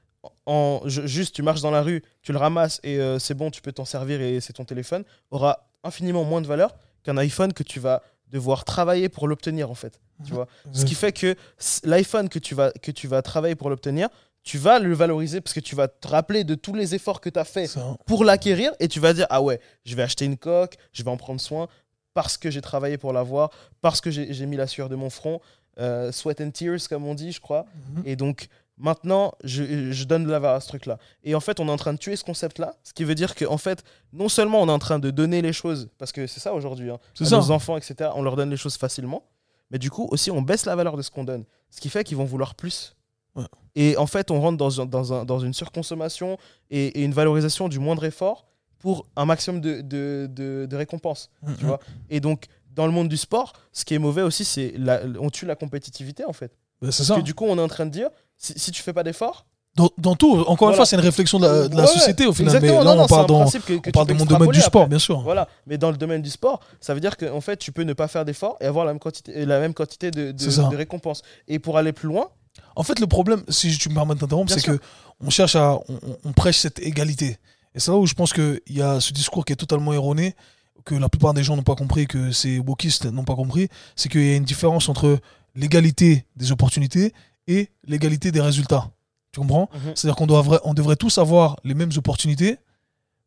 en 0.46 0.82
juste 0.86 1.36
tu 1.36 1.42
marches 1.42 1.62
dans 1.62 1.72
la 1.72 1.82
rue, 1.82 2.04
tu 2.22 2.32
le 2.32 2.38
ramasses 2.38 2.80
et 2.84 2.98
euh, 3.00 3.20
c'est 3.20 3.34
bon, 3.34 3.50
tu 3.50 3.62
peux 3.62 3.72
t'en 3.72 3.86
servir 3.86 4.22
et 4.22 4.40
c'est 4.40 4.54
ton 4.54 4.66
téléphone, 4.66 5.04
aura 5.32 5.68
infiniment 5.84 6.24
moins 6.24 6.42
de 6.42 6.48
valeur 6.48 6.76
qu'un 7.04 7.18
iPhone 7.18 7.54
que 7.54 7.64
tu 7.64 7.80
vas 7.80 8.04
devoir 8.28 8.64
travailler 8.64 9.10
pour 9.10 9.28
l'obtenir 9.28 9.72
en 9.72 9.76
fait. 9.76 10.00
Tu 10.26 10.34
vois 10.34 10.48
Ce 10.72 10.86
qui 10.86 10.94
fait 10.94 11.12
que 11.12 11.36
l'iPhone 11.84 12.30
que 12.30 12.38
tu 12.38 12.54
vas 12.54 12.72
que 12.72 12.92
tu 12.92 13.08
vas 13.08 13.24
travailler 13.24 13.56
pour 13.56 13.70
l'obtenir, 13.72 14.08
tu 14.44 14.60
vas 14.60 14.78
le 14.78 14.94
valoriser 14.94 15.42
parce 15.42 15.54
que 15.54 15.60
tu 15.60 15.76
vas 15.76 15.88
te 15.88 16.08
rappeler 16.08 16.44
de 16.44 16.54
tous 16.54 16.76
les 16.76 16.94
efforts 16.94 17.22
que 17.22 17.30
tu 17.30 17.40
as 17.40 17.44
fait 17.44 17.68
Ça. 17.68 17.96
pour 18.06 18.24
l'acquérir 18.24 18.72
et 18.80 18.88
tu 18.88 19.00
vas 19.00 19.14
dire 19.14 19.26
ah 19.32 19.42
ouais, 19.42 19.60
je 19.84 19.96
vais 19.96 20.04
acheter 20.04 20.26
une 20.26 20.38
coque, 20.38 20.76
je 20.94 21.04
vais 21.04 21.10
en 21.10 21.18
prendre 21.18 21.42
soin 21.42 21.68
parce 22.14 22.38
que 22.38 22.50
j'ai 22.52 22.62
travaillé 22.62 22.98
pour 22.98 23.14
l'avoir, 23.14 23.50
parce 23.82 24.02
que 24.02 24.12
j'ai 24.12 24.46
mis 24.46 24.58
la 24.58 24.68
sueur 24.68 24.90
de 24.90 24.96
mon 24.96 25.10
front, 25.10 25.40
euh, 25.80 26.12
sweat 26.12 26.42
and 26.42 26.52
tears 26.52 26.88
comme 26.90 27.06
on 27.06 27.14
dit, 27.16 27.32
je 27.32 27.40
crois. 27.42 27.66
Mhm. 27.96 28.04
Et 28.06 28.16
donc 28.16 28.48
maintenant, 28.78 29.34
je, 29.44 29.92
je 29.92 30.04
donne 30.06 30.26
de 30.26 30.32
la 30.32 30.40
valeur 30.40 30.58
à 30.58 30.60
ce 30.60 30.68
truc-là. 30.68 30.98
Et 31.24 31.36
en 31.36 31.40
fait, 31.40 31.60
on 31.60 31.68
est 31.68 31.72
en 31.72 31.78
train 31.78 31.94
de 31.94 31.98
tuer 32.00 32.16
ce 32.16 32.24
concept-là, 32.24 32.76
ce 32.84 32.94
qui 32.94 33.04
veut 33.04 33.16
dire 33.16 33.36
qu'en 33.36 33.58
fait, 33.58 33.84
non 34.12 34.28
seulement 34.28 34.62
on 34.62 34.68
est 34.68 34.72
en 34.72 34.80
train 34.80 35.00
de 35.00 35.12
donner 35.12 35.42
les 35.42 35.54
choses, 35.54 35.90
parce 35.98 36.12
que 36.12 36.28
c'est 36.28 36.40
ça 36.40 36.54
aujourd'hui, 36.54 36.90
hein, 36.90 36.98
C'est 37.14 37.26
à 37.26 37.28
ça. 37.28 37.38
nos 37.38 37.52
enfants, 37.52 37.78
etc., 37.78 38.10
on 38.16 38.24
leur 38.24 38.36
donne 38.36 38.50
les 38.50 38.58
choses 38.58 38.76
facilement, 38.78 39.24
mais 39.70 39.78
du 39.80 39.90
coup 39.92 40.08
aussi 40.12 40.32
on 40.32 40.42
baisse 40.42 40.66
la 40.66 40.76
valeur 40.76 40.98
de 40.98 41.02
ce 41.02 41.12
qu'on 41.12 41.24
donne, 41.24 41.46
ce 41.70 41.80
qui 41.80 41.90
fait 41.90 42.04
qu'ils 42.04 42.18
vont 42.18 42.26
vouloir 42.26 42.56
plus. 42.56 42.96
Ouais. 43.36 43.46
Et 43.76 43.96
en 43.96 44.08
fait, 44.08 44.30
on 44.32 44.42
rentre 44.42 44.58
dans, 44.58 44.82
un- 44.82 44.86
dans, 44.86 45.14
un- 45.14 45.24
dans 45.24 45.40
une 45.40 45.54
surconsommation 45.54 46.38
et, 46.70 46.88
et 47.00 47.04
une 47.04 47.14
valorisation 47.14 47.70
du 47.70 47.80
moindre 47.80 48.04
effort 48.04 48.46
pour 48.82 49.06
un 49.16 49.26
maximum 49.26 49.62
de, 49.62 49.82
de, 49.82 50.28
de- 50.30 50.66
de 50.70 50.76
récompenses. 50.76 51.30
Mhm. 51.44 51.56
Tu 51.58 51.66
vois 51.66 51.80
Et 52.10 52.20
donc, 52.20 52.46
dans 52.76 52.86
le 52.86 52.92
monde 52.92 53.10
du 53.10 53.18
sport, 53.18 53.54
ce 53.72 53.86
qui 53.86 53.94
est 53.94 54.00
mauvais 54.00 54.22
aussi, 54.22 54.44
c'est 54.46 54.74
la- 54.78 55.02
on 55.20 55.30
tue 55.30 55.46
la 55.46 55.56
compétitivité 55.56 56.26
en 56.26 56.34
fait. 56.34 56.52
Ben, 56.82 56.88
Parce 56.88 57.04
ça. 57.04 57.16
que 57.16 57.22
du 57.22 57.34
coup, 57.34 57.46
on 57.46 57.58
est 57.58 57.62
en 57.62 57.68
train 57.68 57.86
de 57.86 57.92
dire, 57.92 58.10
si, 58.38 58.54
si 58.58 58.72
tu 58.72 58.82
fais 58.82 58.94
pas 58.94 59.04
d'effort, 59.04 59.46
Dans, 59.76 59.90
dans 59.98 60.16
tout, 60.16 60.34
encore 60.48 60.70
une 60.70 60.76
fois, 60.76 60.86
c'est 60.86 60.98
une 60.98 61.02
réflexion 61.02 61.40
de 61.40 61.46
la, 61.48 61.68
de 61.70 61.76
la 61.78 61.84
Ouais, 61.84 61.88
société 61.88 62.26
au 62.26 62.34
final. 62.34 62.60
Mais 62.62 62.68
là, 62.68 62.84
non, 62.84 63.04
on 63.04 63.08
parle 63.08 63.26
dans, 63.28 63.46
que- 63.50 63.78
que 63.78 63.90
on 63.90 63.92
parle 63.92 64.08
de 64.08 64.14
mon 64.14 64.26
domaine 64.26 64.50
du 64.52 64.60
sport, 64.60 64.82
après. 64.82 64.90
bien 64.90 65.00
sûr. 65.00 65.22
Voilà, 65.22 65.48
mais 65.68 65.78
dans 65.78 65.92
le 65.92 65.98
domaine 65.98 66.22
du 66.22 66.30
sport, 66.30 66.60
ça 66.82 66.94
veut 66.94 67.00
dire 67.00 67.16
qu'en 67.16 67.40
fait, 67.40 67.56
tu 67.58 67.72
peux 67.72 67.84
ne 67.84 67.94
pas 67.94 68.08
faire 68.10 68.26
d'efforts 68.26 68.58
et 68.62 68.66
avoir 68.66 68.84
la 68.86 68.92
même 68.92 69.00
quantité, 69.00 69.46
la 69.46 69.60
même 69.62 69.74
quantité 69.74 70.12
de, 70.12 70.32
de, 70.34 70.70
de 70.72 70.76
récompenses. 70.76 71.22
Et 71.48 71.58
pour 71.60 71.78
aller 71.78 71.94
plus 71.94 72.08
loin, 72.10 72.28
En 72.76 72.84
fait, 72.84 73.00
le 73.00 73.08
problème, 73.08 73.44
si 73.48 73.78
tu 73.78 73.88
me 73.90 73.96
permets 73.96 74.16
d'interrompre, 74.16 74.48
Bien 74.54 74.58
c'est 74.58 74.66
que 74.72 74.78
on 75.26 75.30
cherche 75.30 75.56
à, 75.56 75.76
on- 75.88 76.18
on 76.26 76.34
prêche 76.34 76.58
cette 76.58 76.80
égalité. 76.80 77.38
Et 77.76 77.80
c'est 77.80 77.92
là 77.92 77.98
où 77.98 78.06
je 78.06 78.14
pense 78.14 78.34
qu'il 78.34 78.60
y 78.70 78.82
a 78.82 79.00
ce 79.00 79.14
discours 79.14 79.46
qui 79.46 79.54
est 79.54 79.58
totalement 79.58 79.94
erroné, 79.94 80.36
que 80.84 80.96
la 80.96 81.10
plupart 81.10 81.34
des 81.34 81.44
gens 81.44 81.56
n'ont 81.56 81.64
pas 81.64 81.76
compris, 81.76 82.08
que 82.08 82.32
ces 82.32 82.60
wokistes 82.60 83.06
n'ont 83.06 83.24
pas 83.24 83.36
compris, 83.36 83.68
c'est 83.96 84.10
qu'il 84.10 84.26
y 84.26 84.34
a 84.34 84.36
une 84.36 84.44
différence 84.44 84.90
entre 84.90 85.20
l'égalité 85.56 86.26
des 86.36 86.52
opportunités 86.52 87.14
et 87.48 87.70
l'égalité 87.86 88.32
des 88.32 88.42
résultats. 88.42 88.90
Tu 89.32 89.40
comprends? 89.40 89.70
Mhm. 89.74 89.94
C'est-à-dire 89.96 90.16
qu'on 90.16 90.26
vra- 90.28 90.60
on 90.64 90.74
devrait 90.74 90.96
tous 90.96 91.18
avoir 91.18 91.58
les 91.64 91.74
mêmes 91.74 91.92
opportunités, 91.98 92.58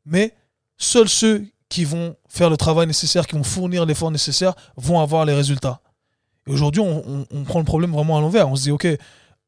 mais 0.05 0.35
seuls 0.77 1.09
ceux 1.09 1.47
qui 1.69 1.85
vont 1.85 2.17
faire 2.29 2.51
le 2.51 2.57
travail 2.57 2.87
nécessaire, 2.87 3.27
qui 3.27 3.37
vont 3.37 3.45
fournir 3.45 3.87
l'effort 3.87 4.11
nécessaire, 4.11 4.55
vont 4.77 5.01
avoir 5.01 5.25
les 5.25 5.33
résultats. 5.35 5.81
Et 6.47 6.51
aujourd'hui, 6.53 6.83
on, 6.83 7.03
on- 7.09 7.27
on 7.31 7.45
prend 7.45 7.59
le 7.61 7.65
problème 7.65 7.93
vraiment 7.93 8.19
à 8.19 8.21
l'envers. 8.21 8.49
On 8.49 8.57
se 8.57 8.65
dit, 8.65 8.71
OK, 8.71 8.87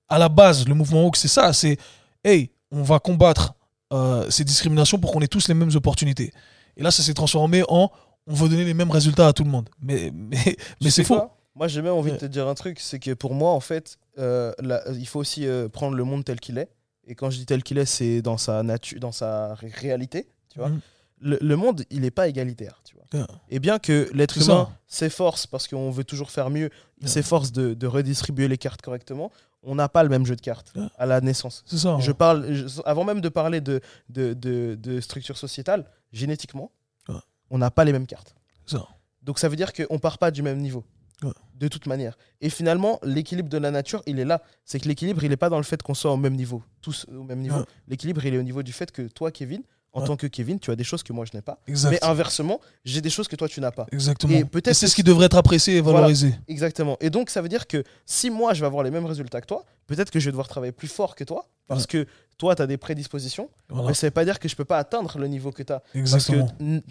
à 0.09 0.19
la 0.19 0.29
base, 0.29 0.67
le 0.67 0.75
mouvement 0.75 1.03
woke, 1.05 1.17
c'est 1.17 1.29
ça. 1.29 1.53
C'est, 1.53 1.77
hey, 2.25 2.51
on 2.71 2.83
va 2.83 2.99
combattre 3.01 3.55
euh, 3.93 4.29
ces 4.31 4.45
discriminations 4.45 4.99
pour 4.99 5.13
qu'on 5.13 5.21
ait 5.21 5.29
tous 5.29 5.49
les 5.49 5.55
mêmes 5.55 5.71
opportunités. 5.75 6.33
Et 6.77 6.83
là, 6.83 6.91
ça 6.91 7.03
s'est 7.03 7.15
transformé 7.15 7.63
en 7.69 7.91
on 8.29 8.35
veut 8.35 8.49
donner 8.49 8.65
les 8.65 8.75
mêmes 8.75 8.91
résultats 8.91 9.29
à 9.29 9.33
tout 9.33 9.45
le 9.45 9.51
monde. 9.51 9.69
Mais, 9.81 10.11
mais, 10.13 10.57
mais 10.83 10.91
c'est 10.91 11.05
faux. 11.05 11.21
Moi, 11.55 11.69
j'ai 11.69 11.81
même 11.81 11.93
envie 11.95 12.11
Ouais. 12.11 12.17
de 12.17 12.21
te 12.21 12.27
dire 12.27 12.49
un 12.49 12.55
truc, 12.55 12.81
c'est 12.81 12.99
que 12.99 13.15
pour 13.15 13.35
moi, 13.35 13.53
en 13.53 13.61
fait, 13.61 13.99
euh, 14.19 14.53
il 14.99 15.07
faut 15.07 15.21
aussi 15.21 15.47
euh, 15.47 15.69
prendre 15.69 15.97
le 15.97 16.05
monde 16.05 16.25
tel 16.25 16.41
qu'il 16.41 16.59
est. 16.59 16.69
Et 17.07 17.15
quand 17.15 17.31
je 17.31 17.39
dis 17.39 17.47
tel 17.47 17.63
qu'il 17.63 17.79
est, 17.79 17.85
c'est 17.87 18.21
dans 18.21 18.37
sa 18.37 18.63
nature, 18.65 18.99
dans 18.99 19.13
sa 19.13 19.55
ré- 19.55 19.71
réalité. 19.75 20.27
Tu 20.53 20.59
vois 20.59 20.69
Mhm. 20.71 20.81
le, 21.21 21.39
le 21.41 21.57
monde, 21.57 21.85
il 21.91 22.01
n'est 22.01 22.11
pas 22.11 22.27
égalitaire. 22.29 22.81
Tu 22.85 22.95
vois 22.97 23.05
Yeah. 23.15 23.29
et 23.51 23.61
bien 23.61 23.79
que 23.79 24.11
l'être 24.13 24.37
humain 24.37 24.69
s'efforce 24.89 25.47
parce 25.47 25.69
qu'on 25.69 25.93
veut 25.93 26.03
toujours 26.03 26.33
faire 26.33 26.51
mieux, 26.51 26.71
il 26.99 27.05
Yeah. 27.05 27.13
s'efforce 27.13 27.53
de, 27.53 27.73
de 27.75 27.87
redistribuer 27.87 28.49
les 28.49 28.59
cartes 28.59 28.83
correctement. 28.83 29.31
On 29.69 29.75
n'a 29.75 29.89
pas 29.89 30.03
le 30.05 30.09
même 30.09 30.25
jeu 30.25 30.37
de 30.37 30.41
cartes 30.41 30.73
Yeah. 30.77 30.91
à 30.97 31.07
la 31.07 31.21
naissance. 31.21 31.65
C'est 31.67 31.79
ça. 31.79 31.97
Je 32.01 32.13
parle, 32.13 32.53
je- 32.53 32.81
avant 32.85 33.05
même 33.05 33.21
de 33.21 33.29
parler 33.29 33.61
de, 33.61 33.81
de, 34.09 34.33
de, 34.33 34.77
de 34.81 35.01
structure 35.01 35.37
sociétale, 35.37 35.85
génétiquement, 36.13 36.71
Ouais. 37.09 37.17
on 37.51 37.59
n'a 37.59 37.71
pas 37.71 37.85
les 37.85 37.93
mêmes 37.93 38.07
cartes. 38.07 38.35
Ça. 38.65 38.87
Donc 39.23 39.39
ça 39.41 39.49
veut 39.49 39.57
dire 39.57 39.73
qu'on 39.73 39.99
part 39.99 40.19
pas 40.19 40.31
du 40.31 40.43
même 40.43 40.59
niveau. 40.59 40.85
Ouais. 41.23 41.31
De 41.55 41.69
toute 41.69 41.87
manière. 41.87 42.17
Et 42.43 42.51
finalement, 42.51 43.01
l'équilibre 43.03 43.49
de 43.49 43.59
la 43.59 43.71
nature, 43.71 44.03
il 44.07 44.19
est 44.21 44.25
là. 44.25 44.43
C'est 44.65 44.79
que 44.79 44.87
l'équilibre, 44.87 45.25
il 45.25 45.31
n'est 45.31 45.37
pas 45.39 45.49
dans 45.49 45.57
le 45.57 45.63
fait 45.65 45.83
qu'on 45.83 45.95
soit 45.95 46.13
au 46.13 46.17
même 46.19 46.35
niveau, 46.37 46.63
tous 46.83 47.07
au 47.09 47.23
même 47.25 47.41
niveau. 47.41 47.59
Ouais. 47.61 47.65
L'équilibre, 47.89 48.25
il 48.27 48.35
est 48.35 48.39
au 48.39 48.43
niveau 48.43 48.63
du 48.63 48.73
fait 48.73 48.93
que 48.93 49.03
toi, 49.09 49.31
Kevin, 49.31 49.63
en 49.97 50.01
Ouais. 50.03 50.07
tant 50.07 50.17
que 50.17 50.27
Kevin, 50.27 50.59
tu 50.61 50.71
as 50.71 50.77
des 50.77 50.85
choses 50.85 51.03
que 51.03 51.13
moi, 51.13 51.25
je 51.25 51.37
n'ai 51.37 51.41
pas. 51.43 51.59
Exact. 51.67 51.91
Mais 51.91 52.05
inversement, 52.05 52.61
j'ai 52.85 53.01
des 53.01 53.09
choses 53.11 53.29
que 53.29 53.37
toi, 53.37 53.49
tu 53.49 53.61
n'as 53.61 53.71
pas. 53.71 53.87
Exactement. 53.93 54.35
Et 54.37 54.45
peut-être 54.45 54.75
c'est 54.77 54.89
ce 54.89 54.95
qui 54.95 55.03
devrait 55.03 55.27
être 55.27 55.37
apprécié 55.37 55.77
et 55.77 55.81
Voilà. 55.81 56.01
valorisé. 56.01 56.35
Exactement. 56.49 56.97
Et 57.01 57.09
donc, 57.11 57.31
ça 57.31 57.41
veut 57.41 57.49
dire 57.49 57.67
que 57.67 57.83
si 58.05 58.29
moi, 58.31 58.53
je 58.55 58.61
vais 58.61 58.67
avoir 58.67 58.83
les 58.85 58.91
mêmes 58.91 59.07
résultats 59.07 59.41
que 59.41 59.47
toi, 59.47 59.65
peut-être 59.87 60.11
que 60.11 60.21
je 60.21 60.27
vais 60.27 60.33
devoir 60.33 60.49
travailler 60.49 60.73
plus 60.73 60.89
fort 60.89 61.15
que 61.15 61.25
toi, 61.25 61.47
parce 61.67 61.83
Ouais. 61.85 62.05
que 62.05 62.07
toi, 62.37 62.55
tu 62.55 62.61
as 62.63 62.67
des 62.67 62.77
prédispositions. 62.77 63.49
Voilà. 63.71 63.89
Mais 63.89 63.95
ça 63.95 64.07
veut 64.07 64.11
pas 64.11 64.25
dire 64.27 64.39
que 64.39 64.49
je 64.49 64.55
peux 64.57 64.67
pas 64.67 64.79
atteindre 64.79 65.19
le 65.19 65.27
niveau 65.29 65.51
que 65.51 65.63
tu 65.63 65.73
as. 65.73 65.83
Parce 66.11 66.27
que 66.27 66.41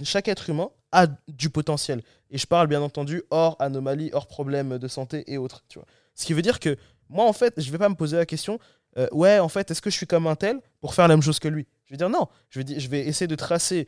chaque 0.04 0.28
être 0.28 0.50
humain 0.50 0.70
a 0.92 1.06
du 1.28 1.50
potentiel. 1.52 2.02
Et 2.32 2.38
je 2.40 2.48
parle 2.48 2.68
bien 2.68 2.82
entendu 2.82 3.22
hors 3.30 3.56
anomalie, 3.60 4.10
hors 4.14 4.26
problème 4.28 4.80
de 4.80 4.88
santé 4.88 5.24
et 5.32 5.38
autres. 5.38 5.64
Tu 5.70 5.78
vois. 5.78 5.88
Ce 6.16 6.26
qui 6.26 6.34
veut 6.34 6.42
dire 6.42 6.60
que 6.60 6.76
moi, 7.10 7.26
en 7.28 7.34
fait, 7.34 7.54
je 7.62 7.70
vais 7.72 7.78
pas 7.78 7.90
me 7.90 7.94
poser 7.96 8.18
la 8.18 8.26
question, 8.26 8.58
euh, 8.98 9.08
ouais, 9.12 9.40
en 9.40 9.50
fait, 9.50 9.72
est-ce 9.72 9.82
que 9.82 9.90
je 9.90 9.96
suis 9.96 10.08
comme 10.08 10.28
un 10.28 10.36
tel 10.36 10.60
pour 10.82 10.94
faire 10.94 11.08
la 11.08 11.16
même 11.16 11.22
chose 11.24 11.40
que 11.40 11.48
lui? 11.48 11.68
Je 11.86 11.92
vais 11.94 11.98
dire 11.98 12.10
non. 12.10 12.28
Je 12.50 12.60
vais, 12.60 12.64
dire, 12.64 12.80
je 12.80 12.88
vais 12.88 13.02
essayer 13.06 13.28
de 13.28 13.36
tracer 13.36 13.88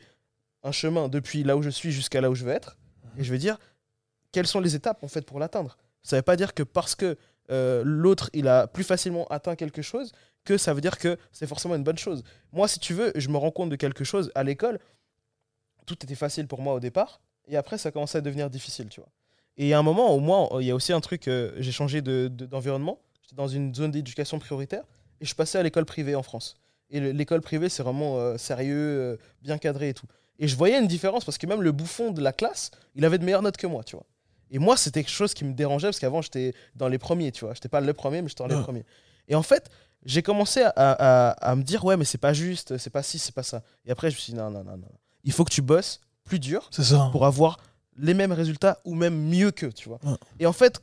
un 0.62 0.72
chemin 0.72 1.08
depuis 1.08 1.44
là 1.44 1.56
où 1.56 1.62
je 1.62 1.70
suis 1.70 1.92
jusqu'à 1.92 2.20
là 2.20 2.30
où 2.30 2.34
je 2.34 2.44
veux 2.44 2.52
être. 2.52 2.76
Et 3.16 3.24
je 3.24 3.30
vais 3.32 3.38
dire 3.38 3.58
quelles 4.32 4.46
sont 4.46 4.60
les 4.60 4.74
étapes 4.74 5.02
en 5.02 5.08
fait 5.08 5.22
pour 5.22 5.38
l'atteindre? 5.40 5.78
Ça 6.02 6.16
veut 6.16 6.22
pas 6.22 6.36
dire 6.36 6.54
que 6.54 6.62
parce 6.62 6.94
que 6.94 7.16
euh, 7.50 7.82
l'autre 7.84 8.28
il 8.34 8.46
a 8.46 8.66
plus 8.66 8.84
facilement 8.84 9.26
atteint 9.28 9.56
quelque 9.56 9.80
chose 9.82 10.12
que 10.44 10.58
ça 10.58 10.74
veut 10.74 10.80
dire 10.80 10.98
que 10.98 11.16
c'est 11.32 11.46
forcément 11.46 11.74
une 11.74 11.84
bonne 11.84 11.98
chose. 11.98 12.22
Moi, 12.52 12.68
si 12.68 12.78
tu 12.78 12.94
veux, 12.94 13.12
je 13.16 13.28
me 13.28 13.36
rends 13.36 13.50
compte 13.50 13.70
de 13.70 13.76
quelque 13.76 14.04
chose 14.04 14.30
à 14.34 14.44
l'école. 14.44 14.78
Tout 15.86 15.96
était 16.04 16.14
facile 16.14 16.46
pour 16.46 16.60
moi 16.60 16.74
au 16.74 16.80
départ, 16.80 17.20
et 17.46 17.56
après 17.56 17.78
ça 17.78 17.90
commençait 17.90 18.18
à 18.18 18.20
devenir 18.20 18.50
difficile, 18.50 18.88
tu 18.88 19.00
vois. 19.00 19.08
Et 19.56 19.72
a 19.72 19.78
un 19.78 19.82
moment, 19.82 20.10
au 20.14 20.20
moins, 20.20 20.48
il 20.60 20.66
y 20.66 20.70
a 20.70 20.74
aussi 20.74 20.92
un 20.92 21.00
truc, 21.00 21.26
euh, 21.28 21.52
j'ai 21.58 21.72
changé 21.72 22.00
de- 22.02 22.28
de- 22.30 22.46
d'environnement. 22.46 22.98
J'étais 23.22 23.34
dans 23.36 23.48
une 23.48 23.74
zone 23.74 23.90
d'éducation 23.90 24.38
prioritaire, 24.38 24.84
et 25.20 25.24
je 25.26 25.34
passais 25.34 25.58
à 25.58 25.62
l'école 25.62 25.84
privée 25.84 26.14
en 26.14 26.22
France. 26.22 26.56
Et 26.90 27.00
le- 27.00 27.10
l'école 27.12 27.40
privée, 27.40 27.68
c'est 27.68 27.82
vraiment 27.82 28.18
euh, 28.18 28.38
sérieux, 28.38 28.76
euh, 28.76 29.16
bien 29.42 29.58
cadré 29.58 29.90
et 29.90 29.94
tout. 29.94 30.06
Et 30.38 30.48
je 30.48 30.56
voyais 30.56 30.78
une 30.78 30.86
différence 30.86 31.24
parce 31.24 31.36
que 31.38 31.46
même 31.46 31.62
le 31.62 31.72
bouffon 31.72 32.12
de 32.12 32.20
la 32.22 32.32
classe, 32.32 32.70
il 32.94 33.04
avait 33.04 33.18
de 33.18 33.24
meilleures 33.24 33.42
notes 33.42 33.56
que 33.56 33.66
moi, 33.66 33.82
tu 33.84 33.96
vois. 33.96 34.06
Et 34.50 34.58
moi, 34.58 34.76
c'était 34.76 35.02
quelque 35.02 35.12
chose 35.12 35.34
qui 35.34 35.44
me 35.44 35.52
dérangeait 35.52 35.88
parce 35.88 35.98
qu'avant, 35.98 36.22
j'étais 36.22 36.54
dans 36.76 36.88
les 36.88 36.98
premiers, 36.98 37.32
tu 37.32 37.44
vois. 37.44 37.52
J'étais 37.54 37.68
pas 37.68 37.80
le 37.80 37.92
premier, 37.92 38.22
mais 38.22 38.28
j'étais 38.28 38.42
dans 38.44 38.48
les 38.48 38.54
Ouais. 38.54 38.62
premiers. 38.62 38.84
Et 39.26 39.34
en 39.34 39.42
fait, 39.42 39.68
j'ai 40.06 40.22
commencé 40.22 40.62
à, 40.62 40.72
à- 40.76 41.30
à 41.50 41.54
me 41.56 41.62
dire, 41.62 41.84
ouais, 41.84 41.96
mais 41.98 42.04
c'est 42.06 42.16
pas 42.18 42.32
juste, 42.32 42.78
c'est 42.78 42.88
pas 42.90 43.02
ci, 43.02 43.18
c'est 43.18 43.34
pas 43.34 43.42
ça. 43.42 43.62
Et 43.84 43.90
après, 43.90 44.10
je 44.10 44.16
me 44.16 44.20
suis 44.20 44.32
dit, 44.32 44.38
non, 44.38 44.48
non, 44.50 44.64
non, 44.64 44.76
non. 44.78 44.88
Il 45.24 45.32
faut 45.32 45.44
que 45.44 45.52
tu 45.52 45.60
bosses 45.60 46.00
plus 46.24 46.38
dur 46.38 46.68
ça. 46.70 47.08
pour 47.12 47.26
avoir 47.26 47.58
les 47.98 48.14
mêmes 48.14 48.32
résultats 48.32 48.78
ou 48.84 48.94
même 48.94 49.18
mieux 49.28 49.50
qu'eux, 49.50 49.72
tu 49.72 49.88
vois. 49.88 49.98
Ouais. 50.04 50.14
Et 50.38 50.46
en 50.46 50.52
fait, 50.54 50.80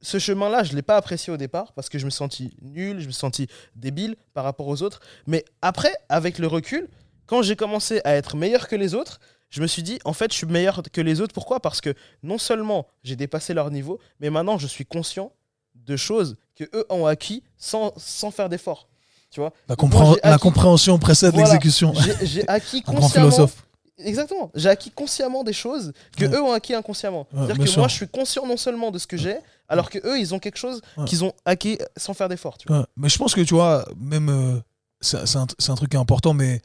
ce 0.00 0.18
chemin-là, 0.18 0.62
je 0.64 0.74
l'ai 0.74 0.82
pas 0.82 0.96
apprécié 0.96 1.32
au 1.32 1.36
départ 1.36 1.72
parce 1.72 1.88
que 1.88 1.98
je 1.98 2.04
me 2.04 2.10
suis 2.10 2.18
senti 2.18 2.56
nul, 2.62 3.00
je 3.00 3.06
me 3.06 3.10
suis 3.12 3.18
senti 3.20 3.48
débile 3.74 4.16
par 4.34 4.44
rapport 4.44 4.68
aux 4.68 4.82
autres. 4.82 5.00
Mais 5.26 5.44
après, 5.62 5.92
avec 6.08 6.38
le 6.38 6.46
recul, 6.46 6.88
quand 7.26 7.42
j'ai 7.42 7.56
commencé 7.56 8.00
à 8.04 8.14
être 8.14 8.36
meilleur 8.36 8.68
que 8.68 8.76
les 8.76 8.94
autres, 8.94 9.18
je 9.50 9.60
me 9.62 9.66
suis 9.66 9.82
dit, 9.82 9.98
en 10.04 10.12
fait, 10.12 10.30
je 10.32 10.36
suis 10.36 10.46
meilleur 10.46 10.82
que 10.92 11.00
les 11.00 11.20
autres. 11.20 11.32
Pourquoi? 11.34 11.60
Parce 11.60 11.80
que 11.80 11.94
non 12.22 12.38
seulement 12.38 12.86
j'ai 13.02 13.16
dépassé 13.16 13.54
leur 13.54 13.70
niveau, 13.70 13.98
mais 14.20 14.30
maintenant, 14.30 14.58
je 14.58 14.66
suis 14.66 14.84
conscient 14.86 15.32
de 15.74 15.96
choses 15.96 16.36
que 16.54 16.64
eux 16.74 16.84
ont 16.90 17.06
acquis 17.06 17.42
sans, 17.56 17.92
sans 17.96 18.30
faire 18.30 18.48
d'effort. 18.48 18.88
Tu 19.30 19.40
vois? 19.40 19.52
La, 19.68 19.74
compré- 19.76 20.38
compréhension 20.40 20.98
précède 20.98 21.34
l'exécution. 21.36 21.92
J'ai 21.94 22.26
j'ai 22.26 22.48
acquis 22.48 22.82
consciemment 22.82 23.08
philosophe. 23.30 23.64
Exactement. 23.98 24.50
J'ai 24.54 24.68
acquis 24.68 24.90
consciemment 24.90 25.42
des 25.44 25.52
choses 25.52 25.92
que 26.16 26.24
Ouais. 26.24 26.34
eux 26.36 26.42
ont 26.42 26.52
acquis 26.52 26.72
inconsciemment. 26.74 27.26
Ouais, 27.32 27.40
C'est-à-dire 27.46 27.64
que 27.64 27.70
sûr. 27.70 27.78
moi, 27.80 27.88
je 27.88 27.94
suis 27.94 28.08
conscient 28.08 28.46
non 28.46 28.56
seulement 28.56 28.90
de 28.90 28.98
ce 28.98 29.06
que 29.06 29.16
j'ai, 29.16 29.36
alors 29.68 29.90
que 29.90 29.98
eux, 30.06 30.18
ils 30.18 30.34
ont 30.34 30.38
quelque 30.38 30.58
chose 30.58 30.80
Ouais. 30.96 31.04
qu'ils 31.04 31.24
ont 31.24 31.32
acquis 31.44 31.78
sans 31.96 32.14
faire 32.14 32.28
d'effort. 32.28 32.56
Ouais, 32.68 32.82
mais 32.96 33.08
je 33.08 33.18
pense 33.18 33.34
que 33.34 33.40
tu 33.42 33.54
vois, 33.54 33.84
même 34.00 34.28
euh, 34.28 34.58
c'est 35.00 35.36
un, 35.36 35.46
un 35.68 35.74
truc 35.74 35.90
qui 35.90 35.96
est 35.96 36.00
important, 36.00 36.34
mais 36.34 36.60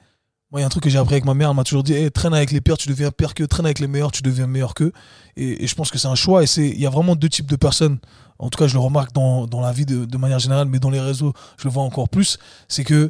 moi, 0.51 0.60
il 0.60 0.62
y 0.62 0.64
a 0.64 0.68
un 0.68 0.70
truc 0.70 0.84
que 0.84 0.89
j'ai 0.89 0.99
appris 0.99 1.16
avec 1.16 1.26
ma 1.26 1.34
mère. 1.34 1.49
Elle 1.49 1.56
m'a 1.56 1.64
toujours 1.64 1.84
dit 1.84 1.93
hey, 1.93 2.12
traîne 2.12 2.34
avec 2.34 2.51
les 2.51 2.62
pires, 2.62 2.78
tu 2.78 2.88
deviens 2.88 3.10
pire 3.12 3.34
qu'eux, 3.34 3.47
traîne 3.47 3.66
avec 3.66 3.80
les 3.80 3.88
meilleurs, 3.88 4.12
tu 4.12 4.22
deviens 4.22 4.45
meilleur 4.47 4.74
qu'eux. 4.76 4.91
Et, 5.36 5.64
et 5.64 5.68
je 5.68 5.74
pense 5.76 5.89
que 5.89 5.97
c'est 5.97 6.08
un 6.08 6.16
choix. 6.16 6.43
Et 6.43 6.47
c'est- 6.47 6.70
il 6.70 6.80
y 6.80 6.86
a 6.86 6.89
vraiment 6.91 7.16
deux 7.16 7.30
types 7.30 7.47
de 7.47 7.56
personnes. 7.56 7.97
En 8.39 8.49
tout 8.49 8.58
cas, 8.60 8.68
je 8.68 8.74
le 8.74 8.80
remarque 8.80 9.14
dans, 9.14 9.47
dans 9.47 9.62
la 9.62 9.72
vie 9.72 9.86
de, 9.86 10.06
de 10.06 10.18
manière 10.18 10.39
générale, 10.39 10.68
mais 10.68 10.80
dans 10.80 10.89
les 10.91 10.99
réseaux, 10.99 11.34
je 11.58 11.64
le 11.68 11.72
vois 11.74 11.84
encore 11.84 12.08
plus. 12.10 12.38
C'est 12.68 12.84
que, 12.84 13.10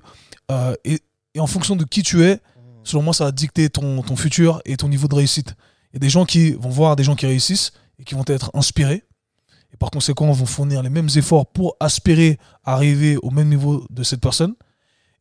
euh, 0.52 0.74
et, 0.86 1.02
et 1.34 1.40
en 1.42 1.48
fonction 1.48 1.76
de 1.76 1.84
qui 1.84 2.02
tu 2.04 2.24
es, 2.24 2.40
selon 2.84 3.02
moi, 3.04 3.14
ça 3.14 3.26
va 3.26 3.32
dicter 3.32 3.70
ton, 3.70 4.02
ton 4.04 4.16
futur 4.16 4.62
et 4.66 4.78
ton 4.78 4.88
niveau 4.88 5.08
de 5.08 5.16
réussite. 5.16 5.56
Il 5.92 5.96
y 5.96 5.98
a 5.98 6.00
des 6.00 6.10
gens 6.10 6.24
qui 6.26 6.52
vont 6.54 6.70
voir 6.70 6.96
des 6.96 7.04
gens 7.04 7.16
qui 7.16 7.26
réussissent 7.26 7.72
et 8.00 8.04
qui 8.06 8.16
vont 8.16 8.24
être 8.28 8.52
inspirés. 8.54 9.04
Et 9.74 9.78
par 9.78 9.92
conséquent, 9.92 10.32
vont 10.32 10.46
fournir 10.46 10.84
les 10.84 10.90
mêmes 10.90 11.10
efforts 11.16 11.48
pour 11.48 11.76
aspirer 11.80 12.38
à 12.64 12.74
arriver 12.74 13.18
au 13.18 13.32
même 13.32 13.50
niveau 13.50 13.86
de 13.90 14.04
cette 14.04 14.22
personne. 14.22 14.54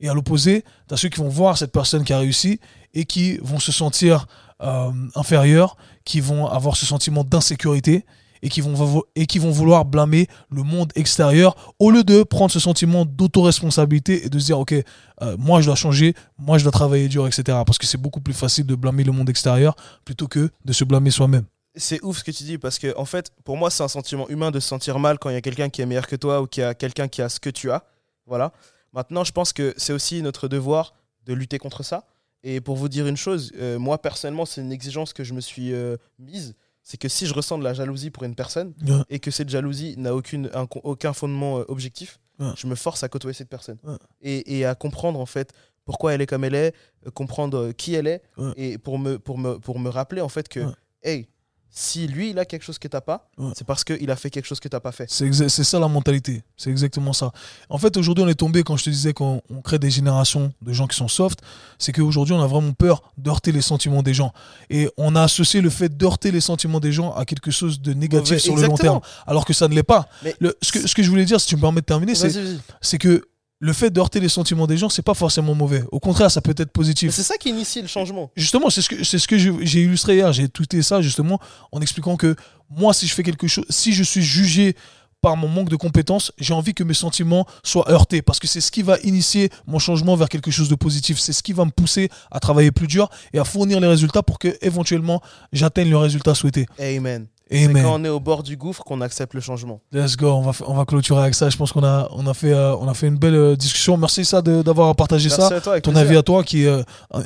Et 0.01 0.09
à 0.09 0.15
l'opposé, 0.15 0.65
tu 0.89 0.97
ceux 0.97 1.09
qui 1.09 1.21
vont 1.21 1.29
voir 1.29 1.57
cette 1.57 1.73
personne 1.73 2.05
qui 2.05 2.13
a 2.13 2.19
réussi 2.19 2.61
et 2.93 3.05
qui 3.05 3.39
vont 3.39 3.61
se 3.61 3.73
sentir 3.73 4.27
euh, 4.63 4.91
inférieurs, 5.15 5.77
qui 6.05 6.21
vont 6.21 6.47
avoir 6.47 6.77
ce 6.77 6.87
sentiment 6.87 7.25
d'insécurité 7.25 8.05
et 8.43 8.49
qui, 8.49 8.61
vont, 8.61 9.03
et 9.15 9.27
qui 9.27 9.39
vont 9.39 9.51
vouloir 9.51 9.85
blâmer 9.85 10.27
le 10.51 10.65
monde 10.65 10.93
extérieur 10.97 11.75
au 11.79 11.91
lieu 11.91 12.03
de 12.03 12.25
prendre 12.25 12.51
ce 12.51 12.59
sentiment 12.59 13.05
d'autoresponsabilité 13.05 14.27
et 14.27 14.29
de 14.29 14.39
se 14.39 14.47
dire, 14.47 14.59
OK, 14.59 14.73
euh, 14.73 15.37
moi 15.39 15.61
je 15.61 15.67
dois 15.67 15.77
changer, 15.77 16.15
moi 16.39 16.59
je 16.59 16.65
dois 16.65 16.73
travailler 16.73 17.09
dur, 17.09 17.27
etc. 17.27 17.59
Parce 17.65 17.79
que 17.79 17.87
c'est 17.87 17.99
beaucoup 17.99 18.21
plus 18.21 18.35
facile 18.35 18.67
de 18.67 18.75
blâmer 18.75 19.05
le 19.05 19.13
monde 19.13 19.31
extérieur 19.31 19.77
plutôt 20.05 20.27
que 20.27 20.51
de 20.65 20.73
se 20.73 20.85
blâmer 20.85 21.11
soi-même. 21.11 21.45
C'est 21.75 22.03
ouf 22.03 22.19
ce 22.19 22.25
que 22.25 22.31
tu 22.31 22.45
dis 22.45 22.59
parce 22.59 22.79
que, 22.79 22.95
en 22.99 23.05
fait, 23.07 23.33
pour 23.45 23.57
moi, 23.57 23.71
c'est 23.71 23.83
un 23.83 23.89
sentiment 23.89 24.29
humain 24.29 24.51
de 24.51 24.61
se 24.61 24.69
sentir 24.69 24.99
mal 24.99 25.19
quand 25.19 25.31
il 25.31 25.35
y 25.35 25.37
a 25.37 25.41
quelqu'un 25.41 25.71
qui 25.71 25.81
est 25.81 25.87
meilleur 25.87 26.07
que 26.07 26.17
toi 26.17 26.43
ou 26.43 26.47
qu'il 26.47 26.63
y 26.63 26.67
a 26.67 26.75
quelqu'un 26.75 27.09
qui 27.09 27.23
a 27.23 27.29
ce 27.29 27.41
que 27.41 27.49
tu 27.51 27.71
as. 27.71 27.85
Voilà. 28.27 28.53
Maintenant, 28.93 29.25
je 29.25 29.33
pense 29.33 29.53
que 29.55 29.73
c'est 29.79 29.93
aussi 29.95 30.21
notre 30.23 30.49
devoir 30.49 30.93
de 31.25 31.33
lutter 31.33 31.59
contre 31.59 31.83
ça. 31.83 32.05
Et 32.43 32.61
pour 32.61 32.77
vous 32.77 32.89
dire 32.91 33.07
une 33.07 33.17
chose, 33.17 33.53
euh, 33.57 33.79
moi 33.79 33.97
personnellement, 34.03 34.45
c'est 34.45 34.61
une 34.61 34.73
exigence 34.73 35.13
que 35.15 35.25
je 35.25 35.33
me 35.33 35.41
suis 35.41 35.73
euh, 35.73 35.97
mise. 36.19 36.55
C'est 36.83 36.97
que 36.99 37.09
si 37.09 37.27
je 37.27 37.33
ressens 37.33 37.57
de 37.59 37.65
la 37.65 37.73
jalousie 37.73 38.11
pour 38.11 38.25
une 38.25 38.35
personne 38.35 38.75
Ouais. 38.87 39.03
et 39.09 39.19
que 39.21 39.31
cette 39.31 39.49
jalousie 39.49 39.95
n'a 39.97 40.15
aucune, 40.15 40.51
un- 40.53 40.67
aucun 40.83 41.13
fondement 41.13 41.61
euh, 41.61 41.65
objectif, 41.69 42.19
Ouais. 42.41 42.49
je 42.57 42.67
me 42.67 42.75
force 42.75 43.03
à 43.05 43.09
côtoyer 43.09 43.35
cette 43.35 43.49
personne 43.49 43.79
Ouais. 43.85 43.95
et, 44.21 44.59
et 44.59 44.65
à 44.67 44.75
comprendre 44.75 45.21
en 45.21 45.27
fait 45.27 45.53
pourquoi 45.85 46.13
elle 46.15 46.21
est 46.21 46.27
comme 46.27 46.43
elle 46.45 46.55
est, 46.57 46.75
comprendre 47.15 47.71
qui 47.73 47.95
elle 47.95 48.07
est 48.09 48.23
et 48.57 48.79
pour 48.79 48.99
me, 48.99 49.19
pour, 49.19 49.39
me, 49.39 49.59
pour 49.59 49.79
me 49.79 49.89
rappeler 49.89 50.21
en 50.21 50.29
fait 50.29 50.49
que, 50.49 50.61
hey, 51.05 51.29
si 51.75 52.07
lui 52.07 52.31
il 52.31 52.39
a 52.39 52.45
quelque 52.45 52.63
chose 52.65 52.79
que 52.79 52.87
t'as 52.87 53.01
pas, 53.01 53.29
Ouais. 53.39 53.51
c'est 53.57 53.67
parce 53.67 53.83
qu'il 53.83 54.11
a 54.11 54.17
fait 54.17 54.29
quelque 54.29 54.45
chose 54.45 54.61
que 54.61 54.69
t'as 54.69 54.79
pas 54.81 54.93
fait. 54.93 55.07
C'est 55.09 55.49
ça 55.65 55.81
la 55.81 55.89
mentalité. 55.89 56.45
C'est 56.59 56.69
exactement 56.71 57.15
ça. 57.15 57.33
En 57.71 57.79
fait, 57.79 57.97
aujourd'hui, 57.97 58.23
on 58.23 58.29
est 58.29 58.35
tombé, 58.35 58.63
quand 58.63 58.77
je 58.77 58.85
te 58.85 58.91
disais 58.91 59.15
qu'on 59.15 59.41
on 59.49 59.63
crée 59.63 59.79
des 59.79 59.91
générations 59.91 60.53
de 60.61 60.73
gens 60.75 60.87
qui 60.87 60.97
sont 60.97 61.09
soft, 61.09 61.41
c'est 61.79 61.93
qu'aujourd'hui, 61.93 62.35
on 62.35 62.43
a 62.43 62.47
vraiment 62.47 62.73
peur 62.73 63.03
d'heurter 63.17 63.53
les 63.53 63.63
sentiments 63.63 64.03
des 64.03 64.13
gens. 64.13 64.33
Et 64.69 64.91
on 64.99 65.17
a 65.17 65.23
associé 65.23 65.63
le 65.63 65.71
fait 65.71 65.97
d'heurter 65.97 66.31
les 66.31 66.43
sentiments 66.43 66.79
des 66.81 66.93
gens 66.93 67.15
à 67.15 67.25
quelque 67.25 67.51
chose 67.51 67.81
de 67.81 67.95
négatif 67.95 68.29
Mauvais. 68.33 68.39
sur 68.39 68.57
le 68.57 68.67
long 68.67 68.77
terme, 68.77 69.01
alors 69.27 69.47
que 69.47 69.55
ça 69.55 69.67
ne 69.67 69.75
l'est 69.75 69.83
pas. 69.83 70.09
Le- 70.41 70.55
ce, 70.61 70.73
que, 70.73 70.87
ce 70.87 70.95
que 70.95 71.03
je 71.03 71.09
voulais 71.09 71.25
dire, 71.25 71.41
si 71.41 71.47
tu 71.47 71.57
me 71.57 71.61
permets 71.63 71.81
de 71.81 71.87
terminer, 71.87 72.15
c'est 72.15 72.99
que 72.99 73.25
le 73.63 73.73
fait 73.73 73.91
d'heurter 73.91 74.19
les 74.19 74.29
sentiments 74.29 74.67
des 74.67 74.77
gens, 74.77 74.89
c'est 74.89 75.03
pas 75.03 75.15
forcément 75.15 75.55
mauvais. 75.55 75.85
Au 75.93 76.01
contraire, 76.01 76.33
ça 76.33 76.41
peut 76.41 76.55
être 76.57 76.73
positif. 76.73 77.13
c'est 77.13 77.23
ça 77.23 77.37
qui 77.39 77.51
initie 77.51 77.81
le 77.81 77.87
changement. 77.87 78.33
Justement, 78.35 78.71
c'est 78.71 78.83
ce 78.83 78.89
que, 78.89 79.05
c'est 79.05 79.21
ce 79.21 79.29
que 79.29 79.39
j'ai 79.39 79.53
j'ai 79.63 79.83
illustré 79.83 80.17
hier. 80.17 80.33
J'ai 80.33 80.49
tweeté 80.49 80.83
ça 80.83 81.01
justement 81.01 81.39
en 81.71 81.81
expliquant 81.81 82.17
que 82.17 82.35
moi, 82.69 82.93
si 82.93 83.07
je 83.07 83.15
fais 83.15 83.23
quelque 83.23 83.47
chose, 83.47 83.65
si 83.71 83.93
je 83.93 84.03
suis 84.03 84.21
jugé 84.21 84.75
par 85.21 85.37
mon 85.37 85.47
manque 85.47 85.69
de 85.69 85.77
compétences, 85.77 86.33
j'ai 86.39 86.55
envie 86.55 86.75
que 86.75 86.83
mes 86.83 86.93
sentiments 86.93 87.47
soient 87.63 87.89
heurtés 87.89 88.21
parce 88.21 88.41
que 88.41 88.49
c'est 88.49 88.61
ce 88.61 88.73
qui 88.73 88.83
va 88.83 88.99
initier 89.05 89.49
mon 89.69 89.79
changement 89.79 90.17
vers 90.17 90.29
quelque 90.29 90.51
chose 90.51 90.69
de 90.69 90.75
positif. 90.75 91.21
C'est 91.21 91.33
ce 91.33 91.45
qui 91.45 91.53
va 91.53 91.65
me 91.65 91.71
pousser 91.71 92.09
à 92.33 92.41
travailler 92.41 92.73
plus 92.73 92.89
dur 92.89 93.11
et 93.33 93.39
à 93.39 93.45
fournir 93.45 93.79
les 93.79 93.87
résultats 93.87 94.25
pour 94.25 94.41
que 94.41 94.59
éventuellement 94.61 95.23
j'atteigne 95.53 95.89
le 95.89 95.99
résultat 95.99 96.35
souhaité. 96.35 96.67
Amen. 96.81 97.29
C'est 97.53 97.73
quand 97.83 98.01
on 98.01 98.05
est 98.05 98.09
au 98.09 98.21
bord 98.21 98.43
du 98.43 98.57
gouffre 98.57 98.83
qu'on 98.85 99.01
accepte 99.01 99.35
le 99.35 99.41
changement. 99.41 99.81
Let's 99.93 100.17
go, 100.17 100.29
on 100.33 100.43
va, 100.43 100.53
on 100.67 100.75
va 100.75 100.85
clôturer 100.85 101.21
avec 101.23 101.35
ça. 101.35 101.51
Je 101.51 101.57
pense 101.57 101.73
qu'on 101.73 101.85
a, 101.85 102.09
on 102.13 102.27
a, 102.27 102.35
fait, 102.35 102.53
euh, 102.53 102.75
on 102.77 102.89
a 102.89 102.95
fait 102.95 103.09
une 103.09 103.19
belle 103.19 103.35
euh, 103.35 103.57
discussion. 103.57 103.97
Merci 103.97 104.25
ça 104.25 104.41
de- 104.43 104.63
d'avoir 104.63 104.95
partagé 104.97 105.29
Merci 105.29 105.49
ça. 105.49 105.57
à 105.57 105.61
toi, 105.61 105.81
Ton 105.81 105.91
plaisir. 105.93 106.09
avis 106.09 106.19
à 106.19 106.23
toi 106.23 106.43
qui 106.45 106.65
est 106.65 106.69
euh, 106.69 106.83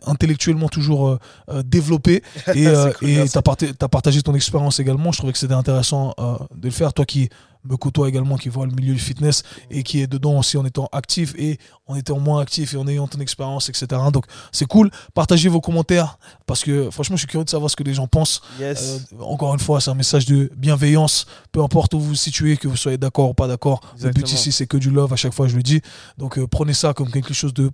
intellectuellement 0.07 0.68
toujours 0.68 1.18
développé 1.64 2.22
et 2.55 2.64
cool, 2.99 3.29
t'as 3.33 3.43
parté- 3.43 3.72
t'as 3.74 3.89
partagé 3.89 4.22
ton 4.22 4.35
expérience 4.35 4.81
également. 4.81 5.12
Je 5.12 5.18
trouvais 5.18 5.33
que 5.33 5.39
c'était 5.39 5.55
intéressant 5.55 6.14
de 6.55 6.64
le 6.66 6.70
faire. 6.70 6.93
Toi 6.93 7.05
qui 7.05 7.29
me 7.67 7.77
côtoie 7.77 8.09
également, 8.09 8.37
qui 8.37 8.49
voit 8.49 8.67
le 8.67 8.73
milieu 8.73 8.95
du 8.95 9.01
fitness 9.01 9.43
et 9.71 9.83
qui 9.83 10.01
est 10.01 10.07
dedans 10.07 10.39
aussi 10.39 10.57
en 10.57 10.64
étant 10.64 10.89
actif 10.93 11.35
et 11.39 11.59
en 11.87 11.95
étant 11.97 12.19
moins 12.19 12.41
actif 12.41 12.75
et 12.75 12.77
en 12.77 12.87
ayant 12.89 13.07
ton 13.07 13.21
expérience, 13.21 13.69
etc. 13.69 13.87
Donc 14.12 14.25
c'est 14.53 14.67
cool. 14.67 14.91
Partagez 15.14 15.49
vos 15.49 15.61
commentaires 15.61 16.19
parce 16.47 16.62
que 16.64 16.91
franchement, 16.91 17.17
je 17.17 17.21
suis 17.21 17.29
curieux 17.29 17.45
de 17.45 17.51
savoir 17.51 17.71
ce 17.71 17.77
que 17.77 17.85
les 17.85 17.95
gens 17.95 18.07
pensent. 18.07 18.41
Yes. 18.61 19.07
Euh, 19.12 19.23
encore 19.23 19.53
une 19.55 19.61
fois, 19.61 19.81
c'est 19.81 19.91
un 19.91 19.95
message 19.95 20.27
de 20.27 20.51
bienveillance, 20.57 21.27
peu 21.53 21.62
importe 21.62 21.95
où 21.95 21.99
vous 22.01 22.09
vous 22.09 22.14
situez, 22.14 22.57
que 22.57 22.69
vous 22.69 22.77
soyez 22.77 22.99
d'accord 22.99 23.31
ou 23.31 23.35
pas 23.35 23.49
d'accord. 23.49 23.81
Le 24.01 24.11
but 24.11 24.31
ici, 24.33 24.53
c'est 24.53 24.67
que 24.67 24.77
du 24.77 24.91
love, 24.91 25.12
à 25.12 25.17
chaque 25.17 25.33
fois, 25.35 25.49
je 25.49 25.57
le 25.57 25.62
dis. 25.62 25.81
Donc, 26.19 26.39
euh, 26.39 26.47
prenez 26.47 26.73
ça 26.75 26.93
comme 26.95 27.11
quelque 27.11 27.35
chose 27.35 27.53
de 27.55 27.71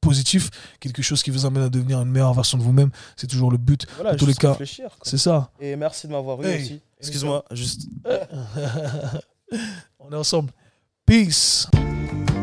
positif, 0.00 0.48
quelque 0.80 1.02
chose 1.02 1.22
qui 1.22 1.30
vous 1.30 1.44
amène 1.44 1.62
à 1.64 1.68
devenir 1.68 2.00
une 2.00 2.08
meilleure 2.10 2.32
version 2.32 2.56
de 2.56 2.62
vous-même. 2.62 2.90
C'est 3.16 3.26
toujours 3.26 3.50
le 3.50 3.58
but. 3.58 3.86
voilà, 3.96 4.12
dans 4.12 4.16
tous 4.16 4.24
les 4.26 4.34
cas. 4.34 4.56
C'est 5.02 5.18
ça. 5.18 5.50
Et 5.60 5.76
merci 5.76 6.06
de 6.06 6.12
m'avoir 6.12 6.40
eu 6.42 6.46
Hey. 6.46 6.62
aussi. 6.62 6.80
Excuse-moi, 7.00 7.44
juste. 7.52 7.88
On 9.98 10.10
est 10.12 10.16
ensemble. 10.16 10.50
Peace. 11.06 11.68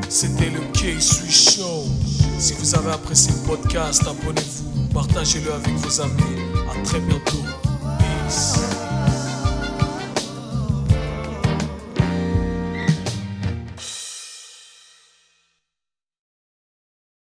C'était 0.10 0.50
le 0.50 0.60
K-Swiss 0.74 1.56
Show. 1.58 1.86
Si 2.40 2.54
vous 2.54 2.76
avez 2.76 2.92
apprécié 2.92 3.34
le 3.34 3.48
podcast, 3.48 4.04
abonnez-vous, 4.08 4.88
partagez-le 4.94 5.52
avec 5.54 5.74
vos 5.76 6.02
amis. 6.02 6.42
À 6.70 6.84
très 6.84 7.00
bientôt. 7.00 7.44
Peace. 7.98 8.87